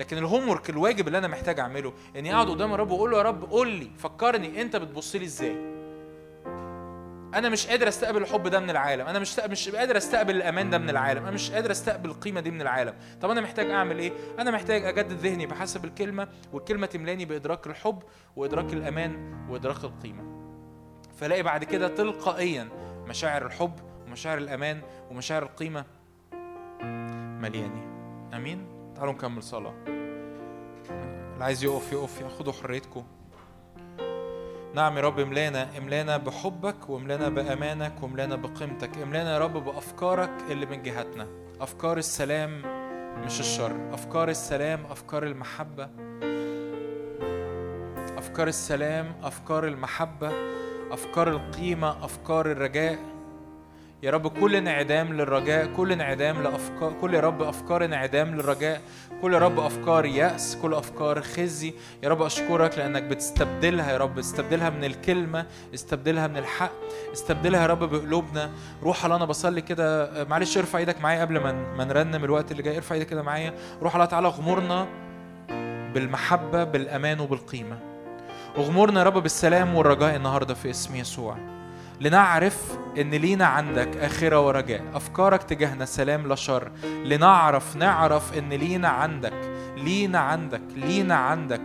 لكن 0.03 0.19
الهوم 0.19 0.49
ورك 0.49 0.71
الواجب 0.71 1.07
اللي 1.07 1.19
أنا 1.19 1.29
محتاج 1.29 1.61
أعمله 1.61 1.93
إني 2.17 2.35
أقعد 2.35 2.51
قدام 2.51 2.75
الرب 2.75 2.91
وأقول 2.91 3.11
له 3.11 3.19
يا 3.19 3.23
رب 3.23 3.51
قول 3.51 3.69
لي 3.69 3.91
فكرني 3.99 4.63
أنت 4.63 4.77
بتبص 4.77 5.17
لي 5.17 5.25
إزاي. 5.25 5.57
أنا 7.35 7.49
مش 7.49 7.67
قادر 7.67 7.89
أستقبل 7.89 8.23
الحب 8.23 8.49
ده 8.49 8.61
من 8.61 8.71
العالم 8.71 9.07
أنا 9.07 9.19
مش 9.19 9.39
مش 9.39 9.69
قادر 9.69 9.97
أستقبل 9.97 10.37
الأمان 10.37 10.71
ده 10.71 10.79
من 10.79 10.91
العالم 10.91 11.23
أنا 11.23 11.31
مش 11.31 11.51
قادر 11.51 11.71
أستقبل 11.71 12.11
القيمة 12.11 12.41
دي 12.41 12.51
من 12.51 12.61
العالم. 12.61 12.95
طب 13.21 13.31
أنا 13.31 13.41
محتاج 13.41 13.71
أعمل 13.71 13.99
إيه؟ 13.99 14.13
أنا 14.39 14.51
محتاج 14.51 14.85
أجدد 14.85 15.13
ذهني 15.13 15.47
بحسب 15.47 15.85
الكلمة 15.85 16.29
والكلمة 16.53 16.87
تملاني 16.87 17.25
بإدراك 17.25 17.67
الحب 17.67 18.03
وإدراك 18.37 18.73
الأمان 18.73 19.35
وإدراك 19.51 19.85
القيمة. 19.85 20.23
فلاقي 21.17 21.43
بعد 21.43 21.65
كده 21.65 21.89
تلقائيا 21.89 22.69
مشاعر 23.09 23.47
الحب 23.47 23.75
ومشاعر 24.07 24.39
الأمان 24.39 24.81
ومشاعر 25.11 25.43
القيمة 25.43 25.85
ملياني 27.41 27.83
آمين؟ 28.35 28.82
تعالوا 29.03 29.15
نكمل 29.15 29.43
صلاة. 29.43 29.75
اللي 29.87 31.45
عايز 31.45 31.65
يقف 31.65 31.93
يقف. 31.93 32.21
ياخدوا 32.21 32.53
حريتكم. 32.53 33.05
نعم 34.75 34.97
يا 34.97 35.03
رب 35.03 35.19
املانا 35.19 35.79
املانا 35.79 36.17
بحبك 36.17 36.91
واملانا 36.91 37.29
بأمانك 37.29 38.03
واملانا 38.03 38.37
بقيمتك. 38.37 38.99
املانا 38.99 39.35
يا 39.35 39.39
رب 39.39 39.65
بأفكارك 39.65 40.31
اللي 40.51 40.67
من 40.67 40.83
جهتنا. 40.83 41.27
أفكار 41.61 41.99
السلام 41.99 42.63
مش 43.25 43.41
الشر. 43.41 43.95
أفكار 43.95 44.29
السلام 44.29 44.87
أفكار 44.91 45.23
المحبة. 45.23 45.89
أفكار 48.19 48.49
السلام 48.49 49.15
أفكار 49.23 49.67
المحبة. 49.67 50.33
أفكار 50.91 51.29
القيمة 51.29 52.05
أفكار 52.05 52.51
الرجاء. 52.51 52.99
يا 54.03 54.11
رب 54.11 54.27
كل 54.27 54.57
انعدام 54.57 55.13
للرجاء 55.13 55.67
كل 55.77 55.93
انعدام 55.93 56.43
لأفكار 56.43 56.93
كل 57.01 57.15
يا 57.15 57.21
رب 57.21 57.43
أفكار 57.43 57.85
انعدام 57.85 58.35
للرجاء 58.35 58.81
كل 59.23 59.35
يا 59.35 59.39
رب 59.39 59.61
أفكار 59.61 60.07
يأس 60.07 60.57
كل 60.63 60.75
أفكار 60.75 61.23
خزي. 61.23 61.75
يا 62.03 62.09
رب 62.09 62.23
أشكرك 62.23 62.79
لأنك 62.79 63.03
بتستبدلها 63.03 63.93
يا 63.93 63.99
رب 63.99 64.19
استبدلها 64.19 64.71
من 64.71 64.85
الكلمة 64.85 65.47
استبدلها 65.75 66.27
من 66.27 66.37
الحق 66.37 66.73
استبدلها 67.13 67.63
يا 67.63 67.67
رب 67.67 67.79
بقلوبنا. 67.91 68.51
روح 68.83 69.05
الله 69.05 69.17
أنا 69.17 69.25
بصلي 69.25 69.61
كده 69.61 70.11
معلش 70.25 70.59
ارفع 70.59 70.79
إيدك 70.79 71.01
معايا 71.01 71.21
قبل 71.21 71.41
ما 71.41 71.53
ما 71.53 71.85
نرنم 71.85 72.25
الوقت 72.25 72.53
اللي 72.53 72.63
جاي. 72.63 72.77
ارفع 72.77 72.95
إيدك 72.95 73.07
كده 73.07 73.23
معايا. 73.23 73.55
روح 73.83 73.95
الله 73.95 74.07
تعالى 74.07 74.27
اغمرنا 74.27 74.87
بالمحبة 75.95 76.65
بالأمان 76.65 77.21
وبالقيمة. 77.21 77.79
اغمرنا 78.59 79.01
يا 79.01 79.05
رب 79.05 79.23
بالسلام 79.23 79.75
والرجاء 79.75 80.17
النهارده 80.17 80.55
في 80.55 80.71
اسم 80.71 80.97
يسوع. 80.97 81.62
لنعرف 82.03 82.79
إن 82.99 83.11
لينا 83.11 83.47
عندك 83.47 83.97
آخرة 83.97 84.47
ورجاء. 84.47 84.85
أفكارك 84.95 85.43
تجاهنا 85.43 85.85
سلام 85.85 86.29
لا 86.29 86.35
شر. 86.35 86.71
لنعرف 87.05 87.77
نعرف 87.77 88.39
إن 88.39 88.49
لينا 88.49 88.89
عندك 88.89 89.33
لينا 89.77 90.19
عندك 90.19 90.63
لينا 90.77 91.15
عندك. 91.15 91.63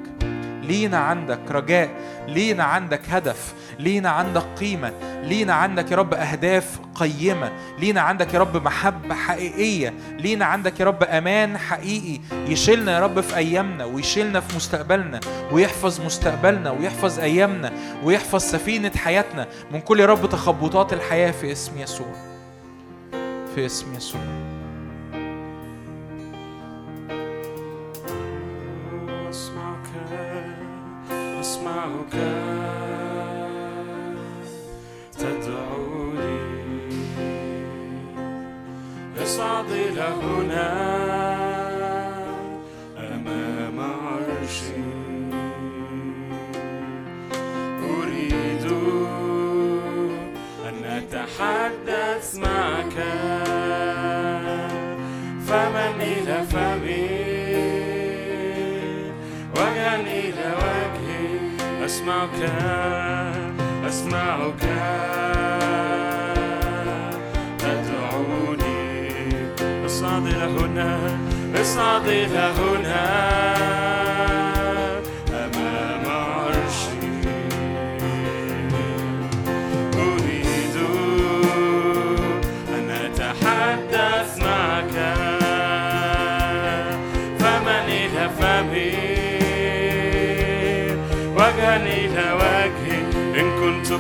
لينا 0.67 0.97
عندك 0.97 1.39
رجاء 1.51 1.89
لينا 2.27 2.63
عندك 2.63 3.01
هدف 3.09 3.53
لينا 3.79 4.09
عندك 4.09 4.43
قيمة 4.59 4.91
لينا 5.23 5.53
عندك 5.53 5.91
يا 5.91 5.95
رب 5.97 6.13
أهداف 6.13 6.79
قيمة 6.95 7.51
لينا 7.79 8.01
عندك 8.01 8.33
يا 8.33 8.39
رب 8.39 8.63
محبة 8.65 9.15
حقيقية 9.15 9.93
لينا 10.19 10.45
عندك 10.45 10.79
يا 10.79 10.85
رب 10.85 11.03
أمان 11.03 11.57
حقيقي 11.57 12.21
يشيلنا 12.47 12.95
يا 12.95 12.99
رب 12.99 13.21
في 13.21 13.35
أيامنا 13.37 13.85
ويشيلنا 13.85 14.39
في 14.39 14.55
مستقبلنا 14.55 15.19
ويحفظ 15.51 16.01
مستقبلنا 16.01 16.71
ويحفظ 16.71 17.19
أيامنا 17.19 17.71
ويحفظ 18.03 18.41
سفينة 18.41 18.91
حياتنا 18.95 19.47
من 19.71 19.81
كل 19.81 19.99
يا 19.99 20.05
رب 20.05 20.29
تخبطات 20.29 20.93
الحياة 20.93 21.31
في 21.31 21.51
اسم 21.51 21.77
يسوع. 21.77 22.07
في 23.55 23.65
اسم 23.65 23.95
يسوع. 23.95 24.21
اصعد 39.27 39.71
إلى 39.71 40.01
هنا 40.01 40.69
أمام 42.97 43.79
عرشي. 43.79 44.81
أريد 47.83 48.65
أن 50.67 50.83
أتحدث 50.85 52.35
معك. 52.35 53.36
أسمعك 61.87 62.51
أسمعك. 63.87 64.63
تدعوني 67.59 69.09
أصعد 69.85 70.25
إلى 70.27 70.45
هنا 70.45 70.99
أصعد 71.61 72.07
إلى 72.07 72.53
هنا. 72.59 73.86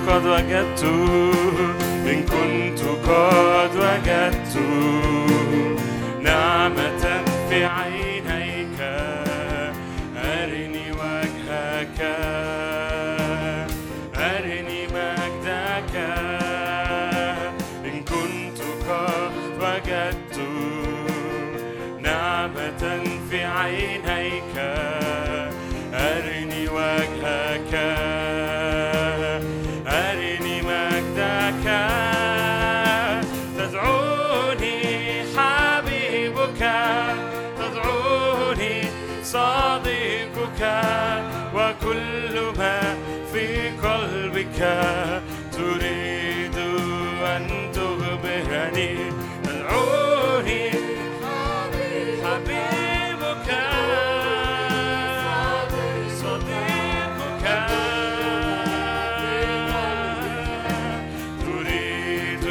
قد 0.07 0.25
وجدت 0.25 0.83
إن 2.07 2.23
كنت 2.23 2.79
قد 3.09 3.75
وجدت 3.75 4.57
نعمة 6.21 7.23
في 7.49 7.65
عينيك 7.65 7.96
تريد 44.57 46.57
أن 47.23 47.71
تخبرني. 47.73 48.97
تدعوني 49.43 50.69
حبيبك. 52.23 53.49
صديقك. 56.21 57.45
تريد. 61.41 62.45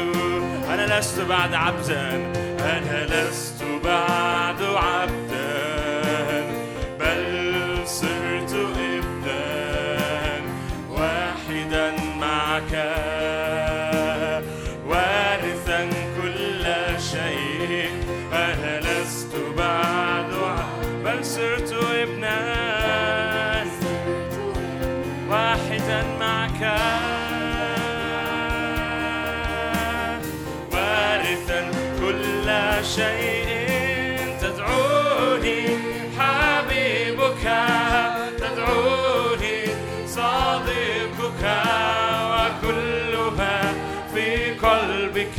أنا 0.70 0.98
لست 0.98 1.20
بعد 1.20 1.54
عبدا 1.54 2.35
شيء 32.94 34.36
تدعوني 34.40 35.62
حبيبك 36.18 37.44
تدعوني 38.38 39.58
صديقك 40.06 41.44
وكلها 42.32 43.74
في 44.14 44.26
قلبك. 44.66 45.38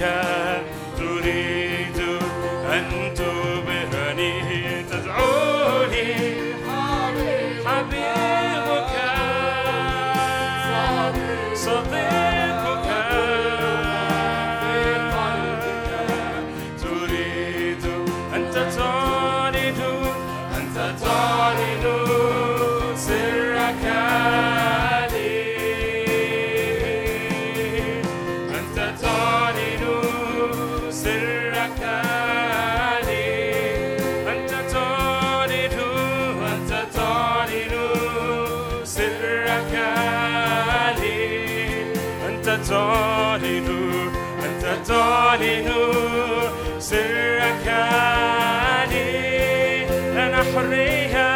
حرية 50.58 51.30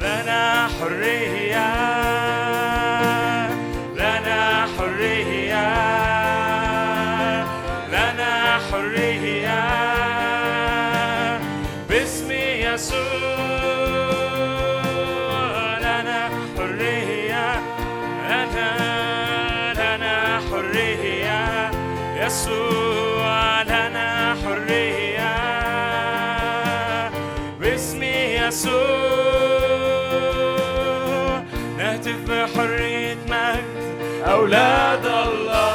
لنا 0.00 0.68
حرية 0.78 1.70
لنا 3.94 4.66
حرية 4.78 5.68
لنا 7.88 8.58
حرية. 8.70 9.64
باسم 11.88 12.30
يسوع 12.32 12.98
لنا 15.78 16.20
حرية 16.56 17.48
لنا 18.30 18.70
لنا 19.74 20.40
حرية. 20.50 21.70
يسوع 22.26 22.63
يسوع. 28.54 28.74
نهتف 31.78 32.16
بحرية 32.28 33.16
مجد. 33.28 34.22
أولاد 34.26 35.06
الله. 35.06 35.73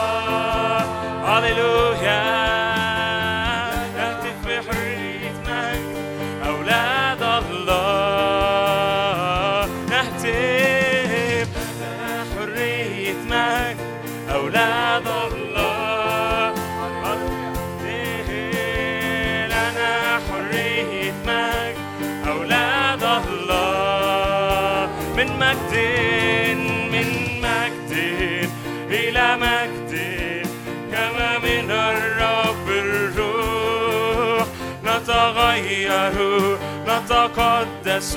نتغير 35.60 36.58
نتقدس 36.88 38.16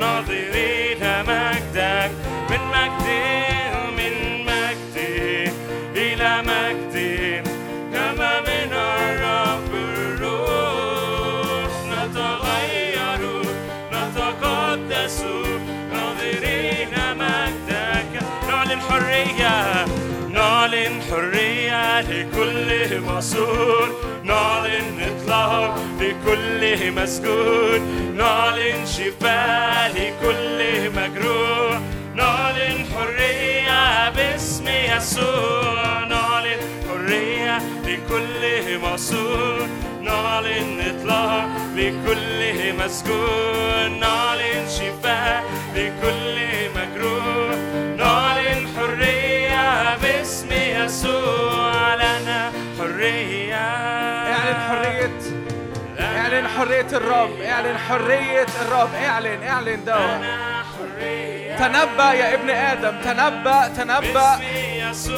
ناظرين 0.00 1.00
مجدك 1.28 2.10
من 2.50 2.60
مجد 2.74 3.06
من 3.98 4.44
مجد 4.44 4.96
إلى 5.96 6.42
مجد 6.42 6.96
كما 7.92 8.40
من 8.40 8.72
الرب 8.72 9.70
الروح 9.74 11.72
نتغير 11.92 13.42
نتقدس 13.92 15.24
ناظرين 15.92 16.94
مجدك 17.18 18.22
نعلن 18.48 18.80
حرية 18.80 19.84
نعلن 20.86 21.02
حرية 21.10 22.00
لكل 22.00 23.00
مسؤول. 23.00 23.88
نعلن 24.24 25.00
إطلاق 25.00 25.78
لكل 26.00 26.92
مسجون 26.92 27.80
نعلن 28.16 28.86
شفاء 28.86 29.90
لكل 29.90 30.90
مجروح. 30.90 31.80
نعلن 32.14 32.86
حرية 32.94 34.10
باسم 34.10 34.68
يسوع. 34.68 36.04
نعلن 36.04 36.60
حرية 36.88 37.58
لكل 37.86 38.78
مسؤول. 38.78 39.68
نعلن 40.02 40.80
إطلاق 40.80 41.48
لكل 41.76 42.74
مسجون 42.84 44.00
نعلن 44.00 44.68
شفاء 44.68 45.44
لكل 45.74 46.36
مجروح. 46.76 46.95
يسوع 50.96 51.94
لنا 51.94 52.52
حرية. 52.78 53.54
اعلن 53.54 54.60
حرية. 54.68 55.20
اعلن 56.00 56.48
حرية 56.48 56.86
الرب. 56.92 57.40
اعلن 57.40 57.78
حرية 57.78 58.46
الرب. 58.62 58.94
اعلن 58.94 59.42
اعلن 59.42 59.84
دوا 59.84 60.16
تنبأ 61.58 62.12
يا 62.12 62.34
ابن 62.34 62.50
آدم. 62.50 63.00
تنبأ 63.04 63.68
تنبأ. 63.68 64.36
باسم 64.36 64.42
يسوع. 64.90 65.16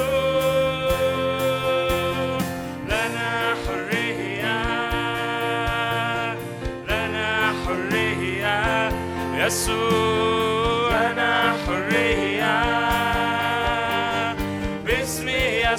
لنا 2.89 3.55
حرية. 3.67 4.63
لنا 6.89 7.55
حرية. 7.67 8.89
يسوع. 9.47 10.48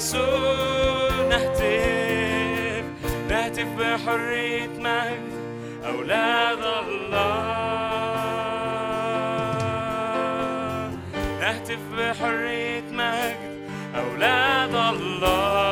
يسوع 0.00 1.10
نهتف 1.30 2.84
نهتف 3.28 3.66
بحرية 3.78 4.68
مجد 4.78 5.30
أولاد 5.86 6.64
الله. 6.88 7.70
نهتف 11.40 11.78
بحرية 11.98 12.84
مجد 12.92 13.68
أولاد 13.96 14.74
الله. 14.74 15.69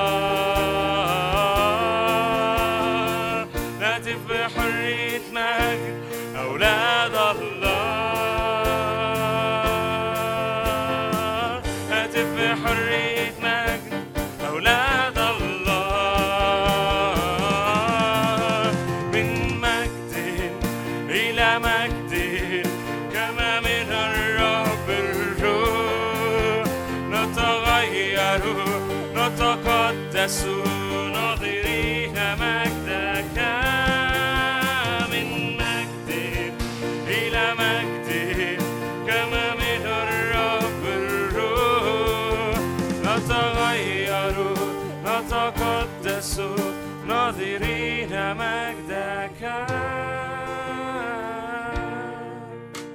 ناظرين 47.09 48.37
مجدك. 48.37 49.43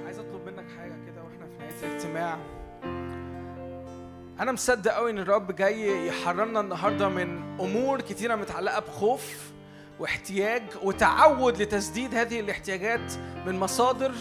عايز 0.04 0.18
اطلب 0.18 0.46
منك 0.46 0.64
حاجة 0.78 0.94
كده 1.06 1.22
وإحنا 1.22 1.46
في 1.46 1.58
نهاية 1.58 1.74
الاجتماع. 1.82 2.38
أنا 4.40 4.52
مصدق 4.52 4.92
قوي 4.92 5.10
إن 5.10 5.18
الرب 5.18 5.56
جاي 5.56 6.06
يحررنا 6.06 6.60
النهاردة 6.60 7.08
من 7.08 7.58
أمور 7.60 8.00
كتيرة 8.00 8.34
متعلقة 8.34 8.80
بخوف 8.80 9.50
واحتياج 9.98 10.62
وتعود 10.82 11.62
لتسديد 11.62 12.14
هذه 12.14 12.40
الاحتياجات 12.40 13.12
من 13.46 13.60
مصادر 13.60 14.12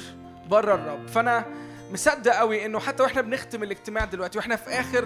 بره 0.50 0.76
الرب. 0.76 1.08
فأنا 1.08 1.46
مصدق 1.92 2.32
قوي 2.32 2.66
إنه 2.66 2.80
حتى 2.80 3.04
وإحنا 3.04 3.22
بنختم 3.22 3.64
الاجتماع 3.64 4.06
دلوقتي 4.06 4.38
وإحنا 4.38 4.56
في 4.56 4.70
آخر 4.70 5.06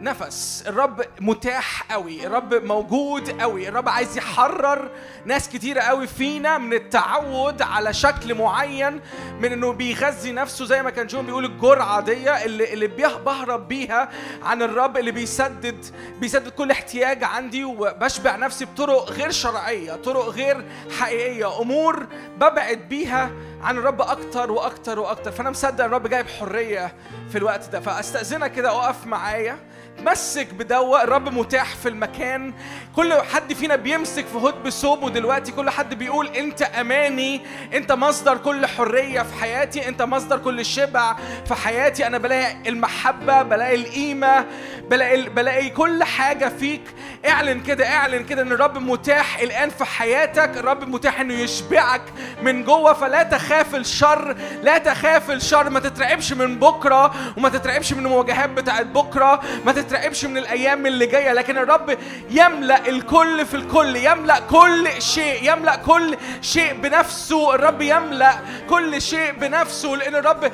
نفس. 0.00 0.64
الرب 0.66 1.02
متاح 1.20 1.92
قوي 1.92 2.26
الرب 2.26 2.54
موجود 2.54 3.40
قوي 3.40 3.68
الرب 3.68 3.88
عايز 3.88 4.16
يحرر 4.18 4.90
ناس 5.24 5.48
كتيرة 5.48 5.80
قوي 5.80 6.06
فينا 6.06 6.58
من 6.58 6.72
التعود 6.72 7.62
على 7.62 7.92
شكل 7.92 8.34
معين 8.34 9.00
من 9.40 9.52
إنه 9.52 9.72
بيغذي 9.72 10.32
نفسه 10.32 10.64
زي 10.64 10.82
ما 10.82 10.90
كان 10.90 11.06
جون 11.06 11.26
بيقول 11.26 11.44
الجرعة 11.44 12.00
دي 12.00 12.44
اللي 12.44 12.72
اللي 12.72 12.86
بهرب 13.26 13.68
بيها 13.68 14.08
عن 14.42 14.62
الرب 14.62 14.96
اللي 14.96 15.10
بيسدد 15.10 15.84
بيسدد 16.20 16.48
كل 16.48 16.70
احتياج 16.70 17.24
عندي 17.24 17.64
وبشبع 17.64 18.36
نفسي 18.36 18.64
بطرق 18.64 19.10
غير 19.10 19.30
شرعية 19.30 19.92
طرق 19.92 20.28
غير 20.28 20.64
حقيقية. 20.98 21.60
أمور 21.60 22.06
ببعد 22.36 22.78
بيها 22.88 23.30
عن 23.62 23.78
الرب 23.78 24.00
أكتر 24.00 24.50
وأكتر 24.50 24.98
وأكتر. 24.98 25.32
فأنا 25.32 25.50
مصدق 25.50 25.84
الرب 25.84 26.06
جاي 26.06 26.22
بحرية 26.22 26.94
في 27.30 27.38
الوقت 27.38 27.68
ده. 27.68 27.80
فأستأذنك 27.80 28.52
كده 28.52 28.70
أقف 28.70 29.06
معايا. 29.06 29.58
اتمسك 29.98 30.54
بدوا 30.54 31.04
الرب 31.04 31.34
متاح 31.34 31.76
في 31.76 31.88
المكان. 31.88 32.52
كل 32.96 33.12
حد 33.14 33.52
فينا 33.52 33.76
بيمسك 33.76 34.26
في 34.26 34.38
هدب 34.38 34.70
ثوبه 34.70 35.10
دلوقتي. 35.10 35.52
كل 35.52 35.70
حد 35.70 35.94
بيقول 35.94 36.28
انت 36.28 36.62
اماني 36.62 37.40
انت 37.74 37.92
مصدر 37.92 38.36
كل 38.36 38.66
حرية 38.66 39.22
في 39.22 39.34
حياتي 39.34 39.88
انت 39.88 40.02
مصدر 40.02 40.38
كل 40.38 40.64
شبع 40.64 41.16
في 41.46 41.54
حياتي. 41.54 42.06
أنا 42.06 42.18
بلاقي 42.18 42.56
المحبة 42.66 43.42
بلاقي 43.42 43.74
القيمة 43.74 44.46
بلاقي 44.90 45.22
بلاقي 45.22 45.70
كل 45.70 46.04
حاجة 46.04 46.48
فيك. 46.48 46.82
اعلن 47.28 47.60
كده 47.60 47.88
اعلن 47.88 48.24
كده 48.24 48.42
ان 48.42 48.52
الرب 48.52 48.78
متاح 48.78 49.38
الآن 49.38 49.70
في 49.70 49.84
حياتك. 49.84 50.56
الرب 50.56 50.88
متاح 50.88 51.20
إنه 51.20 51.34
يشبعك 51.34 52.02
من 52.42 52.64
جوه. 52.64 52.92
فلا 52.92 53.22
تخاف 53.22 53.74
الشر 53.74 54.36
لا 54.62 54.78
تخاف 54.78 55.30
الشر. 55.30 55.70
ما 55.70 55.80
تترعبش 55.80 56.32
من 56.32 56.58
بكرة 56.58 57.14
وما 57.36 57.48
تترعبش 57.48 57.92
من 57.92 58.06
المواجهات 58.06 58.50
بتاعت 58.50 58.86
بكرة. 58.86 59.40
ما 59.64 59.72
تترعبش 59.86 60.24
من 60.24 60.38
الأيام 60.38 60.86
اللي 60.86 61.06
جاية 61.06 61.32
لكن 61.32 61.58
الرب 61.58 61.98
يملأ 62.30 62.88
الكل 62.88 63.46
في 63.46 63.54
الكل 63.54 63.96
يملأ 63.96 64.38
كل 64.38 64.88
شيء 64.98 65.52
يملأ 65.52 65.76
كل 65.76 66.16
شيء 66.42 66.72
بنفسه 66.74 67.54
الرب 67.54 67.82
يملأ 67.82 68.32
كل 68.68 69.02
شيء 69.02 69.32
بنفسه 69.32 69.88
لأن 69.88 70.14
الرب 70.14 70.52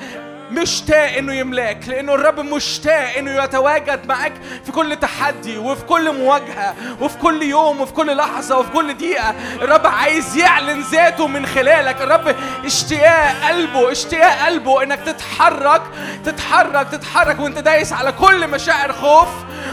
مشتاق 0.52 1.16
إنه 1.16 1.34
يملاك 1.34 1.88
لأنه 1.88 2.14
الرب 2.14 2.40
مشتاق 2.40 3.16
إنه 3.18 3.44
يتواجد 3.44 4.06
معاك 4.06 4.32
في 4.64 4.72
كل 4.72 4.96
تحدي 4.96 5.58
وفي 5.58 5.84
كل 5.84 6.12
مواجهة 6.12 6.74
وفي 7.00 7.18
كل 7.18 7.42
يوم 7.42 7.80
وفي 7.80 7.92
كل 7.92 8.16
لحظة 8.16 8.58
وفي 8.58 8.70
كل 8.70 8.94
دقيقة. 8.94 9.34
الرب 9.62 9.86
عايز 9.86 10.36
يعلن 10.36 10.80
ذاته 10.80 11.26
من 11.26 11.46
خلالك. 11.46 12.02
الرب 12.02 12.36
اشتياق 12.64 13.48
قلبه 13.48 13.92
اشتياق 13.92 14.46
قلبه 14.46 14.82
إنك 14.82 15.00
تتحرك 15.06 15.82
تتحرك 16.24 16.88
تتحرك 16.88 17.40
وأنت 17.40 17.58
دايس 17.58 17.92
على 17.92 18.12
كل 18.12 18.48
مشاعر 18.48 18.92
خوف 18.92 19.28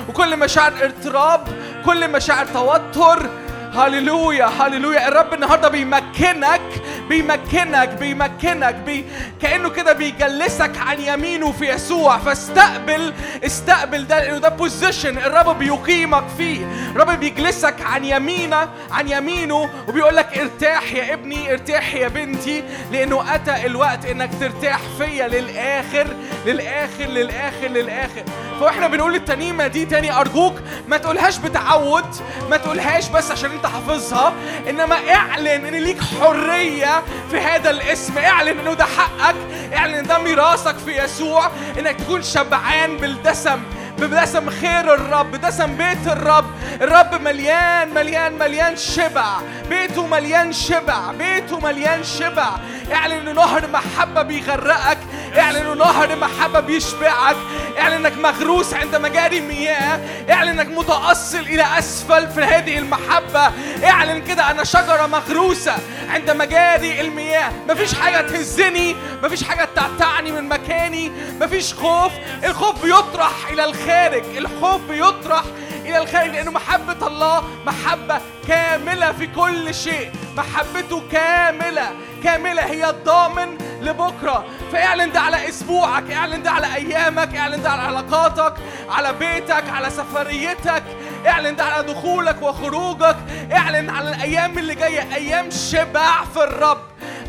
وكل 0.10 0.38
مشاعر 0.38 0.74
اضطراب 0.82 1.48
كل 1.86 2.12
مشاعر 2.12 2.46
توتر. 2.46 3.30
هللويا 3.74 4.46
هللويا 4.46 5.08
الرب 5.08 5.34
النهارده 5.34 5.68
بيمكنك 5.68 6.62
بيمكنك 7.10 7.90
بيمكنك 7.90 8.76
بي 8.76 9.06
كأنه 9.42 9.70
كده 9.70 9.94
بيجلسك 9.94 10.72
عن 10.78 11.00
يمينه 11.02 11.52
في 11.52 11.70
يسوع. 11.70 12.18
فاستقبل 12.18 13.14
استقبل 13.46 14.08
ده 14.08 14.20
لأنه 14.20 14.38
ده 14.38 14.50
بوزيشن 14.50 15.18
الرب 15.18 15.60
بيقيمك 15.60 16.24
فيه. 16.38 16.66
الرب 16.96 17.20
بيجلسك 17.20 17.76
عن 17.82 18.06
يمينة 18.06 18.70
عن 18.92 19.08
يمينه 19.08 19.70
وبيقول 19.88 20.16
لك 20.16 20.38
ارتاح 20.38 20.94
يا 20.94 21.14
ابني 21.14 21.52
ارتاح 21.54 21.94
يا 21.96 22.08
بنتي 22.08 22.64
لأنه 22.92 23.36
أتى 23.36 23.66
الوقت 23.66 24.06
إنك 24.06 24.30
ترتاح 24.40 24.80
فيا 24.98 25.28
للآخر 25.28 26.08
للآخر 26.46 27.04
للآخر 27.06 27.68
للآخر. 27.68 28.24
فإحنا 28.62 28.88
بنقول 28.88 29.16
الترنيمه 29.16 29.68
دي 29.68 29.86
تاني 29.86 30.12
أرجوك 30.14 30.56
ما 30.88 30.98
تقولهاش 30.98 31.38
بتعود 31.38 32.06
ما 32.50 32.58
تقولهاش 32.58 33.10
بس 33.10 33.32
عشان 33.32 33.52
انت 33.60 33.68
حافظها 33.68 34.34
انما 34.70 34.96
اعلن 35.16 35.48
ان 35.48 35.76
ليك 35.76 35.98
حرية 36.02 37.04
في 37.32 37.38
هذا 37.38 37.70
الاسم. 37.70 38.18
اعلن 38.18 38.60
انه 38.60 38.74
ده 38.74 38.86
حقك. 38.86 39.36
اعلن 39.74 40.04
ده 40.04 40.18
ميراثك 40.20 40.78
في 40.78 41.04
يسوع 41.04 41.52
انك 41.80 41.96
تكون 41.96 42.22
شبعان 42.24 42.98
بالدسم. 42.98 43.60
بدسم 44.00 44.50
خير 44.50 44.94
الرب 44.94 45.36
دسم 45.36 45.76
بيت 45.78 46.08
الرب. 46.08 46.46
الرب 46.82 47.22
مليان 47.22 47.94
مليان 47.94 48.34
مليان 48.34 48.78
شبع. 48.78 49.38
بيته 49.70 50.08
مليان 50.08 50.54
شبع 50.54 51.12
بيته 51.12 51.60
مليان 51.60 52.04
شبع. 52.04 52.50
اعلن 52.94 53.36
نهر 53.36 53.68
محبة 53.68 54.22
بيغرقك 54.22 54.98
اعلن 55.38 55.78
نهر 55.78 56.16
محبة 56.16 56.60
بيشبعك. 56.60 57.36
اعلن 57.80 58.06
إنك 58.06 58.18
مغروس 58.18 58.74
عند 58.74 58.96
مجاري 58.96 59.40
مياه. 59.42 60.00
اعلن 60.30 60.60
إنك 60.60 60.68
متأصل 60.68 61.40
إلى 61.40 61.80
أسفل 61.80 62.28
في 62.28 62.42
هذه 62.42 62.78
المحبة. 62.78 63.52
اعلن 63.84 64.24
كده 64.24 64.52
أنا 64.52 64.64
شجرة 64.64 65.08
مغروسة 65.08 65.76
عند 66.10 66.32
مجاري 66.32 67.02
المياه. 67.02 67.52
مفيش 67.70 67.94
حاجة 67.94 68.22
تهزني 68.22 68.96
مفيش 69.24 69.44
حاجة 69.44 69.70
تعتعني 69.76 70.32
من 70.32 70.50
مكاني 70.50 71.12
مفيش 71.42 71.74
خوف. 71.74 72.12
الخوف 72.44 72.82
بيطرح 72.84 73.32
إلى 73.52 73.66
الخارج 73.90 74.38
الخوف 74.38 74.82
بيطرح 74.90 75.44
إلى 75.86 75.98
الخارج 75.98 76.30
لأنه 76.30 76.52
محبة 76.52 77.08
الله 77.08 77.44
محبة 77.66 78.22
كاملة 78.48 79.12
في 79.12 79.28
كل 79.28 79.74
شيء. 79.76 80.12
محبته 80.38 81.04
كاملة 81.12 81.92
كاملة. 82.24 82.62
هي 82.62 82.90
الضامن 82.90 83.58
لبكرة. 83.82 84.46
فاعلن 84.72 85.12
ده 85.12 85.20
على 85.20 85.50
أسبوعك 85.50 86.12
اعلن 86.12 86.44
ده 86.44 86.52
على 86.52 86.76
أيامك 86.76 87.36
اعلن 87.36 87.62
ده 87.64 87.70
على 87.70 87.82
علاقاتك 87.82 88.54
على 88.90 89.14
بيتك 89.14 89.70
على 89.70 89.90
سفريتك. 89.90 90.84
اعلن 91.28 91.56
ده 91.56 91.64
على 91.64 91.94
دخولك 91.94 92.42
وخروجك. 92.42 93.16
اعلن 93.52 93.90
على 93.90 94.10
الأيام 94.10 94.58
اللي 94.58 94.76
جاية. 94.76 95.16
أيام 95.16 95.52
شبع 95.52 96.24
في 96.34 96.44
الرب. 96.44 96.82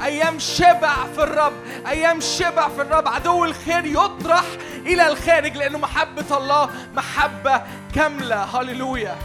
أيام 0.02 0.39
شبع 0.39 0.94
في 1.15 1.23
الرب. 1.23 1.52
أيام 1.89 2.20
شبع 2.20 2.69
في 2.69 2.83
الرب. 2.83 3.09
عدو 3.09 3.44
الخير 3.44 3.85
يطرح 3.85 4.44
إلى 4.86 5.09
الخارج 5.09 5.57
لأنه 5.57 5.78
محبة 5.78 6.36
الله 6.36 6.70
محبة 6.94 7.62
كاملة. 7.94 8.43
هللويا. 8.43 9.17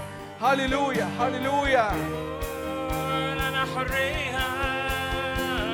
هللويا. 0.42 1.10
هللويا. 1.20 1.92
لنا 3.36 3.66
حرية. 3.76 4.48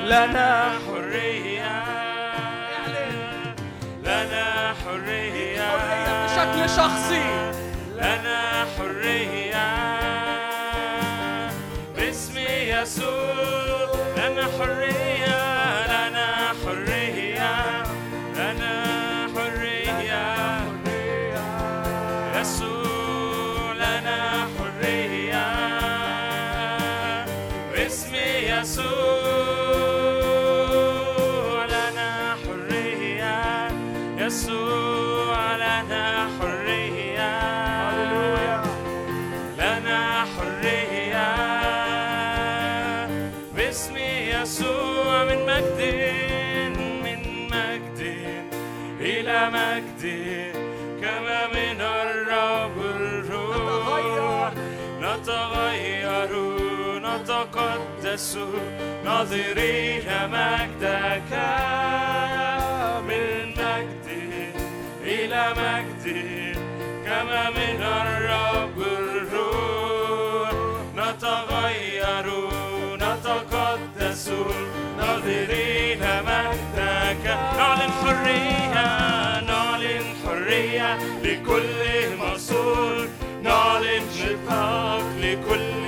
لنا 0.04 0.72
حرية. 0.86 1.82
لنا 4.02 4.74
حرية. 4.84 5.62
حرية 5.62 6.26
بشكل 6.26 6.70
شخصي. 6.76 7.61
لنا 8.02 8.66
حرية. 8.78 9.68
باسم 11.96 12.38
يسوع. 12.38 13.90
لنا 14.16 14.44
حرية. 14.58 15.42
لنا 15.92 16.28
حرية. 16.64 17.54
لنا 18.36 18.74
حرية. 19.34 20.24
يسوع 22.40 23.72
لنا 23.72 24.48
حرية. 24.58 25.46
باسم 27.72 28.14
يسوع. 28.14 29.01
إلى 49.52 49.76
مجد 49.76 50.04
كما 51.02 51.46
من 51.46 51.80
الرب 51.80 52.76
الروح 52.96 54.52
نتغير 55.00 56.32
نتقدس 56.98 58.38
ناظرين 59.04 60.08
مجدك 60.32 61.32
من 63.08 63.50
مجد 63.50 64.08
إلى 65.04 65.44
مجد 65.56 66.06
كما 67.04 67.50
من 67.50 67.82
الرب 67.82 68.78
الروح 68.82 70.50
نتغير 70.96 72.26
نتقدس 72.96 74.28
ناظرين 75.26 75.98
مجدك 76.00 77.24
نعلن 77.56 77.90
حرية 78.02 79.40
نعلن 79.40 80.04
حرية 80.26 80.98
لكل 81.22 82.16
مصور 82.18 83.08
نعلن 83.42 84.02
شفاء 84.18 85.02
لكل 85.18 85.82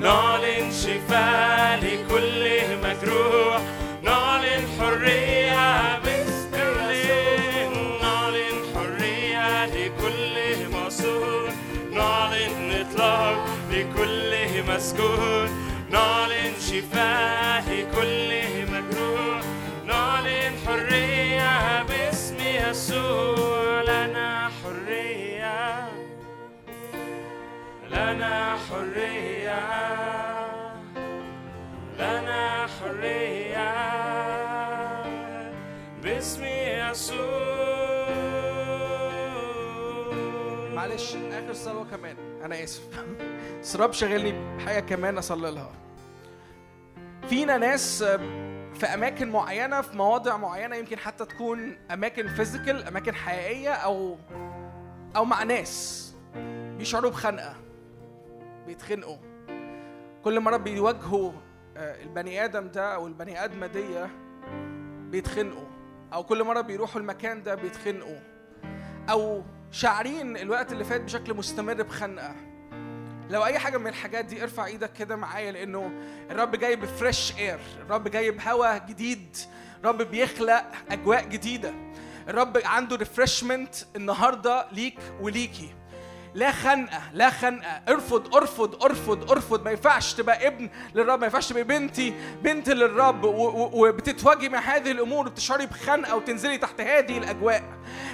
نعلن 0.00 0.70
شفاء 0.72 1.78
لكل 1.78 2.44
مجروح 2.82 3.60
نعلن 4.02 4.64
حرية 4.80 5.98
باستمرار 5.98 7.68
نعلن 8.02 8.56
حرية 8.74 9.66
لكل 9.66 10.36
مصون 10.72 11.50
نعلن 11.92 12.72
إطلاق 12.80 13.44
لكل 13.70 14.34
مسجون 14.72 15.73
نعلن 15.90 16.54
شفاء 16.60 17.64
لكل 17.68 18.30
مجروح 18.72 19.42
نعلن 19.86 20.54
حرية 20.66 21.82
باسم 21.82 22.36
يسوع. 22.40 23.82
لنا 23.82 24.50
حرية 24.62 25.88
لنا 27.90 28.56
حرية 28.70 29.64
لنا 31.98 32.66
حرية 32.66 33.74
باسم 36.02 36.44
يسوع. 36.44 37.54
معلش 40.74 41.14
آخر 41.32 41.52
صلوه 41.52 41.84
كمان. 41.84 42.16
أنا 42.44 42.64
آسف. 42.64 43.04
بس 43.62 43.74
الرب 43.74 43.92
شغلني 43.92 44.56
بحاجة 44.56 44.80
كمان 44.80 45.18
أصلي 45.18 45.50
لها. 45.50 45.72
فينا 47.28 47.58
ناس 47.58 48.02
في 48.74 48.86
أماكن 48.86 49.30
معينة 49.30 49.80
في 49.80 49.96
مواضع 49.96 50.36
معينة 50.36 50.76
يمكن 50.76 50.98
حتى 50.98 51.24
تكون 51.24 51.76
أماكن 51.90 52.28
فيزيكال 52.28 52.84
أماكن 52.84 53.14
حقيقية 53.14 53.72
أو 53.72 54.18
أو 55.16 55.24
مع 55.24 55.42
ناس 55.42 56.14
بيشعروا 56.78 57.10
بخنقة 57.10 57.56
بيتخنقوا. 58.66 59.16
كل 60.24 60.40
مرة 60.40 60.56
بيواجهوا 60.56 61.32
آه، 61.76 62.02
البني 62.02 62.44
آدم 62.44 62.68
ده 62.68 62.94
أو 62.94 63.06
البني 63.06 63.44
آدمة 63.44 63.66
دي 63.66 63.84
بيتخنقوا. 65.10 65.68
أو 66.12 66.24
كل 66.24 66.44
مرة 66.44 66.60
بيروحوا 66.60 67.00
المكان 67.00 67.42
ده 67.42 67.54
بيتخنقوا. 67.54 68.20
أو 69.10 69.42
شاعرين 69.74 70.36
الوقت 70.36 70.72
اللي 70.72 70.84
فات 70.84 71.00
بشكل 71.00 71.34
مستمر 71.34 71.82
بخنقة. 71.82 72.34
لو 73.30 73.44
أي 73.44 73.58
حاجة 73.58 73.78
من 73.78 73.86
الحاجات 73.86 74.24
دي 74.24 74.42
ارفع 74.42 74.66
إيدك 74.66 74.92
كده 74.92 75.16
معايا 75.16 75.52
لأنه 75.52 75.92
الرب 76.30 76.56
جاي 76.56 76.76
ب 76.76 76.85
fresh 76.85 77.32
air 77.38 77.60
الرب 77.80 78.08
جاي 78.08 78.30
بهوا 78.30 78.78
جديد. 78.78 79.36
الرب 79.80 80.02
بيخلق 80.02 80.64
أجواء 80.90 81.28
جديدة. 81.28 81.74
الرب 82.28 82.60
عنده 82.64 82.96
refreshment 82.96 83.74
النهارده 83.96 84.66
ليك 84.72 84.98
وليكي. 85.20 85.74
لا 86.34 86.52
خنقه 86.52 87.00
لا 87.12 87.30
خنقه 87.30 87.80
ارفض 87.88 88.34
ارفض 88.36 88.82
ارفض 88.84 89.30
ارفض. 89.30 89.64
ما 89.64 89.70
ينفعش 89.70 90.14
تبقى 90.14 90.46
ابن 90.46 90.68
للرب 90.94 91.20
ما 91.20 91.26
ينفعش 91.26 91.48
تبقى 91.48 91.64
بنتي 91.64 92.14
بنت 92.42 92.68
للرب. 92.68 93.24
وبتتواجهي 93.24 94.48
مع 94.48 94.58
هذه 94.58 94.90
الأمور 94.90 95.26
وبتشعري 95.26 95.66
بخنقة 95.66 96.16
وتنزلي 96.16 96.58
تحت 96.58 96.80
هذه 96.80 97.18
الأجواء. 97.18 97.62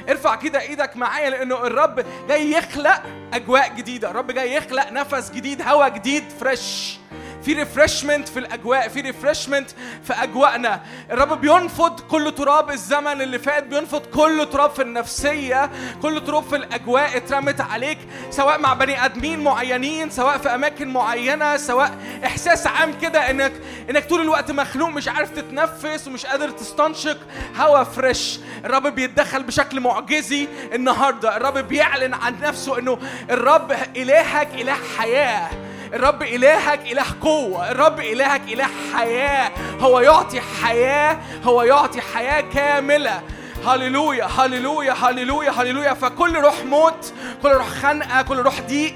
ارفع 0.08 0.34
كده 0.34 0.60
إيدك 0.60 0.96
معايا 0.96 1.30
لأنه 1.30 1.66
الرب 1.66 2.04
جاي 2.28 2.50
يخلق 2.50 3.02
أجواء 3.34 3.74
جديدة. 3.74 4.10
الرب 4.10 4.30
جاي 4.30 4.54
يخلق 4.54 4.92
نفس 4.92 5.30
جديد 5.30 5.62
هوا 5.62 5.88
جديد 5.88 6.24
fresh 6.40 6.98
في 7.42 7.52
refreshment 7.52 8.28
في 8.28 8.38
الأجواء 8.38 8.88
في 8.88 9.00
refreshment 9.00 9.70
في 10.04 10.12
أجواءنا. 10.12 10.80
الرب 11.10 11.40
بينفض 11.40 12.00
كل 12.00 12.32
تراب 12.32 12.70
الزمن 12.70 13.22
اللي 13.22 13.38
فات 13.38 13.64
بينفض 13.64 14.00
كل 14.06 14.48
تراب 14.52 14.70
في 14.70 14.82
النفسية 14.82 15.70
كل 16.02 16.24
تراب 16.24 16.42
في 16.42 16.56
الأجواء 16.56 17.16
اترمت 17.16 17.60
عليك 17.60 17.98
سواء 18.30 18.58
مع 18.60 18.72
بني 18.74 19.04
آدمين 19.04 19.44
معينين 19.44 20.10
سواء 20.10 20.38
في 20.38 20.54
أماكن 20.54 20.88
معينة 20.88 21.56
سواء 21.56 21.98
إحساس 22.24 22.66
عام 22.66 22.98
كده 22.98 23.30
إنك 23.30 23.52
إنك 23.90 24.08
طول 24.08 24.20
الوقت 24.20 24.50
مخنوق 24.50 24.88
مش 24.88 25.08
عارف 25.08 25.30
تتنفس 25.30 26.06
ومش 26.08 26.26
قادر 26.26 26.50
تستنشق. 26.50 27.18
هوا 27.56 27.84
فريش 27.84 28.40
الرب 28.64 28.86
بيتدخل 28.86 29.42
بشكل 29.42 29.80
معجزي 29.80 30.48
النهارده. 30.74 31.36
الرب 31.36 31.58
بيعلن 31.58 32.14
عن 32.14 32.40
نفسه 32.40 32.78
إنه 32.78 32.98
الرب 33.30 33.72
إلهك 33.96 34.48
إله 34.54 34.76
حياة. 34.98 35.48
الرب 35.94 36.22
إلهك 36.22 36.92
إله 36.92 37.04
قوة 37.20 37.70
الرب 37.70 38.00
إلهك 38.00 38.42
إله 38.48 38.66
حياة. 38.94 39.50
هو 39.80 40.00
يعطي 40.00 40.40
حياة 40.40 41.18
هو 41.44 41.62
يعطي 41.62 42.00
حياة 42.00 42.40
كاملة. 42.40 43.20
هللويا 43.66 44.24
هللويا 44.24 44.92
هللويا 44.92 45.50
هللويا. 45.50 45.94
فكل 45.94 46.36
روح 46.36 46.64
موت 46.64 47.12
كل 47.42 47.48
روح 47.48 47.68
خنقة 47.68 48.22
كل 48.22 48.36
روح 48.36 48.60
ضيق 48.60 48.94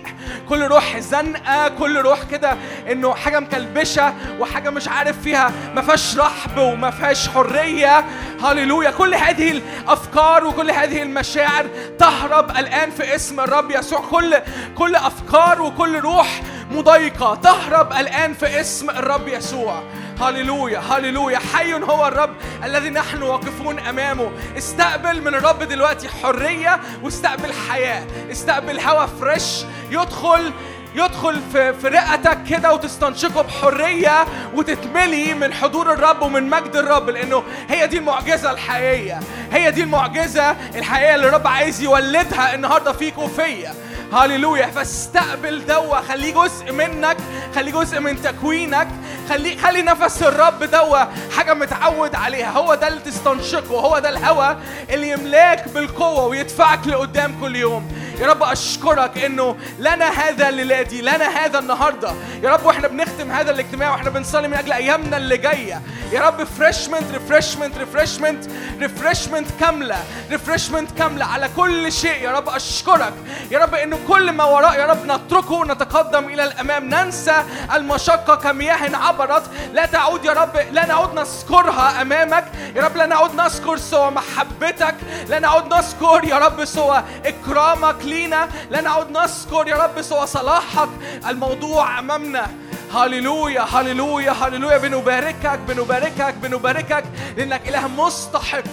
كل 0.48 0.62
روح 0.62 0.98
زنقة 0.98 1.68
كل 1.68 1.98
روح 2.00 2.22
كده 2.30 2.56
إنه 2.90 3.14
حاجة 3.14 3.40
مكلبشة 3.40 4.14
وحاجة 4.40 4.70
مش 4.70 4.88
عارف 4.88 5.20
فيها. 5.22 5.52
ما 5.74 5.82
فيهاش 5.82 6.18
رحب 6.18 6.58
وما 6.58 6.90
فيهاش 6.90 7.28
حرية. 7.28 8.04
هللويا. 8.44 8.90
كل 8.90 9.14
هذه 9.14 9.50
الأفكار 9.50 10.46
وكل 10.46 10.70
هذه 10.70 11.02
المشاعر 11.02 11.66
تهرب 11.98 12.50
الآن 12.50 12.90
في 12.90 13.14
اسم 13.14 13.40
الرب 13.40 13.70
يسوع. 13.70 14.00
كل 14.10 14.36
كل 14.74 14.94
أفكار 14.96 15.62
وكل 15.62 15.98
روح 16.00 16.40
مضايقة. 16.74 17.34
تهرب 17.34 17.92
الآن 17.92 18.34
في 18.34 18.60
اسم 18.60 18.90
الرب 18.90 19.28
يسوع. 19.28 19.82
هللويا 20.20 20.78
هللويا. 20.78 21.38
حي 21.38 21.72
هو 21.74 22.06
الرب 22.08 22.30
الذي 22.64 22.90
نحن 22.90 23.22
واقفون 23.22 23.78
أمامه. 23.78 24.30
استقبل 24.58 25.20
من 25.22 25.34
الرب 25.34 25.62
دلوقتي 25.62 26.08
حرية 26.08 26.80
واستقبل 27.02 27.52
حياة. 27.68 28.06
استقبل 28.32 28.80
هوا 28.80 29.06
فريش 29.06 29.64
يدخل 29.90 30.52
يدخل 30.96 31.40
في 31.52 31.74
في 31.74 31.88
رئتك 31.88 32.38
كده 32.50 32.74
وتستنشقه 32.74 33.42
بحرية 33.42 34.24
وتتملي 34.54 35.34
من 35.34 35.54
حضور 35.54 35.92
الرب 35.92 36.22
ومن 36.22 36.50
مجد 36.50 36.76
الرب 36.76 37.10
لأنه 37.10 37.42
هي 37.68 37.86
دي 37.86 37.98
المعجزة 37.98 38.50
الحقيقية. 38.50 39.20
هي 39.52 39.70
دي 39.70 39.82
المعجزة 39.82 40.56
الحقيقيه 40.74 41.14
اللي 41.14 41.28
الرب 41.28 41.46
عايز 41.46 41.82
يولدها 41.82 42.54
النهارده 42.54 42.92
فيك 42.92 43.18
وفيا. 43.18 43.74
هللويا 44.12 44.66
فاستقبل 44.66 45.66
دوا 45.66 46.00
خليه 46.00 46.34
جزء 46.34 46.72
منك 46.72 47.16
خليه 47.54 47.72
جزء 47.72 48.00
من 48.00 48.22
تكوينك 48.22 48.88
خلي 49.28 49.56
خلي 49.56 49.82
نفس 49.82 50.22
الرب 50.22 50.64
دوا. 50.64 51.04
حاجة 51.36 51.54
متعود 51.54 52.14
عليها. 52.14 52.50
هو 52.50 52.74
ده 52.74 52.88
اللي 52.88 53.00
تستنشقه. 53.00 53.80
هو 53.80 53.98
ده 53.98 54.08
الهوى 54.08 54.56
اللي 54.90 55.10
يملاك 55.10 55.68
بالقوة 55.68 56.24
ويدفعك 56.24 56.86
لقدام 56.86 57.40
كل 57.40 57.56
يوم. 57.56 57.88
يا 58.20 58.26
رب 58.26 58.42
أشكرك 58.42 59.18
إنه 59.18 59.56
لنا 59.78 60.08
هذا 60.08 60.48
الليلة 60.48 60.82
دي 60.82 61.02
لنا 61.02 61.44
هذا 61.44 61.58
النهارده. 61.58 62.12
يا 62.42 62.50
رب 62.50 62.66
وإحنا 62.66 62.88
بنختم 62.88 63.30
هذا 63.30 63.50
الاجتماع 63.50 63.90
وإحنا 63.90 64.10
بنصلي 64.10 64.48
من 64.48 64.54
أجل 64.54 64.72
أيامنا 64.72 65.16
اللي 65.16 65.36
جاية. 65.36 65.82
يا 66.12 66.20
رب 66.20 66.44
refreshment 66.44 67.04
refreshment 67.12 67.78
refreshment 67.78 68.44
refreshment 68.80 69.48
كاملة 69.60 69.96
refreshment 70.30 70.90
كاملة 70.98 71.24
على 71.24 71.48
كل 71.56 71.92
شيء. 71.92 72.22
يا 72.22 72.30
رب 72.30 72.48
أشكرك. 72.48 73.12
يا 73.50 73.58
رب 73.58 73.74
إنه 73.74 73.93
كل 74.08 74.32
ما 74.32 74.44
وراء 74.44 74.74
يا 74.74 74.86
رب 74.86 75.06
نتركه 75.06 75.52
ونتقدم 75.52 76.24
إلى 76.24 76.44
الأمام. 76.44 76.88
ننسى 76.88 77.44
المشقة 77.74 78.34
كمياه 78.34 78.96
عبرت. 78.96 79.42
لا 79.72 79.86
تعود 79.86 80.24
يا 80.24 80.32
رب 80.32 80.56
لا 80.72 80.86
نعود 80.86 81.14
نذكرها 81.14 82.02
أمامك. 82.02 82.44
يا 82.76 82.84
رب 82.84 82.96
لا 82.96 83.06
نعود 83.06 83.34
نذكر 83.34 83.76
سوى 83.76 84.10
محبتك 84.10 84.94
لا 85.28 85.38
نعود 85.38 85.74
نذكر 85.74 86.24
يا 86.24 86.38
رب 86.38 86.64
سوى 86.64 87.02
إكرامك 87.26 88.04
لينا. 88.04 88.48
لا 88.70 88.80
نعود 88.80 89.10
نذكر 89.10 89.68
يا 89.68 89.76
رب 89.76 90.02
سوى 90.02 90.26
صلاحك. 90.26 90.88
الموضوع 91.28 91.98
أمامنا. 91.98 92.46
هللويا 92.94 93.62
هللويا 93.62 94.32
هللويا. 94.32 94.78
بنباركك 94.78 95.58
بنباركك 95.68 96.34
بنباركك. 96.34 97.04
لأنك 97.36 97.68
إله 97.68 97.88
مستحق 97.88 98.64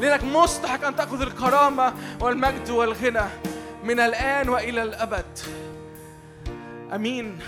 لأنك 0.00 0.24
مستحق 0.24 0.86
أن 0.86 0.96
تأخذ 0.96 1.20
الكرامة 1.20 1.92
والمجد 2.20 2.70
والغنى. 2.70 3.24
من 3.84 4.00
الآن 4.00 4.48
وإلى 4.48 4.82
الأبد. 4.82 5.38
أمين. 6.94 7.38